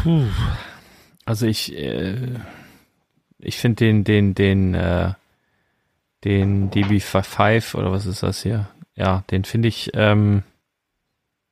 Puh. 0.02 0.26
Also 1.24 1.46
ich, 1.46 1.76
äh, 1.76 2.38
ich 3.38 3.56
finde 3.56 3.76
den, 3.76 4.04
den, 4.04 4.34
den, 4.34 4.74
äh, 4.74 5.12
den 6.24 6.70
DB5 6.70 7.76
oder 7.76 7.92
was 7.92 8.04
ist 8.06 8.22
das 8.22 8.42
hier? 8.42 8.68
Ja, 8.96 9.24
den 9.30 9.44
finde 9.44 9.68
ich, 9.68 9.90
ähm, 9.94 10.42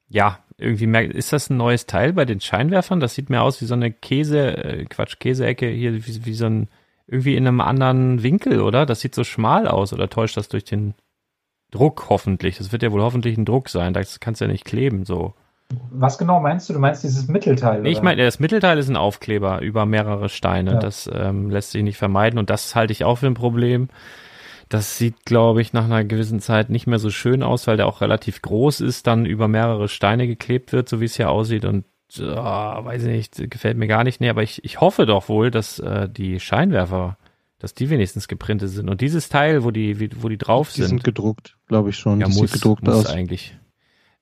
ja, 0.09 0.41
irgendwie 0.59 0.87
merkt, 0.87 1.15
ist 1.15 1.33
das 1.33 1.49
ein 1.49 1.57
neues 1.57 1.87
Teil 1.87 2.13
bei 2.13 2.25
den 2.25 2.41
Scheinwerfern? 2.41 3.01
Das 3.01 3.15
sieht 3.15 3.31
mir 3.31 3.43
aus 3.43 3.61
wie 3.61 3.67
so 3.67 3.75
eine 3.75 3.93
Käse, 3.93 4.57
äh, 4.57 4.85
Quatsch, 4.85 5.19
Käseecke 5.19 5.69
hier, 5.69 5.95
wie, 5.95 6.27
wie 6.27 6.35
so 6.35 6.47
ein, 6.47 6.69
irgendwie 7.07 7.37
in 7.37 7.47
einem 7.47 7.61
anderen 7.61 8.23
Winkel, 8.23 8.61
oder? 8.61 8.87
Das 8.87 9.01
sieht 9.01 9.15
so 9.15 9.25
schmal 9.25 9.69
aus, 9.69 9.93
oder 9.93 10.09
täuscht 10.09 10.37
das 10.37 10.49
durch 10.49 10.65
den 10.65 10.95
Druck 11.71 12.07
hoffentlich? 12.09 12.59
Das 12.59 12.73
wird 12.73 12.83
ja 12.83 12.93
wohl 12.93 13.03
hoffentlich 13.03 13.37
ein 13.37 13.45
Druck 13.45 13.69
sein, 13.69 13.93
das 13.93 14.21
kannst 14.21 14.41
du 14.41 14.47
ja 14.47 14.53
nicht 14.53 14.65
kleben, 14.65 15.05
so. 15.05 15.35
Was 15.91 16.19
genau 16.19 16.41
meinst 16.41 16.69
du? 16.69 16.75
Du 16.75 16.79
meinst 16.79 17.03
dieses 17.05 17.27
Mittelteil? 17.27 17.83
Nee, 17.83 17.91
ich 17.91 18.03
meine, 18.03 18.23
das 18.23 18.39
Mittelteil 18.39 18.79
ist 18.79 18.89
ein 18.89 18.97
Aufkleber 18.97 19.61
über 19.63 19.87
mehrere 19.87 20.29
Steine. 20.29 20.73
Ja. 20.73 20.79
Das 20.79 21.11
ähm, 21.13 21.51
lässt 21.51 21.71
sich 21.71 21.83
nicht 21.83 21.97
vermeiden 21.97 22.39
und 22.39 22.51
das 22.51 22.75
halte 22.75 22.93
ich 22.93 23.05
auch 23.05 23.17
für 23.17 23.27
ein 23.27 23.35
Problem. 23.35 23.89
Das 24.69 24.99
sieht, 24.99 25.25
glaube 25.25 25.63
ich, 25.63 25.73
nach 25.73 25.85
einer 25.85 26.05
gewissen 26.05 26.41
Zeit 26.41 26.71
nicht 26.71 26.87
mehr 26.87 26.99
so 26.99 27.11
schön 27.11 27.43
aus, 27.43 27.67
weil 27.67 27.77
der 27.77 27.87
auch 27.87 28.01
relativ 28.01 28.43
groß 28.43 28.81
ist, 28.81 29.07
dann 29.07 29.27
über 29.27 29.49
mehrere 29.49 29.89
Steine 29.89 30.27
geklebt 30.27 30.73
wird, 30.73 30.89
so 30.89 31.01
wie 31.01 31.07
es 31.07 31.17
hier 31.17 31.31
aussieht. 31.31 31.65
Und 31.65 31.85
äh, 32.19 32.23
weiß 32.27 33.03
ich 33.05 33.09
nicht, 33.09 33.51
gefällt 33.51 33.77
mir 33.77 33.87
gar 33.87 34.05
nicht. 34.05 34.21
Nee, 34.21 34.29
aber 34.29 34.43
ich, 34.43 34.65
ich 34.65 34.81
hoffe 34.81 35.07
doch 35.07 35.29
wohl, 35.29 35.51
dass 35.51 35.79
äh, 35.79 36.09
die 36.09 36.41
Scheinwerfer, 36.41 37.17
dass 37.59 37.75
die 37.75 37.91
wenigstens 37.91 38.29
geprintet 38.29 38.71
sind. 38.71 38.89
Und 38.89 39.01
dieses 39.01 39.29
Teil, 39.29 39.65
wo 39.65 39.71
die, 39.71 40.11
wo 40.23 40.29
die 40.29 40.39
drauf 40.39 40.71
Die 40.73 40.81
sind 40.83 40.89
sind, 40.89 41.05
gedruckt, 41.05 41.57
glaube 41.67 41.91
ich 41.91 41.97
schon. 41.97 42.21
ja, 42.21 42.27
das 42.27 42.37
muss, 42.37 42.53
sieht 42.53 42.61
gedruckt 42.61 42.83
muss 42.85 42.95
aus. 42.95 43.07
eigentlich. 43.07 43.57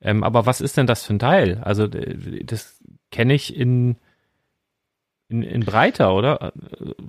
Ähm, 0.00 0.24
aber 0.24 0.46
was 0.46 0.60
ist 0.60 0.76
denn 0.76 0.86
das 0.86 1.04
für 1.04 1.14
ein 1.14 1.18
Teil? 1.18 1.60
Also 1.62 1.86
das 1.86 2.80
kenne 3.10 3.34
ich 3.34 3.56
in, 3.56 3.96
in, 5.28 5.42
in 5.42 5.64
breiter, 5.64 6.14
oder? 6.14 6.52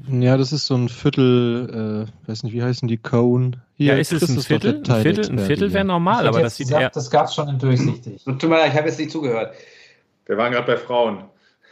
Ja, 0.10 0.38
das 0.38 0.54
ist 0.54 0.68
so 0.68 0.76
ein 0.76 0.90
Viertel, 0.90 2.08
äh, 2.26 2.28
weiß 2.30 2.44
nicht, 2.44 2.54
wie 2.54 2.62
heißen 2.62 2.88
die, 2.88 2.98
Cone. 2.98 3.62
ja, 3.78 3.96
ist 3.96 4.14
es 4.14 4.30
ein 4.30 4.40
Viertel? 4.40 4.84
Ein 4.88 5.02
Viertel, 5.02 5.30
ein 5.32 5.40
Viertel 5.40 5.70
hier. 5.70 5.74
wäre 5.74 5.86
normal, 5.86 6.28
aber 6.28 6.42
das 6.42 6.58
sieht 6.58 6.70
eher, 6.70 6.78
gesagt, 6.78 6.96
das 6.96 7.10
gab 7.10 7.28
es 7.28 7.34
schon 7.36 7.50
in 7.50 7.58
durchsichtig. 7.60 8.24
Tut 8.26 8.44
mir 8.44 8.50
leid, 8.58 8.72
ich 8.72 8.78
habe 8.78 8.88
jetzt 8.88 9.00
nicht 9.00 9.12
zugehört. 9.12 9.54
Wir 10.26 10.38
waren 10.38 10.52
gerade 10.52 10.68
bei 10.68 10.78
Frauen. 10.78 11.24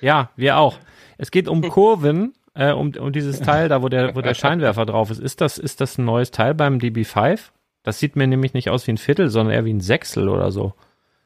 ja, 0.02 0.30
wir 0.36 0.58
auch. 0.58 0.78
Es 1.18 1.32
geht 1.32 1.48
um 1.48 1.62
Kurven, 1.62 2.34
äh, 2.54 2.72
um, 2.72 2.94
um 2.96 3.12
dieses 3.12 3.40
Teil 3.40 3.70
da, 3.70 3.82
wo 3.82 3.90
der, 3.90 4.16
wo 4.16 4.22
der 4.22 4.34
Scheinwerfer 4.34 4.86
drauf 4.86 5.10
ist. 5.12 5.20
Ist 5.20 5.42
das, 5.42 5.58
ist 5.58 5.80
das 5.82 5.98
ein 5.98 6.06
neues 6.06 6.32
Teil 6.32 6.54
beim 6.54 6.78
DB5? 6.78 7.52
Das 7.84 8.00
sieht 8.00 8.16
mir 8.16 8.28
nämlich 8.28 8.54
nicht 8.54 8.70
aus 8.70 8.86
wie 8.88 8.92
ein 8.92 8.98
Viertel, 8.98 9.30
sondern 9.30 9.54
eher 9.56 9.66
wie 9.66 9.74
ein 9.74 9.82
Sechstel 9.82 10.30
oder 10.30 10.52
so. 10.52 10.74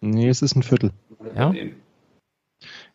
Nee, 0.02 0.30
es 0.30 0.42
ist 0.42 0.56
ein 0.56 0.64
Viertel. 0.64 0.92
Ja? 1.36 1.54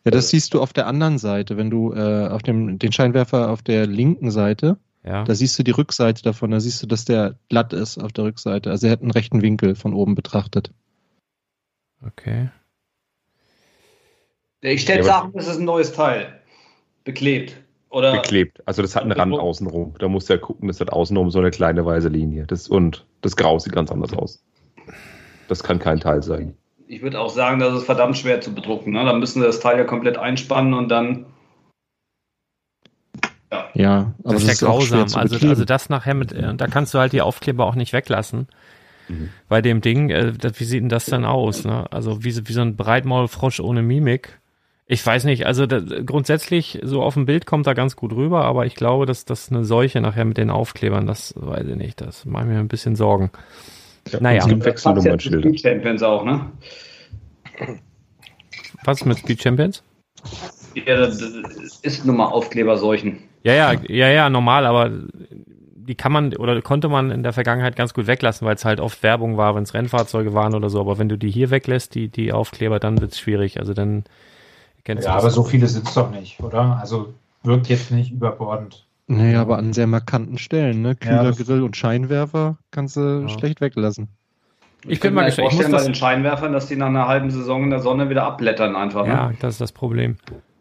Ja, 0.03 0.09
das 0.11 0.29
siehst 0.29 0.53
du 0.53 0.61
auf 0.61 0.73
der 0.73 0.87
anderen 0.87 1.17
Seite, 1.19 1.57
wenn 1.57 1.69
du 1.69 1.93
äh, 1.93 2.27
auf 2.27 2.41
dem 2.41 2.79
den 2.79 2.91
Scheinwerfer 2.91 3.49
auf 3.51 3.61
der 3.61 3.85
linken 3.85 4.31
Seite, 4.31 4.77
Ja. 5.03 5.23
da 5.23 5.35
siehst 5.35 5.59
du 5.59 5.63
die 5.63 5.71
Rückseite 5.71 6.23
davon, 6.23 6.49
da 6.51 6.59
siehst 6.59 6.81
du, 6.81 6.87
dass 6.87 7.05
der 7.05 7.35
glatt 7.49 7.71
ist 7.73 7.99
auf 7.99 8.11
der 8.11 8.23
Rückseite. 8.25 8.71
Also 8.71 8.87
er 8.87 8.93
hat 8.93 9.01
einen 9.01 9.11
rechten 9.11 9.41
Winkel 9.43 9.75
von 9.75 9.93
oben 9.93 10.15
betrachtet. 10.15 10.71
Okay. 12.05 12.49
Ich 14.61 14.81
stelle 14.81 14.99
Ja, 14.99 15.05
sagen, 15.05 15.31
das 15.33 15.47
ist 15.47 15.57
ein 15.57 15.65
neues 15.65 15.91
Teil. 15.91 16.39
Beklebt. 17.03 17.57
Oder 17.89 18.13
Beklebt. 18.13 18.61
Also 18.65 18.81
das 18.81 18.95
hat 18.95 19.03
einen 19.03 19.11
Rand 19.11 19.33
außenrum. 19.33 19.95
Da 19.99 20.07
musst 20.07 20.29
du 20.29 20.33
ja 20.33 20.39
gucken, 20.39 20.67
das 20.67 20.79
hat 20.79 20.93
außenrum 20.93 21.29
so 21.29 21.39
eine 21.39 21.51
kleine 21.51 21.85
weiße 21.85 22.07
Linie. 22.09 22.45
Das, 22.47 22.67
und 22.69 23.05
das 23.21 23.35
Grau 23.35 23.59
sieht 23.59 23.73
ganz 23.73 23.91
anders 23.91 24.13
aus. 24.13 24.43
Das 25.49 25.61
kann 25.63 25.79
kein 25.79 25.99
Teil 25.99 26.23
sein. 26.23 26.55
ich 26.87 27.01
würde 27.01 27.19
auch 27.19 27.29
sagen, 27.29 27.59
das 27.59 27.73
ist 27.75 27.85
verdammt 27.85 28.17
schwer 28.17 28.39
zu 28.39 28.53
bedrucken. 28.53 28.93
Ne? 28.93 29.03
Da 29.03 29.13
müssen 29.13 29.41
wir 29.41 29.47
das 29.47 29.59
Teil 29.59 29.77
ja 29.77 29.83
komplett 29.83 30.17
einspannen 30.17 30.73
und 30.73 30.89
dann. 30.89 31.25
Ja, 33.73 34.13
aber 34.23 34.33
Das 34.35 34.43
das, 34.45 34.53
ist 34.53 34.61
ja 34.61 34.67
grausam. 34.67 35.07
zu 35.07 35.19
Also, 35.19 35.47
also 35.47 35.65
das 35.65 35.89
nachher 35.89 36.13
mit, 36.13 36.31
äh, 36.31 36.53
da 36.55 36.67
kannst 36.67 36.93
du 36.93 36.99
halt 36.99 37.11
die 37.13 37.21
Aufkleber 37.21 37.65
auch 37.65 37.75
nicht 37.75 37.91
weglassen. 37.93 38.47
Mhm. 39.09 39.29
Bei 39.49 39.61
dem 39.61 39.81
Ding, 39.81 40.09
äh, 40.09 40.33
wie 40.41 40.63
sieht 40.63 40.81
denn 40.81 40.89
das 40.89 41.05
dann 41.05 41.25
aus? 41.25 41.65
Ne? 41.65 41.85
Also 41.91 42.23
wie, 42.23 42.31
so- 42.31 42.47
wie 42.47 42.53
so 42.53 42.61
ein 42.61 42.77
Breitmaulfrosch 42.77 43.59
ohne 43.59 43.81
Mimik. 43.81 44.39
Ich 44.91 45.05
weiß 45.05 45.23
nicht, 45.23 45.45
also 45.45 45.67
da, 45.67 45.79
grundsätzlich 46.05 46.77
so 46.83 47.01
auf 47.01 47.13
dem 47.13 47.25
Bild 47.25 47.45
kommt 47.45 47.65
er 47.65 47.75
ganz 47.75 47.95
gut 47.95 48.11
rüber, 48.11 48.43
aber 48.43 48.65
ich 48.65 48.75
glaube, 48.75 49.05
dass 49.05 49.23
das 49.23 49.49
eine 49.49 49.63
Seuche 49.63 50.01
nachher 50.01 50.25
mit 50.25 50.35
den 50.35 50.49
Aufklebern, 50.49 51.07
das 51.07 51.33
weiß 51.37 51.65
ich 51.65 51.77
nicht, 51.77 52.01
das 52.01 52.25
macht 52.25 52.45
mir 52.47 52.59
ein 52.59 52.67
bisschen 52.67 52.97
Sorgen. 52.97 53.31
Ja, 54.09 54.19
Naja. 54.19 54.39
Es 54.39 54.49
gibt 54.49 54.65
Wechselnummernschilder. 54.65 55.47
Speed 55.47 55.61
Champions 55.61 56.03
auch, 56.03 56.25
ne? 56.25 56.51
Was 58.83 59.05
mit 59.05 59.19
Speed 59.19 59.41
Champions? 59.41 59.81
Ja, 60.75 60.97
das 60.97 61.21
ist 61.83 62.05
nun 62.05 62.17
mal 62.17 62.25
Aufkleberseuchen. 62.25 63.19
Ja, 63.43 63.53
ja, 63.53 63.71
ja, 63.87 64.09
ja, 64.09 64.29
normal, 64.29 64.65
aber 64.65 64.91
die 65.73 65.95
kann 65.95 66.11
man 66.11 66.35
oder 66.35 66.61
konnte 66.61 66.89
man 66.89 67.11
in 67.11 67.23
der 67.23 67.31
Vergangenheit 67.31 67.77
ganz 67.77 67.93
gut 67.93 68.07
weglassen, 68.07 68.45
weil 68.45 68.55
es 68.55 68.65
halt 68.65 68.81
oft 68.81 69.01
Werbung 69.03 69.37
war, 69.37 69.55
wenn 69.55 69.63
es 69.63 69.73
Rennfahrzeuge 69.73 70.33
waren 70.33 70.53
oder 70.53 70.69
so. 70.69 70.81
Aber 70.81 70.99
wenn 70.99 71.07
du 71.07 71.17
die 71.17 71.31
hier 71.31 71.49
weglässt, 71.49 71.95
die, 71.95 72.09
die 72.09 72.33
Aufkleber, 72.33 72.81
dann 72.81 72.99
wird's 72.99 73.17
schwierig. 73.17 73.57
Also 73.57 73.73
dann 73.73 74.03
kennst 74.83 75.05
Ja, 75.05 75.11
du 75.11 75.15
das. 75.15 75.23
aber 75.23 75.31
so 75.31 75.43
viele 75.43 75.67
sind 75.67 75.87
es 75.87 75.93
doch 75.93 76.11
nicht, 76.11 76.39
oder? 76.41 76.77
Also 76.79 77.13
wirkt 77.43 77.67
jetzt 77.67 77.91
nicht 77.91 78.11
überbordend. 78.11 78.85
Naja, 79.07 79.41
aber 79.41 79.57
an 79.57 79.73
sehr 79.73 79.87
markanten 79.87 80.37
Stellen, 80.37 80.81
ne? 80.81 80.95
Kühler, 80.95 81.23
das- 81.25 81.37
Grill 81.37 81.63
und 81.63 81.75
Scheinwerfer 81.75 82.57
kannst 82.71 82.95
du 82.95 83.23
Ja. 83.23 83.29
schlecht 83.29 83.59
weglassen. 83.61 84.07
Ich 84.87 84.99
bin 84.99 85.13
mal 85.13 85.25
gespannt. 85.25 85.49
Ich 85.51 85.53
muss 85.57 85.63
vorstellen 85.65 85.77
bei 85.79 85.83
den 85.83 85.95
Scheinwerfern, 85.95 86.53
dass 86.53 86.67
die 86.67 86.75
nach 86.75 86.87
einer 86.87 87.07
halben 87.07 87.29
Saison 87.29 87.63
in 87.65 87.69
der 87.69 87.79
Sonne 87.81 88.09
wieder 88.09 88.23
abblättern 88.23 88.75
einfach. 88.75 89.05
ja, 89.05 89.27
Ne? 89.29 89.37
das 89.39 89.55
ist 89.55 89.61
das 89.61 89.71
Problem. 89.71 90.17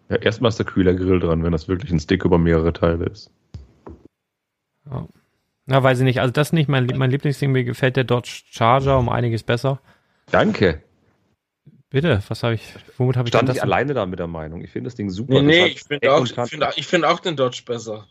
Ja, 0.08 0.16
erstmal 0.16 0.48
ist 0.50 0.58
der 0.58 0.66
Kühlergrill 0.66 1.20
dran, 1.20 1.42
wenn 1.44 1.52
das 1.52 1.68
wirklich 1.68 1.90
ein 1.92 2.00
Stick 2.00 2.24
über 2.24 2.36
mehrere 2.38 2.72
Teile 2.72 3.04
ist. 3.06 3.30
Na, 5.66 5.82
weiß 5.82 5.98
ich 6.00 6.04
nicht. 6.04 6.20
Also 6.20 6.32
das 6.32 6.48
ist 6.48 6.52
nicht 6.52 6.68
mein, 6.68 6.86
mein 6.96 7.10
Lieblingsding. 7.10 7.52
Mir 7.52 7.64
gefällt 7.64 7.96
der 7.96 8.04
Dodge 8.04 8.42
Charger 8.50 8.98
um 8.98 9.08
einiges 9.08 9.42
besser. 9.44 9.78
Danke. 10.32 10.82
Bitte, 11.90 12.22
was 12.28 12.42
habe 12.44 12.54
ich, 12.54 12.62
womit 12.98 13.16
habe 13.16 13.28
ich 13.28 13.32
Stand 13.34 13.48
das? 13.48 13.56
ich 13.56 13.62
alleine 13.62 13.94
da 13.94 14.06
mit 14.06 14.18
der 14.20 14.28
Meinung. 14.28 14.62
Ich 14.62 14.70
finde 14.70 14.86
das 14.88 14.94
Ding 14.94 15.10
super. 15.10 15.34
Nee, 15.34 15.42
nee, 15.42 15.66
ich 15.66 15.82
finde 15.82 16.12
auch, 16.12 16.24
find, 16.46 16.62
auch- 16.64 16.76
ich 16.76 16.86
find 16.86 17.04
auch 17.04 17.18
den 17.20 17.34
Dodge 17.36 17.62
besser. 17.66 18.06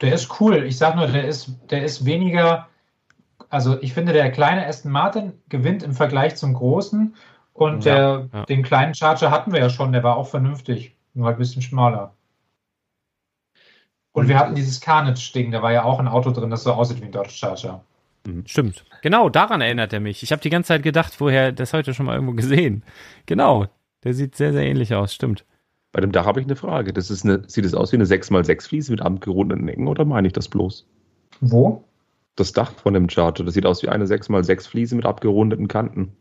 Der 0.00 0.14
ist 0.14 0.40
cool. 0.40 0.62
Ich 0.64 0.78
sag 0.78 0.94
nur, 0.96 1.08
der 1.08 1.26
ist, 1.26 1.50
der 1.70 1.84
ist 1.84 2.04
weniger. 2.04 2.68
Also 3.48 3.80
ich 3.82 3.92
finde, 3.92 4.12
der 4.12 4.30
kleine 4.30 4.66
Aston 4.66 4.92
Martin 4.92 5.32
gewinnt 5.48 5.82
im 5.82 5.92
Vergleich 5.94 6.36
zum 6.36 6.54
großen. 6.54 7.14
Und 7.52 7.84
Ja, 7.84 7.94
der, 7.94 8.28
ja. 8.32 8.44
den 8.46 8.62
kleinen 8.62 8.94
Charger 8.94 9.30
hatten 9.30 9.52
wir 9.52 9.60
ja 9.60 9.70
schon, 9.70 9.92
der 9.92 10.02
war 10.02 10.16
auch 10.16 10.28
vernünftig. 10.28 10.96
Nur 11.14 11.26
halt 11.26 11.36
ein 11.36 11.38
bisschen 11.38 11.62
schmaler. 11.62 12.14
Und 14.12 14.28
wir 14.28 14.38
hatten 14.38 14.54
dieses 14.54 14.80
Carnage-Ding, 14.80 15.50
da 15.50 15.60
war 15.62 15.72
ja 15.72 15.82
auch 15.84 15.98
ein 15.98 16.06
Auto 16.08 16.30
drin, 16.30 16.50
das 16.50 16.62
so 16.62 16.72
aussieht 16.72 17.00
wie 17.00 17.06
ein 17.06 17.12
Dodge 17.12 17.30
Charger. 17.30 17.84
Stimmt. 18.46 18.84
Genau, 19.02 19.28
daran 19.28 19.60
erinnert 19.60 19.92
er 19.92 20.00
mich. 20.00 20.22
Ich 20.22 20.32
habe 20.32 20.40
die 20.42 20.50
ganze 20.50 20.68
Zeit 20.68 20.82
gedacht, 20.82 21.20
woher 21.20 21.52
das 21.52 21.72
heute 21.72 21.92
schon 21.94 22.06
mal 22.06 22.14
irgendwo 22.14 22.32
gesehen. 22.34 22.82
Genau. 23.26 23.66
Der 24.02 24.14
sieht 24.14 24.34
sehr, 24.36 24.52
sehr 24.52 24.62
ähnlich 24.64 24.94
aus. 24.94 25.14
Stimmt. 25.14 25.44
Bei 25.92 26.00
dem 26.00 26.10
Dach 26.12 26.26
habe 26.26 26.40
ich 26.40 26.46
eine 26.46 26.56
Frage. 26.56 26.92
Das 26.92 27.10
ist 27.10 27.24
eine, 27.24 27.42
sieht 27.48 27.64
es 27.64 27.74
aus 27.74 27.92
wie 27.92 27.96
eine 27.96 28.06
6x6 28.06 28.66
Fliese 28.68 28.92
mit 28.92 29.00
abgerundeten 29.02 29.68
Ecken 29.68 29.86
oder 29.88 30.04
meine 30.04 30.26
ich 30.26 30.32
das 30.32 30.48
bloß? 30.48 30.86
Wo? 31.40 31.84
Das 32.36 32.52
Dach 32.52 32.72
von 32.72 32.94
dem 32.94 33.08
Charger, 33.08 33.44
das 33.44 33.54
sieht 33.54 33.66
aus 33.66 33.82
wie 33.82 33.88
eine 33.88 34.06
6x6 34.06 34.68
Fliese 34.68 34.96
mit 34.96 35.06
abgerundeten 35.06 35.68
Kanten. 35.68 36.16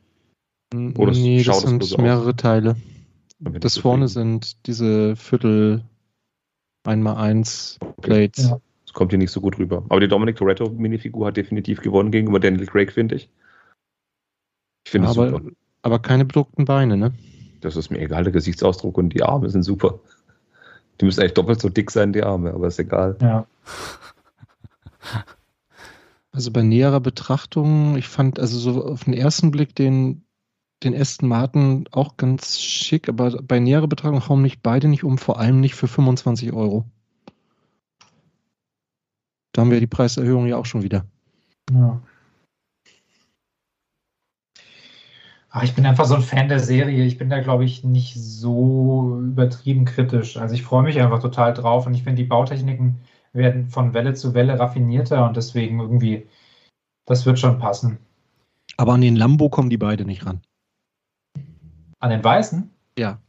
Oder 0.73 1.11
nee, 1.13 1.43
schaut 1.43 1.55
das 1.55 1.63
es 1.63 1.69
sind 1.69 1.79
bloß 1.79 1.93
aus? 1.95 2.01
mehrere 2.01 2.35
Teile. 2.35 2.75
Bin 3.39 3.55
ich 3.55 3.61
Das 3.61 3.77
vorne 3.77 4.07
sind 4.07 4.65
diese 4.67 5.15
Viertel 5.15 5.83
1x1 6.85 7.79
Plates. 8.01 8.49
Ja. 8.49 8.59
Das 8.93 8.99
kommt 8.99 9.11
hier 9.11 9.17
nicht 9.17 9.31
so 9.31 9.41
gut 9.41 9.57
rüber. 9.57 9.83
Aber 9.89 9.99
die 9.99 10.07
Dominic 10.07 10.35
Toretto 10.35 10.69
Minifigur 10.69 11.25
hat 11.25 11.35
definitiv 11.35 11.81
gewonnen 11.81 12.11
gegenüber 12.11 12.39
Daniel 12.39 12.67
Craig, 12.67 12.91
finde 12.91 13.15
ich. 13.15 13.27
Ich 14.85 14.91
finde 14.91 15.09
es 15.09 15.17
aber, 15.17 15.31
super. 15.31 15.49
aber 15.81 15.97
keine 15.97 16.25
bedruckten 16.25 16.65
Beine, 16.65 16.95
ne? 16.95 17.11
Das 17.61 17.75
ist 17.75 17.89
mir 17.89 17.99
egal, 17.99 18.23
der 18.23 18.33
Gesichtsausdruck 18.33 18.99
und 18.99 19.09
die 19.09 19.23
Arme 19.23 19.49
sind 19.49 19.63
super. 19.63 19.99
Die 21.01 21.05
müssen 21.05 21.21
eigentlich 21.21 21.33
doppelt 21.33 21.59
so 21.59 21.69
dick 21.69 21.89
sein, 21.89 22.13
die 22.13 22.21
Arme, 22.21 22.53
aber 22.53 22.67
ist 22.67 22.77
egal. 22.77 23.17
Ja. 23.19 23.47
Also 26.31 26.51
bei 26.51 26.61
näherer 26.61 26.99
Betrachtung, 26.99 27.97
ich 27.97 28.07
fand 28.07 28.39
also 28.39 28.59
so 28.59 28.85
auf 28.85 29.05
den 29.05 29.13
ersten 29.13 29.49
Blick 29.49 29.73
den, 29.73 30.23
den 30.83 30.95
Aston 30.95 31.29
Martin 31.29 31.85
auch 31.91 32.15
ganz 32.17 32.59
schick, 32.59 33.09
aber 33.09 33.41
bei 33.41 33.59
näherer 33.59 33.87
Betrachtung 33.87 34.27
hauen 34.29 34.43
mich 34.43 34.61
beide 34.61 34.87
nicht 34.87 35.03
um, 35.03 35.17
vor 35.17 35.39
allem 35.39 35.59
nicht 35.61 35.73
für 35.73 35.87
25 35.87 36.53
Euro. 36.53 36.85
Da 39.53 39.61
haben 39.61 39.71
wir 39.71 39.79
die 39.79 39.87
Preiserhöhung 39.87 40.47
ja 40.47 40.57
auch 40.57 40.65
schon 40.65 40.83
wieder. 40.83 41.05
Ja. 41.71 42.01
Ach, 45.55 45.63
ich 45.63 45.75
bin 45.75 45.85
einfach 45.85 46.05
so 46.05 46.15
ein 46.15 46.23
Fan 46.23 46.49
der 46.49 46.59
Serie. 46.59 47.05
Ich 47.05 47.19
bin 47.19 47.29
da, 47.29 47.39
glaube 47.39 47.63
ich, 47.63 47.83
nicht 47.83 48.15
so 48.15 49.19
übertrieben 49.19 49.85
kritisch. 49.85 50.35
Also 50.35 50.55
ich 50.55 50.63
freue 50.63 50.81
mich 50.81 50.99
einfach 50.99 51.21
total 51.21 51.53
drauf 51.53 51.85
und 51.85 51.93
ich 51.93 52.03
finde, 52.03 52.23
die 52.23 52.27
Bautechniken 52.27 52.99
werden 53.33 53.69
von 53.69 53.93
Welle 53.93 54.15
zu 54.15 54.33
Welle 54.33 54.57
raffinierter 54.57 55.23
und 55.27 55.37
deswegen 55.37 55.79
irgendwie, 55.79 56.27
das 57.05 57.27
wird 57.27 57.37
schon 57.37 57.59
passen. 57.59 57.99
Aber 58.77 58.93
an 58.93 59.01
den 59.01 59.15
Lambo 59.15 59.49
kommen 59.49 59.69
die 59.69 59.77
beide 59.77 60.05
nicht 60.05 60.25
ran. 60.25 60.41
An 61.99 62.09
den 62.09 62.23
Weißen? 62.23 62.71
Ja. 62.97 63.19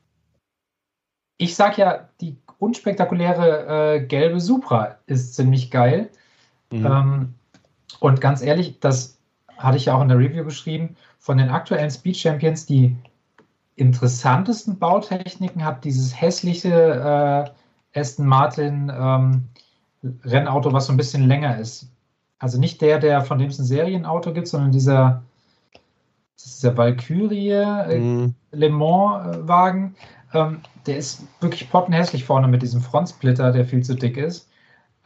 Ich 1.37 1.55
sag 1.55 1.77
ja, 1.77 2.09
die 2.23 2.39
unspektakuläre 2.65 3.97
äh, 3.97 4.07
gelbe 4.07 4.41
Supra 4.41 4.97
ist 5.07 5.35
ziemlich 5.35 5.71
geil. 5.71 6.11
Mhm. 6.71 6.87
Ähm, 6.87 7.35
und 8.01 8.21
ganz 8.21 8.43
ehrlich, 8.43 8.81
das 8.81 9.19
hatte 9.57 9.77
ich 9.77 9.87
ja 9.87 9.95
auch 9.95 10.03
in 10.03 10.09
der 10.09 10.19
Review 10.19 10.45
geschrieben, 10.45 10.97
von 11.19 11.39
den 11.39 11.51
aktuellen 11.51 11.91
Speed 11.91 12.17
Champions 12.17 12.67
die 12.67 12.97
interessantesten 13.77 14.79
Bautechniken 14.79 15.65
hat 15.65 15.85
dieses 15.85 16.21
hässliche 16.21 17.53
äh, 17.95 17.99
Aston 17.99 18.27
Martin 18.27 18.93
ähm, 18.95 19.45
Rennauto, 20.25 20.73
was 20.73 20.87
so 20.87 20.93
ein 20.93 20.97
bisschen 20.97 21.27
länger 21.27 21.59
ist. 21.59 21.89
Also 22.39 22.59
nicht 22.59 22.81
der, 22.81 22.99
der 22.99 23.23
von 23.23 23.39
dem 23.39 23.49
es 23.49 23.59
ein 23.59 23.65
Serienauto 23.65 24.33
gibt, 24.33 24.49
sondern 24.49 24.71
dieser, 24.71 25.23
der 26.63 26.77
Valkyrie 26.77 27.51
äh, 27.51 27.99
Mhm. 27.99 28.35
Le 28.53 28.71
Mans 28.71 29.37
äh, 29.37 29.49
Wagen. 29.49 29.95
Ähm, 30.33 30.61
der 30.87 30.97
ist 30.99 31.27
wirklich 31.41 31.71
pottenhässlich 31.71 32.25
vorne 32.25 32.49
mit 32.49 32.63
diesem 32.63 32.81
Frontsplitter, 32.81 33.53
der 33.53 33.65
viel 33.65 33.83
zu 33.83 33.95
dick 33.95 34.17
ist. 34.17 34.49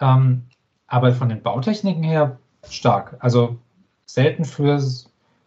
Ähm, 0.00 0.42
aber 0.86 1.12
von 1.12 1.28
den 1.28 1.42
Bautechniken 1.42 2.02
her 2.02 2.38
stark. 2.68 3.16
Also 3.20 3.56
selten 4.06 4.44
für, 4.44 4.80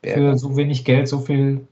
für 0.04 0.38
so 0.38 0.56
wenig 0.56 0.86
Geld 0.86 1.08
so 1.08 1.20
viel 1.20 1.68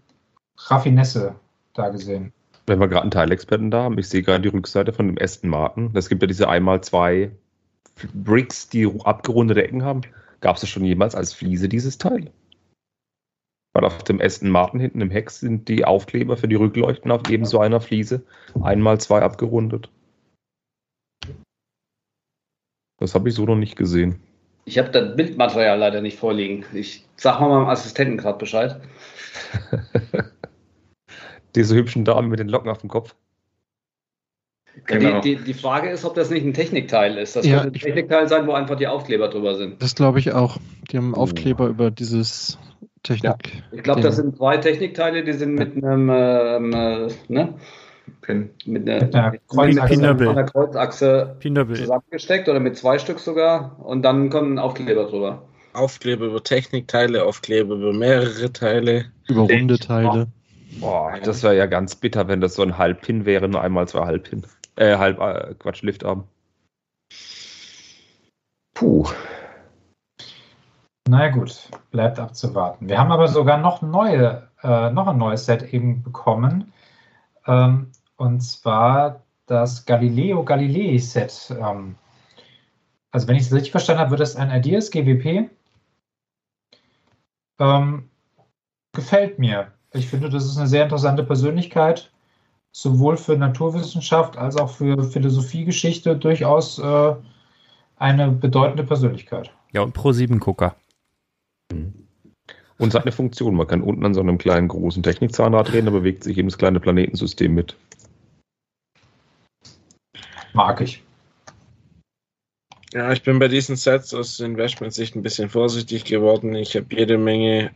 Raffinesse 0.57 1.35
da 1.73 1.89
gesehen. 1.89 2.33
Wenn 2.65 2.79
wir 2.79 2.87
gerade 2.87 3.03
einen 3.03 3.11
Teilexperten 3.11 3.71
da 3.71 3.83
haben, 3.83 3.97
ich 3.97 4.09
sehe 4.09 4.21
gerade 4.21 4.41
die 4.41 4.49
Rückseite 4.49 4.93
von 4.93 5.07
dem 5.07 5.17
Aston 5.19 5.49
Martin. 5.49 5.91
Es 5.93 6.09
gibt 6.09 6.21
ja 6.21 6.27
diese 6.27 6.49
einmal 6.49 6.81
zwei 6.81 7.31
Bricks, 8.13 8.69
die 8.69 8.89
abgerundete 9.03 9.63
Ecken 9.63 9.83
haben. 9.83 10.01
Gab 10.41 10.55
es 10.55 10.61
das 10.61 10.69
schon 10.69 10.85
jemals 10.85 11.15
als 11.15 11.33
Fliese, 11.33 11.67
dieses 11.67 11.97
Teil? 11.97 12.31
Weil 13.73 13.85
auf 13.85 14.03
dem 14.03 14.19
Aston 14.19 14.49
Martin 14.49 14.79
hinten 14.79 15.01
im 15.01 15.11
Heck 15.11 15.29
sind 15.29 15.67
die 15.67 15.85
Aufkleber 15.85 16.37
für 16.37 16.47
die 16.47 16.55
Rückleuchten 16.55 17.11
auf 17.11 17.29
ebenso 17.29 17.59
einer 17.59 17.81
Fliese. 17.81 18.23
Einmal 18.61 18.99
zwei 18.99 19.21
abgerundet. 19.21 19.89
Das 22.97 23.15
habe 23.15 23.29
ich 23.29 23.35
so 23.35 23.45
noch 23.45 23.55
nicht 23.55 23.75
gesehen. 23.75 24.19
Ich 24.65 24.77
habe 24.77 24.89
das 24.89 25.15
Bildmaterial 25.15 25.79
leider 25.79 26.01
nicht 26.01 26.19
vorliegen. 26.19 26.65
Ich 26.73 27.07
sag 27.15 27.39
mal 27.39 27.49
meinem 27.49 27.69
Assistenten 27.69 28.17
gerade 28.17 28.37
Bescheid. 28.37 28.79
Diese 31.55 31.75
hübschen 31.75 32.05
Damen 32.05 32.29
mit 32.29 32.39
den 32.39 32.49
Locken 32.49 32.69
auf 32.69 32.79
dem 32.79 32.89
Kopf. 32.89 33.15
Genau. 34.85 35.21
Die, 35.21 35.35
die, 35.35 35.43
die 35.43 35.53
Frage 35.53 35.89
ist, 35.89 36.05
ob 36.05 36.15
das 36.15 36.29
nicht 36.29 36.45
ein 36.45 36.53
Technikteil 36.53 37.17
ist. 37.17 37.35
Das 37.35 37.45
Ja, 37.45 37.61
könnte 37.61 37.79
ein 37.79 37.81
Technikteil 37.81 38.27
sein, 38.27 38.47
wo 38.47 38.53
einfach 38.53 38.75
die 38.75 38.87
Aufkleber 38.87 39.29
drüber 39.29 39.55
sind. 39.55 39.81
Das 39.81 39.95
glaube 39.95 40.19
ich 40.19 40.33
auch. 40.33 40.57
Die 40.91 40.97
haben 40.97 41.15
Aufkleber 41.15 41.67
über 41.67 41.91
dieses 41.91 42.57
Technik. 43.03 43.63
Ich 43.71 43.83
glaube, 43.83 44.01
das 44.01 44.17
sind 44.17 44.37
zwei 44.37 44.57
Technikteile, 44.57 45.23
die 45.23 45.33
sind 45.33 45.55
mit 45.55 45.75
einem, 45.75 46.09
ähm, 46.11 46.73
äh, 46.73 47.07
ne? 47.27 47.53
Pin. 48.21 48.49
Mit 48.65 48.89
einer, 48.89 49.05
Mit 49.05 49.15
einer 49.15 49.31
mit 49.31 49.47
Kreuzachse. 49.47 50.29
einer, 50.29 50.43
Kreuzachse 50.43 51.37
zusammengesteckt 51.41 52.49
oder 52.49 52.59
mit 52.59 52.77
zwei 52.77 52.97
Stück 52.99 53.19
sogar 53.19 53.75
und 53.79 54.01
dann 54.03 54.29
kommen 54.29 54.59
Aufkleber 54.59 55.05
drüber. 55.05 55.43
Aufkleber 55.73 56.25
über 56.25 56.43
Technikteile, 56.43 57.23
Aufkleber 57.23 57.75
über 57.75 57.93
mehrere 57.93 58.51
Teile. 58.51 59.05
Über 59.27 59.41
runde 59.41 59.77
Teile. 59.77 60.27
Boah, 60.79 61.13
das 61.23 61.43
wäre 61.43 61.55
ja 61.57 61.65
ganz 61.65 61.95
bitter, 61.95 62.27
wenn 62.27 62.41
das 62.41 62.55
so 62.55 62.63
ein 62.63 62.77
Halbpin 62.77 63.25
wäre, 63.25 63.47
nur 63.47 63.61
einmal 63.61 63.87
zwei 63.87 64.05
Halbpin. 64.05 64.45
Äh, 64.79 64.97
halb, 64.97 65.19
äh, 65.19 65.55
Quatsch, 65.55 65.81
Liftarm. 65.81 66.25
Puh. 68.73 69.09
Naja 71.09 71.31
gut, 71.31 71.69
bleibt 71.91 72.17
abzuwarten. 72.17 72.87
Wir 72.87 72.97
haben 72.97 73.11
aber 73.11 73.27
sogar 73.27 73.57
noch 73.57 73.81
neue, 73.81 74.47
äh, 74.63 74.89
noch 74.91 75.07
ein 75.07 75.17
neues 75.17 75.45
Set 75.45 75.73
eben 75.73 76.01
bekommen. 76.01 76.71
Ähm, 77.45 77.91
und 78.15 78.39
zwar 78.39 79.23
das 79.47 79.85
Galileo 79.85 80.45
Galilei 80.45 80.97
Set. 80.97 81.53
Ähm, 81.59 81.95
also 83.11 83.27
wenn 83.27 83.35
ich 83.35 83.43
es 83.43 83.51
richtig 83.51 83.71
verstanden 83.71 83.99
habe, 83.99 84.11
wird 84.11 84.21
das 84.21 84.37
ein 84.37 84.49
Ideas 84.49 84.91
GWP. 84.91 85.49
Ähm, 87.59 88.09
gefällt 88.93 89.39
mir. 89.39 89.73
Ich 89.91 90.07
finde, 90.07 90.29
das 90.29 90.45
ist 90.45 90.57
eine 90.57 90.67
sehr 90.67 90.83
interessante 90.83 91.25
Persönlichkeit, 91.25 92.13
sowohl 92.71 93.17
für 93.17 93.37
Naturwissenschaft 93.37 94.37
als 94.37 94.57
auch 94.57 94.69
für 94.69 95.03
Philosophiegeschichte 95.03 96.15
durchaus 96.15 96.79
äh, 96.79 97.15
eine 97.97 98.31
bedeutende 98.31 98.83
Persönlichkeit. 98.83 99.51
Ja, 99.71 99.81
und 99.81 99.93
Pro-7-Gucker. 99.93 100.75
Und 101.71 102.87
es 102.87 102.95
hat 102.95 103.03
eine 103.03 103.11
Funktion. 103.11 103.55
Man 103.55 103.67
kann 103.67 103.81
unten 103.81 104.05
an 104.05 104.13
so 104.13 104.21
einem 104.21 104.37
kleinen 104.37 104.67
großen 104.69 105.03
Technikzahnrad 105.03 105.71
drehen, 105.71 105.85
da 105.85 105.91
bewegt 105.91 106.23
sich 106.23 106.37
eben 106.37 106.47
das 106.47 106.57
kleine 106.57 106.79
Planetensystem 106.79 107.53
mit. 107.53 107.75
Mag 110.53 110.81
ich. 110.81 111.03
Ja, 112.91 113.11
ich 113.11 113.21
bin 113.21 113.37
bei 113.37 113.47
diesen 113.47 113.75
Sets 113.75 114.15
aus 114.15 114.39
Investmentsicht 114.39 115.15
ein 115.15 115.21
bisschen 115.21 115.49
vorsichtig 115.49 116.05
geworden. 116.05 116.55
Ich 116.55 116.75
habe 116.75 116.87
jede 116.89 117.19
Menge 117.19 117.69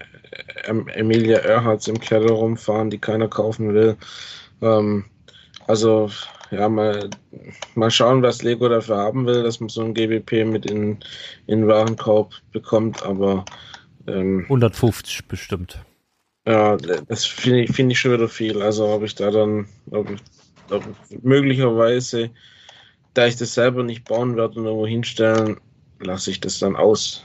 ähm, 0.65 0.87
Emilia 0.87 1.39
Earharts 1.39 1.87
im 1.87 1.99
Keller 1.99 2.31
rumfahren, 2.31 2.89
die 2.89 2.97
keiner 2.97 3.27
kaufen 3.27 3.75
will. 3.75 3.95
Ähm, 4.63 5.05
also, 5.67 6.09
ja, 6.51 6.69
mal, 6.69 7.09
mal 7.75 7.91
schauen, 7.91 8.21
was 8.21 8.43
Lego 8.43 8.69
dafür 8.69 8.97
haben 8.97 9.25
will, 9.25 9.43
dass 9.43 9.59
man 9.59 9.69
so 9.69 9.83
ein 9.83 9.93
GWP 9.93 10.45
mit 10.45 10.65
in, 10.65 10.99
in 11.47 11.61
den 11.61 11.67
Warenkorb 11.67 12.33
bekommt. 12.51 13.03
Aber 13.03 13.45
ähm, 14.07 14.43
150 14.43 15.27
bestimmt. 15.27 15.79
ja, 16.47 16.77
das 16.77 17.25
finde 17.25 17.63
ich, 17.63 17.71
finde 17.71 17.93
ich 17.93 17.99
schon 17.99 18.13
wieder 18.13 18.29
viel. 18.29 18.61
Also, 18.61 18.87
ob 18.87 19.03
ich 19.03 19.15
da 19.15 19.31
dann 19.31 19.67
ob, 19.91 20.09
ob 20.69 20.83
möglicherweise 21.21 22.29
da 23.13 23.27
ich 23.27 23.35
das 23.35 23.53
selber 23.53 23.83
nicht 23.83 24.05
bauen 24.05 24.35
werde 24.35 24.59
und 24.59 24.65
irgendwo 24.65 24.87
hinstellen, 24.87 25.59
lasse 25.99 26.31
ich 26.31 26.39
das 26.39 26.59
dann 26.59 26.75
aus. 26.75 27.23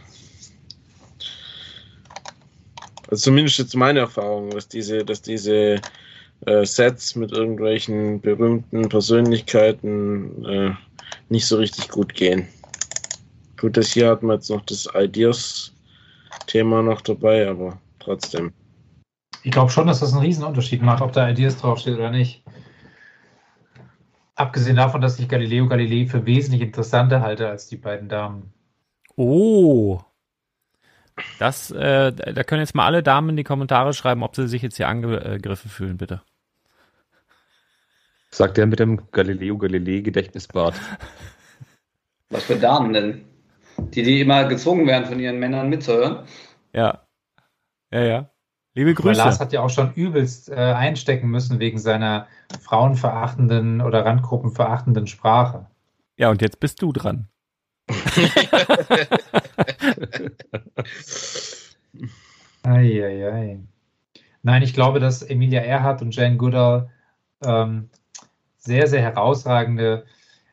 Also 3.11 3.23
zumindest 3.25 3.59
jetzt 3.59 3.75
meine 3.75 4.01
Erfahrung, 4.01 4.51
dass 4.51 4.69
diese, 4.69 5.05
dass 5.05 5.23
diese 5.23 5.81
äh, 6.47 6.65
Sets 6.65 7.17
mit 7.17 7.33
irgendwelchen 7.33 8.21
berühmten 8.21 8.89
Persönlichkeiten 8.89 10.45
äh, 10.45 10.75
nicht 11.29 11.47
so 11.47 11.57
richtig 11.57 11.89
gut 11.89 12.15
gehen. 12.15 12.47
Gut, 13.59 13.77
das 13.77 13.93
hier 13.93 14.11
hat 14.11 14.23
man 14.23 14.37
jetzt 14.37 14.51
noch 14.51 14.65
das 14.67 14.89
Ideas-Thema 14.95 16.83
noch 16.83 17.01
dabei, 17.01 17.49
aber 17.49 17.79
trotzdem. 17.99 18.53
Ich 19.43 19.51
glaube 19.51 19.71
schon, 19.71 19.87
dass 19.87 20.01
das 20.01 20.13
einen 20.13 20.23
Riesenunterschied 20.23 20.83
macht, 20.83 21.03
ob 21.03 21.13
da 21.13 21.29
Ideas 21.29 21.59
draufsteht 21.59 21.97
oder 21.97 22.11
nicht. 22.11 22.45
Abgesehen 24.37 24.77
davon, 24.77 25.01
dass 25.01 25.19
ich 25.19 25.29
Galileo 25.29 25.67
Galilei 25.67 26.07
für 26.07 26.25
wesentlich 26.25 26.63
interessanter 26.63 27.21
halte 27.21 27.49
als 27.49 27.67
die 27.67 27.77
beiden 27.77 28.09
Damen. 28.09 28.53
Oh. 29.17 30.01
Das, 31.41 31.73
äh, 31.73 32.13
da 32.13 32.45
können 32.45 32.61
jetzt 32.61 32.77
mal 32.77 32.87
alle 32.87 33.03
Damen 33.03 33.31
in 33.31 33.37
die 33.37 33.45
Kommentare 33.45 33.93
schreiben, 33.93 34.23
ob 34.23 34.37
sie 34.37 34.47
sich 34.47 34.63
jetzt 34.63 34.77
hier 34.77 34.87
angegriffen 34.87 35.69
fühlen, 35.69 35.97
bitte. 35.97 36.23
Sagt 38.31 38.57
der 38.57 38.67
mit 38.67 38.79
dem 38.79 39.11
Galileo 39.11 39.57
Galilei 39.59 40.01
Gedächtnisbart. 40.01 40.75
Was 42.31 42.45
für 42.45 42.57
Damen 42.57 42.93
denn? 42.93 43.25
Die, 43.79 44.03
die 44.03 44.21
immer 44.21 44.45
gezwungen 44.45 44.87
werden, 44.87 45.07
von 45.07 45.19
ihren 45.19 45.39
Männern 45.39 45.69
mitzuhören. 45.71 46.27
Ja. 46.75 47.07
Ja, 47.91 48.03
ja. 48.03 48.31
Liebe 48.75 48.95
Aber 48.99 49.15
Lars 49.15 49.31
Grüße. 49.31 49.41
hat 49.41 49.53
ja 49.53 49.63
auch 49.63 49.71
schon 49.71 49.95
übelst 49.95 50.51
äh, 50.51 50.55
einstecken 50.55 51.29
müssen 51.29 51.59
wegen 51.59 51.79
seiner 51.79 52.27
frauenverachtenden 52.63 53.81
oder 53.81 54.05
randgruppenverachtenden 54.05 55.07
Sprache. 55.07 55.67
Ja, 56.17 56.31
und 56.31 56.43
jetzt 56.43 56.61
bist 56.61 56.83
du 56.83 56.93
dran. 56.93 57.29
Eieiei. 62.63 63.61
Nein, 64.43 64.63
ich 64.63 64.75
glaube, 64.75 65.01
dass 65.01 65.23
Emilia 65.23 65.63
Earhart 65.63 66.03
und 66.03 66.15
Jane 66.15 66.37
Goodall 66.37 66.91
ähm, 67.45 67.89
sehr, 68.69 68.87
sehr 68.87 69.03
herausragende 69.03 70.05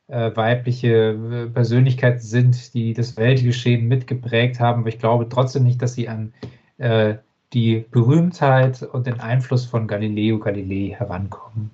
äh, 0.07 0.35
weibliche 0.35 0.87
äh, 0.87 1.47
Persönlichkeiten 1.47 2.19
sind, 2.19 2.73
die 2.73 2.93
das 2.93 3.17
Weltgeschehen 3.17 3.87
mitgeprägt 3.87 4.59
haben. 4.59 4.81
Aber 4.81 4.89
ich 4.89 4.99
glaube 4.99 5.29
trotzdem 5.29 5.63
nicht, 5.63 5.81
dass 5.81 5.93
sie 5.93 6.07
an 6.07 6.33
äh, 6.77 7.15
die 7.53 7.85
Berühmtheit 7.91 8.81
und 8.81 9.05
den 9.05 9.19
Einfluss 9.19 9.65
von 9.65 9.87
Galileo 9.87 10.39
Galilei 10.39 10.95
herankommen. 10.95 11.71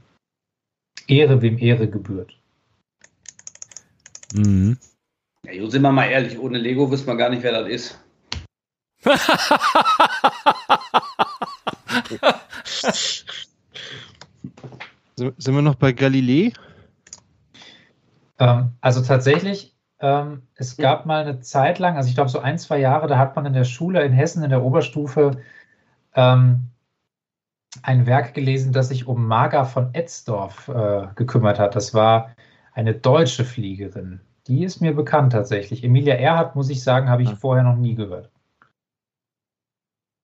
Ehre, 1.07 1.41
wem 1.41 1.57
Ehre 1.57 1.87
gebührt. 1.87 2.35
Mhm. 4.33 4.77
Ja, 5.45 5.53
jo, 5.53 5.67
sind 5.67 5.81
wir 5.81 5.91
mal 5.91 6.09
ehrlich, 6.09 6.39
ohne 6.39 6.57
Lego 6.57 6.89
wissen 6.91 7.07
wir 7.07 7.17
gar 7.17 7.29
nicht, 7.29 7.43
wer 7.43 7.51
das 7.51 7.69
ist. 7.69 7.99
Sind 15.37 15.55
wir 15.55 15.61
noch 15.61 15.75
bei 15.75 15.91
Galilei? 15.91 16.53
Ähm, 18.39 18.71
also 18.81 19.01
tatsächlich, 19.01 19.77
ähm, 19.99 20.41
es 20.55 20.77
gab 20.77 21.05
mal 21.05 21.23
eine 21.23 21.41
Zeit 21.41 21.77
lang, 21.77 21.95
also 21.95 22.09
ich 22.09 22.15
glaube 22.15 22.29
so 22.29 22.39
ein, 22.39 22.57
zwei 22.57 22.79
Jahre, 22.79 23.07
da 23.07 23.17
hat 23.17 23.35
man 23.35 23.45
in 23.45 23.53
der 23.53 23.65
Schule 23.65 24.03
in 24.03 24.13
Hessen 24.13 24.43
in 24.43 24.49
der 24.49 24.63
Oberstufe 24.63 25.37
ähm, 26.15 26.71
ein 27.83 28.05
Werk 28.05 28.33
gelesen, 28.33 28.73
das 28.73 28.89
sich 28.89 29.07
um 29.07 29.27
Marga 29.27 29.63
von 29.63 29.93
Etzdorf 29.93 30.67
äh, 30.67 31.07
gekümmert 31.15 31.59
hat. 31.59 31.75
Das 31.75 31.93
war 31.93 32.31
eine 32.73 32.93
deutsche 32.93 33.45
Fliegerin. 33.45 34.21
Die 34.47 34.63
ist 34.63 34.81
mir 34.81 34.93
bekannt 34.93 35.33
tatsächlich. 35.33 35.83
Emilia 35.83 36.15
Earhart, 36.15 36.55
muss 36.55 36.69
ich 36.69 36.83
sagen, 36.83 37.09
habe 37.09 37.21
ich 37.21 37.33
vorher 37.35 37.63
noch 37.63 37.77
nie 37.77 37.95
gehört. 37.95 38.31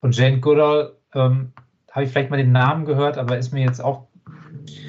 Und 0.01 0.17
Jane 0.17 0.39
Goodall 0.39 0.97
ähm, 1.13 1.53
habe 1.91 2.05
ich 2.05 2.11
vielleicht 2.11 2.29
mal 2.29 2.37
den 2.37 2.51
Namen 2.51 2.85
gehört, 2.85 3.17
aber 3.17 3.37
ist 3.37 3.53
mir 3.53 3.63
jetzt 3.63 3.79
auch 3.79 4.07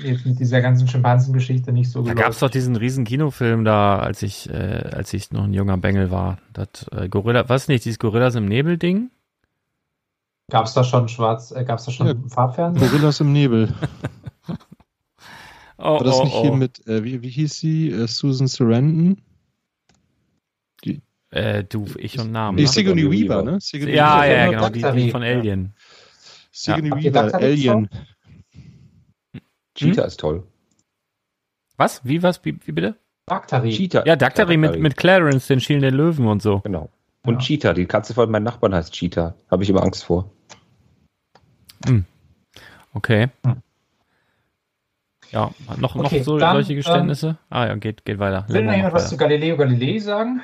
jetzt 0.02 0.26
mit 0.26 0.38
dieser 0.38 0.60
ganzen 0.62 0.88
Schimpansengeschichte 0.88 1.72
nicht 1.72 1.90
so 1.90 2.02
Da 2.02 2.14
geläufig. 2.14 2.22
gab 2.24 2.32
es 2.32 2.38
doch 2.40 2.50
diesen 2.50 2.76
riesen 2.76 3.04
Kinofilm 3.04 3.64
da, 3.64 3.98
als 3.98 4.22
ich, 4.22 4.48
äh, 4.50 4.90
als 4.92 5.12
ich 5.14 5.30
noch 5.32 5.44
ein 5.44 5.54
junger 5.54 5.76
Bengel 5.78 6.10
war. 6.10 6.38
Das 6.52 6.86
äh, 6.92 7.08
Gorilla, 7.08 7.48
was 7.48 7.68
nicht, 7.68 7.84
dieses 7.84 7.98
Gorillas 7.98 8.34
im 8.34 8.46
Nebel-Ding? 8.46 9.10
Gab 10.50 10.64
es 10.66 10.72
da 10.74 10.82
schon 10.84 11.08
schwarz, 11.08 11.50
äh, 11.52 11.64
gab 11.64 11.78
es 11.78 11.84
da 11.84 11.90
schon 11.92 12.06
Ja. 12.06 12.14
Farbfernsehen? 12.28 12.90
Gorillas 12.90 13.20
im 13.20 13.32
Nebel. 13.32 13.72
Oh, 15.78 15.84
War 15.98 16.04
das 16.04 16.16
oh, 16.16 16.24
nicht 16.24 16.34
oh. 16.34 16.42
hier 16.42 16.52
mit, 16.52 16.86
äh, 16.86 17.04
wie, 17.04 17.22
wie 17.22 17.28
hieß 17.30 17.58
sie? 17.58 17.90
Äh, 17.90 18.06
Susan 18.08 18.46
Sarandon? 18.48 19.18
Äh, 21.30 21.64
du, 21.64 21.84
ich 21.98 22.18
und 22.18 22.32
Namen. 22.32 22.56
Nee, 22.56 22.62
ne? 22.62 22.68
Sigourney 22.68 23.02
Sigourney 23.02 23.28
Weaver, 23.28 23.40
Weaver. 23.42 23.50
ne? 23.52 23.60
Sigourney 23.60 23.94
Ja, 23.94 24.22
Weaver. 24.22 24.26
ja, 24.26 24.34
ja, 24.46 24.50
genau, 24.50 24.68
die, 24.70 25.04
die 25.04 25.10
von 25.10 25.22
Alien. 25.22 25.74
Sigourney 26.52 26.88
Habt 26.88 27.04
ihr 27.04 27.12
Weaver, 27.14 27.34
Alien. 27.34 27.90
Cheetah 29.78 30.04
ist 30.04 30.20
toll. 30.20 30.42
Was? 31.76 32.04
Wie, 32.04 32.22
was? 32.22 32.44
Wie, 32.44 32.58
wie 32.64 32.72
bitte? 32.72 32.96
Daktari. 33.26 33.70
Cheetah. 33.70 34.04
Ja, 34.06 34.16
Daktari 34.16 34.56
mit, 34.56 34.78
mit 34.80 34.96
Clarence, 34.96 35.46
den 35.46 35.60
schielenden 35.60 35.94
Löwen 35.94 36.26
und 36.26 36.42
so. 36.42 36.60
Genau. 36.60 36.88
Und 37.24 37.34
Ja. 37.34 37.40
Cheetah, 37.40 37.74
die 37.74 37.86
Katze 37.86 38.14
von 38.14 38.30
meinem 38.30 38.44
Nachbarn 38.44 38.74
heißt 38.74 38.92
Cheetah. 38.92 39.34
Habe 39.50 39.62
ich 39.62 39.70
immer 39.70 39.82
Angst 39.82 40.04
vor. 40.04 40.30
Okay. 42.94 43.28
Hm. 43.44 43.62
Ja, 45.30 45.50
noch, 45.76 45.94
noch 45.94 46.06
Okay, 46.06 46.22
so 46.22 46.38
dann, 46.38 46.54
solche 46.54 46.74
Geständnisse? 46.74 47.36
ah 47.50 47.66
ja, 47.66 47.74
geht, 47.76 48.04
geht 48.04 48.18
weiter. 48.18 48.46
Will 48.48 48.64
noch 48.64 48.72
jemand 48.72 48.94
was 48.94 49.10
zu. 49.10 49.16
Galileo 49.18 49.56
Galilei 49.58 49.98
sagen? 49.98 50.40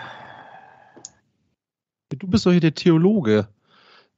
Du 2.11 2.27
bist 2.29 2.45
doch 2.45 2.53
hier 2.53 2.61
der 2.61 2.75
Theologe. 2.75 3.49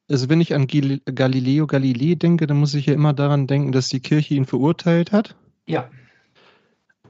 Also 0.09 0.29
wenn 0.29 0.41
ich 0.41 0.55
an 0.55 0.67
Gil 0.67 1.01
Galileo 1.05 1.67
Galilei 1.67 2.15
denke, 2.15 2.47
dann 2.47 2.59
muss 2.59 2.75
ich 2.75 2.87
ja 2.87 2.95
immer 2.95 3.13
daran 3.13 3.47
denken, 3.47 3.73
dass 3.73 3.89
die 3.89 4.01
Kirche 4.01 4.35
ihn 4.35 4.45
verurteilt 4.47 5.13
hat. 5.13 5.35
Ja. 5.67 5.91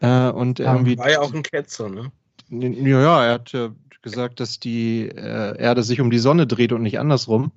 Äh, 0.01 0.31
und 0.31 0.59
Ja, 0.59 0.73
irgendwie, 0.75 0.97
War 0.99 1.11
ja 1.11 1.21
auch 1.21 1.33
ein 1.35 1.43
Ketzer, 1.43 1.89
ne? 1.89 2.11
ja, 2.51 3.01
ja, 3.01 3.25
er 3.27 3.33
hat 3.35 3.53
ja 3.53 3.71
gesagt, 4.03 4.41
dass 4.41 4.61
die 4.61 5.09
äh, 5.09 5.59
Erde 5.59 5.83
sich 5.83 6.01
um 6.01 6.11
die 6.11 6.19
Sonne 6.19 6.47
dreht 6.47 6.73
und 6.73 6.83
nicht 6.83 6.99
andersrum. 6.99 7.51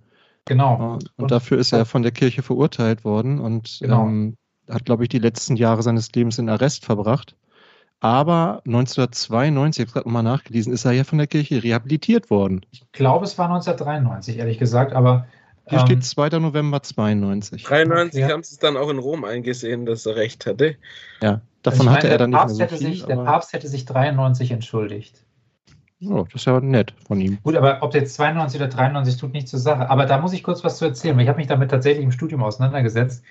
Genau. 0.46 0.78
Ja, 0.80 0.86
und, 0.96 1.12
Und- 1.18 1.32
dafür 1.32 1.58
ist 1.58 1.72
er 1.74 1.86
von 1.86 2.02
der 2.02 2.12
Kirche 2.12 2.42
verurteilt 2.42 3.04
worden 3.04 3.40
und 3.40 3.78
Genau. 3.82 4.08
ähm, 4.08 4.36
hat, 4.70 4.86
glaube 4.86 5.04
ich, 5.04 5.10
die 5.10 5.20
letzten 5.20 5.56
Jahre 5.56 5.84
seines 5.84 6.12
Lebens 6.14 6.38
in 6.38 6.50
Arrest 6.50 6.86
verbracht. 6.86 7.36
Aber 8.02 8.62
1992, 8.66 9.84
ich 9.84 9.90
habe 9.90 9.94
gerade 10.02 10.10
mal 10.10 10.24
nachgelesen, 10.24 10.72
ist 10.74 10.86
er 10.86 10.94
ja 10.94 11.04
von 11.04 11.18
der 11.18 11.28
Kirche 11.28 11.62
rehabilitiert 11.64 12.30
worden. 12.30 12.66
Ich 12.72 12.90
glaube, 12.94 13.26
es 13.26 13.38
war 13.38 13.46
1993, 13.50 14.38
ehrlich 14.38 14.58
gesagt, 14.58 14.94
aber 14.94 15.28
Hier 15.66 15.80
ähm, 15.80 15.86
steht 15.86 16.04
2. 16.06 16.40
November 16.40 16.82
92. 16.82 17.64
93 17.64 18.20
Ja. 18.22 18.30
haben 18.30 18.44
sie 18.44 18.54
es 18.54 18.60
dann 18.60 18.78
auch 18.78 18.90
in 18.90 19.00
Rom 19.00 19.26
eingesehen, 19.26 19.86
dass 19.86 20.06
er 20.06 20.16
recht 20.16 20.46
hatte. 20.46 20.76
Ja, 21.22 21.42
davon 21.62 21.88
ich 21.88 21.92
hatte 21.92 22.08
meine, 22.08 22.12
er 22.14 22.18
dann 22.18 22.32
der 22.32 22.46
nicht 22.46 22.46
mehr 22.46 22.46
Papst, 22.46 22.56
so 22.58 22.64
hätte 22.64 22.78
viel. 22.78 22.88
sich, 22.88 23.06
der 23.06 23.16
Papst 23.18 23.54
hätte 23.54 23.68
sich 23.68 23.86
93 23.86 24.52
entschuldigt. 24.52 25.26
Oh, 26.02 26.24
das 26.24 26.42
ist 26.42 26.46
ja 26.46 26.60
nett 26.62 26.94
von 27.06 27.20
ihm. 27.20 27.40
Gut, 27.44 27.56
aber 27.58 27.84
ob 27.84 27.92
der 27.92 28.02
jetzt 28.02 28.16
92 28.16 28.62
oder 28.62 28.70
93 28.70 29.18
tut 29.18 29.34
nicht 29.34 29.50
zur 29.50 29.60
Sache. 29.60 29.90
Aber 29.90 30.06
da 30.06 30.18
muss 30.20 30.32
ich 30.32 30.44
kurz 30.44 30.64
was 30.64 30.78
zu 30.78 30.86
erzählen, 30.86 31.18
weil 31.18 31.24
ich 31.24 31.30
habe 31.30 31.38
mich 31.40 31.48
damit 31.48 31.72
tatsächlich 31.72 32.06
im 32.06 32.14
Studium 32.14 32.42
auseinandergesetzt. 32.44 33.24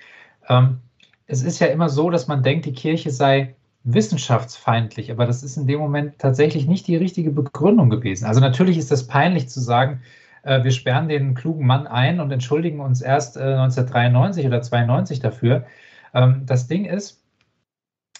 Ähm, 0.47 0.77
es 1.25 1.41
ist 1.41 1.59
ja 1.59 1.67
immer 1.67 1.89
so, 1.89 2.11
dass 2.11 2.27
man 2.27 2.43
denkt, 2.43 2.65
die 2.65 2.73
Kirche 2.73 3.09
sei 3.09 3.55
wissenschaftsfeindlich, 3.93 5.11
aber 5.11 5.25
das 5.25 5.43
ist 5.43 5.57
in 5.57 5.67
dem 5.67 5.79
Moment 5.79 6.19
tatsächlich 6.19 6.67
nicht 6.67 6.87
die 6.87 6.95
richtige 6.95 7.31
Begründung 7.31 7.89
gewesen. 7.89 8.25
Also 8.25 8.41
natürlich 8.41 8.77
ist 8.77 8.91
das 8.91 9.07
peinlich 9.07 9.49
zu 9.49 9.59
sagen, 9.59 10.01
äh, 10.43 10.63
wir 10.63 10.71
sperren 10.71 11.09
den 11.09 11.35
klugen 11.35 11.65
Mann 11.65 11.87
ein 11.87 12.19
und 12.19 12.31
entschuldigen 12.31 12.79
uns 12.79 13.01
erst 13.01 13.37
äh, 13.37 13.41
1993 13.41 14.47
oder 14.47 14.61
92 14.61 15.19
dafür. 15.19 15.65
Ähm, 16.13 16.43
das 16.45 16.67
Ding 16.67 16.85
ist, 16.85 17.23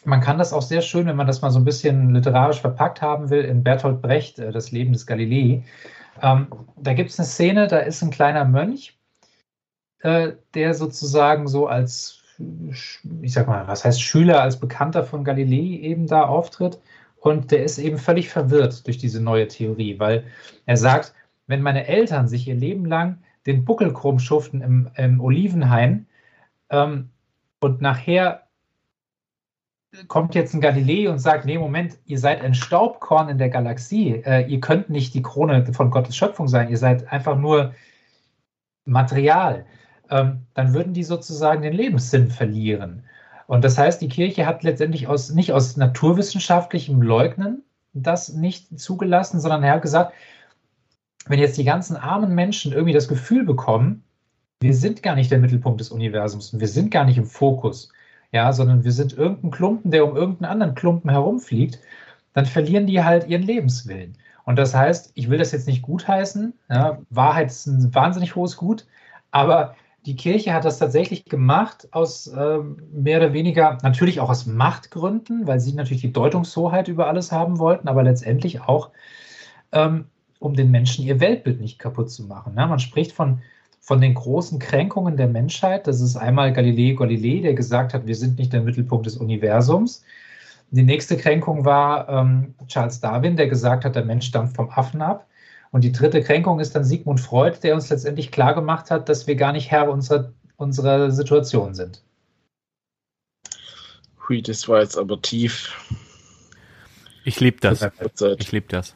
man 0.06 0.22
kann 0.22 0.38
das 0.38 0.54
auch 0.54 0.62
sehr 0.62 0.82
schön, 0.82 1.08
wenn 1.08 1.16
man 1.16 1.28
das 1.28 1.42
mal 1.42 1.52
so 1.52 1.60
ein 1.60 1.66
bisschen 1.66 2.14
literarisch 2.14 2.62
verpackt 2.62 3.02
haben 3.02 3.30
will, 3.30 3.44
in 3.44 3.64
Bertolt 3.64 4.02
Brecht, 4.02 4.40
äh, 4.40 4.52
das 4.52 4.72
Leben 4.72 4.94
des 4.94 5.06
Galilei. 5.06 5.64
Ähm, 6.22 6.48
da 6.78 6.94
gibt 6.94 7.10
es 7.10 7.20
eine 7.20 7.28
Szene, 7.28 7.68
da 7.68 7.80
ist 7.80 8.02
ein 8.02 8.12
kleiner 8.12 8.46
Mönch, 8.46 8.98
äh, 10.02 10.34
der 10.54 10.74
sozusagen 10.74 11.48
so 11.48 11.68
als, 11.68 12.19
ich 13.22 13.34
sag 13.34 13.48
mal, 13.48 13.68
was 13.68 13.84
heißt 13.86 14.02
Schüler, 14.02 14.42
als 14.42 14.60
Bekannter 14.60 15.04
von 15.04 15.24
Galilei 15.24 15.80
eben 15.82 16.08
da 16.08 16.24
auftritt. 16.24 16.80
Und 17.18 17.52
der 17.52 17.64
ist 17.64 17.78
eben 17.78 17.98
völlig 17.98 18.30
verwirrt 18.30 18.88
durch 18.88 18.98
diese 18.98 19.22
neue 19.22 19.48
Theorie, 19.48 20.00
weil 20.00 20.24
er 20.66 20.78
sagt, 20.78 21.14
wenn 21.48 21.62
meine 21.62 21.88
Eltern 21.88 22.28
sich 22.28 22.48
ihr 22.48 22.56
Leben 22.56 22.86
lang 22.86 23.20
den 23.46 23.66
Buckel 23.66 23.92
krumm 23.92 24.20
schuften 24.20 24.62
im, 24.62 24.90
im 24.96 25.20
Olivenhain 25.20 26.08
ähm, 26.70 27.10
und 27.60 27.82
nachher 27.82 28.44
kommt 30.08 30.36
jetzt 30.36 30.54
ein 30.54 30.62
Galilei 30.62 31.10
und 31.10 31.20
sagt, 31.20 31.46
nee, 31.46 31.58
Moment, 31.58 31.98
ihr 32.06 32.20
seid 32.20 32.42
ein 32.42 32.54
Staubkorn 32.54 33.30
in 33.30 33.38
der 33.38 33.50
Galaxie. 33.50 34.22
Äh, 34.24 34.48
ihr 34.48 34.60
könnt 34.60 34.90
nicht 34.90 35.14
die 35.14 35.24
Krone 35.24 35.66
von 35.74 35.90
Gottes 35.90 36.16
Schöpfung 36.16 36.48
sein. 36.48 36.70
Ihr 36.70 36.78
seid 36.78 37.12
einfach 37.12 37.38
nur 37.38 37.74
Material. 38.86 39.66
Ähm, 40.10 40.46
dann 40.54 40.74
würden 40.74 40.94
die 40.94 41.04
sozusagen 41.04 41.62
den 41.62 41.74
Lebenssinn 41.74 42.30
verlieren. 42.30 43.04
Und 43.48 43.64
das 43.64 43.78
heißt, 43.78 44.02
die 44.02 44.10
Kirche 44.10 44.46
hat 44.46 44.64
letztendlich 44.64 45.08
aus, 45.08 45.32
nicht 45.32 45.54
aus 45.54 45.78
naturwissenschaftlichem 45.78 47.02
Leugnen 47.02 47.64
das 47.94 48.30
nicht 48.30 48.80
zugelassen, 48.80 49.40
sondern 49.40 49.64
er 49.64 49.74
hat 49.74 49.82
gesagt, 49.82 50.14
wenn 51.28 51.40
jetzt 51.40 51.58
die 51.58 51.64
ganzen 51.64 51.98
armen 51.98 52.34
Menschen 52.36 52.72
irgendwie 52.72 52.94
das 52.94 53.08
Gefühl 53.08 53.46
bekommen, 53.46 54.04
wir 54.62 54.74
sind 54.74 55.04
gar 55.04 55.16
nicht 55.16 55.32
der 55.32 55.40
Mittelpunkt 55.40 55.80
des 55.80 55.90
Universums 55.90 56.54
und 56.54 56.60
wir 56.60 56.68
sind 56.68 56.92
gar 56.92 57.06
nicht 57.06 57.18
im 57.18 57.26
Fokus, 57.26 57.92
ja, 58.32 58.52
sondern 58.52 58.84
wir 58.84 58.92
sind 58.92 59.18
irgendein 59.18 59.52
Klumpen, 59.52 59.92
der 59.92 60.06
um 60.06 60.16
irgendeinen 60.16 60.52
anderen 60.52 60.76
Klumpen 60.76 61.10
herumfliegt, 61.10 61.80
dann 62.34 62.46
verlieren 62.46 62.86
die 62.86 63.04
halt 63.04 63.28
ihren 63.28 63.44
Lebenswillen. 63.44 64.18
Und 64.46 64.58
das 64.58 64.74
heißt, 64.76 65.12
ich 65.16 65.30
will 65.30 65.38
das 65.38 65.52
jetzt 65.52 65.68
nicht 65.68 65.82
gutheißen, 65.82 66.54
ja, 66.70 67.00
Wahrheit 67.10 67.48
ist 67.48 67.68
ein 67.68 67.94
wahnsinnig 67.94 68.36
hohes 68.36 68.58
Gut, 68.58 68.86
aber 69.32 69.76
die 70.06 70.16
Kirche 70.16 70.54
hat 70.54 70.66
das 70.66 70.80
tatsächlich 70.80 71.26
gemacht 71.26 71.88
aus 71.92 72.28
ähm, 72.28 72.78
mehr 72.92 73.18
oder 73.18 73.34
weniger, 73.34 73.78
natürlich 73.84 74.20
auch 74.20 74.30
aus 74.30 74.46
Machtgründen, 74.46 75.46
weil 75.46 75.60
sie 75.60 75.74
natürlich 75.74 76.02
die 76.02 76.14
Deutungshoheit 76.14 76.88
über 76.88 77.08
alles 77.08 77.32
haben 77.32 77.60
wollten, 77.60 77.88
aber 77.88 78.04
letztendlich 78.04 78.62
auch, 78.62 78.92
ähm, 79.72 80.06
um 80.40 80.56
den 80.56 80.72
Menschen 80.72 81.06
ihr 81.06 81.20
Weltbild 81.20 81.60
nicht 81.60 81.80
kaputt 81.80 82.10
zu 82.10 82.24
machen. 82.24 82.56
Ne? 82.56 82.66
Man 82.66 82.80
spricht 82.80 83.12
von, 83.12 83.42
von 83.82 84.00
den 84.00 84.14
großen 84.14 84.58
Kränkungen 84.60 85.18
der 85.18 85.28
Menschheit. 85.28 85.86
Das 85.86 86.00
ist 86.00 86.16
einmal 86.16 86.54
Galileo 86.54 86.96
Galilei, 86.96 87.42
der 87.42 87.54
gesagt 87.54 87.94
hat, 87.94 88.08
wir 88.08 88.16
sind 88.16 88.40
nicht 88.40 88.54
der 88.54 88.62
Mittelpunkt 88.62 89.06
des 89.06 89.18
Universums. 89.18 90.04
Die 90.72 90.84
nächste 90.84 91.18
Kränkung 91.18 91.66
war 91.66 92.08
ähm, 92.08 92.54
Charles 92.68 93.02
Darwin, 93.02 93.36
der 93.36 93.48
gesagt 93.48 93.84
hat, 93.84 93.96
der 93.96 94.06
Mensch 94.06 94.28
stammt 94.28 94.56
vom 94.56 94.70
Affen 94.70 95.02
ab. 95.02 95.28
Und 95.72 95.84
die 95.84 95.92
dritte 95.92 96.24
Kränkung 96.24 96.60
ist 96.60 96.76
dann 96.76 96.84
Sigmund 96.84 97.20
Freud, 97.20 97.60
der 97.62 97.76
uns 97.76 97.90
letztendlich 97.90 98.32
klar 98.32 98.56
gemacht 98.56 98.90
hat, 98.90 99.08
dass 99.08 99.28
wir 99.28 99.36
gar 99.36 99.52
nicht 99.52 99.70
Herr 99.70 99.90
unserer, 99.90 100.34
unserer 100.58 101.12
Situation 101.12 101.76
sind. 101.76 102.04
Hui, 104.28 104.42
das 104.42 104.68
war 104.68 104.82
jetzt 104.82 104.98
aber 104.98 105.22
tief. 105.22 105.76
Ich 107.24 107.40
lieb 107.40 107.62
das. 107.62 107.88
Ich 108.38 108.52
lieb 108.52 108.70
das. 108.70 108.96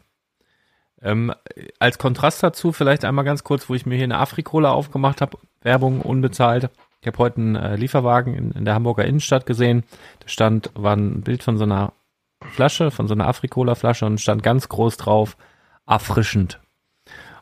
Ähm, 1.01 1.33
als 1.79 1.97
Kontrast 1.97 2.41
dazu 2.41 2.71
vielleicht 2.71 3.03
einmal 3.03 3.25
ganz 3.25 3.43
kurz, 3.43 3.69
wo 3.69 3.75
ich 3.75 3.85
mir 3.85 3.95
hier 3.95 4.05
eine 4.05 4.19
Afrikola 4.19 4.71
aufgemacht 4.71 5.21
habe, 5.21 5.37
Werbung 5.61 6.01
unbezahlt. 6.01 6.69
Ich 7.01 7.07
habe 7.07 7.17
heute 7.17 7.37
einen 7.37 7.55
äh, 7.55 7.75
Lieferwagen 7.75 8.33
in, 8.33 8.51
in 8.51 8.65
der 8.65 8.75
Hamburger 8.75 9.03
Innenstadt 9.03 9.45
gesehen. 9.45 9.83
Da 10.19 10.29
stand, 10.29 10.71
war 10.75 10.95
ein 10.95 11.21
Bild 11.21 11.43
von 11.43 11.57
so 11.57 11.65
einer 11.65 11.93
Flasche, 12.41 12.91
von 12.91 13.07
so 13.07 13.13
einer 13.13 13.27
Afrikola-Flasche 13.27 14.05
und 14.05 14.21
stand 14.21 14.43
ganz 14.43 14.69
groß 14.69 14.97
drauf, 14.97 15.35
erfrischend. 15.87 16.59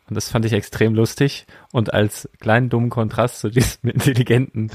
Und 0.09 0.15
das 0.15 0.29
fand 0.29 0.43
ich 0.45 0.53
extrem 0.53 0.93
lustig. 0.93 1.45
Und 1.71 1.93
als 1.93 2.29
kleinen 2.39 2.69
dummen 2.69 2.89
Kontrast 2.89 3.39
zu 3.39 3.49
diesem 3.49 3.89
intelligenten 3.89 4.71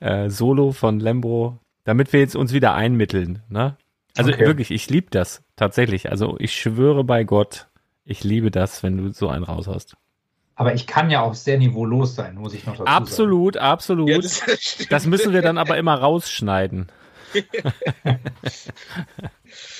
äh, 0.00 0.30
Solo 0.30 0.72
von 0.72 0.98
Lembo, 1.00 1.58
damit 1.84 2.12
wir 2.12 2.20
jetzt 2.20 2.36
uns 2.36 2.52
wieder 2.52 2.74
einmitteln. 2.74 3.42
Ne? 3.48 3.76
Also 4.16 4.32
Okay. 4.32 4.46
wirklich, 4.46 4.70
ich 4.70 4.88
liebe 4.88 5.08
das 5.10 5.42
tatsächlich. 5.56 6.10
Also 6.10 6.36
ich 6.38 6.54
schwöre 6.54 7.04
bei 7.04 7.24
Gott, 7.24 7.66
ich 8.04 8.24
liebe 8.24 8.50
das, 8.50 8.82
wenn 8.82 8.96
du 8.96 9.12
so 9.12 9.28
einen 9.28 9.44
raushaust. 9.44 9.96
Aber 10.54 10.74
ich 10.74 10.86
kann 10.86 11.10
ja 11.10 11.20
auch 11.20 11.34
sehr 11.34 11.58
niveaulos 11.58 12.14
sein, 12.16 12.34
muss 12.34 12.52
ich 12.54 12.66
noch 12.66 12.72
dazu 12.72 12.84
sagen. 12.84 12.96
Absolut, 12.96 13.56
absolut. 13.58 14.08
Ja, 14.08 14.18
das, 14.18 14.86
das 14.88 15.06
müssen 15.06 15.32
wir 15.32 15.42
dann 15.42 15.56
aber 15.58 15.76
immer 15.76 15.94
rausschneiden. 15.94 16.88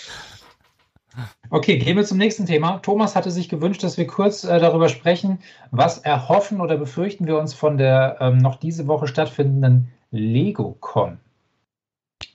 Okay, 1.51 1.79
gehen 1.79 1.97
wir 1.97 2.05
zum 2.05 2.19
nächsten 2.19 2.47
Thema. 2.47 2.79
Thomas 2.79 3.17
hatte 3.17 3.31
sich 3.31 3.49
gewünscht, 3.49 3.83
dass 3.83 3.97
wir 3.97 4.07
kurz 4.07 4.45
äh, 4.45 4.61
darüber 4.61 4.89
sprechen, 4.89 5.39
was 5.71 5.99
erhoffen 5.99 6.61
oder 6.61 6.77
befürchten 6.77 7.27
wir 7.27 7.39
uns 7.39 7.55
von 7.55 7.79
der 7.79 8.19
ähm, 8.21 8.39
noch 8.39 8.57
diese 8.57 8.87
Woche 8.87 9.09
stattfindenden 9.09 9.89
LegoCon. 10.11 11.19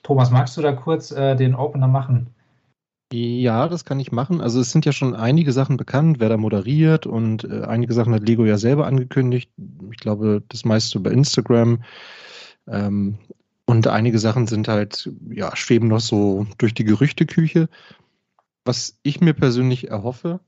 Thomas, 0.02 0.30
magst 0.30 0.56
du 0.56 0.62
da 0.62 0.72
kurz 0.72 1.10
äh, 1.10 1.34
den 1.36 1.54
Opener 1.54 1.88
machen? 1.88 2.28
Ja, 3.12 3.68
das 3.68 3.84
kann 3.84 4.00
ich 4.00 4.12
machen. 4.12 4.40
Also 4.40 4.60
es 4.60 4.72
sind 4.72 4.84
ja 4.84 4.92
schon 4.92 5.14
einige 5.14 5.52
Sachen 5.52 5.76
bekannt, 5.76 6.18
wer 6.18 6.28
da 6.28 6.36
moderiert 6.36 7.06
und 7.06 7.44
äh, 7.44 7.62
einige 7.62 7.94
Sachen 7.94 8.12
hat 8.12 8.26
Lego 8.26 8.44
ja 8.44 8.58
selber 8.58 8.86
angekündigt. 8.86 9.50
Ich 9.92 9.98
glaube, 9.98 10.42
das 10.48 10.64
meiste 10.64 10.98
über 10.98 11.12
Instagram. 11.12 11.84
Ähm, 12.66 13.18
und 13.66 13.86
einige 13.86 14.18
Sachen 14.18 14.46
sind 14.46 14.68
halt, 14.68 15.10
ja, 15.30 15.54
schweben 15.54 15.88
noch 15.88 16.00
so 16.00 16.46
durch 16.58 16.74
die 16.74 16.84
Gerüchteküche. 16.84 17.68
Was 18.64 18.98
ich 19.02 19.20
mir 19.20 19.34
persönlich 19.34 19.88
erhoffe, 19.88 20.40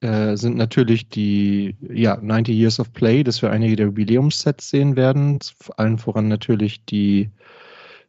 äh, 0.00 0.36
sind 0.36 0.56
natürlich 0.56 1.08
die 1.08 1.76
ja, 1.80 2.16
90 2.16 2.54
Years 2.54 2.80
of 2.80 2.92
Play, 2.92 3.24
dass 3.24 3.42
wir 3.42 3.50
einige 3.50 3.76
der 3.76 3.86
Jubiläumssets 3.86 4.70
sehen 4.70 4.94
werden. 4.96 5.38
Allen 5.76 5.98
voran 5.98 6.28
natürlich 6.28 6.84
die, 6.84 7.30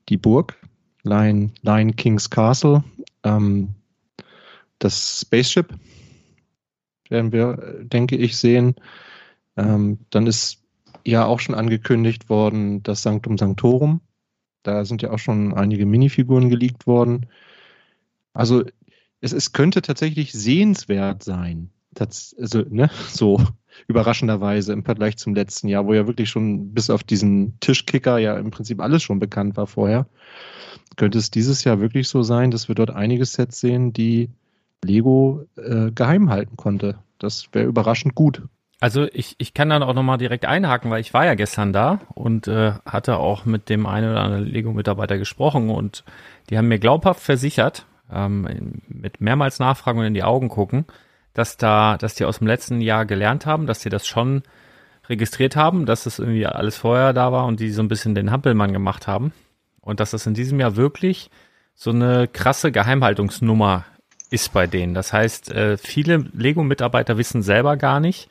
die 0.09 0.17
Burg, 0.17 0.55
Lion, 1.03 1.53
Lion 1.61 1.95
King's 1.95 2.29
Castle, 2.29 2.83
ähm, 3.23 3.69
das 4.79 5.21
Spaceship 5.21 5.73
werden 7.09 7.31
wir, 7.31 7.55
denke 7.81 8.15
ich, 8.15 8.37
sehen. 8.37 8.75
Ähm, 9.55 9.99
dann 10.09 10.27
ist 10.27 10.61
ja 11.05 11.25
auch 11.25 11.39
schon 11.39 11.55
angekündigt 11.55 12.29
worden, 12.29 12.83
das 12.83 13.01
Sanctum 13.01 13.37
Sanctorum. 13.37 14.01
Da 14.63 14.85
sind 14.85 15.01
ja 15.01 15.11
auch 15.11 15.19
schon 15.19 15.53
einige 15.53 15.85
Minifiguren 15.85 16.49
geleakt 16.49 16.85
worden. 16.85 17.27
Also 18.37 18.63
es, 19.19 19.33
es 19.33 19.51
könnte 19.51 19.81
tatsächlich 19.81 20.31
sehenswert 20.31 21.23
sein. 21.23 21.71
Das, 21.91 22.35
also, 22.39 22.63
ne, 22.69 22.89
so 23.09 23.41
überraschenderweise 23.87 24.73
im 24.73 24.83
Vergleich 24.83 25.17
zum 25.17 25.33
letzten 25.33 25.67
Jahr, 25.67 25.87
wo 25.87 25.93
ja 25.93 26.07
wirklich 26.07 26.29
schon 26.29 26.73
bis 26.73 26.89
auf 26.89 27.03
diesen 27.03 27.59
Tischkicker 27.59 28.19
ja 28.19 28.37
im 28.37 28.51
Prinzip 28.51 28.79
alles 28.79 29.01
schon 29.01 29.19
bekannt 29.19 29.57
war 29.57 29.67
vorher. 29.67 30.07
Könnte 30.95 31.17
es 31.17 31.31
dieses 31.31 31.63
Jahr 31.63 31.79
wirklich 31.79 32.07
so 32.07 32.21
sein, 32.21 32.51
dass 32.51 32.67
wir 32.67 32.75
dort 32.75 32.91
einige 32.91 33.25
Sets 33.25 33.59
sehen, 33.59 33.91
die 33.91 34.29
Lego 34.83 35.45
äh, 35.55 35.91
geheim 35.91 36.29
halten 36.29 36.57
konnte? 36.57 36.99
Das 37.17 37.49
wäre 37.53 37.65
überraschend 37.65 38.13
gut. 38.13 38.43
Also 38.79 39.07
ich, 39.11 39.35
ich 39.39 39.55
kann 39.55 39.69
dann 39.69 39.81
auch 39.81 39.95
nochmal 39.95 40.19
direkt 40.19 40.45
einhaken, 40.45 40.91
weil 40.91 41.01
ich 41.01 41.13
war 41.13 41.25
ja 41.25 41.33
gestern 41.33 41.73
da 41.73 42.01
und 42.13 42.47
äh, 42.47 42.73
hatte 42.85 43.17
auch 43.17 43.45
mit 43.45 43.69
dem 43.69 43.87
einen 43.87 44.11
oder 44.11 44.21
anderen 44.21 44.45
Lego-Mitarbeiter 44.45 45.17
gesprochen 45.17 45.71
und 45.71 46.03
die 46.51 46.57
haben 46.57 46.67
mir 46.67 46.77
glaubhaft 46.77 47.21
versichert, 47.21 47.87
ähm, 48.11 48.81
mit 48.87 49.21
mehrmals 49.21 49.59
Nachfragen 49.59 49.99
und 49.99 50.05
in 50.05 50.13
die 50.13 50.23
Augen 50.23 50.49
gucken, 50.49 50.85
dass 51.33 51.57
da, 51.57 51.97
dass 51.97 52.15
die 52.15 52.25
aus 52.25 52.39
dem 52.39 52.47
letzten 52.47 52.81
Jahr 52.81 53.05
gelernt 53.05 53.45
haben, 53.45 53.67
dass 53.67 53.81
sie 53.81 53.89
das 53.89 54.07
schon 54.07 54.43
registriert 55.09 55.55
haben, 55.55 55.85
dass 55.85 56.05
es 56.05 56.19
irgendwie 56.19 56.45
alles 56.45 56.77
vorher 56.77 57.13
da 57.13 57.31
war 57.31 57.45
und 57.45 57.59
die 57.59 57.71
so 57.71 57.81
ein 57.81 57.87
bisschen 57.87 58.15
den 58.15 58.31
Hampelmann 58.31 58.73
gemacht 58.73 59.07
haben 59.07 59.33
und 59.81 59.99
dass 59.99 60.11
das 60.11 60.25
in 60.25 60.33
diesem 60.33 60.59
Jahr 60.59 60.75
wirklich 60.75 61.29
so 61.75 61.91
eine 61.91 62.27
krasse 62.27 62.71
Geheimhaltungsnummer 62.71 63.85
ist 64.29 64.51
bei 64.51 64.67
denen. 64.67 64.93
Das 64.93 65.13
heißt, 65.13 65.51
äh, 65.51 65.77
viele 65.77 66.17
Lego-Mitarbeiter 66.33 67.17
wissen 67.17 67.41
selber 67.41 67.77
gar 67.77 67.99
nicht, 67.99 68.29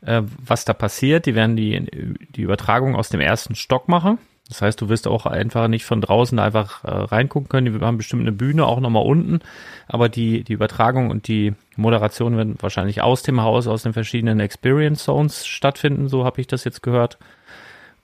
äh, 0.00 0.22
was 0.42 0.64
da 0.64 0.72
passiert. 0.72 1.26
Die 1.26 1.34
werden 1.34 1.56
die, 1.56 2.16
die 2.34 2.42
Übertragung 2.42 2.96
aus 2.96 3.08
dem 3.08 3.20
ersten 3.20 3.54
Stock 3.54 3.88
machen. 3.88 4.18
Das 4.48 4.62
heißt, 4.62 4.80
du 4.80 4.88
wirst 4.88 5.08
auch 5.08 5.26
einfach 5.26 5.66
nicht 5.66 5.84
von 5.84 6.00
draußen 6.00 6.38
einfach 6.38 6.84
äh, 6.84 6.90
reingucken 6.90 7.48
können. 7.48 7.72
Die 7.72 7.84
haben 7.84 7.98
bestimmt 7.98 8.22
eine 8.22 8.32
Bühne 8.32 8.64
auch 8.64 8.78
nochmal 8.78 9.04
unten. 9.04 9.40
Aber 9.88 10.08
die, 10.08 10.44
die 10.44 10.52
Übertragung 10.52 11.10
und 11.10 11.26
die 11.26 11.54
Moderation 11.74 12.36
werden 12.36 12.56
wahrscheinlich 12.60 13.02
aus 13.02 13.22
dem 13.22 13.40
Haus, 13.42 13.66
aus 13.66 13.82
den 13.82 13.92
verschiedenen 13.92 14.38
Experience 14.38 15.02
Zones 15.02 15.46
stattfinden. 15.46 16.08
So 16.08 16.24
habe 16.24 16.40
ich 16.40 16.46
das 16.46 16.62
jetzt 16.62 16.82
gehört. 16.82 17.18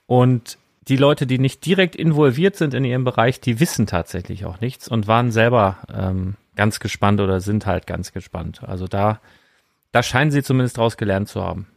Und 0.05 0.57
die 0.89 0.97
Leute, 0.97 1.25
die 1.25 1.39
nicht 1.39 1.65
direkt 1.65 1.95
involviert 1.95 2.57
sind 2.57 2.73
in 2.73 2.83
ihrem 2.83 3.05
Bereich, 3.05 3.39
die 3.39 3.61
wissen 3.61 3.87
tatsächlich 3.87 4.45
auch 4.45 4.59
nichts 4.59 4.89
und 4.89 5.07
waren 5.07 5.31
selber 5.31 5.77
ähm, 5.93 6.35
ganz 6.57 6.81
gespannt 6.81 7.21
oder 7.21 7.39
sind 7.39 7.65
halt 7.65 7.87
ganz 7.87 8.11
gespannt. 8.11 8.61
Also 8.63 8.87
da, 8.87 9.21
da 9.93 10.03
scheinen 10.03 10.31
sie 10.31 10.43
zumindest 10.43 10.77
draus 10.77 10.97
gelernt 10.97 11.29
zu 11.29 11.41
haben. 11.41 11.67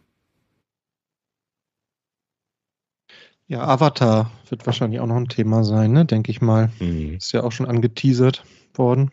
Ja, 3.48 3.66
Avatar 3.66 4.30
wird 4.48 4.66
wahrscheinlich 4.66 5.00
auch 5.00 5.06
noch 5.06 5.16
ein 5.16 5.28
Thema 5.28 5.62
sein, 5.62 5.92
ne? 5.92 6.04
denke 6.04 6.30
ich 6.30 6.40
mal. 6.40 6.70
Mhm. 6.80 7.14
Ist 7.14 7.32
ja 7.32 7.44
auch 7.44 7.52
schon 7.52 7.66
angeteasert 7.66 8.44
worden. 8.74 9.10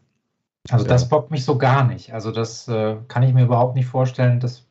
Also 0.70 0.86
Ja. 0.86 0.90
das 0.90 1.10
bockt 1.10 1.30
mich 1.30 1.46
so 1.46 1.58
gar 1.58 1.86
nicht. 1.86 2.14
Also 2.14 2.32
das 2.32 2.68
äh, 2.68 2.96
kann 3.08 3.24
ich 3.24 3.34
mir 3.34 3.44
überhaupt 3.44 3.76
nicht 3.76 3.86
vorstellen. 3.86 4.40
Das 4.40 4.66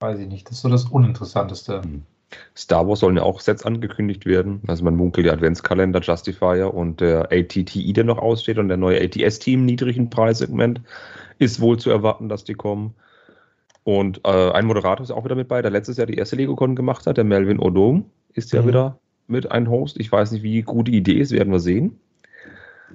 weiß 0.00 0.18
ich 0.20 0.28
nicht. 0.28 0.46
Das 0.46 0.56
ist 0.56 0.62
so 0.62 0.68
das 0.68 0.84
Uninteressanteste. 0.84 1.82
Star 2.56 2.86
Wars 2.86 3.00
sollen 3.00 3.16
ja 3.16 3.22
auch 3.22 3.40
Sets 3.40 3.64
angekündigt 3.64 4.26
werden. 4.26 4.60
Also 4.66 4.84
man 4.84 4.96
munkelt 4.96 5.26
der 5.26 5.32
Adventskalender, 5.32 6.00
Justifier 6.00 6.74
und 6.74 7.00
der 7.00 7.32
ATTI, 7.32 7.92
der 7.92 8.04
noch 8.04 8.18
aussteht 8.18 8.58
und 8.58 8.68
der 8.68 8.76
neue 8.76 9.00
ATS-Team 9.00 9.64
niedrigen 9.64 10.10
Preissegment 10.10 10.80
ist 11.38 11.60
wohl 11.60 11.78
zu 11.78 11.90
erwarten, 11.90 12.28
dass 12.28 12.44
die 12.44 12.54
kommen. 12.54 12.94
Und 13.84 14.20
äh, 14.24 14.50
ein 14.50 14.66
Moderator 14.66 15.04
ist 15.04 15.12
auch 15.12 15.24
wieder 15.24 15.36
mit 15.36 15.48
bei, 15.48 15.62
der 15.62 15.70
letztes 15.70 15.96
Jahr 15.96 16.06
die 16.06 16.16
erste 16.16 16.36
LegoCon 16.36 16.74
gemacht 16.74 17.06
hat, 17.06 17.16
der 17.16 17.24
Melvin 17.24 17.60
Odom, 17.60 18.06
ist 18.36 18.52
ja 18.52 18.62
Mhm. 18.62 18.68
wieder 18.68 18.98
mit 19.26 19.50
ein 19.50 19.68
Host. 19.68 19.98
Ich 19.98 20.10
weiß 20.12 20.32
nicht, 20.32 20.42
wie 20.42 20.62
gut 20.62 20.88
die 20.88 20.96
Idee 20.96 21.18
ist, 21.18 21.32
werden 21.32 21.52
wir 21.52 21.60
sehen. 21.60 21.98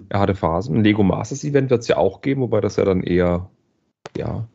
Er 0.09 0.19
hatte 0.21 0.35
Phasen. 0.35 0.77
Ein 0.77 0.83
Lego 0.83 1.03
Masters 1.03 1.43
Event 1.43 1.69
wird 1.69 1.81
es 1.81 1.87
ja 1.87 1.97
auch 1.97 2.21
geben, 2.21 2.41
wobei 2.41 2.61
das 2.61 2.77
ja 2.77 2.85
dann 2.85 3.03
eher, 3.03 3.49
ja, 4.17 4.47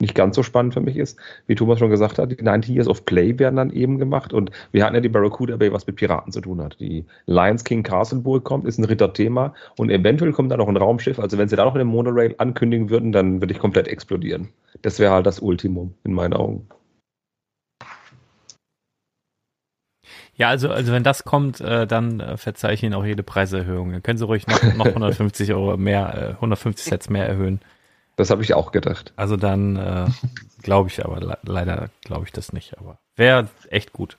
nicht 0.00 0.14
ganz 0.14 0.36
so 0.36 0.44
spannend 0.44 0.74
für 0.74 0.80
mich 0.80 0.96
ist. 0.96 1.18
Wie 1.48 1.56
Thomas 1.56 1.80
schon 1.80 1.90
gesagt 1.90 2.18
hat, 2.18 2.30
die 2.30 2.42
90 2.42 2.72
Years 2.72 2.86
of 2.88 3.04
Play 3.04 3.36
werden 3.38 3.56
dann 3.56 3.70
eben 3.70 3.98
gemacht 3.98 4.32
und 4.32 4.52
wir 4.70 4.84
hatten 4.84 4.94
ja 4.94 5.00
die 5.00 5.08
Barracuda 5.08 5.56
Bay, 5.56 5.72
was 5.72 5.86
mit 5.88 5.96
Piraten 5.96 6.32
zu 6.32 6.40
tun 6.40 6.62
hat. 6.62 6.78
Die 6.78 7.04
Lions 7.26 7.64
King 7.64 7.82
Castleburg 7.82 8.44
kommt, 8.44 8.64
ist 8.64 8.78
ein 8.78 8.84
Ritterthema 8.84 9.54
und 9.76 9.90
eventuell 9.90 10.32
kommt 10.32 10.52
dann 10.52 10.58
noch 10.60 10.68
ein 10.68 10.76
Raumschiff. 10.76 11.18
Also 11.18 11.36
wenn 11.36 11.48
sie 11.48 11.56
da 11.56 11.64
noch 11.64 11.74
eine 11.74 11.84
Monorail 11.84 12.34
ankündigen 12.38 12.90
würden, 12.90 13.10
dann 13.10 13.40
würde 13.42 13.52
ich 13.52 13.58
komplett 13.58 13.88
explodieren. 13.88 14.48
Das 14.82 15.00
wäre 15.00 15.12
halt 15.12 15.26
das 15.26 15.40
Ultimum 15.40 15.94
in 16.04 16.12
meinen 16.12 16.32
Augen. 16.32 16.68
Ja, 20.38 20.48
also, 20.50 20.70
also 20.70 20.92
wenn 20.92 21.02
das 21.02 21.24
kommt, 21.24 21.60
äh, 21.60 21.86
dann 21.88 22.20
äh, 22.20 22.36
verzeihe 22.36 22.72
ich 22.72 22.84
Ihnen 22.84 22.94
auch 22.94 23.04
jede 23.04 23.24
Preiserhöhung. 23.24 23.90
Dann 23.90 24.04
können 24.04 24.18
Sie 24.18 24.24
ruhig 24.24 24.46
noch, 24.46 24.62
noch 24.74 24.86
150 24.86 25.52
Euro 25.52 25.76
mehr, 25.76 26.14
äh, 26.14 26.34
150 26.34 26.86
Cents 26.86 27.10
mehr 27.10 27.26
erhöhen. 27.26 27.60
Das 28.14 28.30
habe 28.30 28.42
ich 28.42 28.54
auch 28.54 28.70
gedacht. 28.70 29.12
Also 29.16 29.36
dann 29.36 29.76
äh, 29.76 30.06
glaube 30.62 30.90
ich 30.90 31.04
aber, 31.04 31.20
le 31.20 31.38
leider 31.42 31.90
glaube 32.02 32.26
ich 32.26 32.32
das 32.32 32.52
nicht, 32.52 32.78
aber 32.78 32.98
wäre 33.16 33.48
echt 33.68 33.92
gut. 33.92 34.16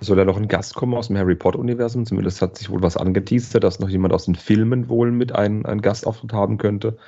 Soll 0.00 0.18
ja 0.18 0.24
noch 0.24 0.36
ein 0.36 0.48
Gast 0.48 0.74
kommen 0.74 0.94
aus 0.94 1.06
dem 1.06 1.16
Harry 1.16 1.36
Potter-Universum. 1.36 2.04
Zumindest 2.04 2.42
hat 2.42 2.58
sich 2.58 2.68
wohl 2.68 2.82
was 2.82 2.96
angeteasert, 2.96 3.62
dass 3.62 3.78
noch 3.78 3.88
jemand 3.88 4.12
aus 4.12 4.24
den 4.24 4.34
Filmen 4.34 4.88
wohl 4.88 5.12
mit 5.12 5.32
einen, 5.32 5.64
einen 5.66 5.82
Gastauftritt 5.82 6.32
haben 6.32 6.58
könnte. 6.58 6.98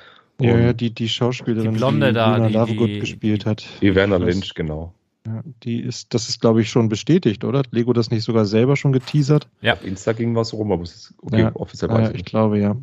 Ja, 0.41 0.53
Und 0.53 0.61
ja, 0.61 0.73
die, 0.73 0.93
die 0.93 1.07
Schauspielerin, 1.07 1.71
Die 1.71 1.77
Blonde 1.77 2.11
da, 2.13 2.35
Luna 2.35 2.47
die- 2.47 2.53
Lovegood 2.53 2.89
die- 2.89 2.99
gespielt 2.99 3.45
hat. 3.45 3.65
Das- 3.81 4.19
Lynch, 4.19 4.53
genau. 4.53 4.93
Ja, 5.25 5.41
die 5.63 5.79
ist, 5.79 6.13
das 6.13 6.29
ist, 6.29 6.39
glaube 6.41 6.61
ich, 6.61 6.69
schon 6.69 6.87
bestätigt, 6.87 7.43
oder? 7.45 7.59
Hat 7.59 7.69
Lego 7.71 7.93
das 7.93 8.11
nicht 8.11 8.23
sogar 8.23 8.45
selber 8.45 8.75
schon 8.75 8.91
geteasert? 8.91 9.47
Ja. 9.61 9.73
Auf 9.73 9.83
Insta 9.83 10.13
ging 10.13 10.35
was 10.35 10.53
rum, 10.53 10.71
aber 10.71 10.83
es 10.83 10.93
ist 10.95 11.13
okay, 11.21 11.39
Ja. 11.41 11.55
offiziell 11.55 11.89
weiß 11.89 12.09
ja, 12.09 12.13
ich 12.13 12.19
ich 12.19 12.25
glaube, 12.25 12.59
ja. 12.59 12.75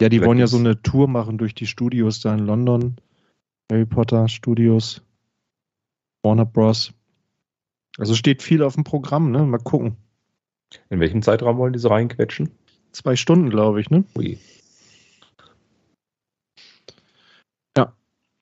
Ja, 0.00 0.08
die 0.10 0.16
Vielleicht 0.18 0.26
wollen 0.28 0.38
ja 0.38 0.46
so 0.48 0.58
eine 0.58 0.82
Tour 0.82 1.08
machen 1.08 1.38
durch 1.38 1.54
die 1.54 1.66
Studios 1.66 2.20
da 2.20 2.34
in 2.34 2.44
London. 2.44 2.96
Harry 3.72 3.86
Potter 3.86 4.28
Studios. 4.28 5.00
Warner 6.22 6.44
Bros. 6.44 6.92
Also 7.96 8.14
steht 8.14 8.42
viel 8.42 8.62
auf 8.62 8.74
dem 8.74 8.84
Programm, 8.84 9.30
ne? 9.30 9.42
Mal 9.44 9.58
gucken. 9.58 9.96
In 10.90 11.00
welchem 11.00 11.22
Zeitraum 11.22 11.56
wollen 11.56 11.72
die 11.72 11.78
so 11.78 11.88
reinquetschen? 11.88 12.50
zwei 12.92 13.14
Stunden, 13.16 13.50
glaube 13.50 13.80
ich, 13.80 13.88
ne? 13.90 14.04
Ui. 14.16 14.38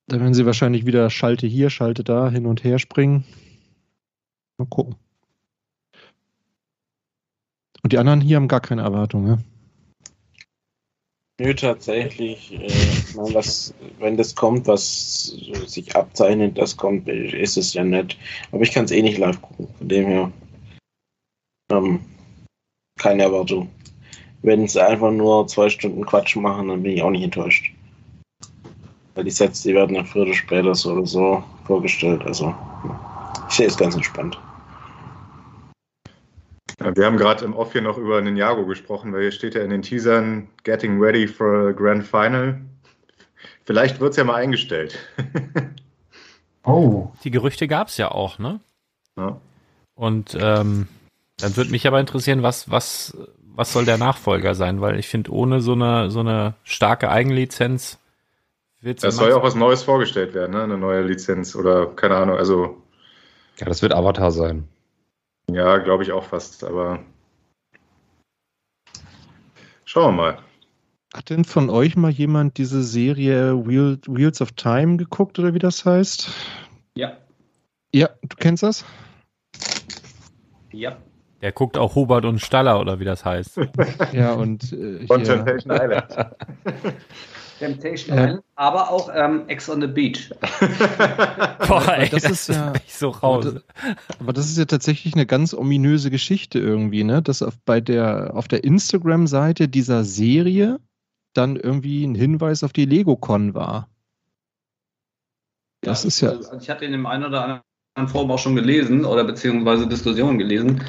Da 0.07 0.21
werden 0.21 0.35
sie 0.35 0.47
wahrscheinlich 0.47 0.87
wieder 0.87 1.11
Schalte 1.11 1.47
hier, 1.47 1.71
Schalte 1.71 2.05
da, 2.05 2.31
hin 2.31 2.47
und 2.47 2.65
her 2.65 2.79
springen. 2.79 3.25
Mal 4.59 4.67
gucken. 4.67 4.97
Und 7.83 7.93
die 7.93 7.99
anderen 7.99 8.21
hier 8.21 8.37
haben 8.37 8.49
gar 8.49 8.61
keine 8.61 8.83
Erwartungen, 8.83 9.27
ne? 9.27 9.45
Nö, 11.41 11.53
tatsächlich, 11.53 12.53
äh, 12.53 12.67
ich 12.67 13.15
mein, 13.17 13.35
was, 13.35 13.75
wenn 13.99 14.17
das 14.17 14.37
kommt, 14.37 14.69
was 14.69 15.35
sich 15.67 15.97
abzeichnet, 15.97 16.57
das 16.57 16.77
kommt, 16.77 17.09
ist 17.09 17.57
es 17.57 17.75
ja 17.75 17.83
nett. 17.83 18.17
Aber 18.53 18.63
ich 18.63 18.71
kann 18.71 18.85
es 18.85 18.93
eh 18.93 19.03
nicht 19.03 19.19
live 19.19 19.43
gucken, 19.43 19.69
von 19.77 19.89
dem 19.89 20.07
her. 20.07 20.33
Ähm, 21.73 22.01
keine 23.01 23.25
Erwartung. 23.25 23.69
Wenn 24.43 24.69
sie 24.69 24.81
einfach 24.81 25.11
nur 25.11 25.49
zwei 25.49 25.69
Stunden 25.69 26.07
Quatsch 26.07 26.37
machen, 26.37 26.69
dann 26.69 26.85
bin 26.85 26.93
ich 26.93 27.03
auch 27.03 27.11
nicht 27.11 27.25
enttäuscht. 27.25 27.74
Weil 29.15 29.25
die 29.25 29.31
Sets, 29.31 29.63
die 29.63 29.75
werden 29.75 29.95
ja 29.95 30.05
früher 30.05 30.23
oder 30.23 30.35
später 30.35 30.75
so 30.75 30.93
oder 30.93 31.07
so 31.07 31.45
vorgestellt. 31.67 32.23
Also, 32.25 32.55
ich 33.49 33.55
sehe 33.55 33.67
es 33.67 33.77
ganz 33.77 33.95
entspannt. 33.95 34.39
Ja, 36.81 36.97
wir 36.97 37.07
haben 37.07 37.17
gerade 37.17 37.45
im 37.45 37.55
Off 37.55 37.73
hier 37.73 37.83
noch 37.83 37.97
über 37.97 38.21
Ninjago 38.21 38.67
gesprochen, 38.67 39.13
weil 39.13 39.23
hier 39.23 39.33
steht 39.33 39.55
ja 39.55 39.63
in 39.63 39.71
den 39.71 39.83
Teasern 39.83 40.49
Getting 40.65 41.01
Ready 41.01 41.29
for 41.29 41.69
a 41.69 41.73
Grand 41.73 42.05
Final. 42.05 42.61
Vielleicht 43.65 44.01
wird 44.01 44.11
es 44.11 44.17
ja 44.17 44.25
mal 44.25 44.37
eingestellt. 44.37 44.99
Oh, 46.67 47.13
Die 47.23 47.31
Gerüchte 47.31 47.69
gab 47.69 47.89
es 47.89 47.99
ja 47.99 48.11
auch, 48.11 48.39
ne? 48.39 48.59
Ja. 49.19 49.39
Und 49.95 50.35
ähm, 50.41 50.89
dann 51.37 51.57
würde 51.57 51.71
mich 51.71 51.87
aber 51.87 52.01
interessieren, 52.01 52.43
was, 52.43 52.71
was, 52.71 53.17
was 53.55 53.73
soll 53.73 53.85
der 53.85 53.99
Nachfolger 53.99 54.55
sein? 54.55 54.81
Weil 54.81 54.99
ich 54.99 55.09
finde, 55.09 55.31
ohne 55.31 55.61
so 55.61 55.73
eine, 55.73 56.11
so 56.11 56.21
eine 56.21 56.55
starke 56.65 57.11
Eigenlizenz 57.11 57.99
wird 58.85 59.03
Es 59.03 59.17
soll 59.17 59.31
ja 59.31 59.37
auch 59.37 59.43
was 59.43 59.55
Neues 59.55 59.83
vorgestellt 59.83 60.35
werden, 60.35 60.53
ne? 60.53 60.63
eine 60.63 60.79
neue 60.79 61.03
Lizenz 61.03 61.57
oder 61.57 61.87
keine 61.87 62.17
Ahnung. 62.17 62.37
Also 62.37 62.83
Ja, 63.59 63.67
das 63.67 63.83
wird 63.83 63.93
Avatar 63.93 64.31
sein. 64.31 64.69
ja, 65.51 65.79
glaube 65.79 66.03
ich 66.03 66.13
auch 66.13 66.25
fast, 66.25 66.65
aber 66.65 67.01
schauen 69.85 70.17
wir 70.17 70.23
mal. 70.23 70.39
Hat 71.15 71.31
denn 71.31 71.45
von 71.45 71.71
euch 71.71 71.97
mal 71.97 72.11
jemand 72.11 72.59
diese 72.59 72.83
Serie 72.83 73.67
Wheel, 73.67 73.99
Wheels 74.09 74.41
of 74.41 74.53
Time 74.53 74.97
geguckt 74.97 75.39
oder 75.39 75.55
wie 75.55 75.61
das 75.61 75.85
heißt? 75.85 76.31
Ja. 76.97 77.19
Ja, 77.95 78.09
du 78.23 78.37
kennst 78.37 78.65
das? 78.65 78.85
Ja. 80.73 80.97
Der 81.41 81.53
guckt 81.53 81.79
auch 81.79 81.95
Hubert 81.95 82.25
und 82.25 82.41
Staller 82.41 82.81
oder 82.81 82.99
wie 82.99 83.05
das 83.05 83.25
heißt. 83.25 83.61
Ja, 84.13 84.33
und 84.33 84.73
äh, 84.73 85.07
Von 85.07 85.21
hier, 85.21 85.45
Temptation 87.59 88.17
Island. 88.17 88.35
Ja. 88.37 88.43
Aber 88.57 88.91
auch 88.91 89.11
ähm, 89.15 89.45
Ex 89.49 89.69
on 89.69 89.81
the 89.81 89.87
Beach. 89.87 90.31
Boah, 91.69 91.95
ey, 91.97 92.09
das 92.09 92.23
das, 92.23 92.33
ist 92.33 92.49
ja- 92.49 92.73
echt 92.73 92.95
so 92.95 93.11
raus. 93.11 93.47
aber 94.21 94.33
das 94.33 94.47
ist 94.49 94.59
ja 94.59 94.65
tatsächlich 94.65 95.15
eine 95.15 95.27
ganz 95.27 95.55
ominöse 95.55 96.11
Geschichte 96.11 96.59
irgendwie, 96.59 97.05
ne? 97.05 97.23
Dass 97.23 97.43
auf, 97.43 97.55
bei 97.65 97.81
der, 97.81 98.33
auf 98.35 98.49
der 98.49 98.65
Instagram-Seite 98.65 99.69
dieser 99.69 100.05
Serie 100.05 100.79
dann 101.33 101.57
irgendwie 101.57 102.05
ein 102.05 102.15
Hinweis 102.15 102.63
auf 102.63 102.73
die 102.73 102.85
Lego-Con 102.87 103.55
war. 103.55 103.89
Das 105.81 106.05
ist 106.05 106.21
ja, 106.21 106.31
Also 106.31 106.57
ich 106.57 106.71
hatte 106.71 106.85
in 106.85 106.93
dem 106.93 107.07
einen 107.07 107.25
oder 107.25 107.63
anderen 107.95 108.09
Forum 108.09 108.31
auch 108.31 108.39
schon 108.39 108.55
gelesen 108.55 109.05
oder 109.05 109.25
beziehungsweise 109.25 109.87
Diskussionen 109.87 110.39
gelesen, 110.39 110.83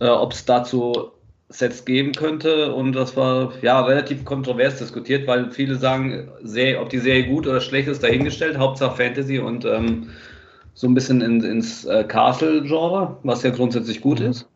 äh, 0.00 0.08
ob 0.08 0.32
es 0.32 0.44
dazu 0.44 1.12
Sets 1.50 1.84
geben 1.84 2.12
könnte. 2.12 2.72
Und 2.74 2.92
das 2.92 3.16
war 3.16 3.52
ja 3.60 3.80
relativ 3.82 4.24
kontrovers 4.24 4.78
diskutiert, 4.78 5.26
weil 5.26 5.50
viele 5.50 5.76
sagen, 5.76 6.28
ob 6.80 6.88
die 6.88 6.98
Serie 6.98 7.26
gut 7.26 7.46
oder 7.46 7.60
schlecht 7.60 7.88
ist, 7.88 8.02
dahingestellt, 8.02 8.56
Hauptsache 8.56 8.96
Fantasy 8.96 9.38
und 9.38 9.64
ähm, 9.64 10.10
so 10.74 10.86
ein 10.86 10.94
bisschen 10.94 11.20
in, 11.20 11.42
ins 11.42 11.84
äh, 11.84 12.04
Castle-Genre, 12.04 13.18
was 13.22 13.42
ja 13.42 13.50
grundsätzlich 13.50 14.00
gut 14.00 14.20
ist. 14.20 14.48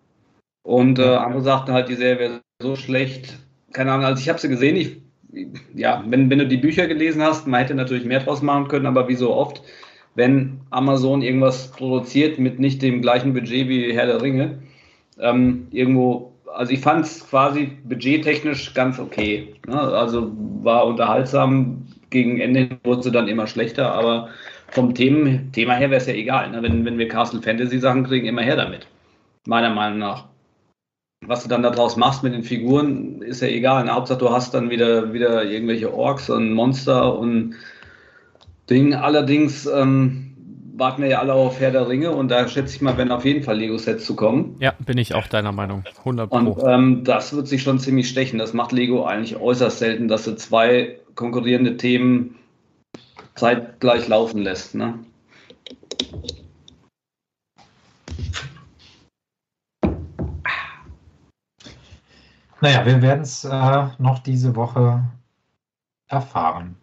Und 0.62 0.98
äh, 0.98 1.16
andere 1.16 1.42
sagten 1.42 1.72
halt, 1.72 1.88
die 1.88 1.96
Serie 1.96 2.18
wäre 2.18 2.40
so 2.62 2.76
schlecht. 2.76 3.38
Keine 3.72 3.92
Ahnung, 3.92 4.06
also 4.06 4.20
ich 4.20 4.28
habe 4.28 4.40
sie 4.40 4.48
gesehen, 4.48 4.76
ich, 4.76 4.96
ja, 5.74 6.02
wenn, 6.06 6.30
wenn 6.30 6.38
du 6.38 6.46
die 6.46 6.56
Bücher 6.56 6.86
gelesen 6.86 7.22
hast, 7.22 7.46
man 7.46 7.60
hätte 7.60 7.74
natürlich 7.74 8.04
mehr 8.04 8.20
draus 8.20 8.40
machen 8.40 8.68
können, 8.68 8.86
aber 8.86 9.08
wie 9.08 9.16
so 9.16 9.34
oft, 9.34 9.62
wenn 10.14 10.60
Amazon 10.70 11.22
irgendwas 11.22 11.72
produziert 11.72 12.38
mit 12.38 12.60
nicht 12.60 12.80
dem 12.82 13.02
gleichen 13.02 13.34
Budget 13.34 13.68
wie 13.68 13.92
Herr 13.92 14.06
der 14.06 14.22
Ringe, 14.22 14.62
ähm, 15.18 15.66
irgendwo, 15.72 16.33
also 16.54 16.72
ich 16.72 16.80
fand 16.80 17.04
es 17.04 17.28
quasi 17.28 17.72
budgettechnisch 17.84 18.74
ganz 18.74 18.98
okay. 18.98 19.54
Ne? 19.66 19.78
Also 19.78 20.32
war 20.62 20.86
unterhaltsam, 20.86 21.86
gegen 22.10 22.40
Ende 22.40 22.78
wurde 22.84 23.02
sie 23.02 23.10
dann 23.10 23.28
immer 23.28 23.46
schlechter, 23.46 23.92
aber 23.92 24.28
vom 24.68 24.94
Themen, 24.94 25.52
Thema 25.52 25.74
her 25.74 25.90
wäre 25.90 26.00
es 26.00 26.06
ja 26.06 26.14
egal. 26.14 26.50
Ne? 26.50 26.62
Wenn, 26.62 26.84
wenn 26.84 26.98
wir 26.98 27.08
Castle 27.08 27.42
Fantasy 27.42 27.78
Sachen 27.78 28.04
kriegen, 28.04 28.26
immer 28.26 28.42
her 28.42 28.56
damit. 28.56 28.86
Meiner 29.46 29.70
Meinung 29.70 29.98
nach. 29.98 30.26
Was 31.26 31.42
du 31.42 31.48
dann 31.48 31.62
daraus 31.62 31.96
machst 31.96 32.22
mit 32.22 32.34
den 32.34 32.42
Figuren, 32.42 33.22
ist 33.22 33.42
ja 33.42 33.48
egal. 33.48 33.84
Ne? 33.84 33.94
Hauptsache, 33.94 34.18
du 34.18 34.30
hast 34.30 34.54
dann 34.54 34.70
wieder, 34.70 35.12
wieder 35.12 35.44
irgendwelche 35.44 35.92
Orks 35.92 36.30
und 36.30 36.52
Monster 36.52 37.18
und 37.18 37.54
Ding. 38.70 38.94
Allerdings 38.94 39.66
ähm, 39.66 40.23
warten 40.76 41.02
wir 41.02 41.08
ja 41.08 41.20
alle 41.20 41.32
auf 41.32 41.60
Herr 41.60 41.70
der 41.70 41.88
Ringe 41.88 42.10
und 42.10 42.28
da 42.28 42.48
schätze 42.48 42.74
ich 42.74 42.82
mal, 42.82 42.96
werden 42.96 43.12
auf 43.12 43.24
jeden 43.24 43.44
Fall 43.44 43.56
Lego-Sets 43.56 44.04
zu 44.04 44.16
kommen. 44.16 44.56
Ja, 44.58 44.74
bin 44.80 44.98
ich 44.98 45.14
auch 45.14 45.26
deiner 45.28 45.52
Meinung. 45.52 45.84
100 45.98 46.30
Und 46.32 46.54
Pro. 46.56 46.66
ähm, 46.66 47.04
das 47.04 47.34
wird 47.34 47.46
sich 47.46 47.62
schon 47.62 47.78
ziemlich 47.78 48.08
stechen. 48.08 48.38
Das 48.38 48.52
macht 48.52 48.72
Lego 48.72 49.04
eigentlich 49.04 49.36
äußerst 49.36 49.78
selten, 49.78 50.08
dass 50.08 50.24
sie 50.24 50.36
zwei 50.36 50.98
konkurrierende 51.14 51.76
Themen 51.76 52.36
zeitgleich 53.36 54.08
laufen 54.08 54.42
lässt. 54.42 54.74
Ne? 54.74 54.98
naja, 62.60 62.84
wir 62.86 63.00
werden 63.02 63.22
es 63.22 63.44
äh, 63.44 63.86
noch 63.98 64.18
diese 64.20 64.56
Woche 64.56 65.04
erfahren. 66.08 66.76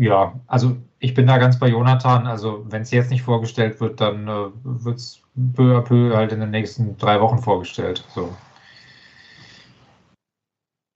Ja, 0.00 0.40
also 0.46 0.78
ich 0.98 1.12
bin 1.12 1.26
da 1.26 1.36
ganz 1.36 1.58
bei 1.58 1.68
Jonathan. 1.68 2.26
Also 2.26 2.64
wenn 2.70 2.80
es 2.80 2.90
jetzt 2.90 3.10
nicht 3.10 3.20
vorgestellt 3.20 3.80
wird, 3.80 4.00
dann 4.00 4.26
äh, 4.28 4.46
wird 4.64 4.96
es 4.96 5.20
peu 5.54 5.76
à 5.76 5.82
peu 5.82 6.16
halt 6.16 6.32
in 6.32 6.40
den 6.40 6.50
nächsten 6.50 6.96
drei 6.96 7.20
Wochen 7.20 7.38
vorgestellt. 7.38 8.02
So. 8.14 8.34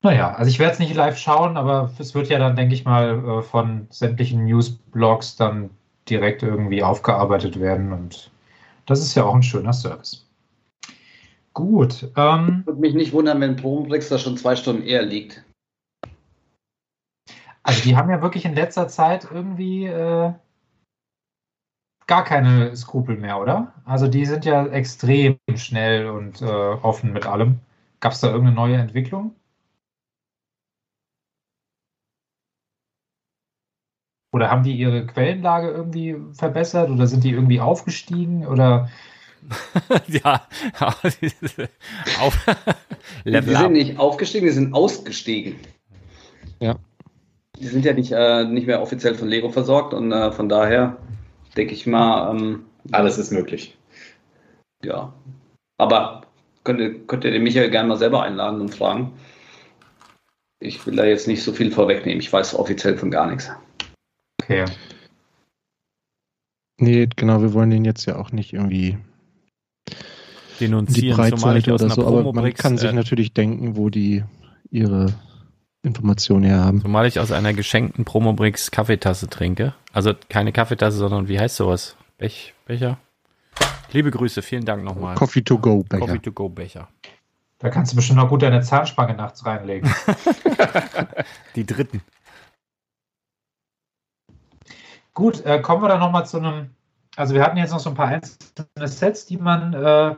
Naja, 0.03 0.33
also 0.33 0.49
ich 0.49 0.59
werde 0.59 0.73
es 0.73 0.79
nicht 0.79 0.95
live 0.95 1.19
schauen, 1.19 1.59
aber 1.59 1.91
es 1.99 2.15
wird 2.15 2.31
ja 2.31 2.39
dann, 2.39 2.57
denke 2.57 2.75
ich 2.75 2.87
mal, 2.87 3.19
äh, 3.19 3.43
von 3.43 3.87
sämtlichen 3.91 4.47
Newsblogs 4.47 5.37
dann 5.37 5.69
direkt 6.09 6.43
irgendwie 6.43 6.83
aufgearbeitet 6.83 7.61
werden 7.61 7.93
und 7.93 8.31
das 8.87 9.01
ist 9.01 9.15
ja 9.15 9.25
auch 9.25 9.35
ein 9.35 9.43
schöner 9.43 9.75
Service. 9.75 10.27
Gut, 11.53 12.11
ähm, 12.17 12.63
Würde 12.65 12.81
mich 12.81 12.95
nicht 12.95 13.13
wundern, 13.13 13.41
wenn 13.41 13.57
Promobrex 13.57 14.09
da 14.09 14.17
schon 14.17 14.39
zwei 14.39 14.57
Stunden 14.57 14.83
eher 14.83 15.03
liegt. 15.03 15.45
Also 17.65 17.83
die 17.83 17.97
haben 17.97 18.11
ja 18.11 18.21
wirklich 18.23 18.45
in 18.45 18.55
letzter 18.55 18.89
Zeit 18.89 19.27
irgendwie 19.31 19.87
äh, 19.87 20.33
gar 22.07 22.25
keine 22.25 22.77
Skrupel 22.77 23.17
mehr, 23.17 23.41
oder? 23.41 23.73
Also 23.87 24.07
die 24.07 24.27
sind 24.27 24.45
ja 24.45 24.67
extrem 24.67 25.39
schnell 25.57 26.09
und 26.11 26.43
äh, 26.43 26.45
offen 26.45 27.13
mit 27.13 27.27
allem. 27.27 27.61
Gab 28.01 28.13
es 28.13 28.21
da 28.21 28.29
irgendeine 28.29 28.55
neue 28.55 28.77
Entwicklung? 28.77 29.35
Oder 34.33 34.51
haben 34.51 34.65
die 34.65 34.77
ihre 34.77 35.07
Quellenlage 35.07 35.71
irgendwie 35.71 36.17
verbessert 36.33 36.91
oder 36.91 37.07
sind 37.07 37.25
die 37.25 37.31
irgendwie 37.31 37.61
aufgestiegen 37.61 38.47
oder 38.47 38.91
ja, 40.09 40.47
auf 42.21 42.47
Die 43.25 43.31
Level 43.31 43.57
sind 43.57 43.65
up. 43.67 43.71
nicht 43.71 43.99
aufgestiegen, 43.99 44.47
die 44.47 44.53
sind 44.53 44.75
ausgestiegen. 44.75 45.57
Ja. 46.61 46.77
Die 47.59 47.67
sind 47.67 47.85
ja 47.85 47.93
nicht, 47.93 48.13
äh, 48.13 48.45
nicht 48.45 48.67
mehr 48.67 48.83
offiziell 48.83 49.15
von 49.15 49.29
Lego 49.29 49.51
versorgt 49.51 49.95
und 49.95 50.11
äh, 50.13 50.33
von 50.33 50.49
daher 50.49 50.97
denke 51.57 51.75
ich 51.75 51.87
mal, 51.87 52.35
ähm, 52.35 52.65
Alles 52.93 53.19
ist 53.19 53.33
möglich. 53.33 53.77
ja. 54.85 55.13
Aber 55.79 56.23
könnt 56.65 56.81
ihr, 56.81 57.07
könnt 57.07 57.25
ihr 57.25 57.31
den 57.31 57.43
Michael 57.43 57.71
gerne 57.71 57.89
mal 57.89 57.97
selber 57.97 58.23
einladen 58.23 58.61
und 58.61 58.75
fragen. 58.75 59.13
Ich 60.61 60.87
will 60.87 60.97
da 60.97 61.05
jetzt 61.05 61.29
nicht 61.29 61.43
so 61.43 61.53
viel 61.53 61.71
vorwegnehmen. 61.71 62.21
Ich 62.21 62.33
weiß 62.33 62.55
offiziell 62.55 62.97
von 62.97 63.11
gar 63.11 63.31
nichts. 63.31 63.51
okay. 64.43 64.65
nee, 66.79 67.09
genau, 67.15 67.43
wir 67.43 67.53
wollen 67.53 67.71
den 67.71 67.85
jetzt 67.85 68.07
ja 68.07 68.17
auch 68.17 68.33
nicht 68.33 68.53
irgendwie 68.53 68.99
die 70.59 70.67
denunzieren, 70.67 71.37
zumal 71.37 71.59
ich 71.59 71.65
Breitseite 71.65 71.75
aus 71.75 71.83
oder 71.83 71.85
einer 71.85 71.95
so, 71.95 72.07
aber 72.07 72.33
man 72.33 72.55
kann 72.55 72.79
sich 72.79 72.89
äh, 72.89 72.93
natürlich 72.93 73.33
denken, 73.33 73.77
wo 73.77 73.91
die 73.91 74.25
ihre 74.71 75.13
Informationen 75.85 76.45
her 76.45 76.65
haben. 76.65 76.81
zumal 76.81 77.07
ich 77.07 77.21
aus 77.21 77.31
einer 77.31 77.53
geschenkten 77.53 78.05
Promobrix 78.05 78.71
Kaffeetasse 78.71 79.29
trinke. 79.29 79.75
Also 79.93 80.13
keine 80.29 80.53
Kaffeetasse, 80.53 80.97
sondern 80.97 81.29
wie 81.29 81.39
heißt 81.39 81.57
sowas? 81.57 81.97
Bech, 82.19 82.55
Becher? 82.67 82.99
Liebe 83.93 84.11
Grüße, 84.11 84.43
vielen 84.43 84.65
Dank 84.65 84.83
nochmal. 84.83 85.15
Coffee 85.15 85.43
to 85.43 85.59
go 85.59 85.85
Becher. 85.85 86.07
Coffee 86.07 86.19
to 86.19 86.33
go 86.33 86.49
Becher. 86.49 86.89
Da 87.59 87.69
kannst 87.69 87.93
du 87.93 87.97
bestimmt 87.97 88.19
noch 88.19 88.29
gut 88.29 88.43
deine 88.43 88.63
Zahnspange 88.63 89.15
nachts 89.15 89.47
reinlegen. 89.47 89.89
Die 91.55 91.65
dritten. 91.65 92.03
Gut, 95.13 95.45
äh, 95.45 95.61
kommen 95.61 95.83
wir 95.83 95.89
dann 95.89 96.01
nochmal 96.01 96.27
zu 96.27 96.39
einem. 96.39 96.71
Also, 97.17 97.35
wir 97.35 97.43
hatten 97.43 97.57
jetzt 97.57 97.71
noch 97.71 97.79
so 97.79 97.91
ein 97.91 97.95
paar 97.95 98.09
einzelne 98.09 98.89
Sets, 98.89 99.27
die 99.27 99.37
man 99.37 99.73
äh, 99.73 100.17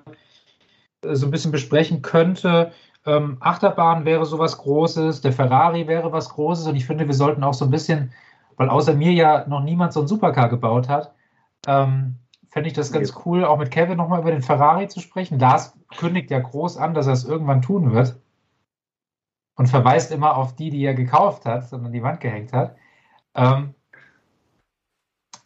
so 1.02 1.26
ein 1.26 1.30
bisschen 1.30 1.52
besprechen 1.52 2.01
könnte. 2.01 2.72
Ähm, 3.06 3.36
Achterbahn 3.40 4.04
wäre 4.04 4.26
sowas 4.26 4.58
Großes, 4.58 5.20
der 5.20 5.32
Ferrari 5.32 5.86
wäre 5.86 6.10
was 6.12 6.28
Großes 6.30 6.66
und 6.66 6.76
ich 6.76 6.86
finde, 6.86 7.06
wir 7.06 7.14
sollten 7.14 7.44
auch 7.44 7.54
so 7.54 7.64
ein 7.64 7.70
bisschen, 7.70 8.12
weil 8.56 8.68
außer 8.68 8.94
mir 8.94 9.12
ja 9.12 9.46
noch 9.46 9.62
niemand 9.62 9.92
so 9.92 10.00
ein 10.00 10.08
Supercar 10.08 10.48
gebaut 10.48 10.88
hat, 10.88 11.14
ähm, 11.68 12.16
fände 12.50 12.68
ich 12.68 12.74
das 12.74 12.90
ganz 12.90 13.14
cool, 13.24 13.44
auch 13.44 13.58
mit 13.58 13.70
Kevin 13.70 13.96
nochmal 13.96 14.20
über 14.20 14.32
den 14.32 14.42
Ferrari 14.42 14.88
zu 14.88 15.00
sprechen. 15.00 15.38
Lars 15.38 15.78
kündigt 15.96 16.30
ja 16.30 16.40
groß 16.40 16.78
an, 16.78 16.94
dass 16.94 17.06
er 17.06 17.12
es 17.12 17.24
irgendwann 17.24 17.62
tun 17.62 17.92
wird 17.92 18.16
und 19.56 19.68
verweist 19.68 20.10
immer 20.10 20.36
auf 20.36 20.56
die, 20.56 20.70
die 20.70 20.84
er 20.84 20.94
gekauft 20.94 21.44
hat 21.44 21.72
und 21.72 21.86
an 21.86 21.92
die 21.92 22.02
Wand 22.02 22.20
gehängt 22.20 22.52
hat. 22.52 22.76
Ähm, 23.34 23.74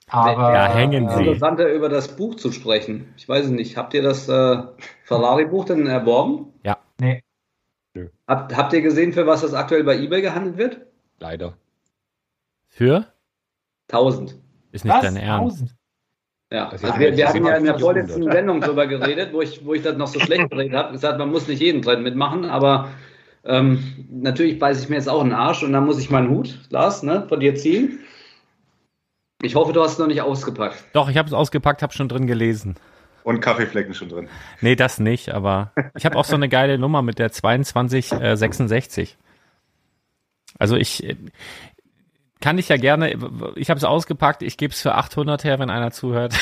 aber 0.09 0.55
Ja, 0.55 0.67
hängen 0.67 1.09
Sie. 1.09 1.21
interessanter, 1.21 1.73
über 1.73 1.89
das 1.89 2.17
Buch 2.17 2.35
zu 2.35 2.53
sprechen. 2.53 3.13
Ich 3.17 3.29
weiß 3.29 3.47
es 3.47 3.51
nicht. 3.51 3.77
Habt 3.77 3.95
ihr 3.95 4.03
das 4.03 4.29
äh, 4.29 4.63
Ferrari-Buch 5.05 5.67
denn 5.67 5.87
erworben? 5.87 6.53
nee, 7.01 7.23
Habt, 8.27 8.57
habt 8.57 8.73
ihr 8.73 8.83
gesehen, 8.83 9.13
für 9.13 9.27
was 9.27 9.41
das 9.41 9.55
aktuell 9.55 9.85
bei 9.85 9.99
eBay 9.99 10.23
gehandelt 10.23 10.57
wird? 10.57 10.81
Leider. 11.19 11.55
Für? 12.69 13.07
1000. 13.89 14.37
Ist 14.73 14.85
nicht 14.85 14.95
was? 14.95 15.03
dein 15.03 15.17
Ernst. 15.17 15.59
1000? 15.63 15.77
Ja, 16.53 16.69
also 16.69 16.83
wir, 16.87 16.91
ja- 16.93 17.17
wir 17.17 17.27
ist 17.27 17.35
ja 17.35 17.57
in 17.57 17.65
der 17.65 17.79
vorletzten 17.79 18.15
400. 18.15 18.33
Sendung 18.35 18.61
drüber 18.61 18.87
geredet, 18.87 19.33
wo 19.33 19.41
ich, 19.41 19.65
wo 19.65 19.75
ich 19.75 19.83
das 19.83 19.97
noch 19.97 20.09
so 20.09 20.19
schlecht 20.21 20.51
geredet 20.51 20.75
habe, 20.75 20.93
gesagt, 20.93 21.19
man 21.19 21.31
muss 21.31 21.47
nicht 21.49 21.61
jeden 21.61 21.83
Trend 21.83 22.03
mitmachen, 22.03 22.45
aber 22.45 22.89
ähm, 23.45 24.07
natürlich 24.11 24.59
beiße 24.59 24.83
ich 24.83 24.89
mir 24.89 24.97
jetzt 24.97 25.09
auch 25.09 25.21
einen 25.23 25.33
Arsch 25.33 25.63
und 25.63 25.73
dann 25.73 25.87
muss 25.87 25.99
ich 25.99 26.11
meinen 26.11 26.29
Hut, 26.31 26.59
Lars, 26.71 27.03
ne, 27.03 27.27
von 27.29 27.41
dir 27.41 27.55
ziehen. 27.55 28.01
Ich 29.43 29.55
hoffe, 29.55 29.73
du 29.73 29.81
hast 29.83 29.93
es 29.93 29.99
noch 29.99 30.07
nicht 30.09 30.23
ausgepackt. 30.23 30.85
Doch, 30.93 31.09
ich 31.09 31.17
habe 31.17 31.27
es 31.27 31.33
ausgepackt, 31.33 31.83
habe 31.83 31.93
schon 31.93 32.09
drin 32.09 32.27
gelesen. 32.27 32.75
Und 33.31 33.41
Kaffeeflecken 33.41 33.95
schon 33.95 34.09
drin. 34.09 34.29
Nee, 34.61 34.75
das 34.75 34.99
nicht, 34.99 35.33
aber 35.33 35.71
ich 35.95 36.05
habe 36.05 36.17
auch 36.17 36.25
so 36.25 36.35
eine 36.35 36.49
geile 36.49 36.79
Nummer 36.79 37.01
mit 37.01 37.21
der 37.21 37.31
2266. 37.31 39.17
Also 40.59 40.75
ich 40.75 41.05
äh, 41.05 41.15
kann 42.41 42.59
ich 42.59 42.69
ja 42.71 42.77
gerne, 42.77 43.13
ich 43.55 43.71
habe 43.71 43.79
es 43.79 43.85
ausgepackt, 43.85 44.43
ich 44.43 44.57
gebe 44.57 44.73
es 44.73 44.83
für 44.83 44.97
800 44.97 45.45
her, 45.45 45.61
wenn 45.61 45.71
einer 45.71 45.93
zuhört. 45.93 46.35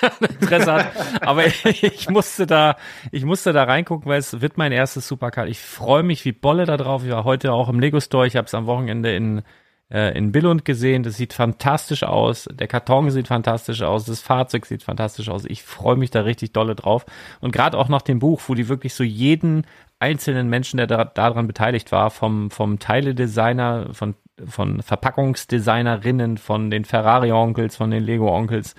Interesse 0.40 0.72
hat. 0.72 0.86
Aber 1.22 1.46
ich 1.46 2.10
musste 2.10 2.48
da, 2.48 2.78
ich 3.12 3.24
musste 3.24 3.52
da 3.52 3.62
reingucken, 3.62 4.10
weil 4.10 4.18
es 4.18 4.40
wird 4.40 4.58
mein 4.58 4.72
erstes 4.72 5.06
Supercar. 5.06 5.46
Ich 5.46 5.60
freue 5.60 6.02
mich 6.02 6.24
wie 6.24 6.32
Bolle 6.32 6.66
da 6.66 6.76
drauf. 6.76 7.04
Ich 7.04 7.12
war 7.12 7.22
heute 7.22 7.52
auch 7.52 7.68
im 7.68 7.78
Lego 7.78 8.00
Store. 8.00 8.26
Ich 8.26 8.34
habe 8.34 8.46
es 8.46 8.54
am 8.54 8.66
Wochenende 8.66 9.14
in 9.14 9.44
äh, 9.92 10.16
in 10.16 10.32
Billund 10.32 10.64
gesehen. 10.64 11.02
Das 11.02 11.16
sieht 11.16 11.32
fantastisch 11.32 12.02
aus. 12.02 12.48
Der 12.52 12.66
Karton 12.66 13.10
sieht 13.10 13.28
fantastisch 13.28 13.82
aus. 13.82 14.04
Das 14.04 14.20
Fahrzeug 14.20 14.66
sieht 14.66 14.82
fantastisch 14.82 15.28
aus. 15.28 15.44
Ich 15.44 15.62
freue 15.62 15.96
mich 15.96 16.10
da 16.10 16.22
richtig 16.22 16.52
dolle 16.52 16.74
drauf. 16.74 17.06
Und 17.40 17.52
gerade 17.52 17.78
auch 17.78 17.88
nach 17.88 18.02
dem 18.02 18.18
Buch, 18.18 18.42
wo 18.46 18.54
die 18.54 18.68
wirklich 18.68 18.94
so 18.94 19.04
jeden 19.04 19.66
einzelnen 19.98 20.48
Menschen, 20.48 20.76
der 20.78 20.86
da, 20.86 21.04
daran 21.04 21.46
beteiligt 21.46 21.92
war, 21.92 22.10
vom, 22.10 22.50
vom 22.50 22.78
Teiledesigner, 22.78 23.92
von, 23.92 24.14
von 24.46 24.82
Verpackungsdesignerinnen, 24.82 26.38
von 26.38 26.70
den 26.70 26.84
Ferrari-Onkels, 26.84 27.76
von 27.76 27.90
den 27.90 28.04
Lego-Onkels, 28.04 28.74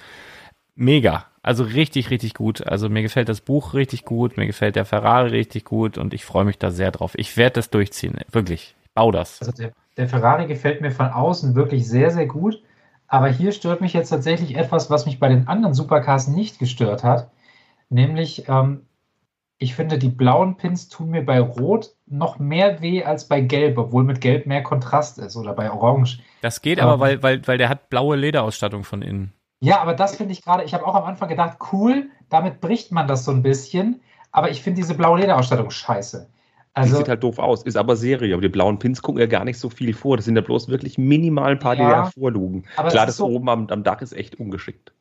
mega. 0.75 1.25
Also 1.41 1.63
richtig, 1.63 2.09
richtig 2.09 2.33
gut. 2.33 2.65
Also 2.65 2.89
mir 2.89 3.03
gefällt 3.03 3.29
das 3.29 3.41
Buch 3.41 3.73
richtig 3.73 4.03
gut, 4.03 4.35
mir 4.35 4.47
gefällt 4.47 4.75
der 4.75 4.85
Ferrari 4.85 5.29
richtig 5.29 5.63
gut 5.63 5.97
und 5.97 6.13
ich 6.13 6.25
freue 6.25 6.45
mich 6.45 6.57
da 6.57 6.71
sehr 6.71 6.91
drauf. 6.91 7.13
Ich 7.15 7.37
werde 7.37 7.53
das 7.53 7.69
durchziehen, 7.69 8.17
wirklich. 8.31 8.75
Ich 8.81 8.91
bau 8.93 9.11
das. 9.11 9.39
Also 9.41 9.51
der, 9.51 9.71
der 9.97 10.07
Ferrari 10.07 10.47
gefällt 10.47 10.81
mir 10.81 10.91
von 10.91 11.07
außen 11.07 11.55
wirklich 11.55 11.87
sehr, 11.87 12.11
sehr 12.11 12.25
gut. 12.25 12.61
Aber 13.07 13.27
hier 13.27 13.51
stört 13.51 13.81
mich 13.81 13.93
jetzt 13.93 14.09
tatsächlich 14.09 14.55
etwas, 14.55 14.89
was 14.89 15.05
mich 15.05 15.19
bei 15.19 15.29
den 15.29 15.47
anderen 15.47 15.73
Supercars 15.73 16.27
nicht 16.27 16.59
gestört 16.59 17.03
hat. 17.03 17.29
Nämlich, 17.89 18.49
ähm, 18.49 18.87
ich 19.57 19.75
finde, 19.75 19.97
die 19.97 20.09
blauen 20.09 20.57
Pins 20.57 20.89
tun 20.89 21.11
mir 21.11 21.23
bei 21.23 21.39
Rot 21.39 21.91
noch 22.07 22.39
mehr 22.39 22.81
weh 22.81 23.03
als 23.03 23.27
bei 23.27 23.41
Gelb, 23.41 23.77
obwohl 23.77 24.03
mit 24.03 24.21
Gelb 24.21 24.47
mehr 24.47 24.63
Kontrast 24.63 25.17
ist 25.19 25.37
oder 25.37 25.53
bei 25.53 25.71
Orange. 25.71 26.19
Das 26.41 26.61
geht 26.61 26.79
Ähm. 26.79 26.85
aber, 26.85 26.99
weil, 26.99 27.23
weil, 27.23 27.47
weil 27.47 27.57
der 27.57 27.69
hat 27.69 27.89
blaue 27.89 28.15
Lederausstattung 28.15 28.83
von 28.83 29.01
innen. 29.01 29.33
Ja, 29.61 29.81
aber 29.81 29.93
das 29.93 30.15
finde 30.15 30.33
ich 30.33 30.43
gerade, 30.43 30.63
ich 30.63 30.73
habe 30.73 30.85
auch 30.85 30.95
am 30.95 31.05
Anfang 31.05 31.29
gedacht, 31.29 31.57
cool, 31.71 32.09
damit 32.29 32.59
bricht 32.59 32.91
man 32.91 33.07
das 33.07 33.23
so 33.23 33.31
ein 33.31 33.43
bisschen. 33.43 34.01
Aber 34.31 34.49
ich 34.49 34.61
finde 34.61 34.81
diese 34.81 34.95
blaue 34.95 35.19
Lederausstattung 35.19 35.69
scheiße. 35.69 36.27
Die 36.77 36.81
Also, 36.81 36.97
sieht 36.97 37.07
halt 37.07 37.23
doof 37.23 37.39
aus, 37.39 37.63
ist 37.63 37.77
aber 37.77 37.95
Serie. 37.95 38.33
Aber 38.33 38.41
die 38.41 38.49
blauen 38.49 38.79
Pins 38.79 39.01
gucken 39.01 39.21
ja 39.21 39.27
gar 39.27 39.45
nicht 39.45 39.57
so 39.57 39.69
viel 39.69 39.93
vor. 39.93 40.17
Das 40.17 40.25
sind 40.25 40.35
ja 40.35 40.41
bloß 40.41 40.67
wirklich 40.67 40.97
minimal 40.97 41.51
ein 41.53 41.59
paar, 41.59 41.75
die 41.75 41.81
Ja, 41.81 42.03
hervorlugen. 42.03 42.65
aber 42.75 42.89
Klar, 42.89 43.05
das 43.05 43.17
so- 43.17 43.27
oben 43.27 43.47
am, 43.49 43.67
am 43.69 43.83
Dach 43.83 44.01
ist 44.01 44.11
echt 44.13 44.35
ungeschickt. 44.39 44.91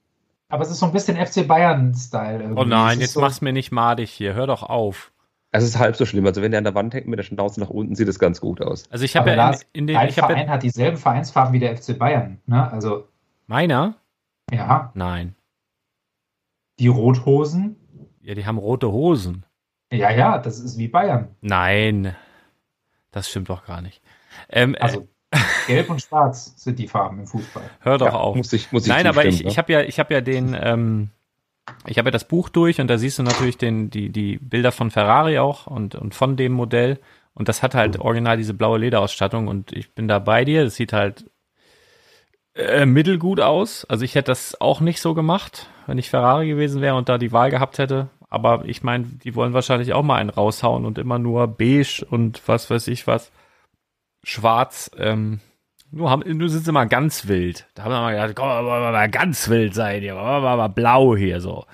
aber 0.49 0.63
es 0.63 0.71
ist 0.71 0.79
so 0.79 0.87
ein 0.87 0.93
bisschen 0.93 1.17
FC 1.17 1.43
Bayern-Style. 1.49 2.53
Oh 2.57 2.63
nein, 2.65 3.01
jetzt 3.01 3.15
so, 3.15 3.21
mach's 3.21 3.41
mir 3.41 3.53
nicht 3.53 3.73
madig 3.73 4.09
hier. 4.11 4.35
Hör 4.35 4.47
doch 4.47 4.63
auf. 4.63 5.11
Es 5.51 5.65
ist 5.65 5.77
halb 5.79 5.97
so 5.97 6.05
schlimm. 6.07 6.25
Also 6.27 6.43
wenn 6.43 6.53
der 6.53 6.59
an 6.59 6.65
der 6.65 6.75
Wand 6.77 6.95
hängt 6.95 7.09
mit 7.09 7.19
der 7.19 7.25
Schnauze 7.25 7.59
nach 7.59 7.71
unten, 7.71 7.97
sieht 7.97 8.07
das 8.07 8.21
ganz 8.21 8.41
gut 8.41 8.61
aus. 8.61 8.85
Also 8.91 9.05
ich 9.05 9.17
habe 9.17 9.31
ja 9.31 9.37
Lars, 9.37 9.63
in, 9.73 9.81
in 9.81 9.87
den, 9.89 9.95
dein 9.95 10.09
ich 10.09 10.15
Verein 10.15 10.47
ja, 10.47 10.53
hat 10.53 10.63
dieselben 10.63 10.97
Vereinsfarben 10.97 11.53
wie 11.53 11.59
der 11.59 11.77
FC 11.77 11.99
Bayern. 11.99 12.39
Ne? 12.47 12.71
Also, 12.71 13.09
meiner? 13.49 13.97
ja, 14.53 14.93
Nein. 14.95 15.35
die 16.79 16.89
Rothosen. 16.89 17.77
Ja, 18.21 18.35
die 18.35 18.47
haben 18.47 18.59
rote 18.59 18.91
Hosen. 18.91 19.45
Ja, 19.93 20.11
ja, 20.11 20.39
das 20.39 20.59
ist 20.61 20.79
wie 20.79 20.89
Bayern. 20.89 21.29
Nein. 21.41 22.17
Das 23.11 23.31
stimmt 23.31 23.49
doch 23.49 23.65
gar 23.65 23.81
nicht. 23.81 24.03
Ähm, 24.49 24.77
Also, 24.81 25.09
gelb 25.67 25.91
und 25.91 26.03
schwarz 26.03 26.55
sind 26.57 26.79
die 26.79 26.89
Farben 26.89 27.21
im 27.21 27.27
Fußball. 27.27 27.63
äh, 27.63 27.85
hör 27.85 27.99
doch 27.99 28.07
Ja, 28.07 28.13
auf. 28.15 28.37
Muss 28.37 28.53
ich, 28.53 28.73
muss 28.73 28.85
ich 28.85 28.89
Nein, 28.89 29.07
aber 29.07 29.25
ich, 29.25 29.45
ich 29.45 29.59
habe 29.59 29.73
ja, 29.73 29.83
ich 29.83 29.99
habe 29.99 30.15
ja 30.15 30.21
den, 30.21 30.57
ähm, 30.61 31.11
ich 31.87 31.99
habe 31.99 32.09
ja 32.09 32.13
das 32.13 32.27
Buch 32.27 32.49
durch 32.49 32.81
und 32.81 32.89
da 32.89 32.99
siehst 32.99 33.19
du 33.19 33.23
natürlich 33.23 33.57
den, 33.57 33.91
die, 33.91 34.11
die 34.11 34.39
Bilder 34.39 34.73
von 34.73 34.91
Ferrari 34.91 35.39
auch 35.39 35.67
und, 35.67 35.95
und 35.95 36.15
von 36.15 36.37
dem 36.37 36.53
Modell. 36.53 36.99
Und 37.35 37.49
das 37.49 37.63
hat 37.63 37.75
halt 37.75 37.99
original 37.99 38.37
diese 38.37 38.55
blaue 38.55 38.79
Lederausstattung 38.79 39.49
und 39.49 39.73
ich 39.73 39.95
bin 39.95 40.09
da 40.09 40.19
bei 40.19 40.45
dir. 40.45 40.65
Das 40.65 40.77
sieht 40.77 40.93
halt 40.93 41.31
äh, 42.55 42.87
mittelgut 42.87 43.41
aus. 43.41 43.85
Also 43.85 44.05
ich 44.05 44.15
hätte 44.15 44.31
das 44.31 44.61
auch 44.61 44.81
nicht 44.81 45.01
so 45.01 45.15
gemacht, 45.15 45.69
wenn 45.87 45.99
ich 45.99 46.11
Ferrari 46.11 46.47
gewesen 46.49 46.81
wäre 46.81 46.95
und 46.97 47.09
da 47.09 47.19
die 47.19 47.33
Wahl 47.33 47.51
gehabt 47.51 47.79
hätte. 47.79 48.09
Aber 48.35 48.65
ich 48.67 48.83
meine, 48.83 49.05
die 49.05 49.35
wollen 49.35 49.53
wahrscheinlich 49.55 49.93
auch 49.95 50.03
mal 50.03 50.17
einen 50.17 50.31
raushauen 50.31 50.85
und 50.85 50.99
immer 50.99 51.19
nur 51.19 51.47
beige 51.47 52.05
und 52.11 52.43
was 52.47 52.69
weiß 52.71 52.89
ich 52.89 53.07
was. 53.07 53.31
Schwarz, 54.23 54.91
ähm, 54.99 55.41
nur, 55.91 56.11
haben, 56.11 56.37
nur 56.37 56.49
sind 56.49 56.65
sie 56.65 56.73
mal 56.73 56.87
ganz 56.89 57.29
wild. 57.29 57.67
Da 57.75 57.85
haben 57.85 57.93
wir 57.93 58.01
mal 58.01 58.13
gedacht, 58.13 58.35
komm, 58.37 58.49
wollen 58.49 58.83
wir 58.83 58.91
mal 58.93 59.11
ganz 59.11 59.49
wild 59.49 59.75
sein 59.75 60.01
hier, 60.03 60.17
wollen 60.17 60.43
wir 60.43 60.57
mal, 60.57 60.69
blau 60.69 61.17
hier 61.17 61.41
so. 61.41 61.65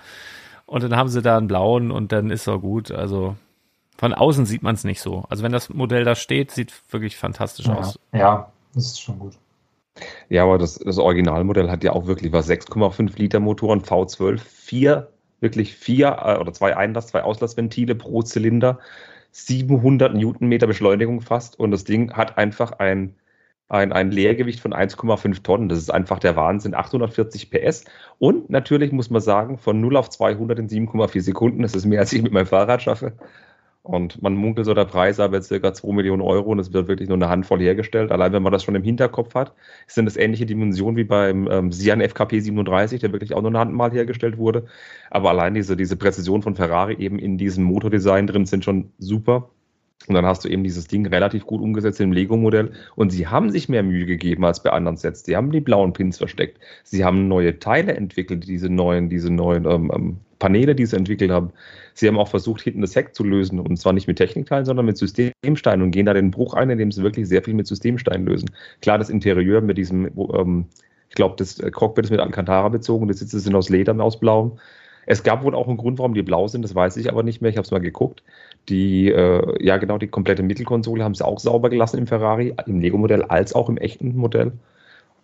Und 0.66 0.82
dann 0.82 0.96
haben 0.96 1.08
sie 1.08 1.22
da 1.22 1.36
einen 1.38 1.48
blauen 1.48 1.90
und 1.90 2.12
dann 2.12 2.30
ist 2.30 2.46
er 2.46 2.58
gut. 2.58 2.90
Also 2.90 3.36
von 3.98 4.12
außen 4.14 4.46
sieht 4.46 4.62
man 4.62 4.74
es 4.74 4.84
nicht 4.84 5.00
so. 5.00 5.24
Also 5.28 5.42
wenn 5.42 5.52
das 5.52 5.68
Modell 5.68 6.04
da 6.04 6.14
steht, 6.14 6.50
sieht 6.50 6.72
wirklich 6.92 7.16
fantastisch 7.16 7.66
Ja, 7.66 7.74
aus. 7.74 7.98
ja, 8.12 8.52
das 8.74 8.86
ist 8.86 9.00
schon 9.00 9.18
gut. 9.18 9.34
Ja, 10.28 10.44
aber 10.44 10.58
das, 10.58 10.78
das 10.78 10.98
Originalmodell 10.98 11.70
hat 11.70 11.84
ja 11.84 11.92
auch 11.92 12.06
wirklich 12.06 12.32
was 12.32 12.48
6,5 12.48 13.18
Liter 13.18 13.40
Motoren 13.40 13.82
V12, 13.82 14.38
vier, 14.38 15.08
wirklich 15.40 15.74
vier 15.74 16.18
äh, 16.24 16.36
oder 16.36 16.52
zwei 16.52 16.76
Einlass, 16.76 17.08
zwei 17.08 17.22
Auslassventile 17.22 17.94
pro 17.94 18.22
Zylinder, 18.22 18.78
700 19.32 20.14
Newtonmeter 20.14 20.66
Beschleunigung 20.66 21.20
fast 21.20 21.58
und 21.58 21.70
das 21.70 21.84
Ding 21.84 22.12
hat 22.12 22.38
einfach 22.38 22.72
ein, 22.72 23.14
ein, 23.68 23.92
ein 23.92 24.10
Leergewicht 24.10 24.60
von 24.60 24.74
1,5 24.74 25.42
Tonnen. 25.42 25.68
Das 25.68 25.78
ist 25.78 25.90
einfach 25.90 26.18
der 26.18 26.34
Wahnsinn. 26.36 26.74
840 26.74 27.50
PS 27.50 27.84
und 28.18 28.50
natürlich 28.50 28.92
muss 28.92 29.10
man 29.10 29.20
sagen, 29.20 29.58
von 29.58 29.80
0 29.80 29.96
auf 29.96 30.10
200 30.10 30.58
in 30.58 30.68
7,4 30.68 31.20
Sekunden. 31.20 31.62
Das 31.62 31.74
ist 31.74 31.86
mehr, 31.86 32.00
als 32.00 32.12
ich 32.12 32.22
mit 32.22 32.32
meinem 32.32 32.46
Fahrrad 32.46 32.82
schaffe. 32.82 33.12
Und 33.82 34.22
man 34.22 34.34
munkelt 34.34 34.66
so 34.66 34.74
der 34.74 34.84
Preis 34.84 35.18
aber 35.20 35.40
circa 35.40 35.72
2 35.72 35.92
Millionen 35.92 36.20
Euro 36.20 36.50
und 36.50 36.58
es 36.58 36.72
wird 36.72 36.86
wirklich 36.86 37.08
nur 37.08 37.16
eine 37.16 37.30
Handvoll 37.30 37.60
hergestellt. 37.60 38.12
Allein 38.12 38.32
wenn 38.32 38.42
man 38.42 38.52
das 38.52 38.62
schon 38.62 38.74
im 38.74 38.82
Hinterkopf 38.82 39.34
hat, 39.34 39.54
sind 39.86 40.04
das 40.04 40.18
ähnliche 40.18 40.44
Dimensionen 40.44 40.96
wie 40.96 41.04
beim 41.04 41.48
ähm, 41.50 41.72
Sian 41.72 42.02
FKP 42.02 42.40
37, 42.40 43.00
der 43.00 43.12
wirklich 43.12 43.32
auch 43.34 43.40
nur 43.40 43.50
eine 43.50 43.58
Handmal 43.58 43.90
hergestellt 43.90 44.36
wurde. 44.36 44.66
Aber 45.10 45.30
allein 45.30 45.54
diese, 45.54 45.76
diese 45.76 45.96
Präzision 45.96 46.42
von 46.42 46.56
Ferrari 46.56 46.94
eben 46.96 47.18
in 47.18 47.38
diesem 47.38 47.64
Motordesign 47.64 48.26
drin 48.26 48.44
sind 48.44 48.64
schon 48.64 48.92
super. 48.98 49.48
Und 50.08 50.14
dann 50.14 50.26
hast 50.26 50.44
du 50.44 50.48
eben 50.48 50.64
dieses 50.64 50.86
Ding 50.86 51.06
relativ 51.06 51.46
gut 51.46 51.62
umgesetzt 51.62 52.00
im 52.00 52.12
Lego-Modell. 52.12 52.72
Und 52.96 53.10
sie 53.10 53.28
haben 53.28 53.50
sich 53.50 53.68
mehr 53.68 53.82
Mühe 53.82 54.06
gegeben 54.06 54.44
als 54.44 54.62
bei 54.62 54.70
anderen 54.70 54.96
Sets. 54.96 55.24
Sie 55.24 55.36
haben 55.36 55.52
die 55.52 55.60
blauen 55.60 55.92
Pins 55.92 56.18
versteckt. 56.18 56.58
Sie 56.84 57.04
haben 57.04 57.28
neue 57.28 57.58
Teile 57.58 57.94
entwickelt, 57.94 58.46
diese 58.46 58.68
neuen, 58.68 59.08
diese 59.08 59.32
neuen 59.32 59.66
ähm, 59.66 59.90
ähm, 59.94 60.16
Paneele, 60.40 60.74
die 60.74 60.86
sie 60.86 60.96
entwickelt 60.96 61.30
haben. 61.30 61.52
Sie 61.94 62.08
haben 62.08 62.18
auch 62.18 62.26
versucht, 62.26 62.62
hinten 62.62 62.80
das 62.80 62.96
Heck 62.96 63.14
zu 63.14 63.22
lösen. 63.22 63.60
Und 63.60 63.76
zwar 63.76 63.92
nicht 63.92 64.08
mit 64.08 64.16
Technikteilen, 64.16 64.64
sondern 64.64 64.86
mit 64.86 64.96
Systemsteinen 64.96 65.84
und 65.84 65.92
gehen 65.92 66.06
da 66.06 66.14
den 66.14 66.32
Bruch 66.32 66.54
ein, 66.54 66.70
indem 66.70 66.90
sie 66.90 67.04
wirklich 67.04 67.28
sehr 67.28 67.44
viel 67.44 67.54
mit 67.54 67.68
Systemsteinen 67.68 68.26
lösen. 68.26 68.50
Klar, 68.82 68.98
das 68.98 69.10
Interieur 69.10 69.60
mit 69.60 69.78
diesem, 69.78 70.10
ähm, 70.34 70.66
ich 71.08 71.14
glaube, 71.14 71.36
das 71.38 71.58
Cockpit 71.72 72.06
ist 72.06 72.10
mit 72.10 72.18
Alcantara 72.18 72.68
bezogen, 72.68 73.06
die 73.06 73.14
Sitze 73.14 73.38
sind 73.38 73.54
aus 73.54 73.68
Leder, 73.68 73.98
aus 74.00 74.18
Blauem. 74.18 74.58
Es 75.06 75.22
gab 75.22 75.42
wohl 75.44 75.54
auch 75.54 75.66
einen 75.66 75.76
Grund, 75.76 75.98
warum 75.98 76.14
die 76.14 76.22
blau 76.22 76.46
sind, 76.48 76.62
das 76.62 76.74
weiß 76.74 76.96
ich 76.96 77.10
aber 77.10 77.22
nicht 77.22 77.40
mehr. 77.40 77.50
Ich 77.50 77.56
habe 77.56 77.64
es 77.64 77.70
mal 77.70 77.78
geguckt. 77.80 78.22
Die, 78.68 79.08
äh, 79.08 79.64
ja 79.64 79.76
genau, 79.78 79.98
die 79.98 80.08
komplette 80.08 80.42
Mittelkonsole 80.42 81.02
haben 81.02 81.14
sie 81.14 81.24
auch 81.26 81.40
sauber 81.40 81.70
gelassen 81.70 81.98
im 81.98 82.06
Ferrari, 82.06 82.54
im 82.66 82.80
Lego-Modell 82.80 83.22
als 83.24 83.54
auch 83.54 83.68
im 83.68 83.76
echten 83.76 84.16
Modell. 84.16 84.52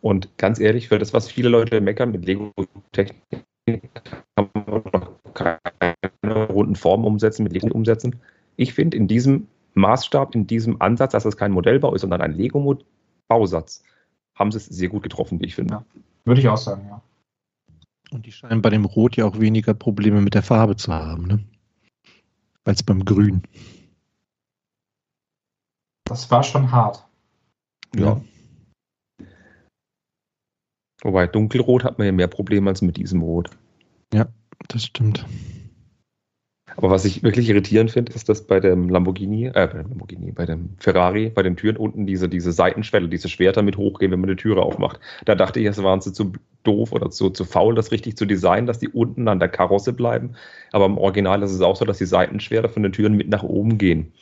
Und 0.01 0.37
ganz 0.39 0.61
ehrlich, 0.61 0.89
für 0.89 0.99
das, 0.99 1.13
was 1.13 1.29
viele 1.29 1.49
Leute 1.49 1.81
meckern 1.81 2.11
mit 2.11 2.25
Lego-Technik, 2.27 3.23
kann 3.67 4.51
man 4.55 4.83
noch 4.93 5.13
keine 5.35 6.47
runden 6.49 6.77
Formen 6.77 7.05
umsetzen, 7.05 7.43
mit 7.43 7.53
Lego 7.53 7.69
umsetzen. 7.69 8.17
Ich 8.57 8.73
finde, 8.73 8.97
in 8.97 9.09
diesem 9.09 9.49
Maßstab, 9.75 10.35
in 10.35 10.47
diesem 10.47 10.81
Ansatz, 10.81 11.13
dass 11.13 11.25
das 11.25 11.37
kein 11.37 11.53
Modellbau 11.53 11.95
ist, 11.95 12.01
sondern 12.03 12.23
ein 12.23 12.33
Lego-Bausatz, 12.33 13.83
haben 14.35 14.53
sie 14.53 14.59
es 14.59 14.67
sehr 14.67 14.89
gut 14.89 15.03
getroffen, 15.03 15.41
wie 15.41 15.47
ich 15.47 15.55
finde. 15.55 15.75
Ja. 15.75 15.85
Würde 16.25 16.41
ich 16.41 16.49
auch 16.49 16.57
sagen, 16.57 16.87
ja. 16.89 17.03
Und 18.13 18.25
die 18.25 18.33
scheinen 18.33 18.63
bei 18.63 18.71
dem 18.71 18.85
Rot 18.85 19.17
ja 19.17 19.25
auch 19.25 19.41
weniger 19.41 19.75
Probleme 19.75 20.21
mit 20.21 20.35
der 20.35 20.43
Farbe 20.43 20.77
zu 20.77 20.93
haben, 20.93 21.27
ne? 21.27 21.45
Als 22.65 22.83
beim 22.83 23.05
Grün. 23.05 23.43
Das 26.05 26.31
war 26.31 26.43
schon 26.43 26.71
hart. 26.71 27.05
Ja. 27.95 28.21
Wobei 31.07 31.29
dunkelrot 31.29 31.85
hat 31.85 31.99
man 31.99 32.07
ja 32.07 32.13
mehr 32.13 32.27
Probleme 32.27 32.69
als 32.69 32.83
mit 32.83 32.97
diesem 32.97 33.23
Rot. 33.23 33.51
Ja, 34.13 34.27
das 34.67 34.85
stimmt. 34.85 35.25
Aber 36.77 36.91
was 36.91 37.05
ich 37.05 37.23
wirklich 37.23 37.49
irritierend 37.49 37.93
finde, 37.93 38.13
ist, 38.13 38.29
dass 38.29 38.45
bei 38.45 38.59
dem 38.59 38.89
Lamborghini, 38.89 39.47
äh, 39.47 39.53
bei 39.53 39.79
dem 39.79 39.89
Lamborghini, 39.91 40.33
bei 40.33 40.47
dem 40.47 40.71
Ferrari, 40.79 41.31
bei 41.31 41.45
den 41.45 41.55
Türen 41.55 41.77
unten 41.77 42.07
diese, 42.07 42.29
diese 42.29 42.51
Seitenschwelle, 42.51 43.09
diese 43.09 43.29
Schwerter 43.29 43.63
mit 43.63 43.77
hochgehen, 43.77 44.11
wenn 44.11 44.19
man 44.19 44.31
die 44.31 44.37
Türe 44.37 44.63
aufmacht. 44.63 44.99
Da 45.25 45.37
dachte 45.37 45.61
ich, 45.61 45.67
es 45.67 45.81
waren 45.81 46.01
sie 46.01 46.13
zu 46.13 46.33
doof 46.65 46.91
oder 46.91 47.09
zu, 47.09 47.31
zu 47.31 47.45
faul, 47.45 47.77
das 47.77 47.93
richtig 47.93 48.17
zu 48.17 48.27
designen, 48.27 48.67
dass 48.67 48.81
die 48.81 48.89
unten 48.89 49.29
an 49.29 49.39
der 49.39 49.49
Karosse 49.49 49.93
bleiben. 49.93 50.33
Aber 50.73 50.87
im 50.87 50.99
Original 50.99 51.41
ist 51.45 51.53
es 51.53 51.61
auch 51.61 51.77
so, 51.77 51.85
dass 51.85 51.99
die 51.99 52.05
Seitenschwerter 52.05 52.69
von 52.69 52.83
den 52.83 52.91
Türen 52.91 53.17
mit 53.17 53.29
nach 53.29 53.45
oben 53.45 53.79
gehen. 53.79 54.13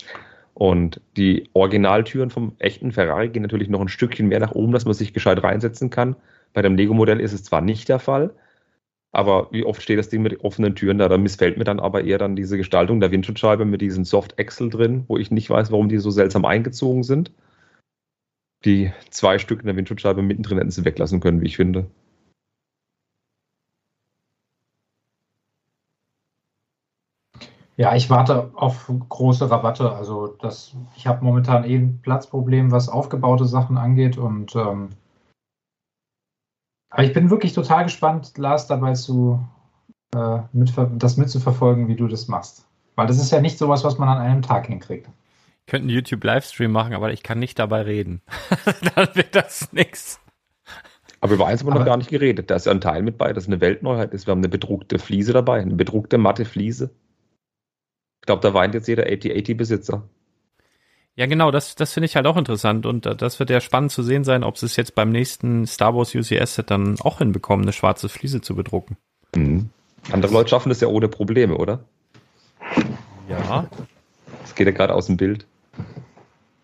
Und 0.52 1.00
die 1.16 1.48
Originaltüren 1.54 2.28
vom 2.28 2.52
echten 2.58 2.92
Ferrari 2.92 3.30
gehen 3.30 3.42
natürlich 3.42 3.70
noch 3.70 3.80
ein 3.80 3.88
Stückchen 3.88 4.28
mehr 4.28 4.40
nach 4.40 4.52
oben, 4.52 4.72
dass 4.72 4.84
man 4.84 4.92
sich 4.92 5.14
gescheit 5.14 5.42
reinsetzen 5.42 5.88
kann. 5.88 6.14
Bei 6.54 6.62
dem 6.62 6.76
Lego-Modell 6.76 7.20
ist 7.20 7.32
es 7.34 7.42
zwar 7.44 7.60
nicht 7.60 7.88
der 7.90 7.98
Fall, 7.98 8.34
aber 9.12 9.48
wie 9.52 9.64
oft 9.64 9.82
steht 9.82 9.98
das 9.98 10.08
Ding 10.08 10.22
mit 10.22 10.40
offenen 10.44 10.74
Türen 10.74 10.98
da? 10.98 11.08
Da 11.08 11.18
missfällt 11.18 11.58
mir 11.58 11.64
dann 11.64 11.80
aber 11.80 12.04
eher 12.04 12.16
dann 12.18 12.36
diese 12.36 12.56
Gestaltung 12.56 13.00
der 13.00 13.10
Windschutzscheibe 13.10 13.64
mit 13.64 13.80
diesem 13.82 14.04
Soft 14.04 14.38
Excel 14.38 14.70
drin, 14.70 15.04
wo 15.08 15.18
ich 15.18 15.30
nicht 15.30 15.50
weiß, 15.50 15.70
warum 15.72 15.88
die 15.88 15.98
so 15.98 16.10
seltsam 16.10 16.44
eingezogen 16.44 17.02
sind. 17.02 17.32
Die 18.64 18.92
zwei 19.10 19.38
Stück 19.38 19.60
in 19.60 19.66
der 19.66 19.76
Windschutzscheibe 19.76 20.22
mittendrin 20.22 20.58
hätten 20.58 20.70
sie 20.70 20.84
weglassen 20.84 21.20
können, 21.20 21.40
wie 21.42 21.46
ich 21.46 21.56
finde. 21.56 21.90
Ja, 27.76 27.96
ich 27.96 28.08
warte 28.08 28.52
auf 28.54 28.90
große 29.08 29.50
Rabatte. 29.50 29.90
Also 29.92 30.28
das, 30.28 30.76
ich 30.96 31.08
habe 31.08 31.24
momentan 31.24 31.64
eh 31.64 31.76
ein 31.76 32.00
Platzproblem, 32.00 32.70
was 32.70 32.88
aufgebaute 32.88 33.46
Sachen 33.46 33.76
angeht. 33.76 34.16
Und 34.16 34.54
ähm, 34.54 34.90
aber 36.94 37.02
ich 37.02 37.12
bin 37.12 37.28
wirklich 37.28 37.52
total 37.52 37.82
gespannt, 37.82 38.38
Lars 38.38 38.68
dabei 38.68 38.92
zu 38.92 39.40
äh, 40.14 40.38
mit, 40.52 40.72
das 40.92 41.16
mitzuverfolgen, 41.16 41.88
wie 41.88 41.96
du 41.96 42.06
das 42.06 42.28
machst. 42.28 42.68
Weil 42.94 43.08
das 43.08 43.18
ist 43.18 43.32
ja 43.32 43.40
nicht 43.40 43.58
sowas, 43.58 43.82
was 43.82 43.98
man 43.98 44.08
an 44.08 44.18
einem 44.18 44.42
Tag 44.42 44.68
hinkriegt. 44.68 45.08
Ich 45.66 45.66
könnte 45.66 45.88
einen 45.88 45.96
YouTube-Livestream 45.96 46.70
machen, 46.70 46.94
aber 46.94 47.12
ich 47.12 47.24
kann 47.24 47.40
nicht 47.40 47.58
dabei 47.58 47.82
reden. 47.82 48.22
Dann 48.94 49.08
wird 49.14 49.34
das 49.34 49.72
nix. 49.72 50.20
Aber 51.20 51.34
über 51.34 51.48
eins 51.48 51.62
haben 51.62 51.70
wir 51.70 51.74
noch 51.80 51.84
gar 51.84 51.96
nicht 51.96 52.10
geredet. 52.10 52.48
Da 52.48 52.54
ist 52.54 52.66
ja 52.66 52.72
ein 52.72 52.80
Teil 52.80 53.02
mit 53.02 53.18
bei, 53.18 53.32
das 53.32 53.48
eine 53.48 53.60
Weltneuheit 53.60 54.14
ist. 54.14 54.28
Wir 54.28 54.30
haben 54.30 54.38
eine 54.38 54.48
bedruckte 54.48 55.00
Fliese 55.00 55.32
dabei, 55.32 55.62
eine 55.62 55.74
bedruckte 55.74 56.16
matte 56.16 56.44
Fliese. 56.44 56.94
Ich 58.20 58.26
glaube, 58.26 58.42
da 58.42 58.54
weint 58.54 58.74
jetzt 58.74 58.86
jeder 58.86 59.06
8080-Besitzer. 59.06 60.08
Ja, 61.16 61.26
genau, 61.26 61.52
das, 61.52 61.76
das 61.76 61.92
finde 61.92 62.06
ich 62.06 62.16
halt 62.16 62.26
auch 62.26 62.36
interessant 62.36 62.86
und 62.86 63.06
äh, 63.06 63.14
das 63.14 63.38
wird 63.38 63.50
ja 63.50 63.60
spannend 63.60 63.92
zu 63.92 64.02
sehen 64.02 64.24
sein, 64.24 64.42
ob 64.42 64.58
sie 64.58 64.66
es 64.66 64.74
jetzt 64.76 64.96
beim 64.96 65.10
nächsten 65.10 65.66
Star 65.66 65.94
Wars 65.94 66.14
UCS-Set 66.14 66.70
dann 66.70 66.96
auch 67.00 67.18
hinbekommen, 67.18 67.64
eine 67.64 67.72
schwarze 67.72 68.08
Fliese 68.08 68.40
zu 68.40 68.56
bedrucken. 68.56 68.96
Mhm. 69.34 69.70
Andere 70.10 70.32
Leute 70.32 70.50
schaffen 70.50 70.70
das 70.70 70.80
ja 70.80 70.88
ohne 70.88 71.08
Probleme, 71.08 71.56
oder? 71.56 71.84
Ja. 73.28 73.68
Das 74.42 74.54
geht 74.54 74.66
ja 74.66 74.72
gerade 74.72 74.92
aus 74.94 75.06
dem 75.06 75.16
Bild. 75.16 75.46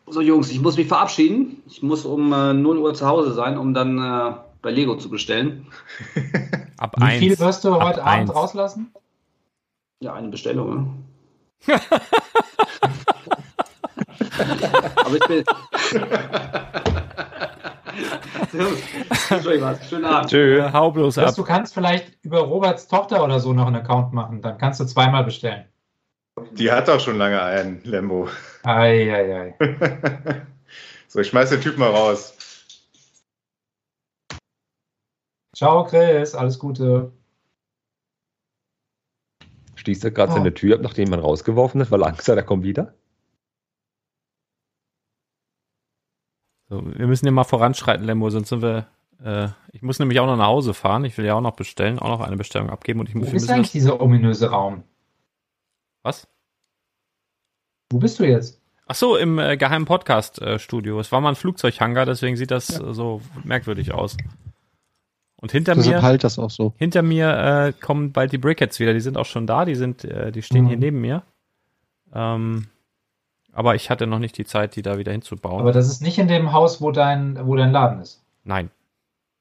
So, 0.07 0.21
Jungs, 0.21 0.51
ich 0.51 0.61
muss 0.61 0.77
mich 0.77 0.89
verabschieden. 0.89 1.63
Ich 1.67 1.83
muss 1.83 2.05
um 2.05 2.33
äh, 2.33 2.53
0 2.53 2.79
Uhr 2.79 2.95
zu 2.95 3.07
Hause 3.07 3.33
sein, 3.33 3.57
um 3.57 3.73
dann 3.73 3.99
äh, 3.99 4.35
bei 4.61 4.73
Lego 4.73 4.97
zu 4.97 5.09
bestellen. 5.09 5.69
Ab 6.77 6.97
Wie 6.99 7.03
eins. 7.03 7.19
viel 7.21 7.39
wirst 7.39 7.65
du 7.65 7.75
Ab 7.75 7.83
heute 7.83 8.03
Abend 8.03 8.29
eins. 8.29 8.35
rauslassen? 8.35 8.93
Ja, 10.01 10.15
eine 10.15 10.29
Bestellung. 10.29 11.05
Ne? 11.67 11.81
Aber 14.97 15.17
ich 15.17 15.27
bin. 15.27 15.45
Schönen 19.89 20.05
Abend. 20.05 20.31
Tschö, 20.31 20.71
hau 20.73 20.91
bloß 20.91 21.19
ab. 21.19 21.27
Dass 21.27 21.37
du 21.37 21.45
kannst 21.45 21.75
vielleicht 21.75 22.19
über 22.25 22.41
Roberts 22.41 22.89
Tochter 22.89 23.23
oder 23.25 23.41
so 23.41 23.53
noch 23.53 23.67
einen 23.67 23.77
Account 23.77 24.13
machen. 24.13 24.43
Dann 24.43 24.59
kannst 24.59 24.81
du 24.81 24.85
zweimal 24.85 25.25
bestellen. 25.25 25.65
Die 26.53 26.71
hat 26.71 26.89
auch 26.89 27.01
schon 27.01 27.19
lange 27.19 27.41
einen 27.43 27.83
Lambo. 27.85 28.29
Eieiei. 28.63 29.55
Ei, 29.59 29.59
So, 31.09 31.19
ich 31.21 31.29
schmeiß 31.29 31.51
den 31.51 31.61
Typ 31.61 31.77
mal 31.77 31.91
raus. 31.91 32.35
Ciao, 35.57 35.85
Chris. 35.85 36.35
Alles 36.35 36.59
Gute. 36.59 37.13
Schließt 39.75 40.05
er 40.05 40.11
gerade 40.13 40.33
Oh. 40.33 40.37
seine 40.37 40.55
Tür 40.55 40.77
ab, 40.77 40.83
nachdem 40.83 41.11
man 41.11 41.21
rausgeworfen 41.21 41.81
hat, 41.81 41.91
weil 41.91 42.05
Angst 42.05 42.29
hat, 42.29 42.37
er 42.37 42.43
kommt 42.45 42.63
wieder? 42.65 42.95
So, 46.71 46.83
wir 46.87 47.07
müssen 47.09 47.27
ja 47.27 47.33
mal 47.33 47.45
voranschreiten, 47.45 48.07
Lembo, 48.07 48.31
sonst 48.31 48.49
sind 48.49 48.63
wir. 48.63 48.87
Äh, 49.23 49.49
ich 49.73 49.83
muss 49.83 49.99
nämlich 49.99 50.19
auch 50.21 50.27
noch 50.27 50.37
nach 50.37 50.47
Hause 50.47 50.73
fahren. 50.73 51.05
Ich 51.05 51.19
will 51.19 51.25
ja 51.27 51.35
auch 51.35 51.41
noch 51.43 51.57
bestellen, 51.57 51.99
auch 51.99 52.09
noch 52.09 52.21
eine 52.21 52.37
Bestellung 52.37 52.71
abgeben 52.71 53.01
und 53.01 53.09
ich 53.09 53.15
Wo 53.15 53.19
muss. 53.19 53.29
wir 53.33 53.37
ist 53.37 53.51
eigentlich 53.51 53.73
dieser 53.73 54.01
ominöse 54.01 54.49
Raum? 54.51 54.85
was? 56.03 56.27
Wo 57.93 57.99
bist 57.99 58.19
du 58.21 58.25
jetzt? 58.25 58.61
Ach 58.87 58.95
so, 58.95 59.17
im 59.17 59.39
äh, 59.39 59.57
geheimen 59.57 59.85
Podcast-Studio. 59.85 60.99
Es 61.01 61.13
war 61.13 61.21
mal 61.21 61.31
ein 61.31 61.35
Flugzeughangar, 61.37 62.07
deswegen 62.07 62.37
sieht 62.37 62.51
das 62.51 62.71
äh, 62.81 62.95
so 62.95 63.21
merkwürdig 63.45 63.93
aus. 63.93 64.17
Und 65.37 65.53
hinter 65.53 65.75
Deshalb 65.75 65.97
mir, 65.97 66.03
halt 66.03 66.23
das 66.25 66.39
auch 66.39 66.51
so. 66.51 66.73
hinter 66.79 67.03
mir 67.03 67.29
äh, 67.37 67.73
kommen 67.73 68.13
bald 68.13 68.31
die 68.33 68.39
Brickheads 68.39 68.79
wieder. 68.79 68.95
Die 68.95 69.01
sind 69.01 69.17
auch 69.17 69.27
schon 69.27 69.47
da. 69.47 69.65
Die 69.65 69.75
sind, 69.75 70.05
äh, 70.05 70.31
die 70.33 70.43
stehen 70.43 70.65
Mhm. 70.65 70.69
hier 70.69 70.77
neben 70.79 71.01
mir. 71.01 71.23
Ähm, 72.15 72.67
aber 73.53 73.75
ich 73.75 73.91
hatte 73.91 74.07
noch 74.07 74.19
nicht 74.19 74.37
die 74.39 74.45
Zeit, 74.45 74.77
die 74.77 74.83
da 74.83 74.99
wieder 74.99 75.13
hinzubauen. 75.13 75.61
Aber 75.61 75.73
das 75.73 75.87
ist 75.89 76.03
nicht 76.03 76.19
in 76.19 76.29
dem 76.29 76.53
Haus, 76.53 76.81
wo 76.81 76.91
dein, 76.91 77.47
wo 77.47 77.57
dein 77.57 77.73
Laden 77.73 78.01
ist. 78.01 78.23
Nein. 78.45 78.71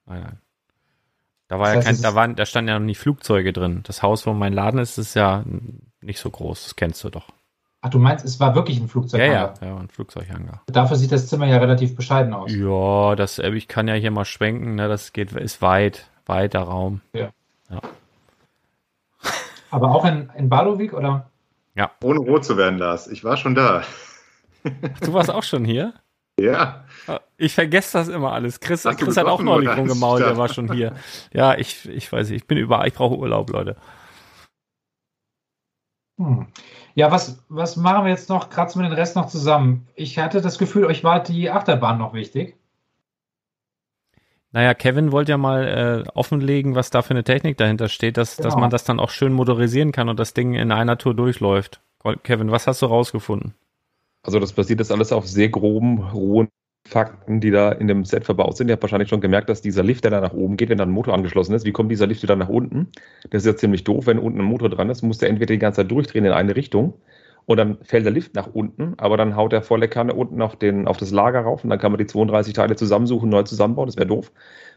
Nein, 0.06 0.22
nein. 0.22 0.38
Da 1.48 1.58
war 1.60 1.66
Das 1.66 1.74
ja 1.74 1.78
heißt, 1.78 1.86
kein, 1.88 1.96
es 1.96 2.02
da 2.02 2.16
waren, 2.16 2.36
da 2.36 2.46
standen 2.46 2.70
ja 2.70 2.80
noch 2.80 2.86
nie 2.86 2.96
Flugzeuge 2.96 3.54
drin. 3.54 3.82
Das 3.84 4.04
Haus, 4.04 4.26
wo 4.28 4.34
mein 4.34 4.54
Laden 4.54 4.80
ist, 4.80 4.98
ist 4.98 5.16
ja 5.16 5.44
nicht 6.02 6.20
so 6.20 6.30
groß. 6.30 6.64
Das 6.64 6.76
kennst 6.76 7.04
du 7.04 7.10
doch. 7.10 7.28
Ach, 7.82 7.90
du 7.90 7.98
meinst, 7.98 8.26
es 8.26 8.40
war 8.40 8.56
wirklich 8.56 8.78
ein 8.78 8.84
Ja, 8.84 8.88
Flugzeughangar. 8.90 9.54
ja, 9.62 9.68
ja, 9.68 9.78
ein 9.78 9.88
Flugzeughangar. 9.88 10.62
Dafür 10.68 10.98
sieht 10.98 11.12
das 11.14 11.28
Zimmer 11.28 11.46
ja 11.48 11.58
relativ 11.58 11.96
bescheiden 11.96 12.34
aus. 12.34 12.52
Ja, 12.54 13.16
das, 13.16 13.40
äh, 13.40 13.50
ich 13.52 13.68
kann 13.68 13.88
ja 13.88 13.94
hier 13.94 14.12
mal 14.12 14.26
schwenken, 14.26 14.76
ne, 14.76 14.88
das 14.90 15.14
geht, 15.14 15.32
ist 15.32 15.62
weit, 15.62 16.10
weiter 16.26 16.60
Raum. 16.62 17.02
Aber 19.72 19.92
auch 19.96 20.04
in, 20.06 20.30
in 20.36 20.50
Balowik 20.50 20.94
oder? 20.94 21.30
Ohne 22.04 22.20
rot 22.20 22.46
zu 22.46 22.58
werden, 22.58 22.78
Lars. 22.80 23.08
Ich 23.08 23.24
war 23.24 23.38
schon 23.38 23.56
da. 23.56 23.84
Ach, 24.64 25.00
du 25.00 25.14
warst 25.14 25.30
auch 25.32 25.44
schon 25.44 25.64
hier? 25.66 25.94
Ja. 26.40 26.86
Ich 27.38 27.54
vergesse 27.54 27.98
das 27.98 28.08
immer 28.08 28.34
alles. 28.34 28.60
Chris, 28.60 28.84
du 28.84 28.96
Chris 28.96 29.18
hat 29.18 29.26
auch 29.28 29.42
neulich 29.42 29.70
rumgemault, 29.76 30.22
der 30.22 30.32
Ja. 30.32 30.38
war 30.38 30.50
schon 30.50 30.72
hier. 30.72 30.94
Ja, 31.34 31.56
ich, 31.56 31.88
ich 31.90 32.12
weiß 32.12 32.30
nicht, 32.30 32.42
ich 32.44 32.48
bin 32.48 32.58
überall, 32.58 32.88
ich 32.88 32.94
brauche 32.94 33.18
Urlaub, 33.18 33.50
Leute. 33.50 33.76
Hm. 36.20 36.48
Ja, 36.96 37.12
was, 37.12 37.44
was 37.48 37.78
machen 37.78 38.04
wir 38.06 38.12
jetzt 38.12 38.30
noch? 38.30 38.50
Kratzen 38.50 38.82
wir 38.82 38.90
den 38.90 38.98
Rest 38.98 39.16
noch 39.16 39.28
zusammen. 39.28 39.88
Ich 39.96 40.20
hatte 40.20 40.42
das 40.42 40.58
Gefühl, 40.58 40.86
euch 40.86 41.04
war 41.04 41.22
die 41.24 41.50
Achterbahn 41.50 41.98
noch 41.98 42.14
wichtig. 42.14 42.59
Naja, 44.52 44.74
Kevin 44.74 45.12
wollte 45.12 45.32
ja 45.32 45.38
mal 45.38 46.04
äh, 46.08 46.10
offenlegen, 46.16 46.74
was 46.76 46.90
da 46.90 47.02
für 47.04 47.12
eine 47.12 47.24
Technik 47.24 47.58
dahinter 47.58 47.88
steht, 47.88 48.18
dass, 48.18 48.36
dass 48.36 48.54
Genau. 48.54 48.62
man 48.62 48.70
das 48.72 48.84
dann 48.84 49.00
auch 49.00 49.12
schön 49.12 49.34
motorisieren 49.34 49.92
kann 49.92 50.10
und 50.10 50.20
das 50.20 50.34
Ding 50.34 50.56
in 50.56 50.72
einer 50.72 50.98
Tour 50.98 51.14
durchläuft. 51.14 51.82
Kevin, 52.24 52.50
was 52.50 52.66
hast 52.66 52.82
du 52.82 52.88
rausgefunden? 52.88 53.54
Also 54.24 54.40
das 54.40 54.54
basiert 54.54 54.80
jetzt 54.80 54.92
alles 54.92 55.12
auf 55.12 55.28
sehr 55.28 55.50
groben, 55.50 56.00
rohen 56.04 56.48
Fakten, 56.88 57.42
die 57.42 57.52
da 57.52 57.72
in 57.72 57.88
dem 57.88 58.06
Set 58.06 58.24
verbaut 58.26 58.58
sind. 58.58 58.70
Ihr 58.70 58.74
habt 58.74 58.82
wahrscheinlich 58.84 59.10
schon 59.10 59.22
gemerkt, 59.22 59.50
dass 59.50 59.62
dieser 59.62 59.84
Lift, 59.84 60.04
der 60.06 60.12
da 60.12 60.22
nach 60.22 60.34
oben 60.34 60.58
geht, 60.58 60.70
wenn 60.70 60.78
da 60.78 60.86
ein 60.86 60.90
Motor 60.92 61.14
angeschlossen 61.14 61.54
ist, 61.54 61.66
wie 61.66 61.72
kommt 61.72 61.92
dieser 61.92 62.08
Lift 62.08 62.24
wieder 62.24 62.36
nach 62.36 62.50
unten? 62.50 62.88
Das 63.30 63.44
ist 63.44 63.48
ja 63.48 63.56
ziemlich 63.56 63.84
doof, 63.84 64.08
wenn 64.08 64.18
unten 64.18 64.40
ein 64.40 64.46
Motor 64.46 64.70
dran 64.70 64.90
ist, 64.90 65.04
muss 65.04 65.20
der 65.20 65.30
entweder 65.30 65.54
die 65.54 65.60
ganze 65.60 65.82
Zeit 65.82 65.92
durchdrehen 65.92 66.26
in 66.26 66.32
eine 66.32 66.56
Richtung 66.56 66.94
und 67.46 67.58
dann 67.58 67.78
fällt 67.84 68.06
der 68.06 68.12
Lift 68.12 68.36
nach 68.36 68.48
unten, 68.48 68.94
aber 68.98 69.18
dann 69.18 69.36
haut 69.36 69.52
der 69.52 69.62
volle 69.62 69.88
Kanne 69.88 70.14
unten 70.14 70.42
auf, 70.42 70.56
den, 70.56 70.88
auf 70.88 70.98
das 70.98 71.12
Lager 71.12 71.42
rauf 71.42 71.64
und 71.64 71.70
dann 71.70 71.80
kann 71.80 71.92
man 71.92 72.00
die 72.00 72.06
32 72.06 72.54
Teile 72.54 72.76
zusammensuchen, 72.76 73.30
neu 73.30 73.44
zusammenbauen, 73.44 73.88
das 73.88 73.98
wäre 73.98 74.08
doof. 74.08 74.32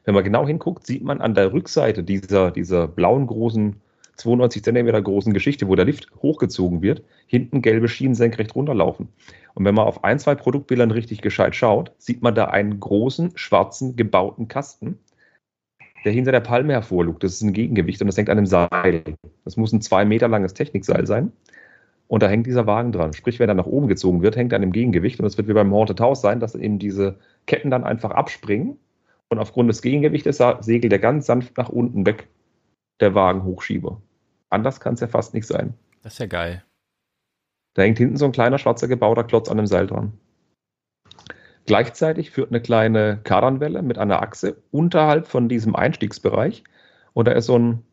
Wenn 0.05 0.15
man 0.15 0.25
genau 0.25 0.47
hinguckt, 0.47 0.87
sieht 0.87 1.03
man 1.03 1.21
an 1.21 1.35
der 1.35 1.53
Rückseite 1.53 2.03
dieser, 2.03 2.51
dieser 2.51 2.89
blauen 2.89 3.27
großen 3.27 3.77
92 4.17 4.63
Zentimeter 4.63 5.01
großen 5.01 5.33
Geschichte, 5.33 5.69
wo 5.69 5.75
der 5.75 5.85
Lift 5.85 6.09
hochgezogen 6.23 6.83
wird, 6.83 7.03
hinten 7.27 7.63
gelbe 7.63 7.89
Schienen 7.89 8.15
senkrecht 8.15 8.55
runterlaufen. 8.55 9.09
Und 9.55 9.65
wenn 9.65 9.75
man 9.75 9.87
auf 9.87 10.05
ein, 10.05 10.19
zwei 10.19 10.35
Produktbildern 10.35 10.91
richtig 10.91 11.23
gescheit 11.23 11.55
schaut, 11.55 11.93
sieht 11.99 12.23
man 12.23 12.35
da 12.35 12.47
einen 12.47 12.79
großen, 12.79 13.33
schwarzen, 13.37 13.97
gebauten 13.97 14.49
Kasten, 14.49 14.99
der 16.05 16.13
hinter 16.13 16.33
der 16.33 16.41
Palme 16.41 16.73
hervorlugt. 16.73 17.23
Das 17.23 17.33
ist 17.33 17.43
ein 17.43 17.53
Gegengewicht 17.53 18.01
und 18.01 18.07
das 18.07 18.17
hängt 18.17 18.31
an 18.31 18.39
einem 18.39 18.47
Seil. 18.47 19.03
Das 19.45 19.57
muss 19.57 19.73
ein 19.73 19.81
zwei 19.81 20.05
Meter 20.05 20.29
langes 20.29 20.55
Technikseil 20.55 21.07
sein. 21.07 21.33
Und 22.13 22.23
da 22.23 22.29
hängt 22.29 22.47
dieser 22.47 22.67
Wagen 22.67 22.93
dran. 22.93 23.15
Sprich, 23.15 23.39
wenn 23.39 23.49
er 23.49 23.55
nach 23.55 23.65
oben 23.65 23.89
gezogen 23.89 24.21
wird, 24.21 24.37
hängt 24.37 24.53
er 24.53 24.57
an 24.57 24.61
dem 24.61 24.73
Gegengewicht. 24.73 25.19
Und 25.19 25.25
es 25.25 25.39
wird 25.39 25.49
wie 25.49 25.55
beim 25.55 25.73
Haunted 25.73 25.99
House 25.99 26.21
sein, 26.21 26.41
dass 26.41 26.55
eben 26.55 26.79
diese 26.79 27.19
Ketten 27.47 27.71
dann 27.71 27.85
einfach 27.85 28.11
abspringen. 28.11 28.77
Und 29.31 29.39
aufgrund 29.39 29.71
des 29.71 29.81
Gegengewichtes 29.81 30.39
segelt 30.61 30.93
er 30.93 30.99
ganz 30.99 31.25
sanft 31.25 31.57
nach 31.57 31.71
unten 31.71 32.05
weg, 32.05 32.29
der 33.01 33.15
Wagen 33.15 33.45
Hochschieber. 33.45 34.03
Anders 34.51 34.79
kann 34.79 34.93
es 34.93 35.01
ja 35.01 35.07
fast 35.07 35.33
nicht 35.33 35.47
sein. 35.47 35.73
Das 36.03 36.13
ist 36.13 36.19
ja 36.19 36.27
geil. 36.27 36.63
Da 37.73 37.81
hängt 37.81 37.97
hinten 37.97 38.19
so 38.19 38.27
ein 38.27 38.33
kleiner 38.33 38.59
schwarzer 38.59 38.89
gebauter 38.89 39.25
Klotz 39.25 39.49
an 39.49 39.57
dem 39.57 39.67
Seil 39.67 39.87
dran. 39.87 40.13
Gleichzeitig 41.65 42.31
führt 42.31 42.51
eine 42.51 42.61
kleine 42.61 43.21
Kardanwelle 43.25 43.81
mit 43.81 43.97
einer 43.97 44.21
Achse 44.21 44.63
unterhalb 44.71 45.29
von 45.29 45.49
diesem 45.49 45.75
Einstiegsbereich. 45.75 46.63
Und 47.15 47.27
da 47.27 47.33
ist 47.33 47.47
so 47.47 47.59
ein 47.59 47.85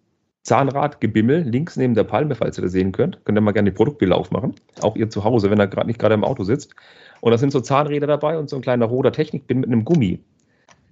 Zahnradgebimmel 0.50 1.44
links 1.44 1.78
neben 1.78 1.94
der 1.94 2.06
Palme, 2.06 2.34
falls 2.34 2.58
ihr 2.58 2.64
das 2.64 2.72
sehen 2.72 2.92
könnt. 2.92 3.24
Könnt 3.24 3.38
ihr 3.38 3.42
mal 3.42 3.52
gerne 3.52 3.70
die 3.70 3.76
Produktbilder 3.76 4.18
aufmachen. 4.18 4.56
Auch 4.82 4.96
ihr 4.96 5.08
zu 5.08 5.24
Hause, 5.24 5.52
wenn 5.52 5.62
ihr 5.62 5.68
gerade 5.68 5.86
nicht 5.86 6.00
gerade 6.00 6.16
im 6.16 6.24
Auto 6.24 6.44
sitzt. 6.44 6.74
Und 7.22 7.32
da 7.32 7.38
sind 7.38 7.52
so 7.52 7.60
Zahnräder 7.60 8.08
dabei 8.08 8.36
und 8.36 8.50
so 8.50 8.56
ein 8.56 8.64
kleiner 8.64 8.88
roter 8.88 9.12
Technikbin 9.12 9.60
mit 9.60 9.70
einem 9.70 9.86
Gummi. 9.86 10.20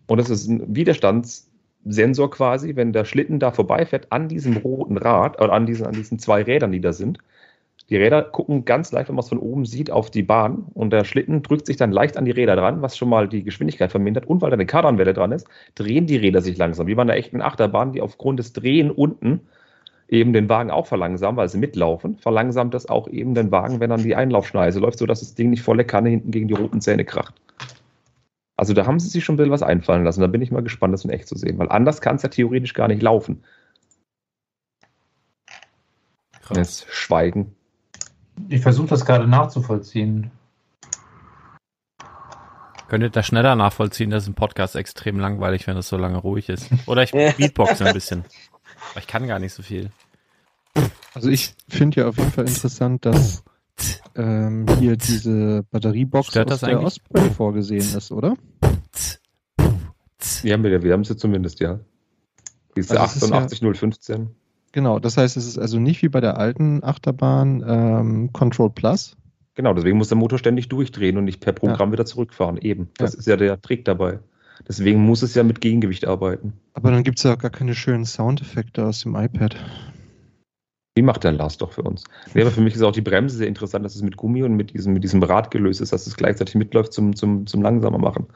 Und 0.06 0.20
das 0.20 0.30
ist 0.30 0.48
ein 0.48 0.76
Widerstandssensor 0.76 2.30
quasi, 2.30 2.76
wenn 2.76 2.94
der 2.94 3.04
Schlitten 3.04 3.40
da 3.40 3.50
vorbeifährt 3.50 4.12
an 4.12 4.28
diesem 4.28 4.58
roten 4.58 4.96
Rad 4.96 5.42
oder 5.42 5.54
an 5.54 5.66
diesen, 5.66 5.88
an 5.88 5.94
diesen 5.94 6.20
zwei 6.20 6.44
Rädern, 6.44 6.72
die 6.72 6.82
da 6.82 6.94
sind. 6.94 7.18
Die 7.90 7.96
Räder 7.96 8.22
gucken 8.22 8.66
ganz 8.66 8.92
leicht, 8.92 9.08
wenn 9.08 9.16
man 9.16 9.24
es 9.24 9.30
von 9.30 9.38
oben 9.38 9.66
sieht, 9.66 9.92
auf 9.92 10.12
die 10.12 10.24
Bahn 10.24 10.66
und 10.74 10.92
der 10.92 11.06
Schlitten 11.06 11.42
drückt 11.42 11.66
sich 11.66 11.78
dann 11.78 11.92
leicht 11.92 12.18
an 12.18 12.26
die 12.26 12.32
Räder 12.32 12.58
dran, 12.58 12.82
was 12.82 12.98
schon 12.98 13.08
mal 13.08 13.30
die 13.30 13.44
Geschwindigkeit 13.44 13.92
vermindert. 13.92 14.26
Und 14.26 14.42
weil 14.42 14.50
da 14.50 14.56
eine 14.56 14.66
Kardanwelle 14.66 15.14
dran 15.14 15.32
ist, 15.32 15.48
drehen 15.76 16.06
die 16.06 16.18
Räder 16.18 16.42
sich 16.42 16.58
langsam, 16.58 16.88
wie 16.88 16.96
bei 16.96 17.04
einer 17.04 17.16
echten 17.16 17.42
Achterbahn, 17.42 17.94
die 17.94 18.02
aufgrund 18.02 18.40
des 18.40 18.52
Drehen 18.52 18.92
unten 18.92 19.42
eben 20.10 20.34
den 20.34 20.50
Wagen 20.50 20.72
auch 20.72 20.88
verlangsamen, 20.88 21.38
weil 21.38 21.50
sie 21.50 21.58
mitlaufen, 21.58 22.18
verlangsamt 22.18 22.74
das 22.74 22.88
auch 22.88 23.08
eben 23.08 23.34
den 23.36 23.52
Wagen, 23.52 23.80
wenn 23.80 23.90
dann 23.90 24.04
die 24.04 24.16
Einlaufschneise 24.16 24.80
läuft, 24.80 25.00
sodass 25.00 25.20
das 25.20 25.36
Ding 25.36 25.50
nicht 25.50 25.64
volle 25.64 25.86
Kanne 25.86 26.10
hinten 26.10 26.32
gegen 26.32 26.48
die 26.48 26.54
roten 26.54 26.82
Zähne 26.82 27.06
kracht. 27.06 27.36
Also 28.58 28.74
da 28.74 28.86
haben 28.86 29.00
sie 29.00 29.10
sich 29.10 29.24
schon 29.24 29.36
ein 29.36 29.38
bisschen 29.38 29.52
was 29.52 29.64
einfallen 29.64 30.04
lassen. 30.04 30.22
Da 30.22 30.28
bin 30.28 30.42
ich 30.42 30.52
mal 30.52 30.64
gespannt, 30.64 30.94
das 30.94 31.06
in 31.06 31.12
echt 31.12 31.28
zu 31.28 31.38
sehen, 31.38 31.60
weil 31.60 31.70
anders 31.70 32.02
kann 32.02 32.16
es 32.16 32.24
ja 32.24 32.30
theoretisch 32.30 32.74
gar 32.74 32.88
nicht 32.88 33.02
laufen. 33.02 33.44
Krass. 36.42 36.58
Jetzt 36.58 36.88
schweigen. 36.90 37.56
Ich 38.50 38.62
versuche 38.62 38.88
das 38.88 39.06
gerade 39.06 39.28
nachzuvollziehen. 39.28 40.32
Könntet 42.88 43.16
ihr 43.18 43.24
schneller 43.24 43.56
nachvollziehen, 43.56 44.10
das 44.10 44.24
ist 44.24 44.30
ein 44.30 44.36
Podcast 44.36 44.76
extrem 44.76 45.20
langweilig, 45.20 45.68
wenn 45.68 45.76
es 45.76 45.90
so 45.90 45.98
lange 45.98 46.18
ruhig 46.20 46.48
ist. 46.48 46.70
Oder 46.86 47.04
ich 47.04 47.12
beatboxe 47.38 47.86
ein 47.86 47.94
bisschen. 47.94 48.24
Aber 48.92 49.00
ich 49.02 49.08
kann 49.08 49.28
gar 49.28 49.40
nicht 49.40 49.54
so 49.54 49.62
viel. 49.62 49.92
Also 51.14 51.30
ich 51.30 51.56
finde 51.68 52.02
ja 52.02 52.08
auf 52.08 52.18
jeden 52.18 52.32
Fall 52.32 52.48
interessant, 52.48 53.06
dass 53.06 53.44
ähm, 54.16 54.66
hier 54.80 54.96
diese 54.96 55.64
Batteriebox 55.72 56.28
Stört 56.30 56.52
aus 56.52 56.62
das 56.62 56.70
der? 56.70 56.82
Osprey 56.82 57.30
vorgesehen 57.32 57.96
ist, 57.98 58.12
oder? 58.12 58.36
Wir 60.42 60.54
haben, 60.54 60.64
wir 60.64 60.94
haben 60.94 61.04
sie 61.04 61.16
zumindest, 61.16 61.60
ja. 61.62 61.80
Diese 62.76 63.00
Also 63.00 63.18
es 63.18 63.24
ist 63.24 63.30
ja- 63.30 63.38
88015. 63.38 64.36
Genau, 64.78 65.00
das 65.00 65.18
heißt, 65.18 65.38
es 65.38 65.48
ist 65.48 65.58
also 65.58 65.80
nicht 65.80 66.04
wie 66.04 66.08
bei 66.08 66.22
der 66.22 66.38
alten 66.38 66.84
Achterbahn 66.84 67.66
ähm, 67.68 68.32
Control 68.32 68.70
Plus. 68.70 69.18
Genau, 69.56 69.74
deswegen 69.74 69.98
muss 69.98 70.10
der 70.10 70.20
Motor 70.20 70.38
ständig 70.38 70.70
durchdrehen 70.70 71.18
und 71.18 71.26
nicht 71.26 71.40
per 71.40 71.52
Programm 71.52 71.92
wieder 71.92 72.06
zurückfahren. 72.06 72.58
Eben. 72.58 72.88
Das 73.00 73.14
Ja. 73.14 73.18
ist 73.18 73.26
ja 73.26 73.38
der 73.38 73.60
Trick 73.60 73.86
dabei. 73.86 74.20
Deswegen 74.68 75.04
muss 75.04 75.24
es 75.24 75.34
ja 75.34 75.42
mit 75.42 75.62
Gegengewicht 75.62 76.06
arbeiten. 76.06 76.54
Aber 76.76 76.92
dann 76.92 77.02
gibt 77.02 77.18
es 77.18 77.24
ja 77.24 77.34
auch 77.34 77.40
gar 77.40 77.50
keine 77.50 77.74
schönen 77.74 78.06
Soundeffekte 78.06 78.86
aus 78.86 79.00
dem 79.00 79.16
iPad. 79.16 79.56
Die 80.96 81.02
macht 81.02 81.24
der 81.24 81.32
Lars 81.32 81.58
doch 81.58 81.72
für 81.72 81.82
uns. 81.82 82.04
Nee, 82.36 82.42
aber 82.42 82.52
für 82.52 82.62
mich 82.62 82.76
ist 82.76 82.84
auch 82.84 82.92
die 82.92 83.02
Bremse 83.02 83.36
sehr 83.36 83.48
interessant, 83.48 83.84
dass 83.84 83.96
es 83.96 84.04
mit 84.04 84.16
Gummi 84.16 84.44
und 84.44 84.54
mit 84.54 84.76
diesem, 84.76 84.94
mit 84.94 85.04
diesem 85.04 85.24
Rad 85.24 85.50
gelöst 85.50 85.82
ist, 85.82 85.92
dass 85.92 86.06
es 86.06 86.16
gleichzeitig 86.16 86.54
mitläuft 86.54 86.94
zum, 86.94 87.16
zum, 87.16 87.48
zum 87.48 87.64
langsamer 87.64 87.98
machen. 87.98 88.28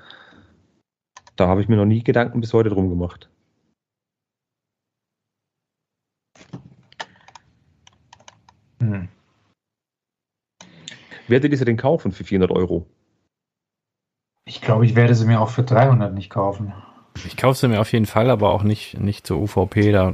Da 1.36 1.48
habe 1.48 1.62
ich 1.62 1.68
mir 1.68 1.76
noch 1.76 1.86
nie 1.86 2.04
Gedanken 2.04 2.42
bis 2.42 2.52
heute 2.52 2.70
drum 2.70 2.90
gemacht. 2.90 3.30
Hm. 8.80 9.08
Werdet 11.28 11.52
ihr 11.52 11.58
sie 11.58 11.66
denn 11.66 11.78
kaufen 11.78 12.12
für 12.12 12.24
400 12.24 12.52
Euro? 12.52 12.86
Ich 14.46 14.62
glaube, 14.62 14.86
ich 14.86 14.96
werde 14.96 15.16
sie 15.16 15.26
mir 15.26 15.40
auch 15.40 15.50
für 15.50 15.64
300 15.64 16.14
nicht 16.14 16.30
kaufen. 16.30 16.74
Ich 17.26 17.38
kaufe 17.38 17.60
sie 17.60 17.68
mir 17.68 17.80
auf 17.80 17.92
jeden 17.94 18.06
Fall, 18.06 18.30
aber 18.30 18.52
auch 18.52 18.64
nicht, 18.64 19.00
nicht 19.00 19.28
zur 19.28 19.40
UVP. 19.40 19.92
Da 19.92 20.14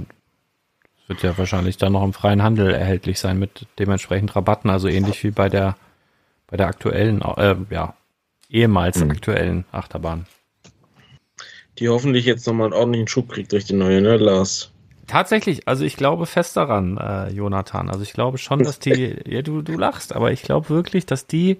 wird 1.08 1.24
ja 1.24 1.38
wahrscheinlich 1.38 1.78
dann 1.78 1.94
noch 1.94 2.04
im 2.04 2.14
freien 2.14 2.44
Handel 2.44 2.72
erhältlich 2.72 3.20
sein 3.20 3.40
mit 3.40 3.66
dementsprechend 3.80 4.36
Rabatten, 4.36 4.70
also 4.70 4.88
ähnlich 4.88 5.24
wie 5.24 5.32
bei 5.32 5.50
der 5.50 5.76
bei 6.50 6.56
der 6.56 6.68
aktuellen, 6.68 7.22
äh, 7.22 7.56
ja, 7.70 7.94
ehemals 8.50 9.04
Mhm. 9.04 9.12
aktuellen 9.12 9.66
Achterbahn. 9.74 10.26
Die 11.78 11.90
hoffentlich 11.90 12.26
jetzt 12.26 12.48
nochmal 12.48 12.68
einen 12.68 12.74
ordentlichen 12.74 13.08
Schub 13.10 13.30
kriegt 13.30 13.52
durch 13.52 13.66
die 13.66 13.74
neue, 13.74 14.02
ne, 14.02 14.16
Lars? 14.16 14.72
Tatsächlich, 15.08 15.68
also 15.68 15.86
ich 15.86 15.96
glaube 15.96 16.26
fest 16.26 16.58
daran, 16.58 16.98
äh, 16.98 17.30
Jonathan. 17.32 17.90
Also 17.90 18.04
ich 18.04 18.14
glaube 18.14 18.38
schon, 18.38 18.60
dass 18.60 18.80
die, 18.80 19.16
ja, 19.26 19.42
du, 19.42 19.62
du 19.62 19.74
lachst, 19.74 20.14
aber 20.14 20.32
ich 20.32 20.44
glaube 20.44 20.70
wirklich, 20.70 21.06
dass 21.06 21.28
die 21.28 21.60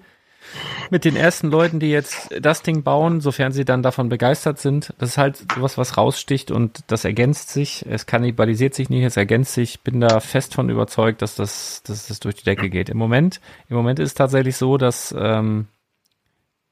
mit 0.90 1.04
den 1.04 1.16
ersten 1.16 1.50
Leuten, 1.50 1.80
die 1.80 1.90
jetzt 1.90 2.30
das 2.40 2.62
Ding 2.62 2.82
bauen, 2.82 3.20
sofern 3.20 3.52
sie 3.52 3.64
dann 3.64 3.82
davon 3.82 4.08
begeistert 4.08 4.58
sind, 4.58 4.94
das 4.98 5.10
ist 5.10 5.18
halt 5.18 5.44
sowas, 5.54 5.76
was 5.76 5.96
raussticht 5.96 6.50
und 6.50 6.84
das 6.86 7.04
ergänzt 7.04 7.50
sich. 7.50 7.84
Es 7.88 8.06
kannibalisiert 8.06 8.74
sich 8.74 8.88
nicht, 8.88 9.04
es 9.04 9.16
ergänzt 9.16 9.54
sich. 9.54 9.80
Bin 9.80 10.00
da 10.00 10.20
fest 10.20 10.54
von 10.54 10.70
überzeugt, 10.70 11.22
dass 11.22 11.34
das, 11.34 11.82
dass 11.82 12.06
das 12.06 12.20
durch 12.20 12.36
die 12.36 12.44
Decke 12.44 12.70
geht. 12.70 12.88
Im 12.88 12.98
Moment, 12.98 13.40
im 13.68 13.76
Moment 13.76 13.98
ist 13.98 14.08
es 14.08 14.14
tatsächlich 14.14 14.56
so, 14.56 14.78
dass, 14.78 15.14
ähm, 15.18 15.66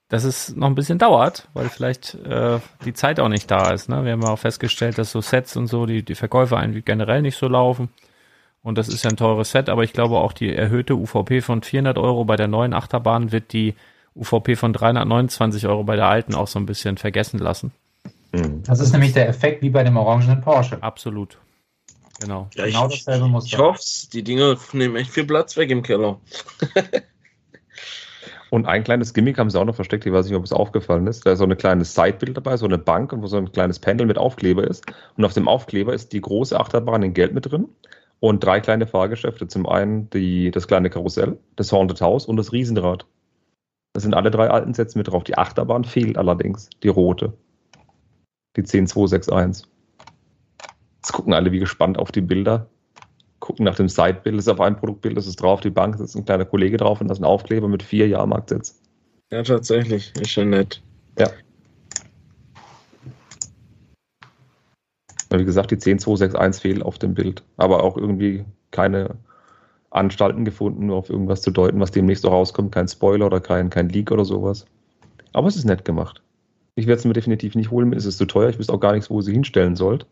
dass 0.08 0.24
es 0.24 0.54
noch 0.54 0.68
ein 0.68 0.74
bisschen 0.74 0.98
dauert, 0.98 1.48
weil 1.52 1.68
vielleicht 1.68 2.14
äh, 2.14 2.60
die 2.84 2.94
Zeit 2.94 3.18
auch 3.18 3.28
nicht 3.28 3.50
da 3.50 3.72
ist. 3.72 3.88
Ne? 3.88 4.04
Wir 4.04 4.12
haben 4.12 4.22
ja 4.22 4.30
auch 4.30 4.38
festgestellt, 4.38 4.98
dass 4.98 5.10
so 5.10 5.20
Sets 5.20 5.56
und 5.56 5.66
so, 5.66 5.86
die, 5.86 6.02
die 6.04 6.14
Verkäufe 6.14 6.56
eigentlich 6.56 6.84
generell 6.84 7.22
nicht 7.22 7.36
so 7.36 7.48
laufen. 7.48 7.88
Und 8.62 8.78
das 8.78 8.88
ist 8.88 9.04
ja 9.04 9.10
ein 9.10 9.16
teures 9.16 9.50
Set, 9.50 9.68
aber 9.68 9.84
ich 9.84 9.92
glaube 9.92 10.18
auch 10.18 10.32
die 10.32 10.52
erhöhte 10.54 10.94
UVP 10.96 11.40
von 11.40 11.62
400 11.62 11.98
Euro 11.98 12.24
bei 12.24 12.36
der 12.36 12.48
neuen 12.48 12.74
Achterbahn 12.74 13.30
wird 13.32 13.52
die 13.52 13.74
UVP 14.14 14.56
von 14.56 14.72
329 14.72 15.66
Euro 15.66 15.84
bei 15.84 15.96
der 15.96 16.06
alten 16.08 16.34
auch 16.34 16.48
so 16.48 16.58
ein 16.58 16.66
bisschen 16.66 16.96
vergessen 16.96 17.38
lassen. 17.38 17.72
Mhm. 18.32 18.62
Das 18.64 18.80
ist 18.80 18.92
nämlich 18.92 19.12
der 19.12 19.28
Effekt 19.28 19.62
wie 19.62 19.70
bei 19.70 19.84
dem 19.84 19.96
orangenen 19.96 20.40
Porsche. 20.40 20.82
Absolut. 20.82 21.38
Genau. 22.20 22.48
Ja, 22.54 22.64
Genau 22.66 22.88
ich, 22.88 23.04
dasselbe 23.04 23.26
ich 23.26 23.32
Muster. 23.32 23.58
hoffe 23.58 23.80
Die 24.12 24.22
Dinger 24.22 24.56
nehmen 24.72 24.96
echt 24.96 25.10
viel 25.10 25.24
Platz 25.26 25.56
weg 25.56 25.70
im 25.70 25.82
Keller. 25.82 26.18
Und 28.56 28.64
ein 28.64 28.84
kleines 28.84 29.12
Gimmick 29.12 29.36
haben 29.36 29.50
sie 29.50 29.60
auch 29.60 29.66
noch 29.66 29.74
versteckt, 29.74 30.06
ich 30.06 30.12
weiß 30.14 30.24
nicht, 30.24 30.34
ob 30.34 30.42
es 30.42 30.50
aufgefallen 30.54 31.06
ist. 31.08 31.26
Da 31.26 31.32
ist 31.32 31.40
so 31.40 31.44
ein 31.44 31.58
kleines 31.58 31.92
Sidebild 31.92 32.38
dabei, 32.38 32.56
so 32.56 32.64
eine 32.64 32.78
Bank, 32.78 33.12
wo 33.14 33.26
so 33.26 33.36
ein 33.36 33.52
kleines 33.52 33.78
Panel 33.78 34.06
mit 34.06 34.16
Aufkleber 34.16 34.66
ist. 34.66 34.86
Und 35.14 35.26
auf 35.26 35.34
dem 35.34 35.46
Aufkleber 35.46 35.92
ist 35.92 36.14
die 36.14 36.22
große 36.22 36.58
Achterbahn 36.58 37.02
in 37.02 37.12
Gelb 37.12 37.34
mit 37.34 37.50
drin 37.50 37.68
und 38.18 38.42
drei 38.42 38.60
kleine 38.60 38.86
Fahrgeschäfte. 38.86 39.46
Zum 39.46 39.68
einen 39.68 40.08
die, 40.08 40.50
das 40.52 40.68
kleine 40.68 40.88
Karussell, 40.88 41.38
das 41.56 41.70
Haunted 41.70 42.00
House 42.00 42.24
und 42.24 42.38
das 42.38 42.50
Riesenrad. 42.50 43.04
Das 43.92 44.04
sind 44.04 44.14
alle 44.14 44.30
drei 44.30 44.48
alten 44.48 44.72
Sets 44.72 44.94
mit 44.94 45.08
drauf. 45.08 45.24
Die 45.24 45.36
Achterbahn 45.36 45.84
fehlt 45.84 46.16
allerdings, 46.16 46.70
die 46.82 46.88
rote. 46.88 47.34
Die 48.56 48.62
10261. 48.62 49.68
Jetzt 50.96 51.12
gucken 51.12 51.34
alle 51.34 51.52
wie 51.52 51.58
gespannt 51.58 51.98
auf 51.98 52.10
die 52.10 52.22
Bilder. 52.22 52.70
Gucken 53.40 53.64
nach 53.64 53.76
dem 53.76 53.88
Sidebild, 53.88 54.36
das 54.36 54.46
ist 54.46 54.52
auf 54.52 54.60
einem 54.60 54.76
Produktbild, 54.76 55.16
das 55.16 55.26
ist 55.26 55.40
drauf, 55.40 55.60
die 55.60 55.70
Bank, 55.70 55.98
da 55.98 56.04
ist 56.04 56.16
ein 56.16 56.24
kleiner 56.24 56.44
Kollege 56.44 56.78
drauf 56.78 57.00
und 57.00 57.08
da 57.08 57.12
ist 57.12 57.20
ein 57.20 57.24
Aufkleber 57.24 57.68
mit 57.68 57.82
vier 57.82 58.08
Jahrmarktsets. 58.08 58.80
Ja, 59.30 59.42
tatsächlich. 59.42 60.12
Ist 60.16 60.30
schon 60.30 60.50
nett. 60.50 60.82
Ja. 61.18 61.28
Wie 65.30 65.44
gesagt, 65.44 65.70
die 65.70 65.78
10261 65.78 66.62
fehlt 66.62 66.82
auf 66.82 66.98
dem 66.98 67.14
Bild. 67.14 67.42
Aber 67.56 67.82
auch 67.82 67.96
irgendwie 67.96 68.44
keine 68.70 69.16
Anstalten 69.90 70.44
gefunden, 70.44 70.90
auf 70.90 71.10
irgendwas 71.10 71.42
zu 71.42 71.50
deuten, 71.50 71.80
was 71.80 71.90
demnächst 71.90 72.22
so 72.22 72.28
rauskommt. 72.28 72.72
Kein 72.72 72.88
Spoiler 72.88 73.26
oder 73.26 73.40
kein, 73.40 73.70
kein 73.70 73.88
Leak 73.88 74.12
oder 74.12 74.24
sowas. 74.24 74.66
Aber 75.32 75.48
es 75.48 75.56
ist 75.56 75.64
nett 75.64 75.84
gemacht. 75.84 76.22
Ich 76.76 76.86
werde 76.86 76.98
es 76.98 77.04
mir 77.04 77.14
definitiv 77.14 77.54
nicht 77.54 77.70
holen, 77.70 77.88
mir 77.88 77.96
ist 77.96 78.04
es 78.04 78.18
zu 78.18 78.26
teuer. 78.26 78.50
Ich 78.50 78.58
wüsste 78.58 78.72
auch 78.72 78.80
gar 78.80 78.92
nichts, 78.92 79.10
wo 79.10 79.18
ihr 79.18 79.22
sie 79.22 79.32
hinstellen 79.32 79.76
sollt. 79.76 80.06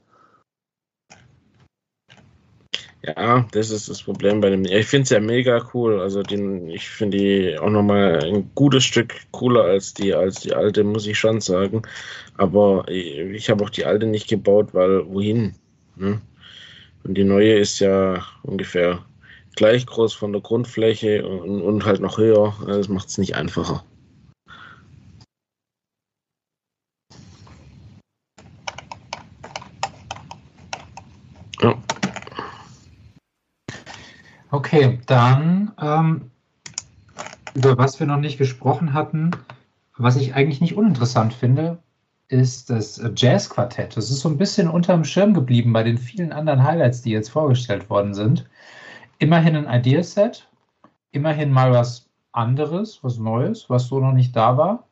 Ja, 3.06 3.46
das 3.52 3.68
ist 3.70 3.90
das 3.90 4.02
Problem 4.02 4.40
bei 4.40 4.48
dem. 4.48 4.64
Ich 4.64 4.86
finde 4.86 5.02
es 5.02 5.10
ja 5.10 5.20
mega 5.20 5.68
cool. 5.74 6.00
Also 6.00 6.22
den, 6.22 6.68
ich 6.70 6.88
finde 6.88 7.18
die 7.18 7.58
auch 7.58 7.68
nochmal 7.68 8.24
ein 8.24 8.50
gutes 8.54 8.84
Stück 8.84 9.14
cooler 9.30 9.64
als 9.64 9.92
die, 9.92 10.14
als 10.14 10.40
die 10.40 10.54
alte, 10.54 10.84
muss 10.84 11.06
ich 11.06 11.18
schon 11.18 11.40
sagen. 11.42 11.82
Aber 12.38 12.86
ich, 12.88 13.18
ich 13.18 13.50
habe 13.50 13.62
auch 13.62 13.68
die 13.68 13.84
alte 13.84 14.06
nicht 14.06 14.28
gebaut, 14.28 14.72
weil 14.72 15.06
wohin? 15.06 15.54
Ne? 15.96 16.18
Und 17.04 17.14
die 17.14 17.24
neue 17.24 17.54
ist 17.58 17.78
ja 17.80 18.24
ungefähr 18.42 19.04
gleich 19.54 19.84
groß 19.84 20.14
von 20.14 20.32
der 20.32 20.40
Grundfläche 20.40 21.28
und, 21.28 21.60
und 21.60 21.84
halt 21.84 22.00
noch 22.00 22.16
höher. 22.16 22.54
Also 22.60 22.78
das 22.78 22.88
macht 22.88 23.08
es 23.08 23.18
nicht 23.18 23.36
einfacher. 23.36 23.84
Ja. 31.60 31.78
Okay, 34.54 35.00
dann 35.06 35.72
ähm, 35.82 36.30
über 37.54 37.76
was 37.76 37.98
wir 37.98 38.06
noch 38.06 38.20
nicht 38.20 38.38
gesprochen 38.38 38.92
hatten, 38.92 39.32
was 39.96 40.14
ich 40.14 40.36
eigentlich 40.36 40.60
nicht 40.60 40.76
uninteressant 40.76 41.34
finde, 41.34 41.82
ist 42.28 42.70
das 42.70 43.02
Jazzquartett. 43.16 43.96
Das 43.96 44.10
ist 44.10 44.20
so 44.20 44.28
ein 44.28 44.38
bisschen 44.38 44.68
unterm 44.70 45.02
Schirm 45.02 45.34
geblieben 45.34 45.72
bei 45.72 45.82
den 45.82 45.98
vielen 45.98 46.30
anderen 46.30 46.62
Highlights, 46.62 47.02
die 47.02 47.10
jetzt 47.10 47.30
vorgestellt 47.30 47.90
worden 47.90 48.14
sind. 48.14 48.48
Immerhin 49.18 49.56
ein 49.56 49.80
Ideaset, 49.80 50.48
immerhin 51.10 51.50
mal 51.50 51.72
was 51.72 52.08
anderes, 52.30 53.00
was 53.02 53.18
Neues, 53.18 53.68
was 53.68 53.88
so 53.88 53.98
noch 53.98 54.12
nicht 54.12 54.36
da 54.36 54.56
war. 54.56 54.86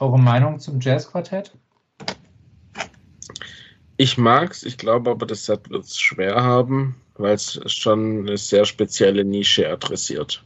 Eure 0.00 0.18
Meinung 0.18 0.58
zum 0.58 0.80
Jazzquartett? 0.80 1.56
Ich 3.98 4.18
mag's, 4.18 4.64
ich 4.64 4.78
glaube 4.78 5.12
aber, 5.12 5.26
das 5.26 5.44
Set 5.44 5.70
wird 5.70 5.84
es 5.84 6.00
schwer 6.00 6.42
haben, 6.42 6.96
weil 7.16 7.34
es 7.34 7.60
schon 7.66 8.20
eine 8.20 8.36
sehr 8.36 8.64
spezielle 8.64 9.24
Nische 9.24 9.68
adressiert. 9.68 10.44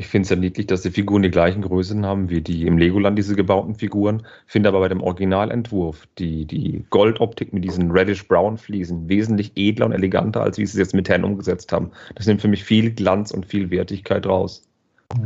Ich 0.00 0.06
finde 0.06 0.24
es 0.24 0.30
ja 0.30 0.36
niedlich, 0.36 0.66
dass 0.66 0.80
die 0.80 0.90
Figuren 0.90 1.22
die 1.22 1.30
gleichen 1.30 1.60
Größen 1.60 2.06
haben 2.06 2.30
wie 2.30 2.40
die 2.40 2.66
im 2.66 2.78
Legoland, 2.78 3.18
diese 3.18 3.36
gebauten 3.36 3.74
Figuren. 3.74 4.22
Finde 4.46 4.70
aber 4.70 4.80
bei 4.80 4.88
dem 4.88 5.02
Originalentwurf 5.02 6.08
die, 6.16 6.46
die 6.46 6.86
Goldoptik 6.88 7.52
mit 7.52 7.64
diesen 7.64 7.90
Reddish-Brown-Fliesen 7.90 9.10
wesentlich 9.10 9.52
edler 9.56 9.84
und 9.84 9.92
eleganter, 9.92 10.42
als 10.42 10.56
wie 10.56 10.64
sie 10.64 10.72
es 10.72 10.78
jetzt 10.78 10.94
mit 10.94 11.06
Ten 11.06 11.22
umgesetzt 11.22 11.70
haben. 11.70 11.90
Das 12.14 12.26
nimmt 12.26 12.40
für 12.40 12.48
mich 12.48 12.64
viel 12.64 12.92
Glanz 12.92 13.30
und 13.30 13.44
viel 13.44 13.70
Wertigkeit 13.70 14.24
raus. 14.24 14.66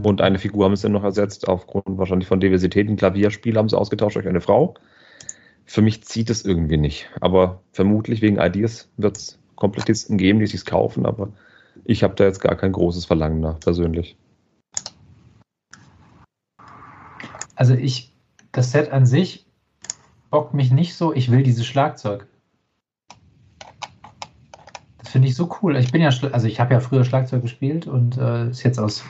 Und 0.03 0.21
eine 0.21 0.41
Figur 0.41 0.65
haben 0.65 0.75
sie 0.75 0.83
dann 0.83 0.93
noch 0.93 1.05
ersetzt, 1.05 1.47
aufgrund 1.47 1.97
wahrscheinlich 1.99 2.27
von 2.27 2.41
Diversität. 2.41 2.89
Ein 2.89 2.97
Klavierspiel 2.97 3.57
haben 3.57 3.69
sie 3.69 3.79
ausgetauscht 3.79 4.17
durch 4.17 4.27
eine 4.27 4.41
Frau. 4.41 4.75
Für 5.67 5.83
mich 5.83 6.03
zieht 6.03 6.31
es 6.31 6.45
irgendwie 6.45 6.79
nicht. 6.79 7.09
Aber 7.21 7.63
vermutlich 7.71 8.23
wegen 8.23 8.41
Ideas 8.41 8.89
wird 8.97 9.19
es 9.19 9.39
Komplettisten 9.57 10.19
geben, 10.19 10.41
die 10.41 10.47
sich 10.47 10.65
kaufen. 10.65 11.07
Aber 11.07 11.29
ich 11.85 12.03
habe 12.03 12.15
da 12.15 12.25
jetzt 12.25 12.41
gar 12.41 12.57
kein 12.57 12.73
großes 12.73 13.05
Verlangen 13.05 13.41
nach, 13.41 13.61
persönlich. 13.61 14.17
Also 17.57 17.75
ich, 17.75 18.13
das 18.53 18.73
Set 18.73 18.91
an 18.91 19.05
sich 19.07 19.47
bockt 20.31 20.55
mich 20.55 20.73
nicht 20.73 20.97
so. 20.97 21.13
Ich 21.13 21.31
will 21.31 21.43
dieses 21.43 21.67
Schlagzeug. 21.67 22.27
Das 24.99 25.11
finde 25.11 25.29
ich 25.29 25.37
so 25.37 25.55
cool. 25.63 25.77
Ich 25.77 25.93
bin 25.93 26.03
ja, 26.03 26.11
also 26.33 26.49
ich 26.49 26.59
habe 26.59 26.75
ja 26.75 26.81
früher 26.81 27.05
Schlagzeug 27.05 27.43
gespielt 27.43 27.87
und 27.87 28.19
äh, 28.19 28.51
ist 28.51 28.65
jetzt 28.65 28.81
aus 28.81 29.05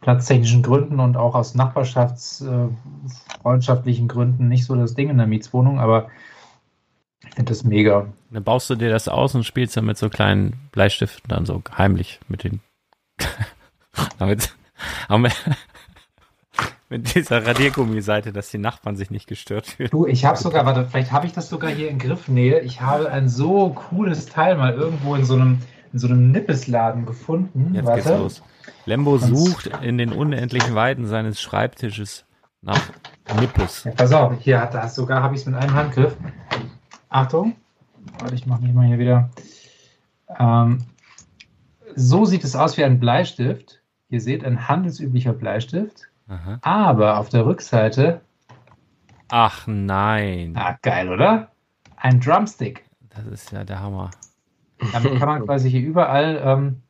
platztechnischen 0.00 0.62
Gründen 0.62 1.00
und 1.00 1.16
auch 1.16 1.34
aus 1.34 1.54
nachbarschaftsfreundschaftlichen 1.54 4.04
äh, 4.04 4.08
Gründen 4.08 4.46
nicht 4.48 4.64
so 4.64 4.76
das 4.76 4.94
Ding 4.94 5.10
in 5.10 5.18
der 5.18 5.26
Mietswohnung, 5.26 5.80
aber 5.80 6.08
ich 7.26 7.34
finde 7.34 7.50
das 7.50 7.64
mega. 7.64 8.06
Dann 8.30 8.44
baust 8.44 8.70
du 8.70 8.76
dir 8.76 8.90
das 8.90 9.08
aus 9.08 9.34
und 9.34 9.44
spielst 9.44 9.76
dann 9.76 9.84
mit 9.84 9.98
so 9.98 10.08
kleinen 10.08 10.54
Bleistiften 10.72 11.28
dann 11.28 11.46
so 11.46 11.62
heimlich 11.76 12.20
mit 12.28 12.44
den. 12.44 12.60
damit 14.18 14.52
mit 16.88 17.14
dieser 17.14 17.46
Radiergummiseite, 17.46 18.32
dass 18.32 18.50
die 18.50 18.58
Nachbarn 18.58 18.96
sich 18.96 19.10
nicht 19.10 19.26
gestört 19.26 19.66
fühlen. 19.66 19.90
Du, 19.90 20.06
ich 20.06 20.24
habe 20.24 20.36
sogar, 20.36 20.66
warte, 20.66 20.86
vielleicht 20.86 21.12
habe 21.12 21.26
ich 21.26 21.32
das 21.32 21.48
sogar 21.48 21.70
hier 21.70 21.88
in 21.88 21.98
Griffnähe. 21.98 22.60
Ich 22.60 22.80
habe 22.80 23.10
ein 23.10 23.28
so 23.28 23.70
cooles 23.70 24.26
Teil 24.26 24.56
mal 24.56 24.74
irgendwo 24.74 25.14
in 25.14 25.24
so 25.24 25.34
einem, 25.34 25.60
in 25.92 25.98
so 25.98 26.08
einem 26.08 26.30
Nippesladen 26.32 27.06
gefunden. 27.06 27.74
Jetzt 27.74 27.86
warte. 27.86 28.02
geht's 28.02 28.18
los. 28.18 28.42
Lembo 28.86 29.18
sucht 29.18 29.66
in 29.82 29.98
den 29.98 30.12
unendlichen 30.12 30.74
Weiten 30.74 31.06
seines 31.06 31.40
Schreibtisches 31.40 32.24
nach 32.62 32.80
Nippes. 33.38 33.84
Ja, 33.84 33.92
pass 33.92 34.12
auf, 34.12 34.32
hier 34.40 34.60
hat 34.60 34.74
das 34.74 34.94
sogar, 34.94 35.22
habe 35.22 35.34
ich 35.34 35.42
es 35.42 35.46
mit 35.46 35.54
einem 35.54 35.74
Handgriff. 35.74 36.16
Achtung, 37.10 37.56
warte, 38.18 38.34
ich 38.34 38.46
mache 38.46 38.62
mich 38.62 38.72
mal 38.72 38.86
hier 38.86 38.98
wieder. 38.98 39.30
Ähm, 40.38 40.78
so 41.94 42.24
sieht 42.24 42.44
es 42.44 42.54
aus 42.56 42.76
wie 42.76 42.84
ein 42.84 43.00
Bleistift. 43.00 43.82
Ihr 44.08 44.20
seht 44.20 44.44
ein 44.44 44.68
handelsüblicher 44.68 45.32
Bleistift. 45.32 46.08
Aha. 46.28 46.58
Aber 46.62 47.18
auf 47.18 47.28
der 47.28 47.44
Rückseite, 47.44 48.20
Ach 49.28 49.66
nein. 49.66 50.54
ah, 50.56 50.76
geil, 50.82 51.08
oder? 51.08 51.50
Ein 51.96 52.20
Drumstick. 52.20 52.84
Das 53.10 53.26
ist 53.26 53.52
ja 53.52 53.64
der 53.64 53.80
Hammer. 53.80 54.10
Damit 54.92 55.18
kann 55.18 55.28
man 55.28 55.44
quasi 55.44 55.70
hier 55.70 55.82
überall, 55.82 56.40
ähm, 56.44 56.82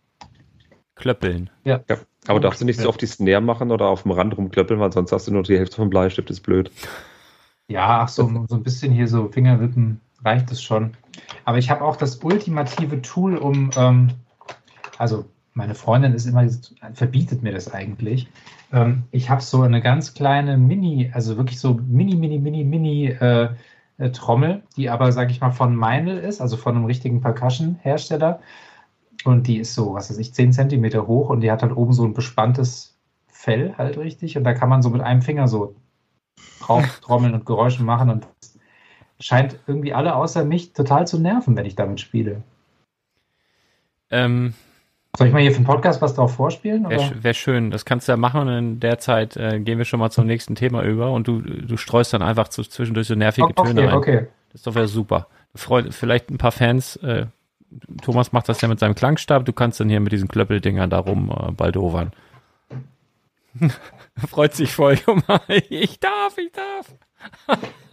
Klöppeln. 0.95 1.51
ja, 1.65 1.81
Ja. 1.89 1.97
Aber 2.29 2.39
darfst 2.41 2.61
du 2.61 2.67
nicht 2.67 2.79
so 2.79 2.89
auf 2.91 2.99
die 2.99 3.07
Snare 3.07 3.41
machen 3.41 3.71
oder 3.71 3.87
auf 3.87 4.03
dem 4.03 4.11
Rand 4.13 4.37
rumklöppeln, 4.37 4.79
weil 4.79 4.93
sonst 4.93 5.11
hast 5.13 5.27
du 5.27 5.33
nur 5.33 5.43
die 5.43 5.57
Hälfte 5.57 5.77
vom 5.77 5.89
Bleistift, 5.89 6.29
ist 6.29 6.41
blöd. 6.41 6.71
Ja, 7.69 8.03
ach 8.03 8.09
so, 8.09 8.31
so 8.47 8.57
ein 8.57 8.63
bisschen 8.63 8.93
hier 8.93 9.09
so 9.09 9.29
Fingerwippen 9.29 10.01
reicht 10.25 10.51
es 10.51 10.63
schon. 10.63 10.93
Aber 11.45 11.59
ich 11.59 11.71
habe 11.71 11.85
auch 11.85 11.97
das 11.97 12.17
ultimative 12.17 13.03
Tool, 13.03 13.37
um, 13.37 13.71
ähm, 13.77 14.11
also 14.99 15.25
meine 15.55 15.75
Freundin 15.75 16.15
ist 16.15 16.27
immer, 16.27 16.49
verbietet 16.95 17.43
mir 17.43 17.53
das 17.53 17.73
eigentlich. 17.73 18.29
Ähm, 18.73 19.05
ich 19.11 19.31
habe 19.31 19.43
so 19.43 19.63
eine 19.63 19.81
ganz 19.81 20.15
kleine 20.15 20.57
Mini, 20.57 21.11
also 21.13 21.37
wirklich 21.37 21.59
so 21.59 21.75
Mini, 21.75 22.15
Mini, 22.15 22.39
Mini, 22.39 22.65
Mini 22.65 23.07
äh, 23.09 23.51
äh, 23.99 24.11
Trommel, 24.11 24.63
die 24.77 24.89
aber, 24.91 25.13
sage 25.13 25.31
ich 25.31 25.41
mal, 25.41 25.51
von 25.51 25.77
Meinl 25.77 26.19
ist, 26.19 26.41
also 26.41 26.57
von 26.57 26.77
einem 26.77 26.87
richtigen 26.87 27.21
Percussion-Hersteller. 27.21 28.41
Und 29.25 29.47
die 29.47 29.59
ist 29.59 29.75
so, 29.75 29.95
was 29.95 30.09
weiß 30.09 30.19
ich, 30.19 30.33
10 30.33 30.53
Zentimeter 30.53 31.07
hoch 31.07 31.29
und 31.29 31.43
die 31.43 31.51
hat 31.51 31.63
halt 31.63 31.77
oben 31.77 31.93
so 31.93 32.05
ein 32.05 32.15
bespanntes 32.15 32.99
Fell 33.29 33.75
halt 33.77 33.99
richtig. 33.99 34.39
Und 34.39 34.45
da 34.45 34.55
kann 34.55 34.71
man 34.71 34.83
so 34.83 34.91
mit 34.91 35.03
einem 35.03 35.21
Finger 35.21 35.47
so 35.49 35.75
drauf 36.61 37.01
trommeln 37.01 37.35
und 37.35 37.45
Geräusche 37.45 37.83
machen 37.83 38.09
und 38.09 38.27
scheint 39.21 39.59
irgendwie 39.67 39.95
alle 39.95 40.15
außer 40.15 40.45
mich 40.45 40.73
total 40.73 41.07
zu 41.07 41.19
nerven, 41.19 41.57
wenn 41.57 41.67
ich 41.67 41.77
damit 41.77 42.01
spiele. 42.01 42.43
Ähm, 44.11 44.55
Soll 45.17 45.29
ich 45.29 45.33
mal 45.33 45.43
hier 45.43 45.53
für 45.53 45.61
den 45.61 45.67
Podcast 45.67 46.01
was 46.03 46.15
drauf 46.15 46.35
vorspielen? 46.35 46.89
Wäre 46.89 47.23
wär 47.23 47.35
schön. 47.35 47.71
Das 47.71 47.85
kannst 47.85 48.09
du 48.09 48.13
ja 48.13 48.17
machen 48.17 48.41
und 48.43 48.49
in 48.49 48.81
der 48.81 48.99
Zeit 48.99 49.37
äh, 49.37 49.61
gehen 49.61 49.79
wir 49.79 49.85
schon 49.85 50.01
mal 50.01 50.11
zum 50.11 50.27
nächsten 50.27 50.55
Thema 50.55 50.83
über 50.83 51.13
und 51.13 51.29
du, 51.29 51.41
du 51.41 51.77
streust 51.77 52.13
dann 52.13 52.23
einfach 52.23 52.49
zu, 52.49 52.63
zwischendurch 52.63 53.09
so 53.09 53.15
nervige 53.15 53.55
Töne 53.55 53.71
Okay, 53.71 53.87
rein. 53.87 53.95
okay. 53.95 54.27
Das 54.53 54.61
ist 54.61 54.67
doch 54.67 54.87
super. 54.87 55.29
Freut, 55.55 55.95
vielleicht 55.95 56.31
ein 56.31 56.39
paar 56.39 56.53
Fans. 56.53 56.97
Äh, 56.97 57.27
Thomas 58.03 58.33
macht 58.33 58.49
das 58.49 58.61
ja 58.61 58.69
mit 58.69 58.79
seinem 58.81 58.95
Klangstab. 58.95 59.45
Du 59.45 59.53
kannst 59.53 59.81
dann 59.81 59.89
hier 59.89 60.01
mit 60.01 60.13
diesen 60.13 60.29
Klöppeldingern 60.29 60.91
darum 60.91 61.31
äh, 61.31 61.53
baldowern. 61.53 62.13
Freut 64.29 64.55
sich 64.55 64.73
voll, 64.73 64.97
Junge. 65.07 65.23
Ich 65.69 65.99
darf, 66.01 66.39
ich 66.39 66.53
darf. 66.53 67.59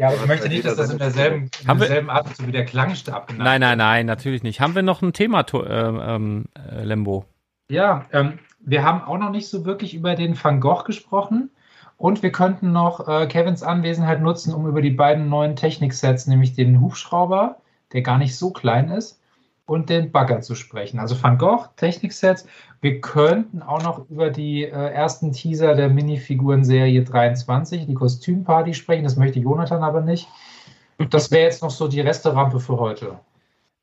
Ja, 0.00 0.08
aber 0.08 0.16
ich 0.16 0.26
möchte 0.26 0.48
nicht, 0.48 0.64
dass 0.64 0.76
das 0.76 0.90
in 0.90 0.96
derselben, 0.96 1.50
in 1.60 1.78
derselben 1.78 2.08
Art 2.08 2.34
so 2.34 2.46
wie 2.46 2.52
der 2.52 2.64
Klangstab 2.64 3.28
genannt 3.28 3.44
Nein, 3.44 3.60
nein, 3.60 3.76
nein, 3.76 4.06
natürlich 4.06 4.42
nicht. 4.42 4.58
Haben 4.58 4.74
wir 4.74 4.80
noch 4.80 5.02
ein 5.02 5.12
Thema, 5.12 5.44
ähm, 5.52 6.00
ähm, 6.02 6.44
äh, 6.54 6.82
Lembo? 6.84 7.26
Ja, 7.68 8.06
ähm, 8.10 8.38
wir 8.60 8.82
haben 8.82 9.02
auch 9.02 9.18
noch 9.18 9.28
nicht 9.28 9.48
so 9.48 9.66
wirklich 9.66 9.92
über 9.92 10.14
den 10.14 10.42
Van 10.42 10.58
Gogh 10.58 10.84
gesprochen. 10.84 11.50
Und 11.98 12.22
wir 12.22 12.32
könnten 12.32 12.72
noch 12.72 13.08
äh, 13.08 13.26
Kevins 13.26 13.62
Anwesenheit 13.62 14.22
nutzen, 14.22 14.54
um 14.54 14.66
über 14.66 14.80
die 14.80 14.88
beiden 14.88 15.28
neuen 15.28 15.54
Techniksets, 15.54 16.26
nämlich 16.26 16.54
den 16.54 16.80
Hubschrauber, 16.80 17.56
der 17.92 18.00
gar 18.00 18.16
nicht 18.16 18.38
so 18.38 18.52
klein 18.52 18.88
ist, 18.88 19.19
und 19.70 19.88
den 19.88 20.10
Bagger 20.10 20.40
zu 20.40 20.56
sprechen. 20.56 20.98
Also 20.98 21.14
Van 21.22 21.38
Gogh, 21.38 21.68
Techniksets. 21.76 22.44
Wir 22.80 23.00
könnten 23.00 23.62
auch 23.62 23.80
noch 23.84 24.10
über 24.10 24.30
die 24.30 24.64
äh, 24.64 24.68
ersten 24.68 25.30
Teaser 25.30 25.76
der 25.76 25.88
Minifiguren-Serie 25.88 27.04
23, 27.04 27.86
die 27.86 27.94
Kostümparty 27.94 28.74
sprechen. 28.74 29.04
Das 29.04 29.16
möchte 29.16 29.38
Jonathan 29.38 29.84
aber 29.84 30.00
nicht. 30.00 30.26
Das 31.10 31.30
wäre 31.30 31.44
jetzt 31.44 31.62
noch 31.62 31.70
so 31.70 31.86
die 31.86 32.00
Resterampe 32.00 32.58
für 32.58 32.80
heute. 32.80 33.20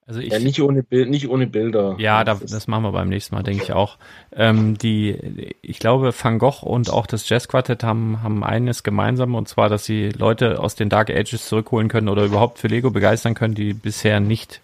Also 0.06 0.20
ich, 0.20 0.34
Ja, 0.34 0.40
nicht 0.40 0.62
ohne, 0.62 0.84
Bild, 0.84 1.10
nicht 1.10 1.30
ohne 1.30 1.48
Bilder. 1.48 1.96
Ja, 2.00 2.26
da, 2.26 2.36
das 2.36 2.68
machen 2.68 2.84
wir 2.84 2.92
beim 2.92 3.08
nächsten 3.08 3.34
Mal, 3.34 3.44
denke 3.44 3.64
ich 3.64 3.72
auch. 3.72 3.98
Ähm, 4.36 4.78
die, 4.78 5.56
ich 5.62 5.80
glaube, 5.80 6.12
Van 6.22 6.38
Gogh 6.38 6.64
und 6.64 6.90
auch 6.90 7.08
das 7.08 7.30
Jazzquartett 7.30 7.86
haben, 7.86 8.22
haben 8.22 8.44
eines 8.44 8.84
gemeinsam, 8.84 9.36
und 9.36 9.48
zwar, 9.48 9.70
dass 9.70 9.86
sie 9.86 10.10
Leute 10.10 10.60
aus 10.60 10.76
den 10.76 10.90
Dark 10.90 11.10
Ages 11.10 11.48
zurückholen 11.48 11.88
können 11.88 12.10
oder 12.10 12.26
überhaupt 12.26 12.60
für 12.60 12.68
Lego 12.68 12.92
begeistern 12.92 13.36
können, 13.36 13.54
die 13.54 13.74
bisher 13.74 14.20
nicht 14.20 14.60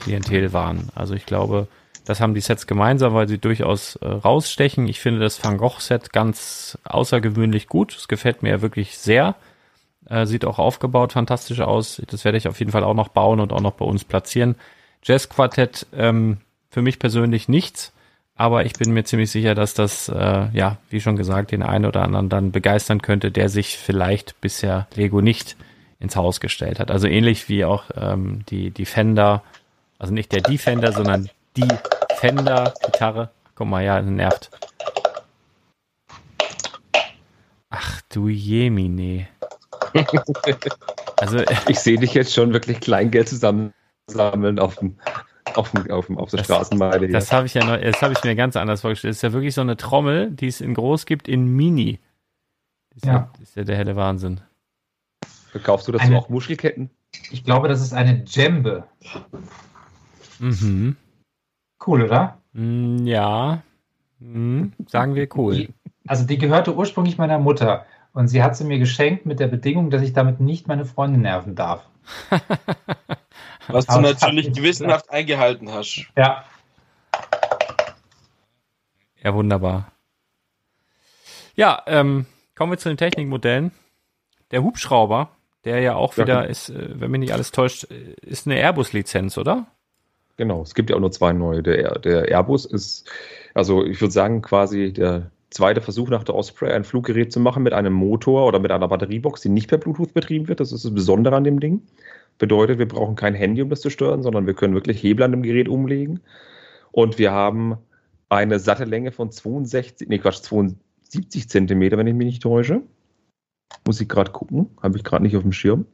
Klientel 0.00 0.52
waren. 0.52 0.90
Also 0.94 1.14
ich 1.14 1.26
glaube, 1.26 1.68
das 2.04 2.20
haben 2.20 2.34
die 2.34 2.40
Sets 2.40 2.66
gemeinsam, 2.66 3.14
weil 3.14 3.28
sie 3.28 3.38
durchaus 3.38 3.96
äh, 3.96 4.06
rausstechen. 4.06 4.86
Ich 4.86 5.00
finde 5.00 5.20
das 5.20 5.42
Van 5.42 5.58
Gogh-Set 5.58 6.12
ganz 6.12 6.78
außergewöhnlich 6.84 7.66
gut. 7.66 7.96
Es 7.96 8.08
gefällt 8.08 8.42
mir 8.42 8.62
wirklich 8.62 8.96
sehr. 8.96 9.34
Äh, 10.08 10.26
sieht 10.26 10.44
auch 10.44 10.60
aufgebaut 10.60 11.12
fantastisch 11.12 11.60
aus. 11.60 12.00
Das 12.06 12.24
werde 12.24 12.38
ich 12.38 12.46
auf 12.46 12.60
jeden 12.60 12.70
Fall 12.70 12.84
auch 12.84 12.94
noch 12.94 13.08
bauen 13.08 13.40
und 13.40 13.52
auch 13.52 13.60
noch 13.60 13.72
bei 13.72 13.84
uns 13.84 14.04
platzieren. 14.04 14.54
Jazzquartett 15.02 15.86
ähm, 15.92 16.38
für 16.70 16.82
mich 16.82 16.98
persönlich 16.98 17.48
nichts, 17.48 17.92
aber 18.36 18.66
ich 18.66 18.74
bin 18.74 18.92
mir 18.92 19.04
ziemlich 19.04 19.30
sicher, 19.30 19.54
dass 19.54 19.74
das, 19.74 20.08
äh, 20.08 20.48
ja, 20.52 20.78
wie 20.90 21.00
schon 21.00 21.16
gesagt, 21.16 21.50
den 21.50 21.62
einen 21.62 21.86
oder 21.86 22.02
anderen 22.02 22.28
dann 22.28 22.52
begeistern 22.52 23.02
könnte, 23.02 23.30
der 23.30 23.48
sich 23.48 23.78
vielleicht 23.78 24.40
bisher 24.40 24.86
Lego 24.94 25.20
nicht 25.20 25.56
ins 25.98 26.16
Haus 26.16 26.40
gestellt 26.40 26.78
hat. 26.78 26.90
Also 26.90 27.08
ähnlich 27.08 27.48
wie 27.48 27.64
auch 27.64 27.84
ähm, 27.96 28.44
die, 28.48 28.70
die 28.70 28.84
Also 29.98 30.12
nicht 30.12 30.32
der 30.32 30.42
Defender, 30.42 30.92
sondern 30.92 31.28
die 31.56 31.68
Fender-Gitarre. 32.16 33.30
Guck 33.54 33.66
mal, 33.68 33.82
ja, 33.82 34.00
nervt. 34.02 34.50
Ach 37.70 38.00
du 38.10 38.28
Jemine. 38.28 39.28
Also, 41.18 41.38
Ich 41.68 41.78
sehe 41.80 41.98
dich 41.98 42.12
jetzt 42.12 42.34
schon 42.34 42.52
wirklich 42.52 42.78
Kleingeld 42.80 43.26
zusammensammeln 43.26 44.58
auf 44.58 44.76
dem, 44.76 44.98
auf 45.54 45.70
dem, 45.70 45.90
auf 45.90 46.06
dem, 46.08 46.18
auf 46.18 46.28
der 46.28 46.36
Das- 46.40 46.46
Straßenmeile. 46.46 47.06
hier. 47.06 47.12
das 47.14 47.32
habe 47.32 47.46
ich 47.46 47.54
ja 47.54 47.64
noch, 47.64 47.80
das 47.80 48.02
habe 48.02 48.12
ich 48.12 48.22
mir 48.22 48.34
ganz 48.36 48.54
anders 48.54 48.82
vorgestellt. 48.82 49.12
Das 49.12 49.16
ist 49.16 49.22
ja 49.22 49.32
wirklich 49.32 49.54
so 49.54 49.62
eine 49.62 49.78
Trommel, 49.78 50.30
die 50.30 50.48
es 50.48 50.60
in 50.60 50.74
groß 50.74 51.06
gibt, 51.06 51.26
in 51.26 51.46
Mini. 51.46 52.00
Das 52.90 52.96
ist 53.02 53.06
ja, 53.06 53.32
ist 53.40 53.56
ja 53.56 53.64
der 53.64 53.76
helle 53.78 53.96
Wahnsinn. 53.96 54.42
Verkaufst 55.52 55.88
du 55.88 55.92
dazu 55.92 56.04
Eine- 56.04 56.18
auch 56.18 56.28
Muschelketten? 56.28 56.90
Ich 57.30 57.44
glaube, 57.44 57.68
das 57.68 57.80
ist 57.80 57.94
eine 57.94 58.18
Djembe. 58.18 58.84
Mhm. 60.38 60.96
Cool, 61.86 62.02
oder? 62.02 62.38
Mm, 62.52 63.04
Ja. 63.06 63.62
Mhm. 64.18 64.72
Sagen 64.88 65.14
wir 65.14 65.28
cool. 65.36 65.54
Die, 65.56 65.68
also 66.06 66.26
die 66.26 66.38
gehörte 66.38 66.74
ursprünglich 66.74 67.18
meiner 67.18 67.38
Mutter 67.38 67.84
und 68.12 68.28
sie 68.28 68.42
hat 68.42 68.56
sie 68.56 68.64
mir 68.64 68.78
geschenkt 68.78 69.26
mit 69.26 69.40
der 69.40 69.46
Bedingung, 69.48 69.90
dass 69.90 70.00
ich 70.02 70.14
damit 70.14 70.40
nicht 70.40 70.66
meine 70.68 70.86
Freundin 70.86 71.20
nerven 71.22 71.54
darf. 71.54 71.86
Was 73.68 73.86
du 73.86 74.00
natürlich 74.00 74.52
gewissenhaft 74.52 75.10
eingehalten 75.10 75.70
hast. 75.72 76.06
Ja, 76.16 76.44
Ja, 79.22 79.34
wunderbar. 79.34 79.90
Ja, 81.56 81.82
ähm, 81.86 82.26
kommen 82.54 82.72
wir 82.72 82.78
zu 82.78 82.88
den 82.88 82.96
Technikmodellen. 82.98 83.72
Der 84.52 84.62
Hubschrauber, 84.62 85.30
der 85.64 85.80
ja 85.80 85.94
auch 85.96 86.16
Ja, 86.16 86.22
wieder 86.24 86.40
genau. 86.42 86.50
ist, 86.50 86.68
äh, 86.70 87.00
wenn 87.00 87.10
mich 87.10 87.20
nicht 87.20 87.32
alles 87.32 87.50
täuscht, 87.50 87.90
äh, 87.90 88.14
ist 88.22 88.46
eine 88.46 88.56
Airbus-Lizenz, 88.56 89.36
oder? 89.36 89.66
Genau, 90.36 90.62
es 90.62 90.74
gibt 90.74 90.90
ja 90.90 90.96
auch 90.96 91.00
nur 91.00 91.12
zwei 91.12 91.32
neue. 91.32 91.62
Der, 91.62 91.98
der 91.98 92.28
Airbus 92.28 92.66
ist, 92.66 93.10
also 93.54 93.84
ich 93.84 94.00
würde 94.00 94.12
sagen, 94.12 94.42
quasi 94.42 94.92
der 94.92 95.30
zweite 95.50 95.80
Versuch 95.80 96.10
nach 96.10 96.24
der 96.24 96.34
Osprey, 96.34 96.72
ein 96.72 96.84
Fluggerät 96.84 97.32
zu 97.32 97.40
machen 97.40 97.62
mit 97.62 97.72
einem 97.72 97.92
Motor 97.92 98.46
oder 98.46 98.58
mit 98.58 98.70
einer 98.70 98.88
Batteriebox, 98.88 99.40
die 99.40 99.48
nicht 99.48 99.68
per 99.68 99.78
Bluetooth 99.78 100.12
betrieben 100.12 100.48
wird. 100.48 100.60
Das 100.60 100.72
ist 100.72 100.84
das 100.84 100.92
Besondere 100.92 101.36
an 101.36 101.44
dem 101.44 101.60
Ding. 101.60 101.82
Bedeutet, 102.38 102.78
wir 102.78 102.88
brauchen 102.88 103.16
kein 103.16 103.34
Handy, 103.34 103.62
um 103.62 103.70
das 103.70 103.80
zu 103.80 103.88
steuern, 103.88 104.22
sondern 104.22 104.46
wir 104.46 104.54
können 104.54 104.74
wirklich 104.74 105.02
Hebel 105.02 105.24
an 105.24 105.30
dem 105.30 105.42
Gerät 105.42 105.68
umlegen. 105.68 106.20
Und 106.92 107.18
wir 107.18 107.32
haben 107.32 107.78
eine 108.28 108.58
satte 108.58 108.84
Länge 108.84 109.12
von 109.12 109.30
62, 109.30 110.08
nee 110.08 110.18
Quatsch, 110.18 110.42
72 110.42 111.48
Zentimeter, 111.48 111.96
wenn 111.96 112.06
ich 112.06 112.14
mich 112.14 112.26
nicht 112.26 112.42
täusche. 112.42 112.82
Muss 113.86 114.00
ich 114.00 114.08
gerade 114.08 114.32
gucken, 114.32 114.68
habe 114.82 114.98
ich 114.98 115.04
gerade 115.04 115.22
nicht 115.22 115.36
auf 115.36 115.42
dem 115.42 115.52
Schirm. 115.52 115.86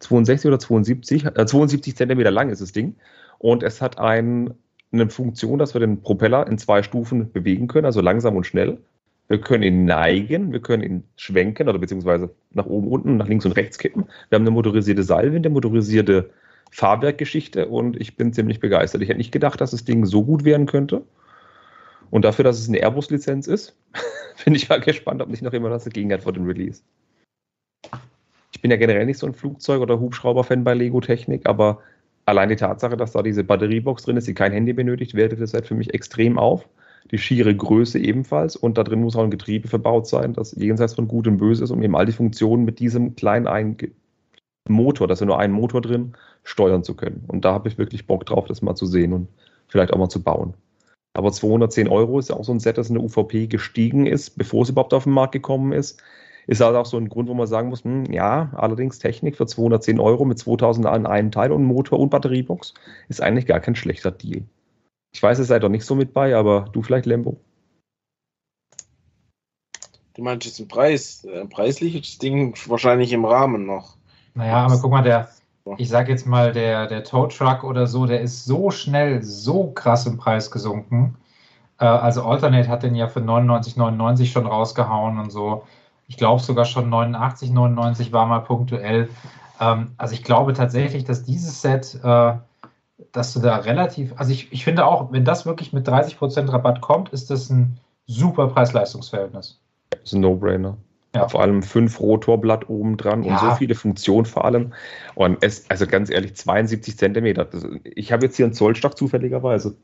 62 0.00 0.48
oder 0.48 0.58
72, 0.58 1.24
äh, 1.24 1.46
72 1.46 1.96
Zentimeter 1.96 2.30
lang 2.30 2.50
ist 2.50 2.60
das 2.60 2.72
Ding. 2.72 2.94
Und 3.42 3.64
es 3.64 3.82
hat 3.82 3.98
ein, 3.98 4.54
eine 4.92 5.10
Funktion, 5.10 5.58
dass 5.58 5.74
wir 5.74 5.80
den 5.80 6.00
Propeller 6.00 6.46
in 6.46 6.58
zwei 6.58 6.84
Stufen 6.84 7.32
bewegen 7.32 7.66
können, 7.66 7.86
also 7.86 8.00
langsam 8.00 8.36
und 8.36 8.46
schnell. 8.46 8.78
Wir 9.26 9.40
können 9.40 9.64
ihn 9.64 9.84
neigen, 9.84 10.52
wir 10.52 10.60
können 10.62 10.84
ihn 10.84 11.04
schwenken 11.16 11.68
oder 11.68 11.80
beziehungsweise 11.80 12.30
nach 12.52 12.66
oben, 12.66 12.86
unten, 12.86 13.16
nach 13.16 13.26
links 13.26 13.44
und 13.44 13.52
rechts 13.52 13.78
kippen. 13.78 14.04
Wir 14.28 14.36
haben 14.36 14.44
eine 14.44 14.52
motorisierte 14.52 15.02
Seilwinde, 15.02 15.50
motorisierte 15.50 16.30
Fahrwerkgeschichte 16.70 17.66
und 17.66 18.00
ich 18.00 18.16
bin 18.16 18.32
ziemlich 18.32 18.60
begeistert. 18.60 19.02
Ich 19.02 19.08
hätte 19.08 19.18
nicht 19.18 19.32
gedacht, 19.32 19.60
dass 19.60 19.72
das 19.72 19.84
Ding 19.84 20.06
so 20.06 20.22
gut 20.22 20.44
werden 20.44 20.66
könnte. 20.66 21.02
Und 22.10 22.24
dafür, 22.24 22.44
dass 22.44 22.60
es 22.60 22.68
eine 22.68 22.78
Airbus-Lizenz 22.78 23.48
ist, 23.48 23.76
bin 24.44 24.54
ich 24.54 24.68
mal 24.68 24.80
gespannt, 24.80 25.20
ob 25.20 25.28
nicht 25.28 25.42
noch 25.42 25.52
jemand 25.52 25.74
was 25.74 25.84
dagegen 25.84 26.12
hat 26.12 26.22
vor 26.22 26.32
dem 26.32 26.46
Release. 26.46 26.80
Ich 28.52 28.62
bin 28.62 28.70
ja 28.70 28.76
generell 28.76 29.06
nicht 29.06 29.18
so 29.18 29.26
ein 29.26 29.34
Flugzeug- 29.34 29.82
oder 29.82 29.98
Hubschrauber-Fan 29.98 30.62
bei 30.62 30.74
Lego 30.74 31.00
Technik, 31.00 31.46
aber 31.46 31.80
allein 32.26 32.48
die 32.48 32.56
Tatsache, 32.56 32.96
dass 32.96 33.12
da 33.12 33.22
diese 33.22 33.44
Batteriebox 33.44 34.04
drin 34.04 34.16
ist, 34.16 34.28
die 34.28 34.34
kein 34.34 34.52
Handy 34.52 34.72
benötigt, 34.72 35.14
wertet 35.14 35.40
das 35.40 35.54
halt 35.54 35.66
für 35.66 35.74
mich 35.74 35.94
extrem 35.94 36.38
auf. 36.38 36.68
Die 37.10 37.18
schiere 37.18 37.54
Größe 37.54 37.98
ebenfalls 37.98 38.56
und 38.56 38.78
da 38.78 38.84
drin 38.84 39.00
muss 39.00 39.16
auch 39.16 39.24
ein 39.24 39.30
Getriebe 39.30 39.68
verbaut 39.68 40.06
sein, 40.06 40.34
das 40.34 40.52
jenseits 40.52 40.94
von 40.94 41.08
Gut 41.08 41.26
und 41.26 41.38
Böse 41.38 41.64
ist, 41.64 41.70
um 41.70 41.82
eben 41.82 41.96
all 41.96 42.06
die 42.06 42.12
Funktionen 42.12 42.64
mit 42.64 42.78
diesem 42.78 43.16
kleinen 43.16 43.46
einen 43.46 43.76
Ge- 43.76 43.90
Motor, 44.68 45.08
da 45.08 45.14
ist 45.14 45.20
ja 45.20 45.26
nur 45.26 45.40
ein 45.40 45.50
Motor 45.50 45.80
drin, 45.80 46.12
steuern 46.44 46.84
zu 46.84 46.94
können. 46.94 47.24
Und 47.26 47.44
da 47.44 47.52
habe 47.52 47.68
ich 47.68 47.78
wirklich 47.78 48.06
Bock 48.06 48.24
drauf, 48.26 48.46
das 48.46 48.62
mal 48.62 48.76
zu 48.76 48.86
sehen 48.86 49.12
und 49.12 49.28
vielleicht 49.68 49.92
auch 49.92 49.98
mal 49.98 50.08
zu 50.08 50.22
bauen. 50.22 50.54
Aber 51.14 51.32
210 51.32 51.88
Euro 51.88 52.18
ist 52.18 52.30
ja 52.30 52.36
auch 52.36 52.44
so 52.44 52.52
ein 52.52 52.60
Set, 52.60 52.78
das 52.78 52.88
in 52.88 52.94
der 52.94 53.04
UVP 53.04 53.48
gestiegen 53.48 54.06
ist, 54.06 54.38
bevor 54.38 54.62
es 54.62 54.70
überhaupt 54.70 54.94
auf 54.94 55.04
den 55.04 55.12
Markt 55.12 55.32
gekommen 55.32 55.72
ist. 55.72 56.02
Ist 56.46 56.60
also 56.60 56.78
auch 56.78 56.86
so 56.86 56.96
ein 56.96 57.08
Grund, 57.08 57.28
wo 57.28 57.34
man 57.34 57.46
sagen 57.46 57.68
muss, 57.68 57.84
hm, 57.84 58.06
ja, 58.12 58.50
allerdings 58.54 58.98
Technik 58.98 59.36
für 59.36 59.46
210 59.46 60.00
Euro 60.00 60.24
mit 60.24 60.38
2000 60.38 60.86
an 60.86 61.06
einen 61.06 61.30
Teil 61.30 61.52
und 61.52 61.64
Motor 61.64 62.00
und 62.00 62.10
Batteriebox 62.10 62.74
ist 63.08 63.22
eigentlich 63.22 63.46
gar 63.46 63.60
kein 63.60 63.76
schlechter 63.76 64.10
Deal. 64.10 64.42
Ich 65.12 65.22
weiß, 65.22 65.38
ihr 65.38 65.44
seid 65.44 65.62
doch 65.62 65.68
nicht 65.68 65.84
so 65.84 65.94
mit 65.94 66.12
bei, 66.12 66.34
aber 66.34 66.68
du 66.72 66.82
vielleicht, 66.82 67.06
Lembo? 67.06 67.38
Du 70.14 70.22
meinst 70.22 70.46
jetzt 70.46 70.58
den 70.58 70.68
Preis? 70.68 71.24
Äh, 71.24 71.46
preislich 71.46 71.94
ist 71.94 72.12
das 72.12 72.18
Ding 72.18 72.54
wahrscheinlich 72.66 73.12
im 73.12 73.24
Rahmen 73.24 73.66
noch. 73.66 73.96
naja, 74.34 74.56
aber 74.56 74.78
guck 74.78 74.90
mal, 74.90 75.02
der, 75.02 75.28
ich 75.78 75.88
sag 75.88 76.08
jetzt 76.08 76.26
mal, 76.26 76.52
der, 76.52 76.86
der 76.86 77.04
Tow 77.04 77.26
Truck 77.28 77.64
oder 77.64 77.86
so, 77.86 78.06
der 78.06 78.20
ist 78.20 78.44
so 78.44 78.70
schnell, 78.70 79.22
so 79.22 79.70
krass 79.70 80.06
im 80.06 80.18
Preis 80.18 80.50
gesunken. 80.50 81.16
Äh, 81.78 81.84
also 81.86 82.24
Alternate 82.24 82.68
hat 82.68 82.82
den 82.82 82.94
ja 82.94 83.08
für 83.08 83.20
99,99 83.20 84.26
schon 84.26 84.46
rausgehauen 84.46 85.18
und 85.18 85.30
so. 85.30 85.64
Ich 86.12 86.18
glaube 86.18 86.42
sogar 86.42 86.66
schon 86.66 86.90
89,99 86.90 88.12
war 88.12 88.26
mal 88.26 88.40
punktuell. 88.40 89.08
Ähm, 89.58 89.92
also 89.96 90.12
ich 90.12 90.22
glaube 90.22 90.52
tatsächlich, 90.52 91.04
dass 91.04 91.24
dieses 91.24 91.62
Set, 91.62 91.98
äh, 92.04 92.34
dass 93.12 93.32
du 93.32 93.40
da 93.40 93.56
relativ, 93.56 94.12
also 94.18 94.30
ich, 94.30 94.52
ich 94.52 94.62
finde 94.62 94.84
auch, 94.84 95.10
wenn 95.10 95.24
das 95.24 95.46
wirklich 95.46 95.72
mit 95.72 95.88
30% 95.88 96.52
Rabatt 96.52 96.82
kommt, 96.82 97.08
ist 97.14 97.30
das 97.30 97.48
ein 97.48 97.78
super 98.06 98.48
Preis-Leistungs-Verhältnis. 98.48 99.58
Das 99.88 100.00
ist 100.02 100.12
ein 100.12 100.20
No-Brainer. 100.20 100.76
Ja. 101.14 101.28
Vor 101.28 101.40
allem 101.40 101.62
fünf 101.62 101.98
Rotorblatt 101.98 102.68
oben 102.68 102.98
dran 102.98 103.22
Ja. 103.22 103.32
und 103.32 103.40
so 103.40 103.56
viele 103.56 103.74
Funktionen 103.74 104.26
vor 104.26 104.44
allem. 104.44 104.74
Und 105.14 105.38
es, 105.40 105.70
also 105.70 105.86
ganz 105.86 106.10
ehrlich, 106.10 106.36
72 106.36 106.98
Zentimeter. 106.98 107.46
Das, 107.46 107.66
ich 107.84 108.12
habe 108.12 108.26
jetzt 108.26 108.36
hier 108.36 108.44
einen 108.44 108.54
Zollstock 108.54 108.98
zufälligerweise. 108.98 109.76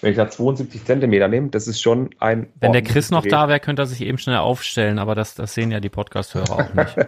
Wenn 0.00 0.12
ich 0.12 0.16
da 0.16 0.30
72 0.30 0.84
Zentimeter 0.84 1.28
nehme, 1.28 1.48
das 1.48 1.66
ist 1.66 1.80
schon 1.80 2.10
ein. 2.20 2.46
Wenn 2.60 2.72
der 2.72 2.82
Chris 2.82 3.10
noch 3.10 3.22
Gerät. 3.22 3.32
da 3.32 3.48
wäre, 3.48 3.60
könnte 3.60 3.82
er 3.82 3.86
sich 3.86 4.00
eben 4.00 4.18
schnell 4.18 4.36
aufstellen, 4.36 4.98
aber 4.98 5.14
das, 5.14 5.34
das 5.34 5.54
sehen 5.54 5.70
ja 5.70 5.80
die 5.80 5.88
Podcast-Hörer 5.88 6.52
auch 6.52 6.74
nicht. 6.74 6.96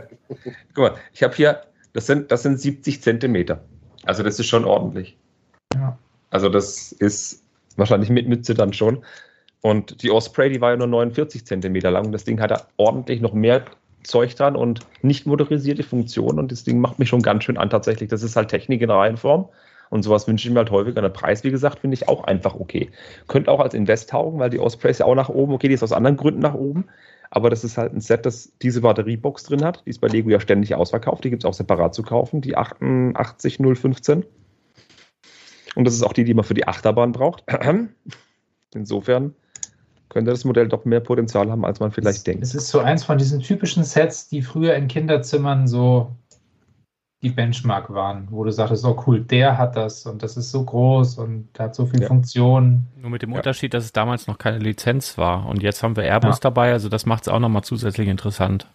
Guck 0.74 0.78
mal, 0.78 0.94
ich 1.12 1.22
habe 1.22 1.34
hier, 1.34 1.62
das 1.92 2.06
sind, 2.06 2.32
das 2.32 2.42
sind 2.42 2.60
70 2.60 3.02
Zentimeter. 3.02 3.62
Also 4.04 4.22
das 4.22 4.38
ist 4.38 4.48
schon 4.48 4.64
ordentlich. 4.64 5.16
Ja. 5.74 5.98
Also 6.30 6.48
das 6.48 6.92
ist 6.92 7.44
wahrscheinlich 7.76 8.10
mit 8.10 8.28
Mütze 8.28 8.54
dann 8.54 8.72
schon. 8.72 9.04
Und 9.60 10.02
die 10.02 10.10
Osprey, 10.10 10.50
die 10.50 10.60
war 10.60 10.70
ja 10.70 10.76
nur 10.76 10.86
49 10.86 11.44
Zentimeter 11.44 11.90
lang. 11.90 12.06
Und 12.06 12.12
das 12.12 12.24
Ding 12.24 12.40
hat 12.40 12.50
da 12.50 12.66
ordentlich 12.76 13.20
noch 13.20 13.34
mehr 13.34 13.64
Zeug 14.02 14.34
dran 14.34 14.56
und 14.56 14.80
nicht 15.02 15.26
motorisierte 15.26 15.82
Funktionen. 15.82 16.38
Und 16.38 16.52
das 16.52 16.64
Ding 16.64 16.80
macht 16.80 16.98
mich 16.98 17.08
schon 17.08 17.22
ganz 17.22 17.44
schön 17.44 17.58
an 17.58 17.68
tatsächlich. 17.68 18.08
Das 18.08 18.22
ist 18.22 18.36
halt 18.36 18.48
Technik 18.48 18.80
in 18.80 18.90
Reihenform. 18.90 19.48
Und 19.90 20.04
sowas 20.04 20.26
wünsche 20.28 20.48
ich 20.48 20.54
mir 20.54 20.60
halt 20.60 20.70
häufiger. 20.70 21.02
Der 21.02 21.08
Preis, 21.08 21.44
wie 21.44 21.50
gesagt, 21.50 21.80
finde 21.80 21.94
ich 21.94 22.08
auch 22.08 22.24
einfach 22.24 22.54
okay. 22.54 22.90
Könnte 23.26 23.50
auch 23.50 23.60
als 23.60 23.74
Invest 23.74 24.10
taugen, 24.10 24.38
weil 24.38 24.48
die 24.48 24.60
Osprey 24.60 24.90
ist 24.90 25.00
ja 25.00 25.06
auch 25.06 25.16
nach 25.16 25.28
oben. 25.28 25.52
Okay, 25.52 25.68
die 25.68 25.74
ist 25.74 25.82
aus 25.82 25.92
anderen 25.92 26.16
Gründen 26.16 26.40
nach 26.40 26.54
oben. 26.54 26.86
Aber 27.30 27.50
das 27.50 27.64
ist 27.64 27.76
halt 27.76 27.92
ein 27.92 28.00
Set, 28.00 28.24
das 28.24 28.52
diese 28.62 28.80
Batteriebox 28.80 29.44
drin 29.44 29.64
hat. 29.64 29.82
Die 29.84 29.90
ist 29.90 30.00
bei 30.00 30.08
Lego 30.08 30.30
ja 30.30 30.40
ständig 30.40 30.74
ausverkauft. 30.74 31.24
Die 31.24 31.30
gibt 31.30 31.42
es 31.42 31.48
auch 31.48 31.54
separat 31.54 31.94
zu 31.94 32.02
kaufen. 32.02 32.40
Die 32.40 32.56
88015. 32.56 34.24
Und 35.74 35.84
das 35.84 35.94
ist 35.94 36.02
auch 36.02 36.12
die, 36.12 36.24
die 36.24 36.34
man 36.34 36.44
für 36.44 36.54
die 36.54 36.66
Achterbahn 36.66 37.12
braucht. 37.12 37.44
Insofern 38.74 39.34
könnte 40.08 40.30
das 40.30 40.44
Modell 40.44 40.68
doch 40.68 40.84
mehr 40.84 41.00
Potenzial 41.00 41.50
haben, 41.50 41.64
als 41.64 41.80
man 41.80 41.90
vielleicht 41.90 42.18
es, 42.18 42.24
denkt. 42.24 42.42
Es 42.42 42.54
ist 42.54 42.68
so 42.68 42.80
eins 42.80 43.04
von 43.04 43.18
diesen 43.18 43.40
typischen 43.40 43.84
Sets, 43.84 44.28
die 44.28 44.42
früher 44.42 44.74
in 44.74 44.88
Kinderzimmern 44.88 45.66
so 45.66 46.12
die 47.22 47.28
Benchmark 47.30 47.92
waren, 47.92 48.28
wo 48.30 48.44
du 48.44 48.50
sagtest, 48.50 48.84
oh 48.86 49.02
cool, 49.06 49.20
der 49.20 49.58
hat 49.58 49.76
das 49.76 50.06
und 50.06 50.22
das 50.22 50.36
ist 50.38 50.50
so 50.50 50.64
groß 50.64 51.18
und 51.18 51.48
hat 51.58 51.74
so 51.74 51.84
viel 51.84 52.00
Ja. 52.00 52.08
Funktion. 52.08 52.84
Nur 52.96 53.10
mit 53.10 53.20
dem 53.22 53.30
Ja. 53.32 53.36
Unterschied, 53.36 53.74
dass 53.74 53.84
es 53.84 53.92
damals 53.92 54.26
noch 54.26 54.38
keine 54.38 54.58
Lizenz 54.58 55.18
war. 55.18 55.46
Und 55.46 55.62
jetzt 55.62 55.82
haben 55.82 55.96
wir 55.96 56.04
Airbus 56.04 56.36
Ja. 56.36 56.40
dabei, 56.44 56.72
also 56.72 56.88
das 56.88 57.04
macht 57.04 57.24
es 57.24 57.28
auch 57.28 57.38
nochmal 57.38 57.62
zusätzlich 57.62 58.08
interessant. 58.08 58.66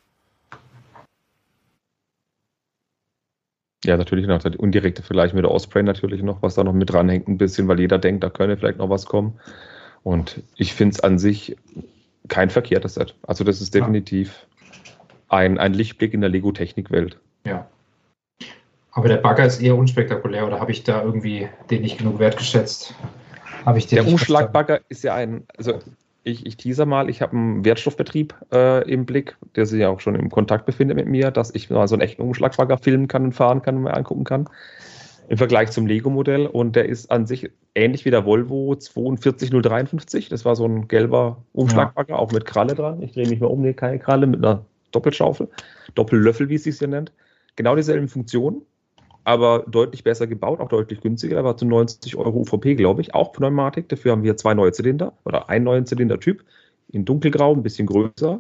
Ja, 3.83 3.97
natürlich 3.97 4.25
noch. 4.27 4.39
Der 4.41 4.59
indirekte 4.59 5.03
Vergleich 5.03 5.33
mit 5.33 5.43
der 5.43 5.51
Osprey 5.51 5.83
natürlich 5.83 6.23
noch, 6.23 6.41
was 6.41 6.55
da 6.55 6.63
noch 6.63 6.73
mit 6.73 6.89
dranhängt 6.91 7.27
ein 7.27 7.37
bisschen, 7.37 7.67
weil 7.67 7.79
jeder 7.79 7.99
denkt, 7.99 8.23
da 8.23 8.29
könne 8.29 8.57
vielleicht 8.57 8.79
noch 8.79 8.89
was 8.89 9.05
kommen. 9.05 9.39
Und 10.03 10.41
ich 10.55 10.73
finde 10.73 10.93
es 10.93 10.99
an 11.01 11.17
sich 11.19 11.55
kein 12.27 12.49
verkehrtes 12.49 12.95
Set. 12.95 13.15
Also 13.23 13.43
das 13.43 13.61
ist 13.61 13.73
Ja. 13.73 13.81
definitiv 13.81 14.47
ein, 15.29 15.57
ein 15.59 15.73
Lichtblick 15.73 16.13
in 16.13 16.21
der 16.21 16.29
Lego-Technik-Welt. 16.29 17.17
Ja. 17.45 17.67
Aber 18.95 19.09
der 19.09 19.17
Bagger 19.17 19.45
ist 19.45 19.61
eher 19.61 19.77
unspektakulär 19.77 20.47
oder 20.47 20.61
habe 20.61 20.71
ich 20.71 20.83
da 20.83 21.03
irgendwie 21.03 21.49
den 21.69 21.81
nicht 21.81 21.97
genug 21.97 22.17
wertgeschätzt? 22.17 22.95
Habe 23.65 23.77
ich 23.77 23.87
den 23.87 23.97
Der? 23.97 24.07
Umschlagbagger 24.07 24.79
ist 24.87 25.03
ja 25.03 25.13
ein, 25.13 25.43
also 25.57 25.79
ich, 26.23 26.45
ich 26.45 26.55
teaser 26.55 26.85
mal, 26.85 27.09
ich 27.09 27.21
habe 27.21 27.35
einen 27.35 27.65
Wertstoffbetrieb 27.65 28.33
äh, 28.53 28.89
im 28.89 29.05
Blick, 29.05 29.35
der 29.57 29.65
sich 29.65 29.81
ja 29.81 29.89
auch 29.89 29.99
schon 29.99 30.15
im 30.15 30.29
Kontakt 30.29 30.65
befindet 30.65 30.95
mit 30.95 31.07
mir, 31.07 31.29
dass 31.29 31.53
ich 31.53 31.69
mal 31.69 31.89
so 31.89 31.95
einen 31.95 32.03
echten 32.03 32.21
Umschlagbagger 32.21 32.77
filmen 32.77 33.09
kann 33.09 33.25
und 33.25 33.33
fahren 33.33 33.61
kann 33.61 33.75
und 33.75 33.83
mir 33.83 33.93
angucken 33.93 34.23
kann. 34.23 34.47
im 35.27 35.37
Vergleich 35.37 35.71
zum 35.71 35.87
Lego-Modell 35.87 36.45
und 36.45 36.77
der 36.77 36.87
ist 36.87 37.11
an 37.11 37.25
sich 37.25 37.51
ähnlich 37.75 38.05
wie 38.05 38.11
der 38.11 38.25
Volvo 38.25 38.75
42053. 38.75 40.29
Das 40.29 40.45
war 40.45 40.55
so 40.55 40.65
ein 40.65 40.87
gelber 40.87 41.43
Umschlagbagger, 41.51 42.17
auch 42.17 42.31
mit 42.31 42.45
Kralle 42.45 42.75
dran. 42.75 43.01
Ich 43.01 43.11
drehe 43.11 43.27
mich 43.27 43.41
mal 43.41 43.47
um, 43.47 43.61
nee, 43.61 43.73
keine 43.73 43.99
Kralle, 43.99 44.25
mit 44.25 44.43
einer 44.43 44.63
Doppelschaufel, 44.93 45.49
Doppellöffel, 45.95 46.47
wie 46.47 46.55
es 46.55 46.63
sich 46.63 46.79
hier 46.79 46.87
nennt. 46.87 47.11
Genau 47.57 47.75
dieselben 47.75 48.07
Funktionen, 48.07 48.61
aber 49.25 49.65
deutlich 49.67 50.03
besser 50.03 50.27
gebaut, 50.27 50.59
auch 50.61 50.69
deutlich 50.69 51.01
günstiger. 51.01 51.37
Er 51.37 51.43
war 51.43 51.57
zu 51.57 51.65
90 51.65 52.15
Euro 52.15 52.41
UVP, 52.41 52.75
glaube 52.75 53.01
ich, 53.01 53.13
auch 53.15 53.33
Pneumatik. 53.33 53.89
Dafür 53.89 54.11
haben 54.11 54.23
wir 54.23 54.37
zwei 54.37 54.53
neue 54.53 54.71
Zylinder 54.71 55.13
oder 55.25 55.49
einen 55.49 55.65
neuen 55.65 55.85
Zylindertyp 55.87 56.45
in 56.89 57.05
dunkelgrau, 57.05 57.53
ein 57.53 57.63
bisschen 57.63 57.87
größer. 57.87 58.39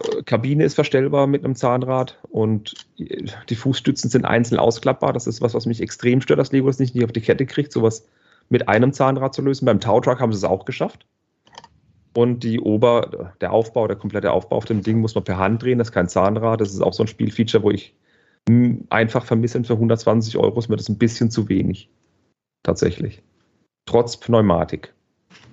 Äh, 0.00 0.22
Kabine 0.22 0.64
ist 0.64 0.74
verstellbar 0.74 1.26
mit 1.26 1.44
einem 1.44 1.56
Zahnrad 1.56 2.20
und 2.30 2.86
die 2.96 3.56
Fußstützen 3.56 4.08
sind 4.08 4.24
einzeln 4.24 4.60
ausklappbar. 4.60 5.12
Das 5.12 5.26
ist 5.26 5.42
was, 5.42 5.52
was 5.52 5.66
mich 5.66 5.80
extrem 5.80 6.20
stört, 6.20 6.38
dass 6.38 6.52
Lego 6.52 6.68
das 6.68 6.78
nicht, 6.78 7.02
auf 7.02 7.12
die 7.12 7.20
Kette 7.20 7.44
kriegt, 7.44 7.72
sowas 7.72 8.06
mit 8.48 8.68
einem 8.68 8.92
Zahnrad 8.92 9.34
zu 9.34 9.42
lösen. 9.42 9.66
Beim 9.66 9.80
Tow-Truck 9.80 10.20
haben 10.20 10.32
sie 10.32 10.38
es 10.38 10.44
auch 10.44 10.64
geschafft. 10.64 11.06
Und 12.14 12.44
die 12.44 12.60
Ober, 12.60 13.32
der 13.40 13.52
Aufbau, 13.52 13.88
der 13.88 13.96
komplette 13.96 14.30
Aufbau 14.30 14.56
auf 14.56 14.64
dem 14.64 14.82
Ding 14.82 15.00
muss 15.00 15.16
man 15.16 15.24
per 15.24 15.38
Hand 15.38 15.62
drehen. 15.62 15.78
Das 15.78 15.88
ist 15.88 15.92
kein 15.92 16.08
Zahnrad. 16.08 16.60
Das 16.60 16.72
ist 16.72 16.82
auch 16.82 16.92
so 16.92 17.02
ein 17.02 17.08
Spielfeature, 17.08 17.64
wo 17.64 17.70
ich 17.70 17.96
einfach 18.90 19.24
vermisse. 19.24 19.62
Für 19.64 19.74
120 19.74 20.36
Euro 20.36 20.58
ist 20.58 20.68
mir 20.68 20.76
das 20.76 20.88
ein 20.88 20.98
bisschen 20.98 21.30
zu 21.30 21.48
wenig. 21.48 21.88
Tatsächlich. 22.62 23.22
Trotz 23.86 24.16
Pneumatik. 24.16 24.94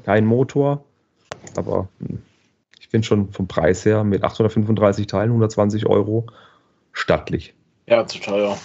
Kein 0.03 0.25
Motor, 0.25 0.83
aber 1.55 1.87
hm, 1.99 2.21
ich 2.79 2.87
finde 2.87 3.07
schon 3.07 3.31
vom 3.31 3.47
Preis 3.47 3.85
her 3.85 4.03
mit 4.03 4.23
835 4.23 5.07
Teilen 5.07 5.29
120 5.29 5.85
Euro 5.85 6.27
stattlich. 6.91 7.53
Ja, 7.87 8.05
zu 8.05 8.19
teuer. 8.19 8.57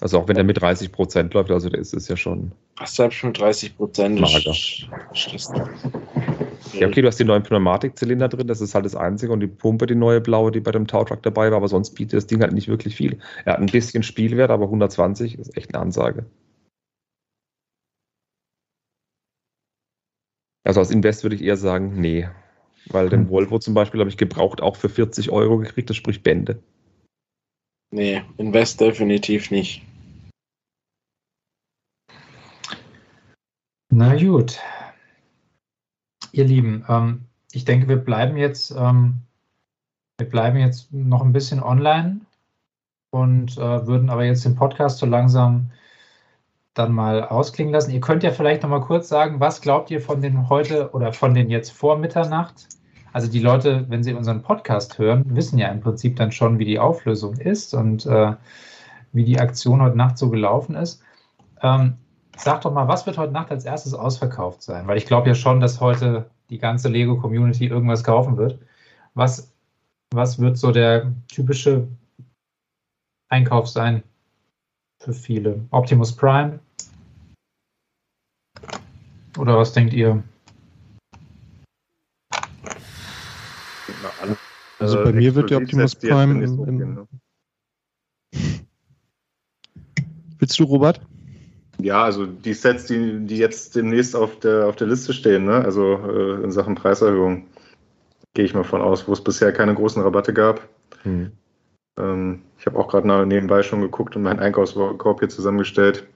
Also 0.00 0.18
auch 0.18 0.28
wenn 0.28 0.34
der 0.34 0.44
mit 0.44 0.60
30 0.60 0.90
Prozent 0.90 1.32
läuft, 1.34 1.50
also 1.50 1.68
der 1.68 1.80
ist 1.80 1.94
es 1.94 2.08
ja 2.08 2.16
schon. 2.16 2.52
Ach, 2.76 2.86
selbst 2.86 3.22
mit 3.22 3.38
30 3.38 3.76
Prozent. 3.76 4.20
Mager. 4.20 4.52
Ja, 6.72 6.86
okay, 6.86 7.02
du 7.02 7.08
hast 7.08 7.18
die 7.18 7.24
neuen 7.24 7.42
Pneumatikzylinder 7.42 8.28
drin, 8.28 8.46
das 8.46 8.60
ist 8.60 8.74
halt 8.74 8.84
das 8.84 8.96
Einzige 8.96 9.32
und 9.32 9.40
die 9.40 9.46
Pumpe, 9.46 9.86
die 9.86 9.94
neue 9.94 10.20
blaue, 10.20 10.52
die 10.52 10.60
bei 10.60 10.70
dem 10.70 10.86
Towtruck 10.86 11.22
dabei 11.22 11.50
war, 11.50 11.58
aber 11.58 11.68
sonst 11.68 11.90
bietet 11.90 12.14
das 12.14 12.26
Ding 12.26 12.40
halt 12.40 12.52
nicht 12.52 12.68
wirklich 12.68 12.96
viel. 12.96 13.18
Er 13.44 13.54
hat 13.54 13.60
ein 13.60 13.66
bisschen 13.66 14.02
Spielwert, 14.02 14.50
aber 14.50 14.64
120 14.66 15.38
ist 15.38 15.56
echt 15.56 15.74
eine 15.74 15.82
Ansage. 15.82 16.26
Also 20.64 20.80
als 20.80 20.90
Invest 20.90 21.24
würde 21.24 21.36
ich 21.36 21.42
eher 21.42 21.56
sagen, 21.56 22.00
nee. 22.00 22.28
Weil 22.86 23.08
den 23.08 23.28
Volvo 23.28 23.58
zum 23.58 23.74
Beispiel 23.74 24.00
habe 24.00 24.10
ich 24.10 24.16
gebraucht 24.16 24.60
auch 24.60 24.76
für 24.76 24.88
40 24.88 25.30
Euro 25.30 25.58
gekriegt, 25.58 25.90
das 25.90 25.96
spricht 25.96 26.22
Bände. 26.22 26.62
Nee, 27.90 28.22
Invest 28.38 28.80
definitiv 28.80 29.50
nicht. 29.50 29.82
Na 33.90 34.16
gut. 34.16 34.58
Ihr 36.32 36.44
Lieben, 36.44 36.84
ähm, 36.88 37.26
ich 37.52 37.64
denke, 37.64 37.88
wir 37.88 37.96
bleiben 37.96 38.36
jetzt, 38.36 38.70
ähm, 38.76 39.20
wir 40.18 40.28
bleiben 40.28 40.58
jetzt 40.58 40.92
noch 40.92 41.22
ein 41.22 41.32
bisschen 41.32 41.62
online 41.62 42.20
und 43.10 43.56
äh, 43.58 43.86
würden 43.86 44.10
aber 44.10 44.24
jetzt 44.24 44.44
den 44.44 44.54
Podcast 44.54 44.98
so 44.98 45.06
langsam 45.06 45.70
dann 46.74 46.92
mal 46.92 47.22
ausklingen 47.22 47.72
lassen. 47.72 47.90
Ihr 47.90 48.00
könnt 48.00 48.22
ja 48.22 48.30
vielleicht 48.30 48.62
noch 48.62 48.70
mal 48.70 48.80
kurz 48.80 49.08
sagen, 49.08 49.40
was 49.40 49.60
glaubt 49.60 49.90
ihr 49.90 50.00
von 50.00 50.22
den 50.22 50.48
heute 50.48 50.90
oder 50.92 51.12
von 51.12 51.34
den 51.34 51.50
jetzt 51.50 51.70
vor 51.70 51.98
Mitternacht? 51.98 52.66
Also 53.12 53.30
die 53.30 53.40
Leute, 53.40 53.84
wenn 53.90 54.02
sie 54.02 54.14
unseren 54.14 54.42
Podcast 54.42 54.98
hören, 54.98 55.36
wissen 55.36 55.58
ja 55.58 55.68
im 55.68 55.80
Prinzip 55.80 56.16
dann 56.16 56.32
schon, 56.32 56.58
wie 56.58 56.64
die 56.64 56.78
Auflösung 56.78 57.36
ist 57.36 57.74
und 57.74 58.06
äh, 58.06 58.32
wie 59.12 59.24
die 59.24 59.38
Aktion 59.38 59.82
heute 59.82 59.98
Nacht 59.98 60.16
so 60.16 60.30
gelaufen 60.30 60.74
ist. 60.74 61.02
Ähm, 61.60 61.98
sag 62.36 62.62
doch 62.62 62.72
mal, 62.72 62.88
was 62.88 63.06
wird 63.06 63.18
heute 63.18 63.32
Nacht 63.32 63.50
als 63.50 63.64
erstes 63.64 63.94
ausverkauft 63.94 64.62
sein? 64.62 64.86
Weil 64.86 64.98
ich 64.98 65.06
glaube 65.06 65.28
ja 65.28 65.34
schon, 65.34 65.60
dass 65.60 65.80
heute 65.80 66.30
die 66.50 66.58
ganze 66.58 66.88
Lego-Community 66.88 67.66
irgendwas 67.66 68.04
kaufen 68.04 68.36
wird. 68.36 68.58
Was, 69.14 69.52
was 70.12 70.38
wird 70.38 70.58
so 70.58 70.72
der 70.72 71.12
typische 71.28 71.88
Einkauf 73.28 73.68
sein 73.68 74.02
für 75.00 75.12
viele? 75.12 75.64
Optimus 75.70 76.14
Prime? 76.14 76.58
Oder 79.38 79.56
was 79.56 79.72
denkt 79.72 79.94
ihr? 79.94 80.22
Also 84.78 85.04
bei 85.04 85.12
mir 85.12 85.34
wird 85.34 85.50
der 85.50 85.58
Optimus 85.58 85.94
Prime 85.94 86.42
im, 86.44 86.64
im 86.64 87.08
Willst 90.38 90.58
du, 90.58 90.64
Robert? 90.64 91.00
Ja, 91.82 92.04
also 92.04 92.26
die 92.26 92.54
Sets, 92.54 92.86
die, 92.86 93.26
die 93.26 93.38
jetzt 93.38 93.74
demnächst 93.74 94.14
auf 94.14 94.38
der, 94.40 94.68
auf 94.68 94.76
der 94.76 94.86
Liste 94.86 95.12
stehen, 95.12 95.44
ne? 95.44 95.64
also 95.64 95.94
äh, 95.94 96.42
in 96.44 96.52
Sachen 96.52 96.74
Preiserhöhung, 96.74 97.46
gehe 98.34 98.44
ich 98.44 98.54
mal 98.54 98.64
von 98.64 98.80
aus, 98.80 99.08
wo 99.08 99.12
es 99.12 99.22
bisher 99.22 99.52
keine 99.52 99.74
großen 99.74 100.02
Rabatte 100.02 100.32
gab. 100.32 100.68
Hm. 101.02 101.32
Ähm, 101.98 102.42
ich 102.58 102.66
habe 102.66 102.78
auch 102.78 102.88
gerade 102.88 103.26
nebenbei 103.26 103.62
schon 103.62 103.80
geguckt 103.80 104.16
und 104.16 104.22
meinen 104.22 104.38
Einkaufskorb 104.38 105.18
hier 105.18 105.28
zusammengestellt. 105.28 106.06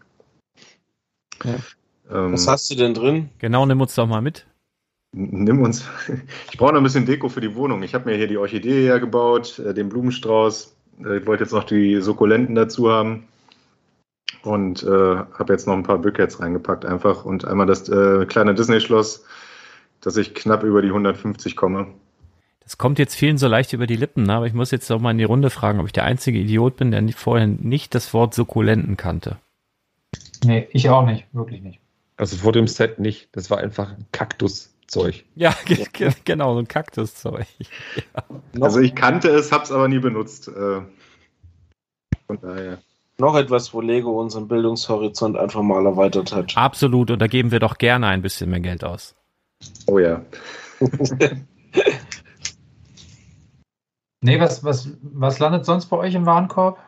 Ja. 1.44 1.56
Ähm, 2.10 2.32
Was 2.32 2.46
hast 2.46 2.70
du 2.70 2.76
denn 2.76 2.94
drin? 2.94 3.30
Genau, 3.38 3.66
nimm 3.66 3.80
uns 3.80 3.94
doch 3.94 4.06
mal 4.06 4.22
mit. 4.22 4.46
Nimm 5.12 5.62
uns. 5.62 5.88
Ich 6.50 6.58
brauche 6.58 6.72
noch 6.72 6.80
ein 6.80 6.84
bisschen 6.84 7.06
Deko 7.06 7.28
für 7.28 7.40
die 7.40 7.54
Wohnung. 7.54 7.82
Ich 7.82 7.94
habe 7.94 8.08
mir 8.08 8.16
hier 8.16 8.28
die 8.28 8.38
Orchidee 8.38 8.84
hergebaut, 8.84 9.58
äh, 9.58 9.74
den 9.74 9.88
Blumenstrauß. 9.88 10.76
Äh, 11.04 11.18
ich 11.18 11.26
wollte 11.26 11.44
jetzt 11.44 11.52
noch 11.52 11.64
die 11.64 12.00
Sukkulenten 12.00 12.54
dazu 12.54 12.90
haben. 12.90 13.28
Und 14.46 14.84
äh, 14.84 14.86
habe 14.88 15.52
jetzt 15.52 15.66
noch 15.66 15.74
ein 15.74 15.82
paar 15.82 15.98
Brickheads 15.98 16.40
reingepackt 16.40 16.84
einfach. 16.84 17.24
Und 17.24 17.44
einmal 17.44 17.66
das 17.66 17.88
äh, 17.88 18.26
kleine 18.26 18.54
Disney-Schloss, 18.54 19.24
dass 20.00 20.16
ich 20.16 20.34
knapp 20.34 20.62
über 20.62 20.82
die 20.82 20.88
150 20.88 21.56
komme. 21.56 21.88
Das 22.60 22.78
kommt 22.78 22.98
jetzt 22.98 23.14
vielen 23.14 23.38
so 23.38 23.48
leicht 23.48 23.72
über 23.72 23.86
die 23.86 23.96
Lippen, 23.96 24.24
ne? 24.24 24.34
aber 24.34 24.46
ich 24.46 24.54
muss 24.54 24.70
jetzt 24.70 24.90
auch 24.90 25.00
mal 25.00 25.10
in 25.10 25.18
die 25.18 25.24
Runde 25.24 25.50
fragen, 25.50 25.80
ob 25.80 25.86
ich 25.86 25.92
der 25.92 26.04
einzige 26.04 26.38
Idiot 26.38 26.76
bin, 26.76 26.90
der 26.90 27.06
vorher 27.12 27.46
nicht 27.46 27.94
das 27.94 28.12
Wort 28.14 28.34
Sukkulenten 28.34 28.96
kannte. 28.96 29.36
Nee, 30.44 30.68
ich 30.70 30.88
auch 30.90 31.04
nicht, 31.04 31.26
wirklich 31.32 31.62
nicht. 31.62 31.80
Also 32.16 32.36
vor 32.36 32.52
dem 32.52 32.66
Set 32.66 32.98
nicht. 32.98 33.28
Das 33.32 33.50
war 33.50 33.58
einfach 33.58 33.92
ein 33.92 34.06
Kaktus. 34.12 34.72
Zeug. 34.86 35.24
Ja, 35.34 35.52
genau, 36.24 36.54
so 36.54 36.60
ein 36.60 36.68
Kaktuszeug. 36.68 37.46
Ja. 37.96 38.62
Also 38.62 38.80
ich 38.80 38.94
kannte 38.94 39.28
es, 39.30 39.50
hab's 39.50 39.72
aber 39.72 39.88
nie 39.88 39.98
benutzt. 39.98 40.46
Äh, 40.48 40.82
von 42.26 42.40
daher. 42.40 42.78
Noch 43.18 43.34
etwas, 43.34 43.72
wo 43.72 43.80
Lego 43.80 44.20
unseren 44.20 44.46
Bildungshorizont 44.46 45.38
einfach 45.38 45.62
mal 45.62 45.86
erweitert 45.86 46.34
hat. 46.34 46.54
Absolut, 46.56 47.10
und 47.10 47.18
da 47.18 47.26
geben 47.26 47.50
wir 47.50 47.60
doch 47.60 47.78
gerne 47.78 48.08
ein 48.08 48.20
bisschen 48.20 48.50
mehr 48.50 48.60
Geld 48.60 48.84
aus. 48.84 49.16
Oh 49.86 49.98
ja. 49.98 50.20
nee, 54.20 54.38
was, 54.38 54.62
was, 54.64 54.90
was 55.00 55.38
landet 55.38 55.64
sonst 55.64 55.86
bei 55.86 55.96
euch 55.96 56.14
im 56.14 56.26
Warenkorb? 56.26 56.78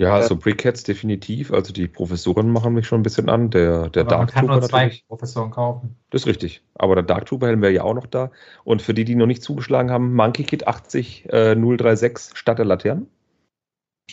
Ja, 0.00 0.22
so 0.22 0.36
Brickheads 0.36 0.84
definitiv. 0.84 1.52
Also 1.52 1.72
die 1.72 1.88
Professoren 1.88 2.50
machen 2.52 2.72
mich 2.72 2.86
schon 2.86 3.00
ein 3.00 3.02
bisschen 3.02 3.28
an. 3.28 3.50
Der, 3.50 3.88
der 3.90 4.02
Aber 4.02 4.10
Dark 4.10 4.20
man 4.20 4.26
kann 4.28 4.46
Trooper 4.46 4.60
nur 4.60 4.68
zwei 4.68 4.82
natürlich. 4.84 5.06
Professoren 5.08 5.50
kaufen. 5.50 5.96
Das 6.10 6.22
ist 6.22 6.26
richtig. 6.28 6.62
Aber 6.74 6.94
der 6.94 7.02
Dark 7.02 7.26
Trooper 7.26 7.48
Helm 7.48 7.62
wäre 7.62 7.72
ja 7.72 7.82
auch 7.82 7.94
noch 7.94 8.06
da. 8.06 8.30
Und 8.62 8.80
für 8.80 8.94
die, 8.94 9.04
die 9.04 9.16
noch 9.16 9.26
nicht 9.26 9.42
zugeschlagen 9.42 9.90
haben, 9.90 10.14
Monkey 10.14 10.44
Kit 10.44 10.68
80 10.68 11.32
äh, 11.32 11.56
036 11.56 12.36
statt 12.36 12.58
der 12.58 12.66
Laternen. 12.66 13.08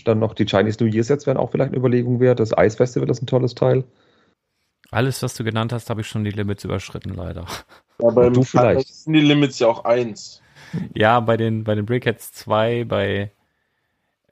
Dann 0.05 0.19
noch 0.19 0.33
die 0.33 0.45
Chinese 0.45 0.83
New 0.83 0.89
Year 0.91 1.03
Sets 1.03 1.27
wären 1.27 1.37
auch 1.37 1.51
vielleicht 1.51 1.69
eine 1.69 1.77
Überlegung 1.77 2.19
wert. 2.19 2.39
Das 2.39 2.51
Ice 2.57 2.77
Festival 2.77 3.09
ist 3.09 3.21
ein 3.21 3.27
tolles 3.27 3.53
Teil. 3.53 3.83
Alles, 4.89 5.21
was 5.21 5.35
du 5.35 5.43
genannt 5.43 5.71
hast, 5.71 5.89
habe 5.89 6.01
ich 6.01 6.07
schon 6.07 6.23
die 6.23 6.31
Limits 6.31 6.63
überschritten, 6.63 7.13
leider. 7.13 7.45
Aber 8.01 8.31
du 8.31 8.43
vielleicht. 8.43 8.87
sind 8.87 9.13
die 9.13 9.21
Limits 9.21 9.59
ja 9.59 9.67
auch 9.67 9.85
eins. 9.85 10.41
Ja, 10.95 11.19
bei 11.19 11.37
den, 11.37 11.63
bei 11.63 11.75
den 11.75 11.85
Brickheads 11.85 12.33
2, 12.33 12.85
bei 12.85 13.31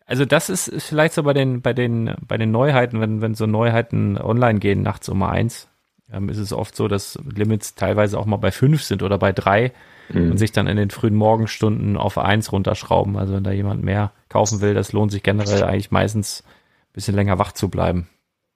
also 0.05 0.25
das 0.25 0.49
ist 0.49 0.71
vielleicht 0.81 1.13
so 1.13 1.23
bei 1.23 1.33
den, 1.33 1.61
bei 1.61 1.73
den, 1.73 2.13
bei 2.27 2.37
den 2.37 2.51
Neuheiten, 2.51 2.99
wenn, 2.99 3.21
wenn 3.21 3.35
so 3.35 3.45
Neuheiten 3.45 4.17
online 4.17 4.59
gehen, 4.59 4.81
nachts 4.81 5.07
um 5.09 5.23
eins, 5.23 5.69
ähm, 6.11 6.29
ist 6.29 6.37
es 6.37 6.53
oft 6.53 6.75
so, 6.75 6.87
dass 6.87 7.17
Limits 7.23 7.75
teilweise 7.75 8.19
auch 8.19 8.25
mal 8.25 8.37
bei 8.37 8.51
fünf 8.51 8.83
sind 8.83 9.01
oder 9.03 9.17
bei 9.17 9.31
drei 9.31 9.71
mhm. 10.09 10.31
und 10.31 10.37
sich 10.37 10.51
dann 10.51 10.67
in 10.67 10.77
den 10.77 10.89
frühen 10.89 11.15
Morgenstunden 11.15 11.97
auf 11.97 12.17
eins 12.17 12.51
runterschrauben. 12.51 13.17
Also 13.17 13.33
wenn 13.33 13.43
da 13.43 13.51
jemand 13.51 13.83
mehr 13.83 14.11
kaufen 14.29 14.61
will, 14.61 14.73
das 14.73 14.91
lohnt 14.91 15.11
sich 15.11 15.23
generell 15.23 15.63
eigentlich 15.63 15.91
meistens 15.91 16.43
ein 16.45 16.93
bisschen 16.93 17.15
länger 17.15 17.39
wach 17.39 17.53
zu 17.53 17.69
bleiben. 17.69 18.07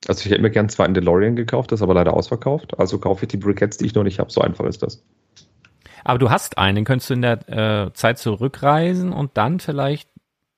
Also 0.08 0.26
ich 0.26 0.32
hätte 0.32 0.42
mir 0.42 0.52
gern 0.52 0.70
zwar 0.70 0.86
einen 0.86 0.94
DeLorean 0.94 1.36
gekauft, 1.36 1.72
das 1.72 1.80
ist 1.80 1.84
aber 1.84 1.94
leider 1.94 2.14
ausverkauft. 2.14 2.78
Also 2.80 3.00
kaufe 3.00 3.26
ich 3.26 3.30
die 3.30 3.38
Briquettes, 3.38 3.78
die 3.78 3.86
ich 3.86 3.96
noch 3.96 4.04
nicht 4.04 4.20
habe. 4.20 4.32
So 4.32 4.42
einfach 4.42 4.66
ist 4.66 4.84
das. 4.84 5.04
Aber 6.04 6.20
du 6.20 6.30
hast 6.30 6.58
einen, 6.58 6.76
den 6.76 6.86
könntest 6.86 7.10
du 7.10 7.16
in 7.16 7.22
der 7.22 7.50
äh, 7.50 7.94
Zeit 7.94 8.20
zurückreisen 8.20 9.12
und 9.12 9.38
dann 9.38 9.60
vielleicht 9.60 10.10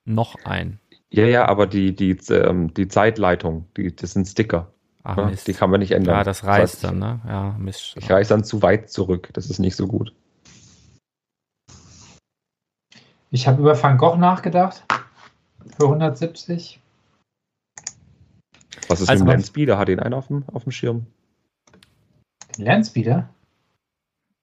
noch 0.04 0.36
ein. 0.44 0.79
Ja, 1.12 1.24
ja, 1.26 1.48
aber 1.48 1.66
die, 1.66 1.94
die, 1.94 2.12
ähm, 2.32 2.72
die 2.72 2.86
Zeitleitung, 2.86 3.66
die, 3.76 3.94
das 3.94 4.12
sind 4.12 4.26
Sticker. 4.26 4.72
Ach, 5.02 5.16
ja, 5.16 5.30
die 5.30 5.54
kann 5.54 5.70
man 5.70 5.80
nicht 5.80 5.92
ändern. 5.92 6.16
Ja, 6.16 6.24
das 6.24 6.44
reißt 6.44 6.62
das 6.62 6.72
heißt, 6.74 6.84
dann, 6.84 6.98
ne? 6.98 7.20
Ja, 7.26 7.56
Mist. 7.58 7.96
Ich 7.96 8.10
reiße 8.10 8.28
dann 8.28 8.44
zu 8.44 8.62
weit 8.62 8.90
zurück. 8.90 9.30
Das 9.32 9.50
ist 9.50 9.58
nicht 9.58 9.74
so 9.74 9.86
gut. 9.86 10.14
Ich 13.30 13.48
habe 13.48 13.60
über 13.60 13.80
Van 13.80 13.96
Gogh 13.96 14.16
nachgedacht. 14.16 14.84
Für 15.76 15.84
170. 15.84 16.80
Was 18.88 19.00
ist 19.00 19.08
Also 19.08 19.24
mit 19.24 19.30
dem 19.30 19.34
Landspeeder? 19.34 19.78
Hat 19.78 19.88
den 19.88 20.00
einen 20.00 20.14
auf 20.14 20.28
dem, 20.28 20.44
auf 20.52 20.64
dem 20.64 20.72
Schirm? 20.72 21.06
Den 22.56 22.66
Landspeeder? 22.66 23.28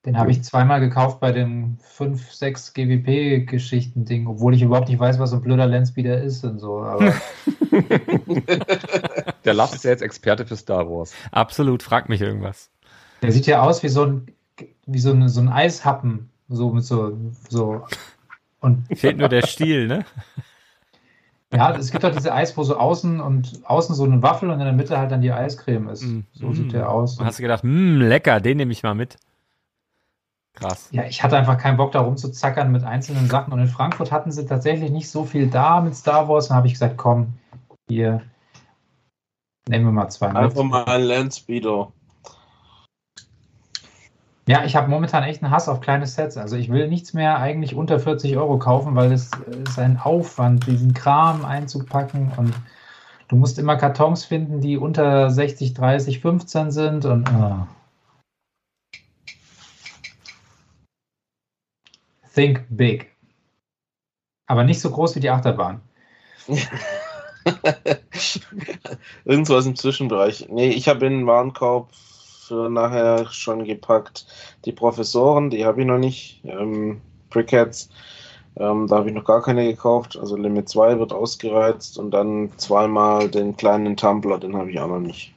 Den 0.08 0.18
habe 0.18 0.32
ich 0.32 0.42
zweimal 0.42 0.80
gekauft 0.80 1.20
bei 1.20 1.34
dem 1.34 1.80
5, 1.82 2.32
6 2.32 2.74
GWP-Geschichten-Ding, 2.74 4.26
obwohl 4.28 4.56
ich 4.56 4.62
überhaupt 4.62 4.88
nicht 4.88 5.00
weiß, 5.00 5.20
was 5.20 5.32
so 5.32 5.36
ein 5.36 5.42
blöder 5.42 5.68
Landspeeder 5.68 6.22
ist 6.22 6.46
und 6.46 6.60
so. 6.60 6.80
Aber 6.80 7.14
Der 9.44 9.54
Lars 9.54 9.74
ist 9.76 9.84
ja 9.84 9.92
jetzt 9.92 10.02
Experte 10.02 10.46
für 10.46 10.56
Star 10.56 10.90
Wars. 10.90 11.14
Absolut, 11.32 11.84
frag 11.84 12.08
mich 12.08 12.22
irgendwas. 12.22 12.70
der 13.22 13.34
sieht 13.34 13.48
ja 13.48 13.62
aus 13.62 13.84
wie 13.84 13.90
so 13.90 14.06
ein, 14.06 14.28
wie 14.86 15.00
so 15.00 15.12
ein, 15.12 15.28
so 15.28 15.42
ein 15.42 15.50
Eishappen. 15.50 16.30
So 16.48 16.72
mit 16.72 16.86
so, 16.86 17.18
so. 17.50 17.86
Und 18.62 18.88
Fehlt 18.98 19.18
nur 19.18 19.28
der 19.28 19.46
Stiel, 19.46 19.88
ne? 19.88 20.06
ja, 21.54 21.76
es 21.76 21.92
gibt 21.92 22.06
doch 22.06 22.16
diese 22.16 22.34
Eis, 22.34 22.56
wo 22.56 22.64
so 22.64 22.78
außen 22.78 23.20
und 23.20 23.60
außen 23.66 23.94
so 23.94 24.06
eine 24.06 24.22
Waffel 24.22 24.50
und 24.50 24.60
in 24.60 24.66
der 24.66 24.72
Mitte 24.72 24.98
halt 24.98 25.12
dann 25.12 25.20
die 25.20 25.34
Eiscreme 25.34 25.90
ist. 25.90 26.04
Mm. 26.04 26.22
So 26.32 26.54
sieht 26.54 26.72
der 26.72 26.90
aus. 26.90 27.20
Und 27.20 27.26
hast 27.26 27.40
du 27.40 27.44
gedacht, 27.44 27.64
hm, 27.64 28.00
lecker, 28.00 28.40
den 28.40 28.56
nehme 28.56 28.72
ich 28.72 28.84
mal 28.84 28.96
mit. 28.96 29.18
Krass. 30.58 30.90
Ja, 30.92 31.04
ich 31.06 31.22
hatte 31.22 31.38
einfach 31.38 31.60
keinen 31.60 31.78
Bock, 31.78 31.92
da 31.92 32.00
rumzuzackern 32.02 32.72
mit 32.72 32.84
einzelnen 32.84 33.30
Sachen. 33.30 33.54
Und 33.54 33.60
in 33.60 33.68
Frankfurt 33.68 34.12
hatten 34.12 34.32
sie 34.32 34.46
tatsächlich 34.46 34.90
nicht 34.90 35.10
so 35.10 35.24
viel 35.24 35.48
da 35.48 35.82
mit 35.82 35.96
Star 35.96 36.28
Wars. 36.28 36.48
Dann 36.48 36.58
habe 36.58 36.66
ich 36.66 36.74
gesagt, 36.74 36.98
komm, 36.98 37.34
hier, 37.88 38.22
nehmen 39.70 39.86
wir 39.86 39.92
mal 39.92 40.10
zwei. 40.10 40.30
Einfach 40.30 40.64
mal 40.64 40.84
ein 40.86 41.04
Landspeeder. 41.04 41.92
Ja, 44.48 44.64
ich 44.64 44.76
habe 44.76 44.88
momentan 44.88 45.24
echt 45.24 45.44
einen 45.44 45.52
Hass 45.52 45.70
auf 45.70 45.82
kleine 45.82 46.08
Sets. 46.08 46.38
Also 46.38 46.56
ich 46.56 46.72
will 46.72 46.88
nichts 46.88 47.14
mehr 47.14 47.38
eigentlich 47.38 47.76
unter 47.76 48.00
40 48.00 48.38
Euro 48.38 48.58
kaufen, 48.58 48.96
weil 48.96 49.12
es 49.12 49.30
äh, 49.34 49.62
ist 49.62 49.78
ein 49.78 50.00
Aufwand, 50.00 50.66
diesen 50.66 50.96
Kram 50.96 51.46
einzupacken 51.46 52.32
und 52.36 52.54
du 53.28 53.36
musst 53.36 53.60
immer 53.60 53.76
Kartons 53.76 54.26
finden, 54.26 54.60
die 54.60 54.78
unter 54.78 55.30
60, 55.30 55.76
30, 55.76 56.22
15 56.22 56.72
sind 56.72 57.06
und 57.06 57.30
ah. 57.30 57.68
Think 62.38 62.66
big. 62.70 63.08
Aber 64.46 64.64
nicht 64.64 64.80
so 64.80 64.92
groß 64.92 65.16
wie 65.16 65.20
die 65.22 65.32
Achterbahn. 65.32 65.82
Irgendwas 69.26 69.66
im 69.66 69.76
Zwischenbereich. 69.76 70.48
Nee, 70.48 70.70
ich 70.70 70.88
habe 70.88 71.08
in 71.08 71.14
den 71.14 71.26
Warenkorb 71.26 71.90
für 71.96 72.70
nachher 72.70 73.26
schon 73.32 73.64
gepackt 73.64 74.28
die 74.66 74.72
Professoren, 74.72 75.50
die 75.50 75.66
habe 75.66 75.82
ich 75.82 75.88
noch 75.88 75.98
nicht. 75.98 76.42
Ähm, 76.44 77.02
Brickheads, 77.32 77.90
ähm, 78.58 78.86
da 78.86 78.98
habe 78.98 79.10
ich 79.10 79.16
noch 79.16 79.26
gar 79.26 79.42
keine 79.42 79.66
gekauft. 79.66 80.16
Also 80.16 80.38
Limit 80.38 80.70
2 80.70 81.00
wird 81.00 81.14
ausgereizt 81.14 81.98
und 81.98 82.12
dann 82.12 82.52
zweimal 82.58 83.30
den 83.30 83.58
kleinen 83.58 83.98
Tumbler, 83.98 84.38
den 84.38 84.56
habe 84.56 84.70
ich 84.70 84.80
auch 84.80 84.90
noch 84.90 85.00
nicht. 85.00 85.34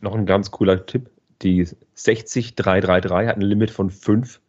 Noch 0.00 0.14
ein 0.14 0.26
ganz 0.26 0.52
cooler 0.52 0.86
Tipp. 0.86 1.10
Die 1.42 1.66
60333 1.94 3.28
hat 3.28 3.36
ein 3.36 3.42
Limit 3.42 3.72
von 3.72 3.90
5 3.90 4.40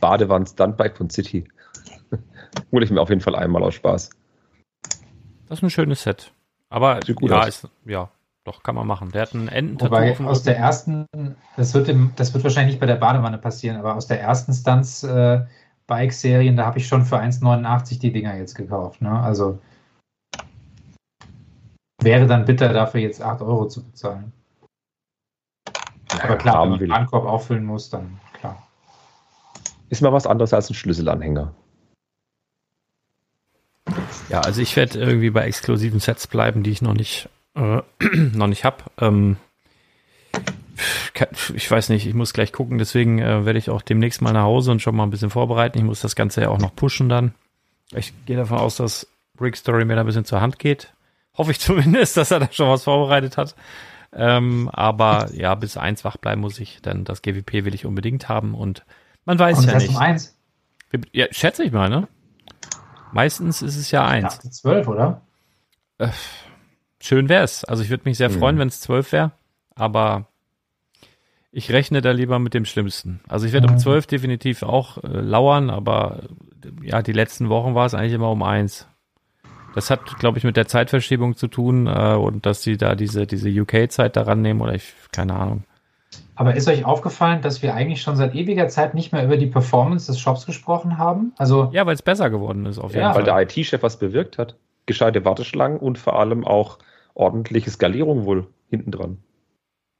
Badewannen 0.00 0.46
Stuntbike 0.46 0.96
von 0.96 1.10
City. 1.10 1.44
Hole 2.72 2.84
ich 2.84 2.90
mir 2.90 3.00
auf 3.00 3.08
jeden 3.08 3.20
Fall 3.20 3.36
einmal 3.36 3.62
aus 3.62 3.74
Spaß. 3.74 4.10
Das 5.48 5.58
ist 5.58 5.62
ein 5.62 5.70
schönes 5.70 6.02
Set. 6.02 6.32
Aber 6.68 7.00
Sieht 7.04 7.16
gut 7.16 7.30
ja, 7.30 7.40
aus. 7.40 7.48
ist, 7.48 7.68
ja, 7.84 8.10
doch, 8.44 8.62
kann 8.62 8.74
man 8.74 8.86
machen. 8.86 9.10
Der 9.10 9.22
hat 9.22 9.34
einen 9.34 9.48
Wobei 9.48 9.56
Ententattoo 9.56 10.16
dem 10.16 10.28
aus 10.28 10.42
der 10.42 10.56
ersten, 10.56 11.06
das 11.56 11.74
wird, 11.74 11.88
im, 11.88 12.12
das 12.16 12.32
wird 12.32 12.44
wahrscheinlich 12.44 12.74
nicht 12.74 12.80
bei 12.80 12.86
der 12.86 12.96
Badewanne 12.96 13.38
passieren, 13.38 13.76
aber 13.76 13.96
aus 13.96 14.06
der 14.06 14.20
ersten 14.20 14.52
Stunts 14.52 15.02
äh, 15.02 15.44
Bike-Serien, 15.86 16.56
da 16.56 16.66
habe 16.66 16.78
ich 16.78 16.86
schon 16.86 17.04
für 17.04 17.18
1,89 17.18 17.98
die 17.98 18.12
Dinger 18.12 18.36
jetzt 18.36 18.54
gekauft. 18.54 19.02
Ne? 19.02 19.10
Also 19.10 19.58
wäre 22.00 22.26
dann 22.26 22.44
bitter, 22.44 22.72
dafür 22.72 23.00
jetzt 23.00 23.20
8 23.20 23.42
Euro 23.42 23.66
zu 23.66 23.84
bezahlen. 23.84 24.32
Aber 26.22 26.36
klar, 26.36 26.62
wenn 26.62 26.70
man 26.70 26.78
den 26.78 26.90
Warenkorb 26.90 27.26
auffüllen 27.26 27.64
muss, 27.64 27.90
dann. 27.90 28.18
Ist 29.90 30.02
mal 30.02 30.12
was 30.12 30.26
anderes 30.26 30.54
als 30.54 30.70
ein 30.70 30.74
Schlüsselanhänger. 30.74 31.52
Ja, 34.28 34.40
also 34.40 34.62
ich 34.62 34.76
werde 34.76 35.00
irgendwie 35.00 35.30
bei 35.30 35.44
exklusiven 35.44 35.98
Sets 35.98 36.28
bleiben, 36.28 36.62
die 36.62 36.70
ich 36.70 36.80
noch 36.80 36.94
nicht, 36.94 37.28
äh, 37.56 37.82
noch 38.32 38.46
nicht 38.46 38.64
habe. 38.64 38.84
Ähm, 38.98 39.36
ich 41.54 41.68
weiß 41.68 41.88
nicht, 41.88 42.06
ich 42.06 42.14
muss 42.14 42.32
gleich 42.32 42.52
gucken, 42.52 42.78
deswegen 42.78 43.18
äh, 43.18 43.44
werde 43.44 43.58
ich 43.58 43.68
auch 43.68 43.82
demnächst 43.82 44.22
mal 44.22 44.32
nach 44.32 44.44
Hause 44.44 44.70
und 44.70 44.80
schon 44.80 44.94
mal 44.94 45.02
ein 45.02 45.10
bisschen 45.10 45.30
vorbereiten. 45.30 45.78
Ich 45.78 45.84
muss 45.84 46.00
das 46.00 46.14
Ganze 46.14 46.42
ja 46.42 46.48
auch 46.50 46.58
noch 46.58 46.74
pushen 46.74 47.08
dann. 47.08 47.34
Ich 47.92 48.12
gehe 48.26 48.36
davon 48.36 48.58
aus, 48.58 48.76
dass 48.76 49.08
Brick 49.36 49.56
Story 49.56 49.84
mir 49.84 49.96
da 49.96 50.02
ein 50.02 50.06
bisschen 50.06 50.24
zur 50.24 50.40
Hand 50.40 50.60
geht. 50.60 50.94
Hoffe 51.36 51.50
ich 51.50 51.58
zumindest, 51.60 52.16
dass 52.16 52.30
er 52.30 52.38
da 52.38 52.48
schon 52.52 52.68
was 52.68 52.84
vorbereitet 52.84 53.36
hat. 53.36 53.56
Ähm, 54.12 54.70
aber 54.72 55.30
ja, 55.34 55.56
bis 55.56 55.76
eins 55.76 56.04
wach 56.04 56.16
bleiben 56.16 56.40
muss 56.40 56.60
ich, 56.60 56.80
denn 56.80 57.04
das 57.04 57.22
GWP 57.22 57.64
will 57.64 57.74
ich 57.74 57.86
unbedingt 57.86 58.28
haben 58.28 58.54
und 58.54 58.84
man 59.30 59.38
weiß 59.38 59.58
Und 59.58 59.66
ja 59.68 59.78
nicht. 59.78 59.90
um 59.90 59.96
1, 59.96 60.36
Ja, 61.12 61.26
schätze 61.30 61.62
ich 61.62 61.70
mal, 61.70 61.88
ne? 61.88 62.08
Meistens 63.12 63.62
ist 63.62 63.76
es 63.76 63.92
ja 63.92 64.04
eins. 64.04 64.40
12, 64.40 64.88
oder? 64.88 65.22
Äh, 65.98 66.08
schön 67.00 67.28
wär's. 67.28 67.64
Also 67.64 67.84
ich 67.84 67.90
würde 67.90 68.02
mich 68.06 68.16
sehr 68.18 68.28
Mhm. 68.28 68.38
freuen, 68.38 68.58
wenn 68.58 68.66
es 68.68 68.80
zwölf 68.80 69.12
wäre, 69.12 69.30
aber 69.76 70.26
ich 71.52 71.70
rechne 71.70 72.00
da 72.00 72.10
lieber 72.10 72.40
mit 72.40 72.54
dem 72.54 72.64
Schlimmsten. 72.64 73.20
Also 73.28 73.46
ich 73.46 73.52
werde 73.52 73.68
um 73.68 73.74
Mhm. 73.74 73.78
zwölf 73.78 74.06
definitiv 74.08 74.64
auch 74.64 74.98
äh, 75.04 75.06
lauern, 75.20 75.70
aber 75.70 76.24
äh, 76.82 76.88
ja, 76.88 77.02
die 77.02 77.12
letzten 77.12 77.48
Wochen 77.48 77.76
war 77.76 77.86
es 77.86 77.94
eigentlich 77.94 78.14
immer 78.14 78.30
um 78.32 78.42
eins. 78.42 78.88
Das 79.72 79.90
hat, 79.90 80.16
glaube 80.18 80.38
ich, 80.38 80.44
mit 80.44 80.56
der 80.56 80.66
Zeitverschiebung 80.66 81.36
zu 81.36 81.46
tun 81.46 81.86
äh, 81.86 82.14
und 82.14 82.46
dass 82.46 82.62
sie 82.64 82.76
da 82.76 82.96
diese, 82.96 83.28
diese 83.28 83.48
UK-Zeit 83.48 84.16
daran 84.16 84.42
nehmen 84.42 84.60
oder 84.60 84.74
ich, 84.74 84.92
keine 85.12 85.34
Ahnung. 85.36 85.62
Aber 86.40 86.56
ist 86.56 86.66
euch 86.68 86.86
aufgefallen, 86.86 87.42
dass 87.42 87.60
wir 87.60 87.74
eigentlich 87.74 88.00
schon 88.00 88.16
seit 88.16 88.34
ewiger 88.34 88.66
Zeit 88.68 88.94
nicht 88.94 89.12
mehr 89.12 89.22
über 89.22 89.36
die 89.36 89.44
Performance 89.46 90.06
des 90.10 90.18
Shops 90.18 90.46
gesprochen 90.46 90.96
haben? 90.96 91.34
Also 91.36 91.68
Ja, 91.72 91.84
weil 91.84 91.92
es 91.92 92.00
besser 92.00 92.30
geworden 92.30 92.64
ist 92.64 92.78
auf 92.78 92.92
jeden 92.92 93.02
Ja, 93.02 93.08
Weil 93.14 93.26
Fall. 93.26 93.44
der 93.44 93.56
IT-Chef 93.58 93.82
was 93.82 93.98
bewirkt 93.98 94.38
hat. 94.38 94.56
Gescheite 94.86 95.22
Warteschlangen 95.26 95.78
und 95.78 95.98
vor 95.98 96.18
allem 96.18 96.46
auch 96.46 96.78
ordentliche 97.12 97.68
Skalierung 97.68 98.24
wohl 98.24 98.46
hinten 98.70 98.90
dran. 98.90 99.18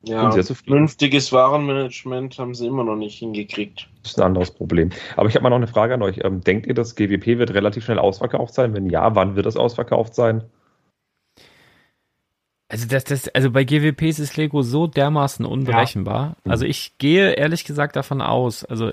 Ja, 0.02 0.30
vernünftiges 0.30 1.30
Warenmanagement 1.30 2.38
haben 2.38 2.54
sie 2.54 2.68
immer 2.68 2.84
noch 2.84 2.96
nicht 2.96 3.18
hingekriegt. 3.18 3.90
Das 4.02 4.12
ist 4.12 4.18
ein 4.18 4.24
anderes 4.24 4.50
Problem. 4.50 4.88
Aber 5.16 5.28
ich 5.28 5.34
habe 5.34 5.42
mal 5.42 5.50
noch 5.50 5.58
eine 5.58 5.66
Frage 5.66 5.92
an 5.92 6.00
euch. 6.00 6.20
Ähm, 6.24 6.40
denkt 6.40 6.66
ihr, 6.66 6.72
das 6.72 6.94
GWP 6.96 7.36
wird 7.36 7.52
relativ 7.52 7.84
schnell 7.84 7.98
ausverkauft 7.98 8.54
sein? 8.54 8.72
Wenn 8.72 8.88
ja, 8.88 9.14
wann 9.14 9.36
wird 9.36 9.44
das 9.44 9.58
ausverkauft 9.58 10.14
sein? 10.14 10.44
Also 12.70 12.86
das, 12.86 13.02
das, 13.02 13.28
also 13.28 13.50
bei 13.50 13.64
GWPs 13.64 14.20
ist 14.20 14.36
Lego 14.36 14.62
so 14.62 14.86
dermaßen 14.86 15.44
unberechenbar. 15.44 16.36
Also 16.44 16.64
ich 16.64 16.96
gehe 16.98 17.32
ehrlich 17.32 17.64
gesagt 17.64 17.96
davon 17.96 18.22
aus, 18.22 18.64
also 18.64 18.92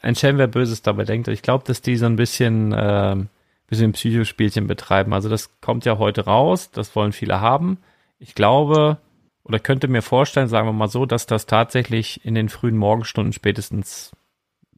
ein 0.00 0.14
Schelm, 0.14 0.38
wer 0.38 0.46
Böses 0.46 0.82
dabei 0.82 1.04
denkt. 1.04 1.26
Ich 1.26 1.42
glaube, 1.42 1.64
dass 1.66 1.82
die 1.82 1.96
so 1.96 2.06
ein 2.06 2.14
bisschen, 2.14 2.72
ähm, 2.76 3.28
bisschen 3.66 3.92
Psychospielchen 3.92 4.68
betreiben. 4.68 5.12
Also 5.12 5.28
das 5.28 5.60
kommt 5.60 5.84
ja 5.84 5.98
heute 5.98 6.26
raus, 6.26 6.70
das 6.70 6.94
wollen 6.94 7.10
viele 7.10 7.40
haben. 7.40 7.78
Ich 8.20 8.36
glaube 8.36 8.98
oder 9.42 9.58
könnte 9.58 9.88
mir 9.88 10.02
vorstellen, 10.02 10.46
sagen 10.46 10.68
wir 10.68 10.72
mal 10.72 10.88
so, 10.88 11.04
dass 11.04 11.26
das 11.26 11.46
tatsächlich 11.46 12.24
in 12.24 12.36
den 12.36 12.48
frühen 12.48 12.76
Morgenstunden 12.76 13.32
spätestens 13.32 14.12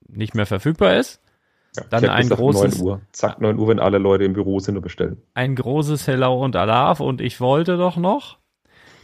nicht 0.09 0.35
mehr 0.35 0.47
verfügbar 0.47 0.97
ist. 0.97 1.21
Dann 1.91 2.05
ein 2.11 2.23
gesagt, 2.25 2.41
großes, 2.41 2.79
9 2.79 2.87
Uhr. 2.87 3.01
Zack, 3.13 3.41
9 3.41 3.59
Uhr, 3.59 3.69
wenn 3.69 3.79
alle 3.81 3.99
Leute 3.99 4.25
im 4.25 4.35
Büro 4.35 4.59
sind 4.61 4.77
und 4.77 4.83
bestellen. 4.83 5.23
ein 5.35 5.55
großes 5.55 6.07
Hello 6.07 6.43
und 6.45 6.55
Alaf 6.57 7.01
und 7.01 7.21
ich 7.21 7.41
wollte 7.41 7.77
doch 7.79 7.97
noch. 7.97 8.39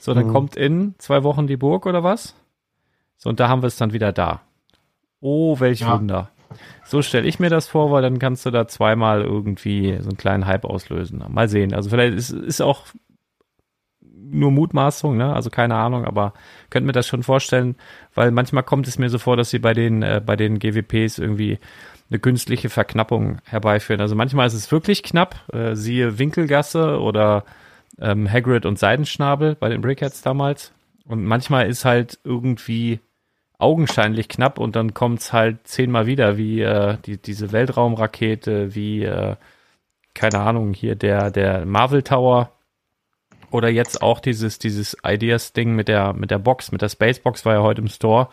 So, 0.00 0.12
dann 0.14 0.28
Mhm. 0.28 0.32
kommt 0.32 0.56
in 0.56 0.94
zwei 0.98 1.22
Wochen 1.24 1.46
die 1.46 1.56
Burg 1.56 1.86
oder 1.86 2.04
was? 2.04 2.34
So, 3.16 3.30
und 3.30 3.40
da 3.40 3.48
haben 3.48 3.62
wir 3.62 3.66
es 3.68 3.76
dann 3.76 3.92
wieder 3.92 4.12
da. 4.12 4.42
Oh, 5.20 5.58
welch 5.60 5.80
Ja. 5.80 5.94
Wunder. 5.98 6.30
So 6.84 7.02
stelle 7.02 7.26
ich 7.26 7.40
mir 7.40 7.50
das 7.50 7.66
vor, 7.68 7.90
weil 7.90 8.00
dann 8.02 8.18
kannst 8.18 8.46
du 8.46 8.50
da 8.50 8.68
zweimal 8.68 9.22
irgendwie 9.22 9.96
so 10.00 10.08
einen 10.08 10.16
kleinen 10.16 10.46
Hype 10.46 10.64
auslösen. 10.64 11.22
Mal 11.28 11.48
sehen. 11.48 11.74
Also 11.74 11.90
vielleicht 11.90 12.16
ist, 12.16 12.30
ist 12.30 12.60
auch 12.62 12.86
nur 14.00 14.50
Mutmaßung, 14.50 15.16
ne? 15.16 15.32
Also 15.34 15.50
keine 15.50 15.74
Ahnung, 15.76 16.04
aber 16.04 16.32
könnt 16.70 16.86
mir 16.86 16.92
das 16.92 17.06
schon 17.06 17.22
vorstellen, 17.22 17.76
weil 18.14 18.30
manchmal 18.30 18.62
kommt 18.62 18.86
es 18.88 18.98
mir 18.98 19.08
so 19.10 19.18
vor, 19.18 19.36
dass 19.36 19.50
sie 19.50 19.58
bei 19.58 19.74
den, 19.74 20.02
äh, 20.02 20.22
bei 20.24 20.36
den 20.36 20.58
GWPs 20.58 21.18
irgendwie 21.18 21.58
eine 22.10 22.18
künstliche 22.18 22.70
Verknappung 22.70 23.38
herbeiführen. 23.44 24.00
Also 24.00 24.14
manchmal 24.14 24.46
ist 24.46 24.54
es 24.54 24.72
wirklich 24.72 25.02
knapp, 25.02 25.36
äh, 25.52 25.74
siehe 25.74 26.18
Winkelgasse 26.18 27.00
oder 27.00 27.44
ähm, 28.00 28.30
Hagrid 28.30 28.64
und 28.66 28.78
Seidenschnabel 28.78 29.54
bei 29.54 29.68
den 29.68 29.80
Brickheads 29.80 30.22
damals. 30.22 30.72
Und 31.04 31.24
manchmal 31.24 31.68
ist 31.68 31.84
halt 31.84 32.18
irgendwie 32.24 33.00
augenscheinlich 33.58 34.28
knapp 34.28 34.58
und 34.58 34.76
dann 34.76 34.94
kommt's 34.94 35.32
halt 35.32 35.66
zehnmal 35.66 36.06
wieder, 36.06 36.38
wie 36.38 36.60
äh, 36.60 36.96
die, 37.04 37.20
diese 37.20 37.52
Weltraumrakete, 37.52 38.74
wie, 38.74 39.04
äh, 39.04 39.36
keine 40.14 40.40
Ahnung, 40.40 40.72
hier 40.74 40.94
der, 40.94 41.30
der 41.30 41.66
Marvel 41.66 42.02
Tower 42.02 42.52
oder 43.50 43.68
jetzt 43.68 44.00
auch 44.02 44.20
dieses, 44.20 44.58
dieses 44.58 44.96
Ideas-Ding 45.04 45.74
mit 45.74 45.88
der, 45.88 46.12
mit 46.12 46.30
der 46.30 46.38
Box, 46.38 46.70
mit 46.70 46.82
der 46.82 46.88
Spacebox 46.88 47.44
war 47.44 47.54
ja 47.54 47.62
heute 47.62 47.80
im 47.80 47.88
Store. 47.88 48.28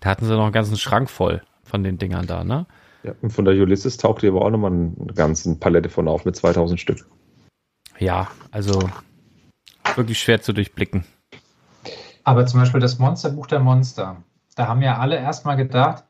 Da 0.00 0.10
hatten 0.10 0.24
sie 0.24 0.34
noch 0.34 0.44
einen 0.44 0.52
ganzen 0.52 0.76
Schrank 0.76 1.10
voll 1.10 1.42
von 1.64 1.82
den 1.84 1.98
Dingern 1.98 2.26
da, 2.26 2.42
ne? 2.44 2.66
Ja, 3.02 3.14
und 3.20 3.30
von 3.30 3.44
der 3.44 3.54
Ulysses 3.54 3.96
taucht 3.96 4.20
hier 4.20 4.30
aber 4.30 4.44
auch 4.44 4.50
nochmal 4.50 4.72
eine 4.72 5.12
ganze 5.14 5.54
Palette 5.56 5.88
von 5.88 6.08
auf 6.08 6.24
mit 6.24 6.36
2000 6.36 6.78
Stück. 6.78 7.06
Ja, 7.98 8.28
also 8.50 8.88
wirklich 9.96 10.20
schwer 10.20 10.40
zu 10.40 10.52
durchblicken. 10.52 11.04
Aber 12.24 12.46
zum 12.46 12.60
Beispiel 12.60 12.80
das 12.80 12.98
Monsterbuch 12.98 13.46
der 13.46 13.60
Monster. 13.60 14.22
Da 14.54 14.68
haben 14.68 14.82
ja 14.82 14.98
alle 14.98 15.16
erstmal 15.16 15.56
gedacht, 15.56 16.04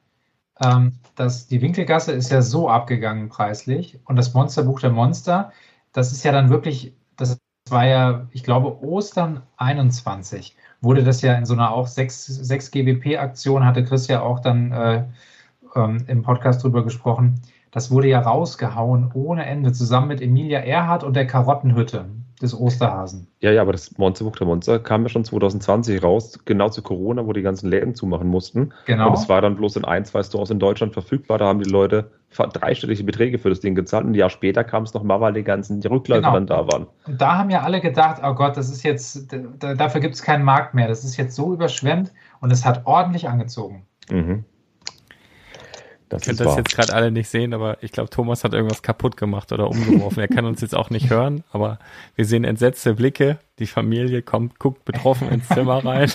ähm, 0.62 0.98
dass 1.14 1.46
die 1.46 1.62
Winkelgasse 1.62 2.12
ist 2.12 2.30
ja 2.30 2.42
so 2.42 2.68
abgegangen 2.68 3.28
preislich 3.28 3.98
und 4.04 4.16
das 4.16 4.34
Monsterbuch 4.34 4.80
der 4.80 4.90
Monster, 4.90 5.52
das 5.92 6.12
ist 6.12 6.24
ja 6.24 6.32
dann 6.32 6.50
wirklich, 6.50 6.94
das 7.16 7.38
war 7.68 7.86
ja, 7.86 8.28
ich 8.32 8.42
glaube, 8.42 8.82
Ostern 8.82 9.42
21 9.56 10.56
wurde 10.80 11.04
das 11.04 11.22
ja 11.22 11.34
in 11.34 11.46
so 11.46 11.54
einer 11.54 11.70
auch 11.70 11.86
6, 11.86 12.26
6 12.26 12.70
GWP-Aktion, 12.72 13.64
hatte 13.64 13.84
Chris 13.84 14.08
ja 14.08 14.20
auch 14.20 14.40
dann 14.40 14.72
äh, 14.72 15.04
ähm, 15.74 16.04
im 16.06 16.22
Podcast 16.22 16.62
drüber 16.62 16.84
gesprochen. 16.84 17.40
Das 17.70 17.90
wurde 17.90 18.08
ja 18.08 18.20
rausgehauen 18.20 19.10
ohne 19.14 19.46
Ende, 19.46 19.72
zusammen 19.72 20.08
mit 20.08 20.20
Emilia 20.20 20.60
Erhardt 20.60 21.04
und 21.04 21.14
der 21.16 21.26
Karottenhütte 21.26 22.06
des 22.42 22.58
Osterhasen. 22.58 23.28
Ja, 23.40 23.52
ja, 23.52 23.62
aber 23.62 23.72
das 23.72 23.96
Monsterbuch 23.96 24.36
der 24.36 24.46
Monster 24.46 24.78
kam 24.80 25.02
ja 25.04 25.08
schon 25.08 25.24
2020 25.24 26.02
raus, 26.02 26.40
genau 26.44 26.68
zu 26.68 26.82
Corona, 26.82 27.24
wo 27.24 27.32
die 27.32 27.42
ganzen 27.42 27.70
Läden 27.70 27.94
zumachen 27.94 28.28
mussten. 28.28 28.72
Genau. 28.86 29.08
Und 29.08 29.14
es 29.14 29.28
war 29.28 29.40
dann 29.40 29.56
bloß 29.56 29.76
in 29.76 29.84
ein, 29.84 30.04
zwei 30.04 30.22
Stores 30.22 30.50
in 30.50 30.58
Deutschland 30.58 30.92
verfügbar. 30.92 31.38
Da 31.38 31.46
haben 31.46 31.62
die 31.62 31.70
Leute 31.70 32.10
dreistellige 32.36 33.04
Beträge 33.04 33.38
für 33.38 33.48
das 33.48 33.60
Ding 33.60 33.74
gezahlt. 33.74 34.04
Und 34.04 34.12
ein 34.12 34.14
Jahr 34.14 34.30
später 34.30 34.64
kam 34.64 34.82
es 34.82 34.92
nochmal, 34.92 35.20
weil 35.20 35.32
die 35.32 35.44
ganzen 35.44 35.80
Rückläufe 35.82 36.22
Genau. 36.22 36.34
dann 36.34 36.46
da 36.46 36.66
waren. 36.66 36.86
Und 37.06 37.20
da 37.20 37.38
haben 37.38 37.50
ja 37.50 37.62
alle 37.62 37.80
gedacht, 37.80 38.20
oh 38.24 38.34
Gott, 38.34 38.56
das 38.56 38.70
ist 38.70 38.82
jetzt, 38.82 39.32
da, 39.60 39.74
dafür 39.74 40.00
gibt 40.00 40.14
es 40.14 40.22
keinen 40.22 40.44
Markt 40.44 40.74
mehr. 40.74 40.88
Das 40.88 41.04
ist 41.04 41.16
jetzt 41.16 41.36
so 41.36 41.54
überschwemmt 41.54 42.12
und 42.40 42.50
es 42.50 42.64
hat 42.64 42.82
ordentlich 42.86 43.28
angezogen. 43.28 43.86
Mhm. 44.10 44.44
Das 46.12 46.22
könnt 46.22 46.32
ist 46.32 46.40
das 46.40 46.46
wahr. 46.48 46.56
jetzt 46.58 46.74
gerade 46.74 46.92
alle 46.94 47.10
nicht 47.10 47.28
sehen, 47.28 47.54
aber 47.54 47.82
ich 47.82 47.92
glaube, 47.92 48.10
Thomas 48.10 48.44
hat 48.44 48.52
irgendwas 48.54 48.82
kaputt 48.82 49.16
gemacht 49.16 49.50
oder 49.52 49.68
umgeworfen. 49.68 50.20
er 50.20 50.28
kann 50.28 50.44
uns 50.44 50.60
jetzt 50.60 50.74
auch 50.74 50.90
nicht 50.90 51.10
hören, 51.10 51.42
aber 51.52 51.78
wir 52.16 52.24
sehen 52.24 52.44
entsetzte 52.44 52.94
Blicke. 52.94 53.38
Die 53.58 53.66
Familie 53.66 54.22
kommt, 54.22 54.58
guckt 54.58 54.84
betroffen 54.84 55.28
ins 55.30 55.48
Zimmer 55.48 55.84
rein. 55.84 56.10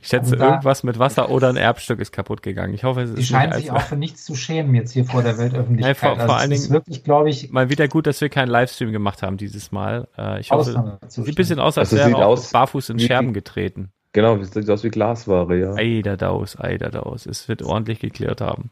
Ich 0.00 0.08
schätze, 0.08 0.32
Also 0.32 0.36
da- 0.36 0.48
irgendwas 0.50 0.82
mit 0.82 0.98
Wasser 0.98 1.30
oder 1.30 1.50
ein 1.50 1.56
Erbstück 1.56 2.00
ist 2.00 2.10
kaputt 2.10 2.42
gegangen. 2.42 2.72
Ich 2.72 2.84
hoffe, 2.84 3.02
es 3.02 3.14
Die 3.14 3.20
ist 3.20 3.28
scheinen 3.28 3.50
nicht 3.50 3.60
sich 3.64 3.70
auch 3.70 3.82
für 3.82 3.96
nichts 3.96 4.24
zu 4.24 4.34
schämen 4.34 4.74
jetzt 4.74 4.92
hier 4.92 5.04
vor 5.04 5.22
der 5.22 5.36
Weltöffentlichkeit. 5.36 5.94
Nee, 5.94 5.94
vor- 5.94 6.14
vor 6.16 6.20
also 6.22 6.32
allen 6.34 6.52
es 6.52 6.58
ist 6.60 6.64
Dingen- 6.68 6.74
wirklich, 6.74 7.04
glaube 7.04 7.28
ich, 7.28 7.50
mal 7.50 7.68
wieder 7.68 7.86
gut, 7.86 8.06
dass 8.06 8.20
wir 8.22 8.30
keinen 8.30 8.48
Livestream 8.48 8.92
gemacht 8.92 9.22
haben 9.22 9.36
dieses 9.36 9.72
Mal. 9.72 10.08
Äh, 10.16 10.40
ich 10.40 10.50
hoffe, 10.50 10.98
sieht 11.08 11.28
ein 11.28 11.34
bisschen 11.34 11.58
aus, 11.60 11.76
als 11.76 11.88
Also 11.90 11.96
wäre 11.98 12.08
sieht 12.08 12.16
er 12.18 12.26
auch 12.26 12.30
aus 12.32 12.50
barfuß 12.50 12.88
in 12.88 12.98
Scherben 12.98 13.34
getreten. 13.34 13.90
Genau, 14.12 14.36
das 14.36 14.52
sieht 14.52 14.68
aus 14.70 14.82
wie 14.84 14.90
Glasware, 14.90 15.56
ja. 15.56 15.74
Eider 15.74 16.16
daus, 16.16 16.58
eider 16.58 16.90
daus. 16.90 17.26
Es 17.26 17.48
wird 17.48 17.62
ordentlich 17.62 18.00
geklärt 18.00 18.40
haben. 18.40 18.70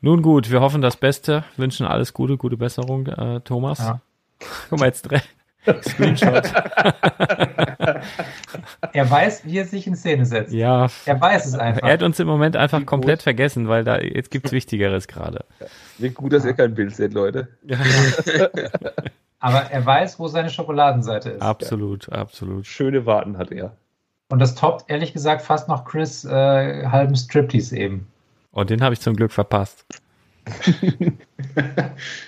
Nun 0.00 0.22
gut, 0.22 0.50
wir 0.50 0.60
hoffen 0.60 0.82
das 0.82 0.96
Beste, 0.96 1.44
wünschen 1.56 1.86
alles 1.86 2.12
Gute, 2.14 2.36
gute 2.36 2.56
Besserung, 2.56 3.06
äh, 3.06 3.40
Thomas. 3.40 3.78
Ja. 3.78 4.00
Guck 4.70 4.78
mal 4.78 4.86
jetzt 4.86 5.08
Screenshot. 5.82 6.44
er 8.92 9.10
weiß, 9.10 9.44
wie 9.44 9.58
er 9.58 9.64
sich 9.66 9.86
in 9.86 9.96
Szene 9.96 10.24
setzt. 10.24 10.52
ja, 10.52 10.86
Er 11.04 11.20
weiß 11.20 11.46
es 11.46 11.54
einfach. 11.54 11.82
er 11.86 11.92
hat 11.94 12.02
uns 12.02 12.18
im 12.20 12.26
Moment 12.26 12.56
einfach 12.56 12.80
Wie 12.80 12.84
komplett 12.84 13.18
gut. 13.18 13.24
vergessen, 13.24 13.68
weil 13.68 13.84
da 13.84 13.98
jetzt 13.98 14.30
gibt's 14.30 14.52
Wichtigeres 14.52 15.08
gerade. 15.08 15.44
Wie 15.98 16.10
gut, 16.10 16.32
dass 16.32 16.44
ihr 16.44 16.54
kein 16.54 16.74
Bild 16.74 16.94
seht, 16.94 17.12
Leute. 17.12 17.48
Aber 19.40 19.62
er 19.70 19.84
weiß, 19.84 20.18
wo 20.18 20.28
seine 20.28 20.50
Schokoladenseite 20.50 21.30
ist. 21.30 21.42
Absolut, 21.42 22.10
absolut. 22.12 22.66
Schöne 22.66 23.04
Warten 23.06 23.36
hat 23.38 23.52
er. 23.52 23.76
Und 24.30 24.40
das 24.40 24.54
toppt, 24.54 24.90
ehrlich 24.90 25.12
gesagt, 25.12 25.42
fast 25.42 25.68
noch 25.68 25.84
Chris 25.84 26.24
äh, 26.24 26.86
halben 26.86 27.16
Striptease 27.16 27.76
eben. 27.76 28.06
Und 28.52 28.62
Oh, 28.62 28.64
den 28.64 28.82
habe 28.82 28.94
ich 28.94 29.00
zum 29.00 29.16
Glück 29.16 29.32
verpasst. 29.32 29.84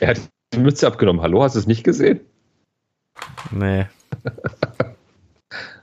Er 0.01 0.09
hat 0.09 0.21
die 0.53 0.59
Mütze 0.59 0.87
abgenommen. 0.87 1.23
Hallo, 1.23 1.43
hast 1.43 1.55
du 1.55 1.59
es 1.59 1.67
nicht 1.67 1.85
gesehen? 1.85 2.21
Nee. 3.51 3.87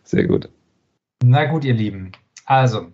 Sehr 0.03 0.26
gut. 0.26 0.49
Na 1.23 1.45
gut, 1.45 1.65
ihr 1.65 1.73
Lieben. 1.73 2.11
Also, 2.45 2.88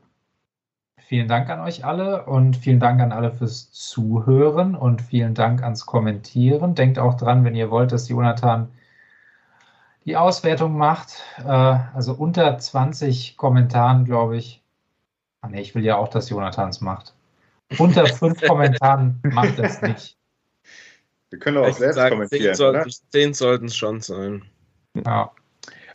vielen 0.98 1.28
Dank 1.28 1.50
an 1.50 1.60
euch 1.60 1.86
alle 1.86 2.26
und 2.26 2.56
vielen 2.58 2.80
Dank 2.80 3.02
an 3.02 3.12
alle 3.12 3.32
fürs 3.32 3.72
Zuhören 3.72 4.76
und 4.76 5.02
vielen 5.02 5.34
Dank 5.34 5.64
ans 5.64 5.86
Kommentieren. 5.86 6.76
Denkt 6.76 7.00
auch 7.00 7.16
dran, 7.16 7.44
wenn 7.44 7.56
ihr 7.56 7.70
wollt, 7.70 7.91
dass 7.91 8.10
Jonathan 8.10 8.70
die 10.06 10.18
Auswertung 10.18 10.78
macht. 10.78 11.24
Äh, 11.40 11.48
also 11.48 12.14
unter 12.14 12.58
20 12.58 13.38
Kommentaren, 13.38 14.06
glaube 14.06 14.38
ich. 14.38 14.62
Ah, 15.42 15.50
nee, 15.50 15.62
ich 15.62 15.76
will 15.76 15.84
ja 15.84 15.98
auch, 15.98 16.08
dass 16.10 16.30
Jonathan 16.30 16.70
es 16.70 16.82
macht. 16.82 17.14
Unter 17.78 18.06
fünf 18.14 18.42
Kommentaren 18.42 19.20
macht 19.24 19.60
das 19.60 19.82
nicht. 19.82 20.18
Wir 21.30 21.40
können 21.40 21.58
doch 21.58 21.64
auch 21.64 21.68
Ich 21.70 21.76
selbst 21.76 21.96
sag, 21.96 22.12
kommentieren, 22.12 22.56
zehn 22.56 22.66
oder? 22.68 22.84
sollten, 22.84 22.92
zehn 23.12 23.34
sollten 23.34 23.66
es 23.66 23.76
schon 23.76 24.02
sein. 24.02 24.44
Ja. 25.06 25.32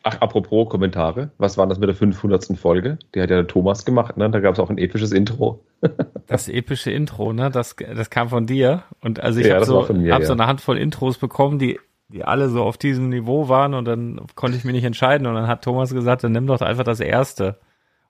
Ach, 0.03 0.21
apropos 0.21 0.69
Kommentare. 0.69 1.31
Was 1.39 1.59
war 1.59 1.67
das 1.67 1.79
mit 1.79 1.89
der 1.89 1.97
500. 1.97 2.59
Folge? 2.59 2.99
Die 3.15 3.21
hat 3.21 3.31
ja 3.31 3.37
der 3.37 3.47
Thomas 3.47 3.85
gemacht, 3.85 4.17
ne? 4.17 4.31
Da 4.31 4.41
gab 4.41 4.55
es 4.55 4.61
auch 4.61 4.71
ein 4.71 4.79
episches 4.79 5.13
Intro. 5.13 5.65
Das 6.27 6.49
epische 6.49 6.91
Intro, 6.91 7.33
ne? 7.33 7.51
Das, 7.51 7.75
das 7.77 8.11
kam 8.11 8.29
von 8.29 8.47
dir. 8.47 8.85
Und 9.01 9.21
also 9.21 9.41
ich 9.41 9.47
Ja, 9.47 9.55
habe 9.55 9.61
das 9.61 9.69
so, 9.69 9.77
war 9.77 9.85
von 9.85 10.03
mir, 10.03 10.13
hab 10.13 10.25
so 10.25 10.35
ja. 10.35 10.35
eine 10.35 10.47
Handvoll 10.47 10.77
Intros 10.77 11.17
bekommen, 11.19 11.59
die, 11.59 11.81
die 12.09 12.25
alle 12.25 12.49
so 12.49 12.63
auf 12.63 12.79
diesem 12.79 13.11
Niveau 13.11 13.49
waren 13.49 13.75
und 13.75 13.85
dann 13.85 14.21
konnte 14.35 14.57
ich 14.57 14.65
mich 14.65 14.75
nicht 14.75 14.85
entscheiden. 14.85 15.27
Und 15.27 15.35
dann 15.35 15.47
hat 15.47 15.63
Thomas 15.63 15.93
gesagt, 15.93 16.25
dann 16.25 16.33
nimm 16.33 16.47
doch 16.47 16.61
einfach 16.61 16.85
das 16.85 17.01
erste. 17.01 17.59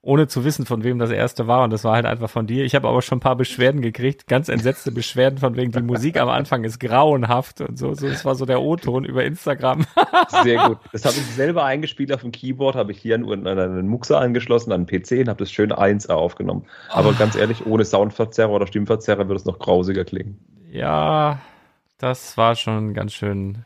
Ohne 0.00 0.28
zu 0.28 0.44
wissen, 0.44 0.64
von 0.64 0.84
wem 0.84 1.00
das 1.00 1.10
erste 1.10 1.48
war. 1.48 1.64
Und 1.64 1.72
das 1.72 1.82
war 1.82 1.94
halt 1.94 2.06
einfach 2.06 2.30
von 2.30 2.46
dir. 2.46 2.64
Ich 2.64 2.76
habe 2.76 2.86
aber 2.86 3.02
schon 3.02 3.18
ein 3.18 3.20
paar 3.20 3.34
Beschwerden 3.34 3.82
gekriegt, 3.82 4.28
ganz 4.28 4.48
entsetzte 4.48 4.92
Beschwerden 4.92 5.38
von 5.38 5.56
wegen, 5.56 5.72
die 5.72 5.82
Musik 5.82 6.20
am 6.20 6.28
Anfang 6.28 6.62
ist 6.62 6.78
grauenhaft 6.78 7.60
und 7.60 7.76
so. 7.76 7.92
so 7.94 8.08
das 8.08 8.24
war 8.24 8.36
so 8.36 8.46
der 8.46 8.62
O-Ton 8.62 9.04
über 9.04 9.24
Instagram. 9.24 9.84
Sehr 10.44 10.68
gut. 10.68 10.78
Das 10.92 11.04
habe 11.04 11.16
ich 11.16 11.26
selber 11.34 11.64
eingespielt 11.64 12.12
auf 12.12 12.20
dem 12.20 12.30
Keyboard, 12.30 12.76
habe 12.76 12.92
ich 12.92 13.00
hier 13.00 13.16
an 13.16 13.46
einen 13.46 13.88
Muxer 13.88 14.20
angeschlossen, 14.20 14.70
an 14.70 14.86
den 14.86 15.02
PC 15.02 15.22
und 15.22 15.28
habe 15.28 15.40
das 15.40 15.50
schön 15.50 15.72
1A 15.72 16.12
aufgenommen. 16.12 16.64
Aber 16.90 17.12
ganz 17.14 17.34
ehrlich, 17.34 17.66
ohne 17.66 17.84
Soundverzerrer 17.84 18.52
oder 18.52 18.68
Stimmverzerrer 18.68 19.26
würde 19.26 19.40
es 19.40 19.44
noch 19.44 19.58
grausiger 19.58 20.04
klingen. 20.04 20.38
Ja, 20.70 21.40
das 21.98 22.36
war 22.36 22.54
schon 22.54 22.94
ganz 22.94 23.12
schön, 23.12 23.64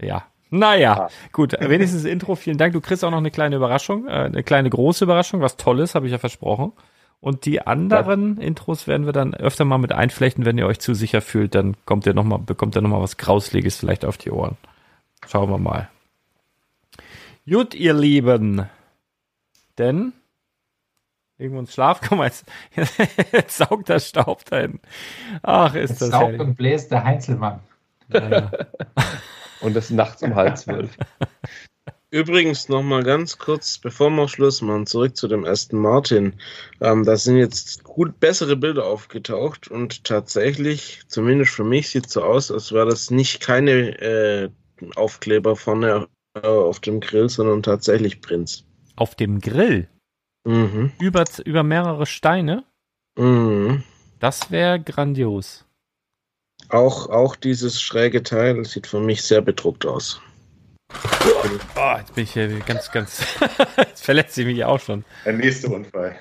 ja. 0.00 0.24
Naja, 0.50 1.08
gut, 1.32 1.52
wenigstens 1.60 2.04
Intro, 2.04 2.34
vielen 2.34 2.58
Dank. 2.58 2.72
Du 2.72 2.80
kriegst 2.80 3.04
auch 3.04 3.10
noch 3.10 3.18
eine 3.18 3.30
kleine 3.30 3.56
Überraschung, 3.56 4.06
äh, 4.08 4.10
eine 4.10 4.42
kleine 4.42 4.68
große 4.70 5.04
Überraschung, 5.04 5.40
was 5.40 5.56
Tolles, 5.56 5.94
habe 5.94 6.06
ich 6.06 6.12
ja 6.12 6.18
versprochen. 6.18 6.72
Und 7.20 7.44
die 7.44 7.60
anderen 7.66 8.38
Intros 8.38 8.86
werden 8.86 9.04
wir 9.04 9.12
dann 9.12 9.34
öfter 9.34 9.64
mal 9.66 9.78
mit 9.78 9.92
einflechten, 9.92 10.46
wenn 10.46 10.56
ihr 10.56 10.66
euch 10.66 10.80
zu 10.80 10.94
sicher 10.94 11.20
fühlt, 11.20 11.54
dann 11.54 11.76
kommt 11.84 12.06
ihr 12.06 12.14
noch 12.14 12.24
mal, 12.24 12.38
bekommt 12.38 12.76
ihr 12.76 12.80
nochmal 12.80 13.02
was 13.02 13.18
Grausliges 13.18 13.76
vielleicht 13.76 14.04
auf 14.06 14.16
die 14.16 14.30
Ohren. 14.30 14.56
Schauen 15.28 15.50
wir 15.50 15.58
mal. 15.58 15.88
Gut, 17.48 17.74
ihr 17.74 17.92
Lieben. 17.94 18.66
Denn 19.76 20.14
legen 21.36 21.52
wir 21.54 21.60
uns 21.60 21.74
Schlaf. 21.74 22.00
Guck 22.08 22.18
mal, 22.18 22.24
jetzt, 22.24 22.46
jetzt 23.32 23.58
saugt 23.58 23.88
das 23.90 24.08
Staub 24.08 24.44
da 24.46 24.58
hinten. 24.58 24.80
Ach, 25.42 25.74
ist 25.74 25.90
Jetzt 25.90 26.02
das 26.02 26.08
saugt 26.10 26.24
herrlich. 26.24 26.40
und 26.40 26.54
bläst 26.54 26.90
der 26.90 27.04
Heinzelmann. 27.04 27.60
Naja. 28.12 28.50
Und 29.60 29.74
das 29.74 29.90
nachts 29.90 30.22
um 30.22 30.34
halb 30.34 30.56
zwölf. 30.56 30.96
Übrigens 32.12 32.68
noch 32.68 32.82
mal 32.82 33.04
ganz 33.04 33.38
kurz, 33.38 33.78
bevor 33.78 34.10
wir 34.10 34.26
Schluss 34.28 34.62
machen, 34.62 34.86
zurück 34.86 35.16
zu 35.16 35.28
dem 35.28 35.44
Aston 35.44 35.80
Martin. 35.80 36.34
Ähm, 36.80 37.04
da 37.04 37.16
sind 37.16 37.36
jetzt 37.36 37.84
gut 37.84 38.18
bessere 38.18 38.56
Bilder 38.56 38.84
aufgetaucht 38.84 39.68
und 39.68 40.02
tatsächlich, 40.02 41.02
zumindest 41.06 41.52
für 41.52 41.62
mich, 41.62 41.90
sieht 41.90 42.10
so 42.10 42.24
aus, 42.24 42.50
als 42.50 42.72
wäre 42.72 42.88
das 42.88 43.10
nicht 43.12 43.40
keine 43.40 43.96
äh, 44.00 44.50
Aufkleber 44.96 45.54
vorne 45.54 46.08
äh, 46.34 46.46
auf 46.46 46.80
dem 46.80 46.98
Grill, 46.98 47.28
sondern 47.28 47.62
tatsächlich 47.62 48.20
Prinz. 48.20 48.64
Auf 48.96 49.14
dem 49.14 49.40
Grill 49.40 49.88
Mhm. 50.44 50.92
über, 50.98 51.24
über 51.44 51.62
mehrere 51.62 52.06
Steine, 52.06 52.64
Mhm. 53.18 53.82
das 54.18 54.50
wäre 54.50 54.80
grandios. 54.80 55.66
Auch, 56.70 57.08
auch 57.08 57.36
dieses 57.36 57.80
schräge 57.80 58.22
Teil 58.22 58.64
sieht 58.64 58.86
für 58.86 59.00
mich 59.00 59.22
sehr 59.22 59.42
bedruckt 59.42 59.84
aus. 59.86 60.20
Oh, 61.76 61.96
jetzt 61.98 62.14
bin 62.14 62.24
ich 62.24 62.32
hier 62.32 62.48
ganz, 62.60 62.90
ganz. 62.90 63.24
jetzt 63.76 64.04
verletzt 64.04 64.38
ich 64.38 64.46
mich 64.46 64.64
auch 64.64 64.80
schon. 64.80 65.04
Der 65.24 65.34
nächste 65.34 65.68
Unfall. 65.68 66.16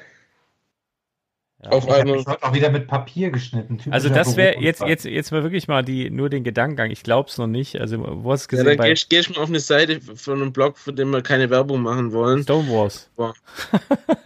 Ja. 1.63 1.71
Auf 1.71 1.85
Ich 1.87 2.25
habe 2.25 2.43
auch 2.43 2.53
wieder 2.53 2.69
mit 2.69 2.87
Papier 2.87 3.31
geschnitten. 3.31 3.79
Also 3.91 4.07
das 4.07 4.37
wäre 4.37 4.61
jetzt, 4.61 4.81
jetzt, 4.81 5.03
jetzt 5.03 5.31
mal 5.31 5.43
wirklich 5.43 5.67
mal 5.67 5.83
die, 5.83 6.09
nur 6.09 6.29
den 6.29 6.45
Gedankengang. 6.45 6.89
Ich 6.89 7.03
glaube 7.03 7.29
es 7.29 7.37
noch 7.37 7.47
nicht. 7.47 7.81
Also 7.81 7.99
wo 8.23 8.31
hast 8.31 8.49
du 8.49 8.55
Ja, 8.55 8.63
gesehen 8.63 8.77
da 8.77 8.83
bei 8.83 8.93
gehst 8.93 9.29
du 9.29 9.33
mal 9.33 9.41
auf 9.41 9.49
eine 9.49 9.59
Seite 9.59 9.99
von 9.99 10.41
einem 10.41 10.53
Blog, 10.53 10.77
für 10.77 10.93
den 10.93 11.09
wir 11.09 11.21
keine 11.21 11.49
Werbung 11.49 11.81
machen 11.81 12.13
wollen. 12.13 12.43
Stonewalls? 12.43 13.09
Boah. 13.17 13.33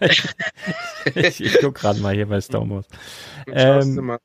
ich 0.00 1.40
ich 1.40 1.58
guck 1.60 1.74
gerade 1.74 1.98
mal 2.00 2.14
hier 2.14 2.26
bei 2.26 2.40
Stonewalls. 2.40 2.86
Und 3.46 3.60
schaust 3.60 3.88
Ähm. 3.88 4.18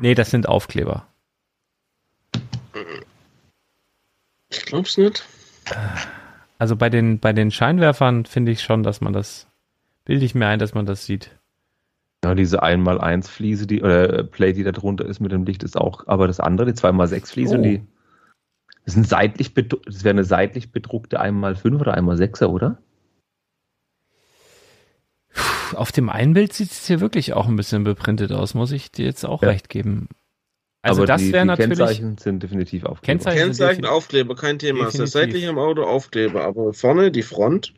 Nee, 0.00 0.14
das 0.14 0.30
sind 0.30 0.48
Aufkleber. 0.48 1.06
Ich 4.50 4.64
glaub's 4.64 4.96
nicht. 4.96 5.24
Also 6.58 6.76
bei 6.76 6.90
den, 6.90 7.18
bei 7.20 7.32
den 7.32 7.50
Scheinwerfern 7.50 8.24
finde 8.26 8.52
ich 8.52 8.62
schon, 8.62 8.82
dass 8.82 9.00
man 9.00 9.12
das, 9.12 9.46
bilde 10.04 10.24
ich 10.24 10.34
mir 10.34 10.46
ein, 10.46 10.58
dass 10.58 10.74
man 10.74 10.86
das 10.86 11.04
sieht. 11.04 11.38
Ja, 12.24 12.34
diese 12.34 12.62
1x1 12.62 13.28
Fliese, 13.28 13.66
die, 13.66 13.82
oder 13.82 14.18
äh, 14.18 14.24
Plate, 14.24 14.54
die 14.54 14.64
da 14.64 14.72
drunter 14.72 15.06
ist 15.06 15.20
mit 15.20 15.32
dem 15.32 15.44
Licht, 15.44 15.62
ist 15.62 15.76
auch, 15.76 16.06
aber 16.06 16.26
das 16.26 16.40
andere, 16.40 16.72
die 16.72 16.78
2x6 16.78 17.30
Fliese, 17.30 17.58
Oh. 17.58 17.62
die, 17.62 17.82
das, 18.84 18.96
ein 18.96 19.04
seitlich 19.04 19.54
das 19.54 20.04
wäre 20.04 20.10
eine 20.10 20.24
seitlich 20.24 20.70
bedruckte 20.72 21.20
1x5 21.20 21.80
oder 21.80 21.96
1x6er, 21.96 22.46
oder? 22.46 22.78
Auf 25.74 25.92
dem 25.92 26.08
einen 26.08 26.34
Bild 26.34 26.52
sieht 26.52 26.72
es 26.72 26.86
hier 26.86 27.00
wirklich 27.00 27.32
auch 27.32 27.46
ein 27.46 27.56
bisschen 27.56 27.84
beprintet 27.84 28.32
aus, 28.32 28.54
muss 28.54 28.72
ich 28.72 28.90
dir 28.90 29.04
jetzt 29.06 29.24
auch 29.24 29.42
Ja. 29.42 29.48
recht 29.50 29.68
geben. 29.68 30.08
Also 30.82 31.02
aber 31.02 31.06
das 31.06 31.30
wäre 31.30 31.44
natürlich. 31.44 31.78
Kennzeichen 31.78 32.18
sind 32.18 32.42
definitiv 32.42 32.84
aufgeklebt. 32.84 33.22
Kennzeichen- 33.24 33.38
sind 33.38 33.46
Kennzeichen, 33.66 33.84
defini- 33.84 33.88
Aufkleber, 33.88 34.34
kein 34.34 34.58
Thema. 34.58 34.80
Ist 34.86 34.94
definitiv. 34.94 35.12
seitlich 35.12 35.48
am 35.48 35.58
Auto 35.58 35.82
Aufkleber, 35.84 36.42
aber 36.44 36.72
vorne 36.72 37.10
die 37.10 37.22
Front. 37.22 37.74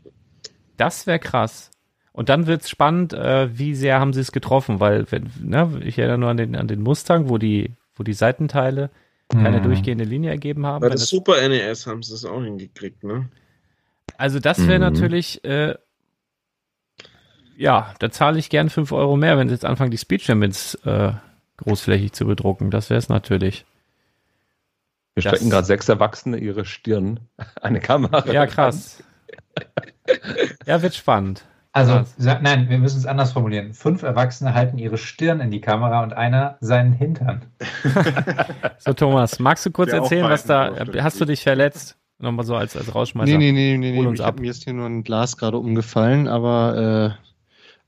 Das 0.76 1.06
wäre 1.06 1.18
krass. 1.18 1.70
Und 2.12 2.28
dann 2.28 2.46
wird's 2.46 2.70
spannend, 2.70 3.12
äh, 3.12 3.56
wie 3.58 3.74
sehr 3.74 3.98
haben 3.98 4.12
sie 4.12 4.20
es 4.20 4.32
getroffen, 4.32 4.80
weil 4.80 5.10
wenn, 5.10 5.30
ne, 5.42 5.80
ich 5.84 5.98
erinnere 5.98 6.18
nur 6.18 6.28
an 6.30 6.36
den, 6.36 6.54
an 6.56 6.68
den 6.68 6.80
Mustang, 6.82 7.28
wo 7.28 7.38
die, 7.38 7.72
wo 7.96 8.02
die 8.04 8.12
Seitenteile 8.12 8.90
keine 9.30 9.58
Mhm. 9.60 9.62
durchgehende 9.64 10.04
Linie 10.04 10.30
ergeben 10.30 10.66
haben. 10.66 10.82
Bei 10.82 10.88
der 10.88 10.96
es- 10.96 11.08
Super 11.08 11.40
NES 11.48 11.86
haben 11.86 12.02
sie 12.02 12.14
es 12.14 12.24
auch 12.24 12.42
hingekriegt, 12.42 13.02
ne? 13.02 13.28
also 14.18 14.38
das 14.40 14.58
wäre 14.68 14.78
Mhm. 14.78 14.94
natürlich, 14.94 15.42
äh, 15.44 15.74
ja, 17.56 17.94
da 17.98 18.10
zahle 18.10 18.38
ich 18.38 18.50
gern 18.50 18.70
5 18.70 18.92
Euro 18.92 19.16
mehr, 19.16 19.38
wenn 19.38 19.48
sie 19.48 19.54
jetzt 19.54 19.64
anfangen, 19.64 19.90
die 19.90 19.98
Speed 19.98 20.22
Champions 20.22 20.74
äh, 20.84 21.12
großflächig 21.58 22.12
zu 22.12 22.26
bedrucken. 22.26 22.70
Das 22.70 22.90
wäre 22.90 22.98
es 22.98 23.08
natürlich. 23.08 23.64
Wir 25.14 25.22
Das- 25.22 25.32
strecken 25.32 25.50
gerade 25.50 25.66
sechs 25.66 25.88
Erwachsene 25.88 26.38
ihre 26.38 26.64
Stirn 26.64 27.20
an 27.36 27.46
eine 27.62 27.80
Kamera. 27.80 28.26
Ja, 28.32 28.46
krass. 28.46 29.02
ja, 30.66 30.80
wird 30.82 30.94
spannend. 30.94 31.44
Also, 31.74 31.92
Krass. 31.94 32.16
nein, 32.18 32.68
wir 32.68 32.76
müssen 32.78 32.98
es 32.98 33.06
anders 33.06 33.32
formulieren. 33.32 33.72
Fünf 33.72 34.02
Erwachsene 34.02 34.52
halten 34.52 34.76
ihre 34.76 34.98
Stirn 34.98 35.40
in 35.40 35.50
die 35.50 35.62
Kamera 35.62 36.02
und 36.02 36.12
einer 36.12 36.58
seinen 36.60 36.92
Hintern. 36.92 37.46
So, 38.78 38.92
Thomas, 38.92 39.38
magst 39.38 39.64
du 39.64 39.70
kurz 39.70 39.90
auch 39.94 40.02
erzählen, 40.02 40.28
was 40.28 40.44
da, 40.44 40.74
hast 41.00 41.18
du 41.18 41.24
dich 41.24 41.42
verletzt? 41.42 41.96
Nochmal 42.18 42.44
so 42.44 42.56
als, 42.56 42.76
als 42.76 42.94
Rauschmeißer. 42.94 43.30
Nee, 43.38 43.38
nee, 43.38 43.52
nee, 43.52 43.78
nee, 43.78 43.92
nee. 44.00 44.06
uns 44.06 44.20
Ich 44.20 44.24
ab. 44.26 44.34
hab, 44.34 44.40
mir 44.40 44.50
ist 44.50 44.64
hier 44.64 44.74
nur 44.74 44.86
ein 44.86 45.02
Glas 45.02 45.38
gerade 45.38 45.56
umgefallen, 45.56 46.28
aber 46.28 47.16
äh, 47.18 47.31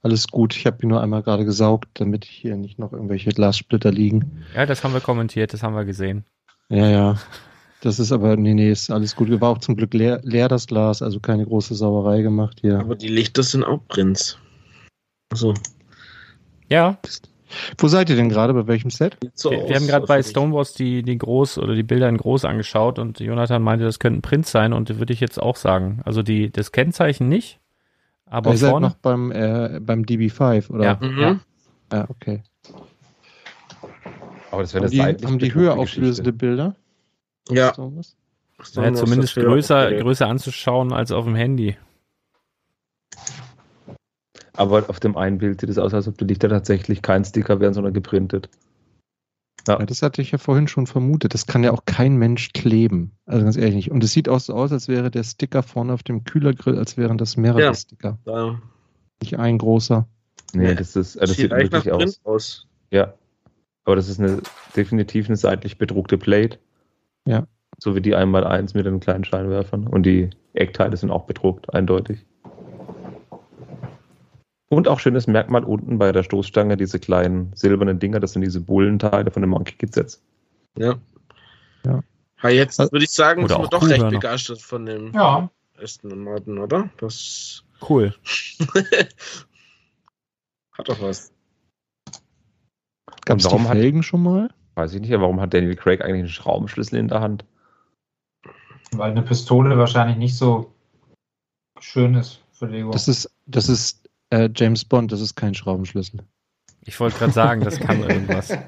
alles 0.04 0.28
gut. 0.28 0.54
Ich 0.54 0.66
habe 0.66 0.82
ihn 0.82 0.90
nur 0.90 1.00
einmal 1.00 1.22
gerade 1.22 1.44
gesaugt, 1.44 1.88
damit 1.94 2.24
hier 2.24 2.56
nicht 2.56 2.78
noch 2.78 2.92
irgendwelche 2.92 3.30
Glassplitter 3.30 3.90
liegen. 3.90 4.44
Ja, 4.54 4.66
das 4.66 4.84
haben 4.84 4.92
wir 4.92 5.00
kommentiert, 5.00 5.52
das 5.52 5.62
haben 5.62 5.74
wir 5.74 5.84
gesehen. 5.84 6.24
Ja, 6.68 6.88
ja. 6.88 7.18
Das 7.80 7.98
ist 7.98 8.12
aber, 8.12 8.38
nee, 8.38 8.54
nee, 8.54 8.70
ist 8.70 8.90
alles 8.90 9.14
gut. 9.14 9.28
War 9.42 9.50
auch 9.50 9.58
zum 9.58 9.76
Glück 9.76 9.92
leer, 9.92 10.18
leer 10.22 10.48
das 10.48 10.66
Glas, 10.66 11.02
also 11.02 11.20
keine 11.20 11.44
große 11.44 11.74
Sauerei 11.74 12.22
gemacht 12.22 12.60
hier. 12.62 12.78
Aber 12.78 12.94
die 12.94 13.08
Lichter 13.08 13.42
sind 13.42 13.62
auch 13.62 13.86
Prinz. 13.88 14.38
Also, 15.30 15.52
Ja, 16.70 16.96
Wo 17.76 17.88
seid 17.88 18.08
ihr 18.08 18.16
denn 18.16 18.30
gerade? 18.30 18.54
Bei 18.54 18.66
welchem 18.66 18.88
Set? 18.88 19.18
so 19.34 19.50
wir, 19.50 19.68
wir 19.68 19.76
haben 19.76 19.86
gerade 19.86 20.06
bei. 20.06 20.22
Stonewalls 20.22 20.72
die, 20.72 21.02
die 21.02 21.18
groß 21.18 21.58
oder 21.58 21.74
die 21.74 21.82
Bilder 21.82 22.08
in 22.08 22.16
groß 22.16 22.46
angeschaut 22.46 22.98
und 22.98 23.20
Jonathan 23.20 23.62
meinte, 23.62 23.84
das 23.84 23.98
könnte 23.98 24.20
ein 24.20 24.22
Print 24.22 24.46
sein 24.46 24.72
und 24.72 24.98
würde 24.98 25.12
ich 25.12 25.20
jetzt 25.20 25.38
auch 25.38 25.56
sagen. 25.56 26.00
Also 26.06 26.22
die, 26.22 26.50
das 26.50 26.72
Kennzeichen 26.72 27.28
nicht, 27.28 27.60
aber 28.26 28.50
ihr 28.52 28.58
seid 28.58 28.70
vorne. 28.70 28.88
noch 28.88 28.94
beim, 28.96 29.30
äh, 29.32 29.80
beim 29.80 30.02
DB5, 30.02 30.70
oder? 30.70 30.84
Ja. 30.84 30.98
Mhm. 31.00 31.18
Ja. 31.18 31.40
Ja, 31.92 32.06
okay. 32.08 32.42
Aber 34.50 34.62
das 34.62 34.74
wäre 34.74 34.84
Haben 34.86 35.00
eine 35.00 35.14
die, 35.14 35.26
haben 35.26 35.38
die 35.38 35.54
höher 35.54 35.76
auflösende 35.76 36.32
Bilder? 36.32 36.76
Ja. 37.48 37.72
Ja, 38.76 38.94
zumindest 38.94 39.34
größer, 39.34 39.92
größer 39.92 40.28
anzuschauen 40.28 40.92
als 40.92 41.12
auf 41.12 41.24
dem 41.24 41.34
Handy. 41.34 41.76
Aber 44.56 44.88
auf 44.88 45.00
dem 45.00 45.16
einen 45.16 45.38
Bild 45.38 45.60
sieht 45.60 45.70
es 45.70 45.78
aus, 45.78 45.92
als 45.92 46.06
ob 46.06 46.16
die 46.16 46.24
Lichter 46.24 46.48
tatsächlich 46.48 47.02
kein 47.02 47.24
Sticker 47.24 47.58
wären, 47.58 47.74
sondern 47.74 47.92
geprintet. 47.92 48.48
Ja, 49.66 49.78
das 49.78 50.02
hatte 50.02 50.20
ich 50.22 50.30
ja 50.30 50.38
vorhin 50.38 50.68
schon 50.68 50.86
vermutet. 50.86 51.34
Das 51.34 51.46
kann 51.46 51.64
ja 51.64 51.72
auch 51.72 51.84
kein 51.86 52.16
Mensch 52.16 52.52
kleben. 52.52 53.12
Also 53.26 53.44
ganz 53.44 53.56
ehrlich 53.56 53.74
nicht. 53.74 53.90
Und 53.90 54.04
es 54.04 54.12
sieht 54.12 54.28
auch 54.28 54.40
so 54.40 54.54
aus, 54.54 54.72
als 54.72 54.88
wäre 54.88 55.10
der 55.10 55.22
Sticker 55.24 55.62
vorne 55.62 55.92
auf 55.92 56.02
dem 56.02 56.24
Kühlergrill, 56.24 56.78
als 56.78 56.96
wären 56.96 57.18
das 57.18 57.36
mehrere 57.36 57.60
Ja. 57.62 57.74
Sticker. 57.74 58.18
Da 58.24 58.60
Nicht 59.22 59.38
ein 59.38 59.58
großer. 59.58 60.06
Nee, 60.52 60.68
Ja, 60.68 60.74
das 60.74 60.96
ist, 60.96 61.16
äh, 61.16 61.20
das 61.20 61.30
sieht 61.30 61.50
sieht 61.50 61.50
wirklich 61.50 61.92
aus. 61.92 62.20
aus. 62.24 62.66
Ja. 62.90 63.14
Aber 63.84 63.96
das 63.96 64.08
ist 64.08 64.20
eine 64.20 64.40
definitiv 64.76 65.28
eine 65.28 65.36
seitlich 65.36 65.78
bedruckte 65.78 66.18
Plate. 66.18 66.58
Ja. 67.26 67.46
So 67.78 67.94
wie 67.94 68.00
die 68.00 68.14
1x1 68.14 68.76
mit 68.76 68.86
den 68.86 69.00
kleinen 69.00 69.24
Scheinwerfern. 69.24 69.86
Und 69.86 70.04
die 70.04 70.30
Eckteile 70.52 70.96
sind 70.96 71.10
auch 71.10 71.24
bedruckt, 71.26 71.72
eindeutig. 71.74 72.24
Und 74.74 74.88
auch 74.88 74.98
schönes 75.00 75.26
Merkmal 75.26 75.64
unten 75.64 75.98
bei 75.98 76.10
der 76.12 76.22
Stoßstange, 76.22 76.76
diese 76.76 76.98
kleinen 76.98 77.52
silbernen 77.54 77.98
Dinger, 77.98 78.20
das 78.20 78.32
sind 78.32 78.42
diese 78.42 78.60
Bullenteile 78.60 79.30
von 79.30 79.42
dem 79.42 79.50
Monkey 79.50 79.74
Kid 79.76 79.94
Sets. 79.94 80.22
Ja. 80.76 80.96
Ja. 81.84 82.02
Ja, 82.42 82.48
jetzt 82.50 82.80
Also- 82.80 82.92
würde 82.92 83.04
ich 83.04 83.10
sagen, 83.10 83.42
sind 83.42 83.50
wir 83.50 83.58
auch 83.64 83.68
doch 83.68 83.88
recht 83.88 84.08
begeistert 84.10 84.60
von 84.60 84.84
dem 84.86 85.12
Ja, 85.12 85.48
Aston 85.80 86.24
Martin, 86.24 86.58
oder? 86.58 86.88
Das 86.98 87.62
Cool. 87.88 88.14
hat 90.72 90.88
doch 90.88 91.00
was. 91.00 91.32
Gab 93.24 93.38
es 93.38 93.44
die 93.44 93.50
warum 93.50 93.68
hat- 93.68 93.76
Felgen 93.76 94.02
schon 94.02 94.22
mal? 94.22 94.50
Weiß 94.74 94.92
ich 94.94 95.00
nicht, 95.00 95.12
aber 95.12 95.22
warum 95.22 95.40
hat 95.40 95.54
Daniel 95.54 95.76
Craig 95.76 96.00
eigentlich 96.02 96.20
einen 96.20 96.28
Schraubenschlüssel 96.28 96.98
in 96.98 97.08
der 97.08 97.20
Hand? 97.20 97.44
weil 98.96 99.10
eine 99.10 99.22
Pistole 99.22 99.76
wahrscheinlich 99.76 100.16
nicht 100.18 100.36
so 100.36 100.72
schön 101.80 102.14
ist 102.14 102.40
für 102.52 102.66
Lego. 102.66 102.92
Das 102.92 103.08
ist, 103.08 103.28
das 103.46 103.68
ist 103.68 104.03
äh, 104.34 104.50
James 104.54 104.84
Bond, 104.84 105.12
das 105.12 105.20
ist 105.20 105.34
kein 105.36 105.54
Schraubenschlüssel. 105.54 106.20
Ich 106.86 106.98
wollte 107.00 107.18
gerade 107.18 107.32
sagen, 107.32 107.62
das 107.62 107.78
kann 107.80 108.00
irgendwas. 108.02 108.48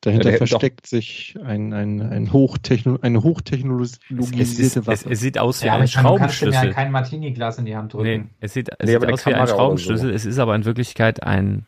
Dahinter 0.00 0.32
Ja, 0.32 0.36
versteckt 0.36 0.86
sich 0.86 1.34
ein, 1.42 1.72
ein, 1.72 2.02
ein 2.02 2.32
Hochtechno 2.32 2.98
eine 3.00 3.18
Es, 3.18 3.24
es, 3.24 3.24
hochtechnologisierte 3.24 4.80
es, 4.80 4.86
Waffe. 4.86 5.10
es 5.10 5.20
sieht 5.20 5.38
aus 5.38 5.62
wie 5.62 5.66
ja, 5.66 5.76
ein 5.76 5.84
ich 5.84 5.96
meine, 5.96 6.08
du 6.08 6.16
kannst 6.16 6.42
ihm 6.42 6.50
ja 6.52 6.52
Schraubenschlüssel. 6.60 6.74
kein 6.74 6.92
Martini-Glas 6.92 7.58
in 7.58 7.64
die 7.64 7.74
Hand 7.74 7.94
drücken. 7.94 8.04
Nee, 8.04 8.24
es 8.40 8.52
sieht, 8.52 8.68
es 8.78 8.86
Nee, 8.86 8.98
sieht 9.00 9.06
aus 9.10 9.24
wie 9.26 9.34
ein 9.34 9.46
Schraubenschlüssel. 9.46 10.08
so. 10.10 10.14
Es 10.14 10.26
ist 10.26 10.38
aber 10.38 10.54
in 10.56 10.64
Wirklichkeit 10.66 11.22
ein 11.22 11.66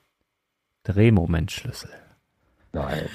Drehmomentschlüssel. 0.82 1.90
Nein. 2.73 3.06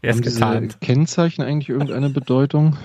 Er 0.00 0.10
ist 0.10 0.16
Haben 0.16 0.22
diese 0.22 0.34
getarnt. 0.36 0.80
Kennzeichen 0.80 1.42
eigentlich 1.42 1.68
irgendeine 1.68 2.10
Bedeutung? 2.10 2.76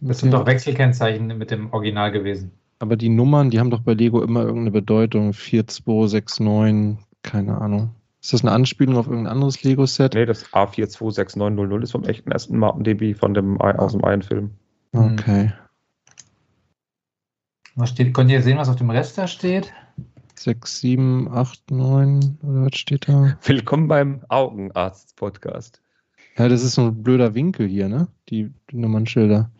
Das 0.00 0.18
sind 0.18 0.32
doch 0.32 0.46
Wechselkennzeichen 0.46 1.26
mit 1.38 1.50
dem 1.50 1.72
Original 1.72 2.12
gewesen. 2.12 2.52
Aber 2.78 2.96
die 2.96 3.08
Nummern, 3.08 3.50
die 3.50 3.58
haben 3.58 3.70
doch 3.70 3.80
bei 3.80 3.94
Lego 3.94 4.22
immer 4.22 4.42
irgendeine 4.42 4.70
Bedeutung. 4.70 5.32
4269, 5.32 7.04
keine 7.22 7.60
Ahnung. 7.60 7.90
Ist 8.20 8.32
das 8.32 8.42
eine 8.42 8.52
Anspielung 8.52 8.96
auf 8.96 9.06
irgendein 9.06 9.32
anderes 9.32 9.62
Lego-Set? 9.62 10.14
Nee, 10.14 10.26
das 10.26 10.46
A426900 10.52 11.82
ist 11.82 11.92
vom 11.92 12.04
echten 12.04 12.32
Aston 12.32 12.58
Martin 12.58 12.84
DB 12.84 13.14
von 13.14 13.34
dem, 13.34 13.60
aus 13.60 13.92
dem 13.92 14.04
einen 14.04 14.22
Film. 14.22 14.50
Okay. 14.92 15.52
Was 17.74 17.90
steht, 17.90 18.14
könnt 18.14 18.30
ihr 18.30 18.42
sehen, 18.42 18.58
was 18.58 18.68
auf 18.68 18.76
dem 18.76 18.90
Rest 18.90 19.18
da 19.18 19.26
steht? 19.26 19.72
6, 20.34 20.80
7, 20.80 21.28
8, 21.32 21.70
9, 21.70 22.38
oder 22.42 22.66
was 22.66 22.76
steht 22.76 23.08
da? 23.08 23.36
Willkommen 23.44 23.88
beim 23.88 24.20
Augenarzt-Podcast. 24.28 25.80
Ja, 26.38 26.48
das 26.48 26.62
ist 26.62 26.74
so 26.74 26.86
ein 26.86 27.02
blöder 27.02 27.34
Winkel 27.34 27.66
hier, 27.66 27.88
ne? 27.88 28.06
Die 28.28 28.52
Nummernschilder. 28.70 29.50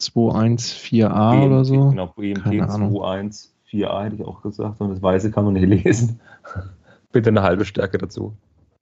214a 0.00 1.30
BMP, 1.30 1.46
oder 1.46 1.64
so. 1.64 1.90
Genau, 1.90 2.06
BMP 2.08 2.46
214a 2.46 4.04
hätte 4.04 4.16
ich 4.16 4.24
auch 4.24 4.42
gesagt. 4.42 4.80
Und 4.80 4.90
das 4.90 5.02
Weiße 5.02 5.30
kann 5.30 5.44
man 5.44 5.54
nicht 5.54 5.84
lesen. 5.84 6.20
Bitte 7.12 7.30
eine 7.30 7.42
halbe 7.42 7.64
Stärke 7.64 7.98
dazu. 7.98 8.34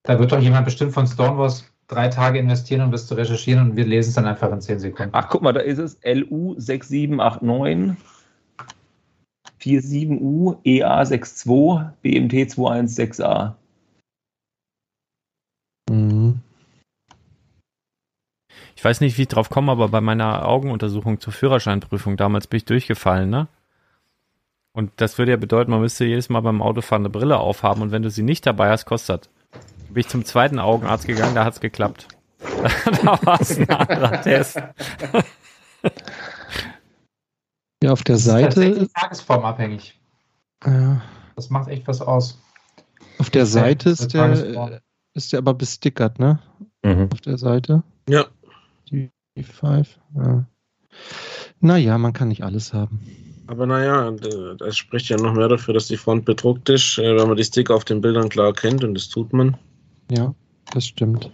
Da 0.05 0.19
wird 0.19 0.33
doch 0.33 0.41
jemand 0.41 0.65
bestimmt 0.65 0.93
von 0.93 1.07
Stormwars 1.07 1.71
drei 1.89 2.09
Tage 2.09 2.39
investieren, 2.39 2.83
um 2.83 2.91
das 2.93 3.07
zu 3.07 3.15
recherchieren 3.15 3.71
und 3.71 3.77
wir 3.77 3.85
lesen 3.85 4.11
es 4.11 4.15
dann 4.15 4.27
einfach 4.27 4.51
in 4.53 4.61
zehn 4.61 4.79
Sekunden. 4.79 5.11
Ach, 5.13 5.29
guck 5.29 5.43
mal, 5.43 5.53
da 5.53 5.61
ist 5.61 5.79
es 5.79 6.01
LU6789 6.03 7.97
47U 9.61 10.63
EA62 10.65 11.91
BMT216A. 12.05 13.55
Ich 18.79 18.85
weiß 18.85 19.01
nicht, 19.01 19.19
wie 19.19 19.23
ich 19.23 19.29
drauf 19.29 19.51
komme, 19.51 19.73
aber 19.73 19.89
bei 19.89 20.01
meiner 20.01 20.47
Augenuntersuchung 20.47 21.19
zur 21.19 21.33
Führerscheinprüfung 21.33 22.17
damals 22.17 22.47
bin 22.47 22.59
ich 22.59 22.65
durchgefallen, 22.65 23.29
ne? 23.29 23.49
Und 24.73 24.93
das 24.99 25.19
würde 25.19 25.33
ja 25.33 25.37
bedeuten, 25.37 25.73
man 25.73 25.81
müsste 25.81 26.05
jedes 26.05 26.29
Mal 26.29 26.43
beim 26.43 26.63
Autofahren 26.63 27.03
eine 27.03 27.11
Brille 27.11 27.39
aufhaben 27.39 27.83
und 27.83 27.91
wenn 27.91 28.05
du 28.05 28.11
sie 28.11 28.23
nicht 28.23 28.47
dabei 28.47 28.71
hast, 28.71 28.85
kostet. 28.85 29.31
Bin 29.89 30.03
ich 30.03 30.07
zum 30.07 30.25
zweiten 30.25 30.61
Augenarzt 30.61 31.09
gegangen, 31.09 31.35
da 31.35 31.45
hat's 31.45 31.59
geklappt. 31.59 32.07
da 33.03 33.19
war 33.27 33.41
es 33.41 33.59
ein 33.59 33.69
anderer 33.69 34.23
Test. 34.23 34.63
Ja, 37.83 37.93
auf 37.93 38.03
der 38.05 38.15
Das 38.15 38.21
ist 38.23 38.27
Seite, 38.27 38.49
tatsächlich 38.49 38.93
tagesformabhängig. 38.93 40.01
äh, 40.65 40.97
Das 41.37 41.51
macht 41.51 41.69
echt 41.69 41.87
was 41.89 42.01
aus. 42.01 42.41
auf 43.19 43.31
der 43.31 43.47
Seite 43.47 43.91
ist 43.91 44.11
Tagesform. 44.13 44.71
der, 44.71 44.83
ist 45.15 45.33
der 45.33 45.39
aber 45.39 45.55
bestickert, 45.55 46.19
ne? 46.19 46.41
Mhm. 46.85 47.09
Auf 47.13 47.21
der 47.21 47.39
Seite. 47.39 47.83
Ja. 48.09 48.27
Die, 49.39 49.43
die 49.43 49.53
5. 49.53 49.99
Ja. 50.17 50.45
Naja, 51.61 51.99
man 51.99 52.13
kann 52.13 52.29
nicht 52.29 52.43
alles 52.43 52.73
haben. 52.73 53.01
Aber 53.47 53.67
naja, 53.67 54.11
das 54.59 54.77
spricht 54.77 55.09
ja 55.09 55.17
noch 55.17 55.33
mehr 55.33 55.49
dafür, 55.49 55.75
dass 55.75 55.87
die 55.87 55.97
Front 55.97 56.25
bedruckt 56.25 56.69
ist, 56.69 56.99
äh, 56.99 57.17
wenn 57.17 57.29
man 57.29 57.37
die 57.37 57.45
Sticker 57.45 57.75
auf 57.75 57.85
den 57.85 58.01
Bildern 58.01 58.29
klar 58.29 58.53
kennt 58.53 58.85
und 58.85 58.95
das 58.95 59.09
tut 59.09 59.33
man. 59.33 59.57
Ja, 60.11 60.35
das 60.73 60.87
stimmt. 60.87 61.31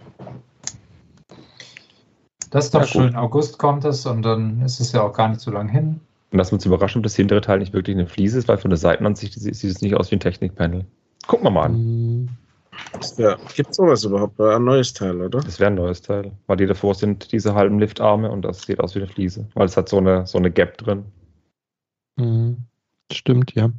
Das 2.51 2.65
ist 2.65 2.75
doch 2.75 2.81
Ja, 2.81 2.87
schön. 2.87 3.15
August 3.15 3.57
kommt 3.57 3.83
es 3.83 4.05
und 4.05 4.21
dann 4.21 4.61
ist 4.61 4.79
es 4.79 4.93
ja 4.93 5.01
auch 5.01 5.13
gar 5.13 5.27
nicht 5.27 5.41
so 5.41 5.51
lang 5.51 5.67
hin. 5.67 5.99
Und 6.31 6.37
lassen 6.37 6.51
wir 6.51 6.55
uns 6.55 6.65
überraschen, 6.65 6.99
ob 6.99 7.03
das 7.03 7.15
hintere 7.15 7.41
Teil 7.41 7.59
nicht 7.59 7.73
wirklich 7.73 7.97
eine 7.97 8.07
Fliese 8.07 8.39
ist, 8.39 8.47
weil 8.47 8.57
von 8.57 8.69
der 8.69 8.77
Seitenansicht 8.77 9.33
sieht 9.33 9.55
sieht 9.55 9.71
es 9.71 9.81
nicht 9.81 9.95
aus 9.95 10.11
wie 10.11 10.15
ein 10.15 10.21
Technikpanel. 10.21 10.85
Gucken 11.27 11.45
wir 11.45 11.51
mal 11.51 11.63
an. 11.63 11.75
Ja, 13.17 13.35
gibt 13.55 13.71
es 13.71 13.75
sowas 13.77 14.03
überhaupt? 14.03 14.39
Ein 14.39 14.63
neues 14.63 14.93
Teil, 14.93 15.19
oder? 15.21 15.39
Das 15.41 15.59
wäre 15.59 15.69
ein 15.69 15.75
neues 15.75 16.01
Teil. 16.01 16.31
Weil 16.47 16.57
die 16.57 16.65
davor 16.65 16.95
sind 16.95 17.31
diese 17.31 17.53
halben 17.53 17.79
Liftarme 17.79 18.31
und 18.31 18.41
das 18.43 18.61
sieht 18.61 18.79
aus 18.79 18.95
wie 18.95 18.99
eine 18.99 19.07
Fliese. 19.07 19.47
Weil 19.53 19.65
es 19.65 19.75
hat 19.77 19.89
so 19.89 19.97
eine, 19.97 20.25
so 20.27 20.37
eine 20.37 20.51
Gap 20.51 20.77
drin. 20.77 21.05
hm, 22.17 22.57
Stimmt, 23.11 23.53
ja. 23.55 23.69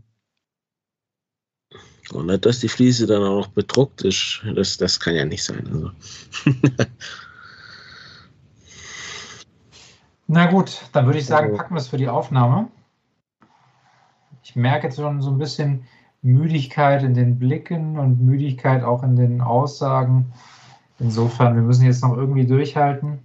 Und 2.13 2.27
nicht, 2.27 2.47
dass 2.47 2.61
die 2.61 2.69
Fliese 2.69 3.07
dann 3.07 3.23
auch 3.23 3.41
noch 3.41 3.49
bedruckt 3.49 4.03
ist. 4.03 4.43
Das, 4.55 4.77
das 4.77 5.01
kann 5.01 5.17
ja 5.17 5.25
nicht 5.25 5.43
sein. 5.43 5.67
Also. 5.67 5.91
Na 10.29 10.47
gut, 10.47 10.83
dann 10.93 11.07
würde 11.07 11.19
ich 11.19 11.27
sagen, 11.27 11.47
Also- 11.49 11.57
packen 11.57 11.75
wir 11.75 11.81
es 11.81 11.89
für 11.89 11.97
die 11.97 12.09
Aufnahme. 12.09 12.69
Ich 14.43 14.55
merke 14.57 14.87
jetzt 14.87 14.97
schon 14.97 15.21
so 15.23 15.31
ein 15.31 15.39
bisschen 15.39 15.87
Müdigkeit 16.27 17.03
in 17.03 17.15
den 17.15 17.39
Blicken 17.39 17.99
und 17.99 18.21
Müdigkeit 18.21 18.83
auch 18.83 19.03
in 19.03 19.17
den 19.17 19.41
Aussagen. 19.41 20.33
Insofern, 20.99 21.55
wir 21.55 21.63
müssen 21.63 21.85
jetzt 21.85 22.03
noch 22.03 22.17
irgendwie 22.17 22.47
durchhalten. 22.47 23.21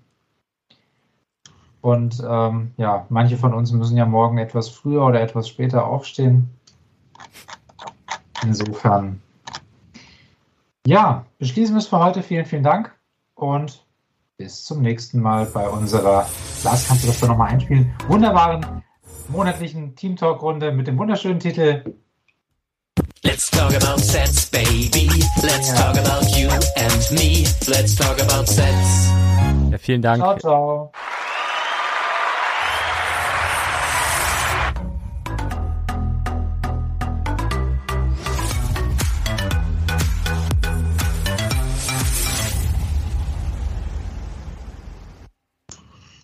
Und 1.82 2.24
ähm, 2.28 2.72
ja, 2.78 3.06
manche 3.10 3.38
von 3.38 3.54
uns 3.54 3.72
müssen 3.72 3.98
ja 3.98 4.06
morgen 4.06 4.38
etwas 4.38 4.70
früher 4.70 5.04
oder 5.06 5.20
etwas 5.20 5.50
später 5.50 5.86
aufstehen. 5.86 6.50
Insofern, 8.44 9.22
ja, 10.86 11.26
beschließen 11.40 11.74
wir 11.76 11.80
es 11.80 11.88
für 11.88 12.00
heute. 12.00 12.22
Vielen, 12.22 12.46
vielen 12.46 12.64
Dank 12.64 12.96
und 13.36 13.84
bis 14.38 14.64
zum 14.64 14.82
nächsten 14.82 15.22
Mal 15.22 15.46
bei 15.46 15.68
unserer, 15.68 16.28
Lars, 16.64 16.88
kannst 16.88 17.04
du 17.04 17.08
das 17.08 17.20
doch 17.20 17.28
nochmal 17.28 17.50
einspielen, 17.50 17.92
wunderbaren 18.08 18.84
monatlichen 19.28 19.96
Team 19.96 20.16
Talk 20.16 20.42
Runde 20.42 20.72
mit 20.72 20.88
dem 20.88 20.98
wunderschönen 20.98 21.40
Titel 21.40 21.96
Let's 23.24 23.50
talk 23.52 23.74
about 23.76 24.00
sets, 24.00 24.50
baby. 24.50 25.08
Let's 25.44 25.70
Ja. 25.70 25.76
talk 25.76 25.98
about 25.98 26.36
you 26.36 26.50
and 26.76 27.12
me. 27.12 27.46
Let's 27.68 27.96
talk 27.96 28.20
about 28.20 28.48
sets. 28.50 29.10
Ja, 29.72 29.78
vielen 29.78 30.02
Dank. 30.02 30.22
Ciao, 30.24 30.38
ciao. 30.40 30.92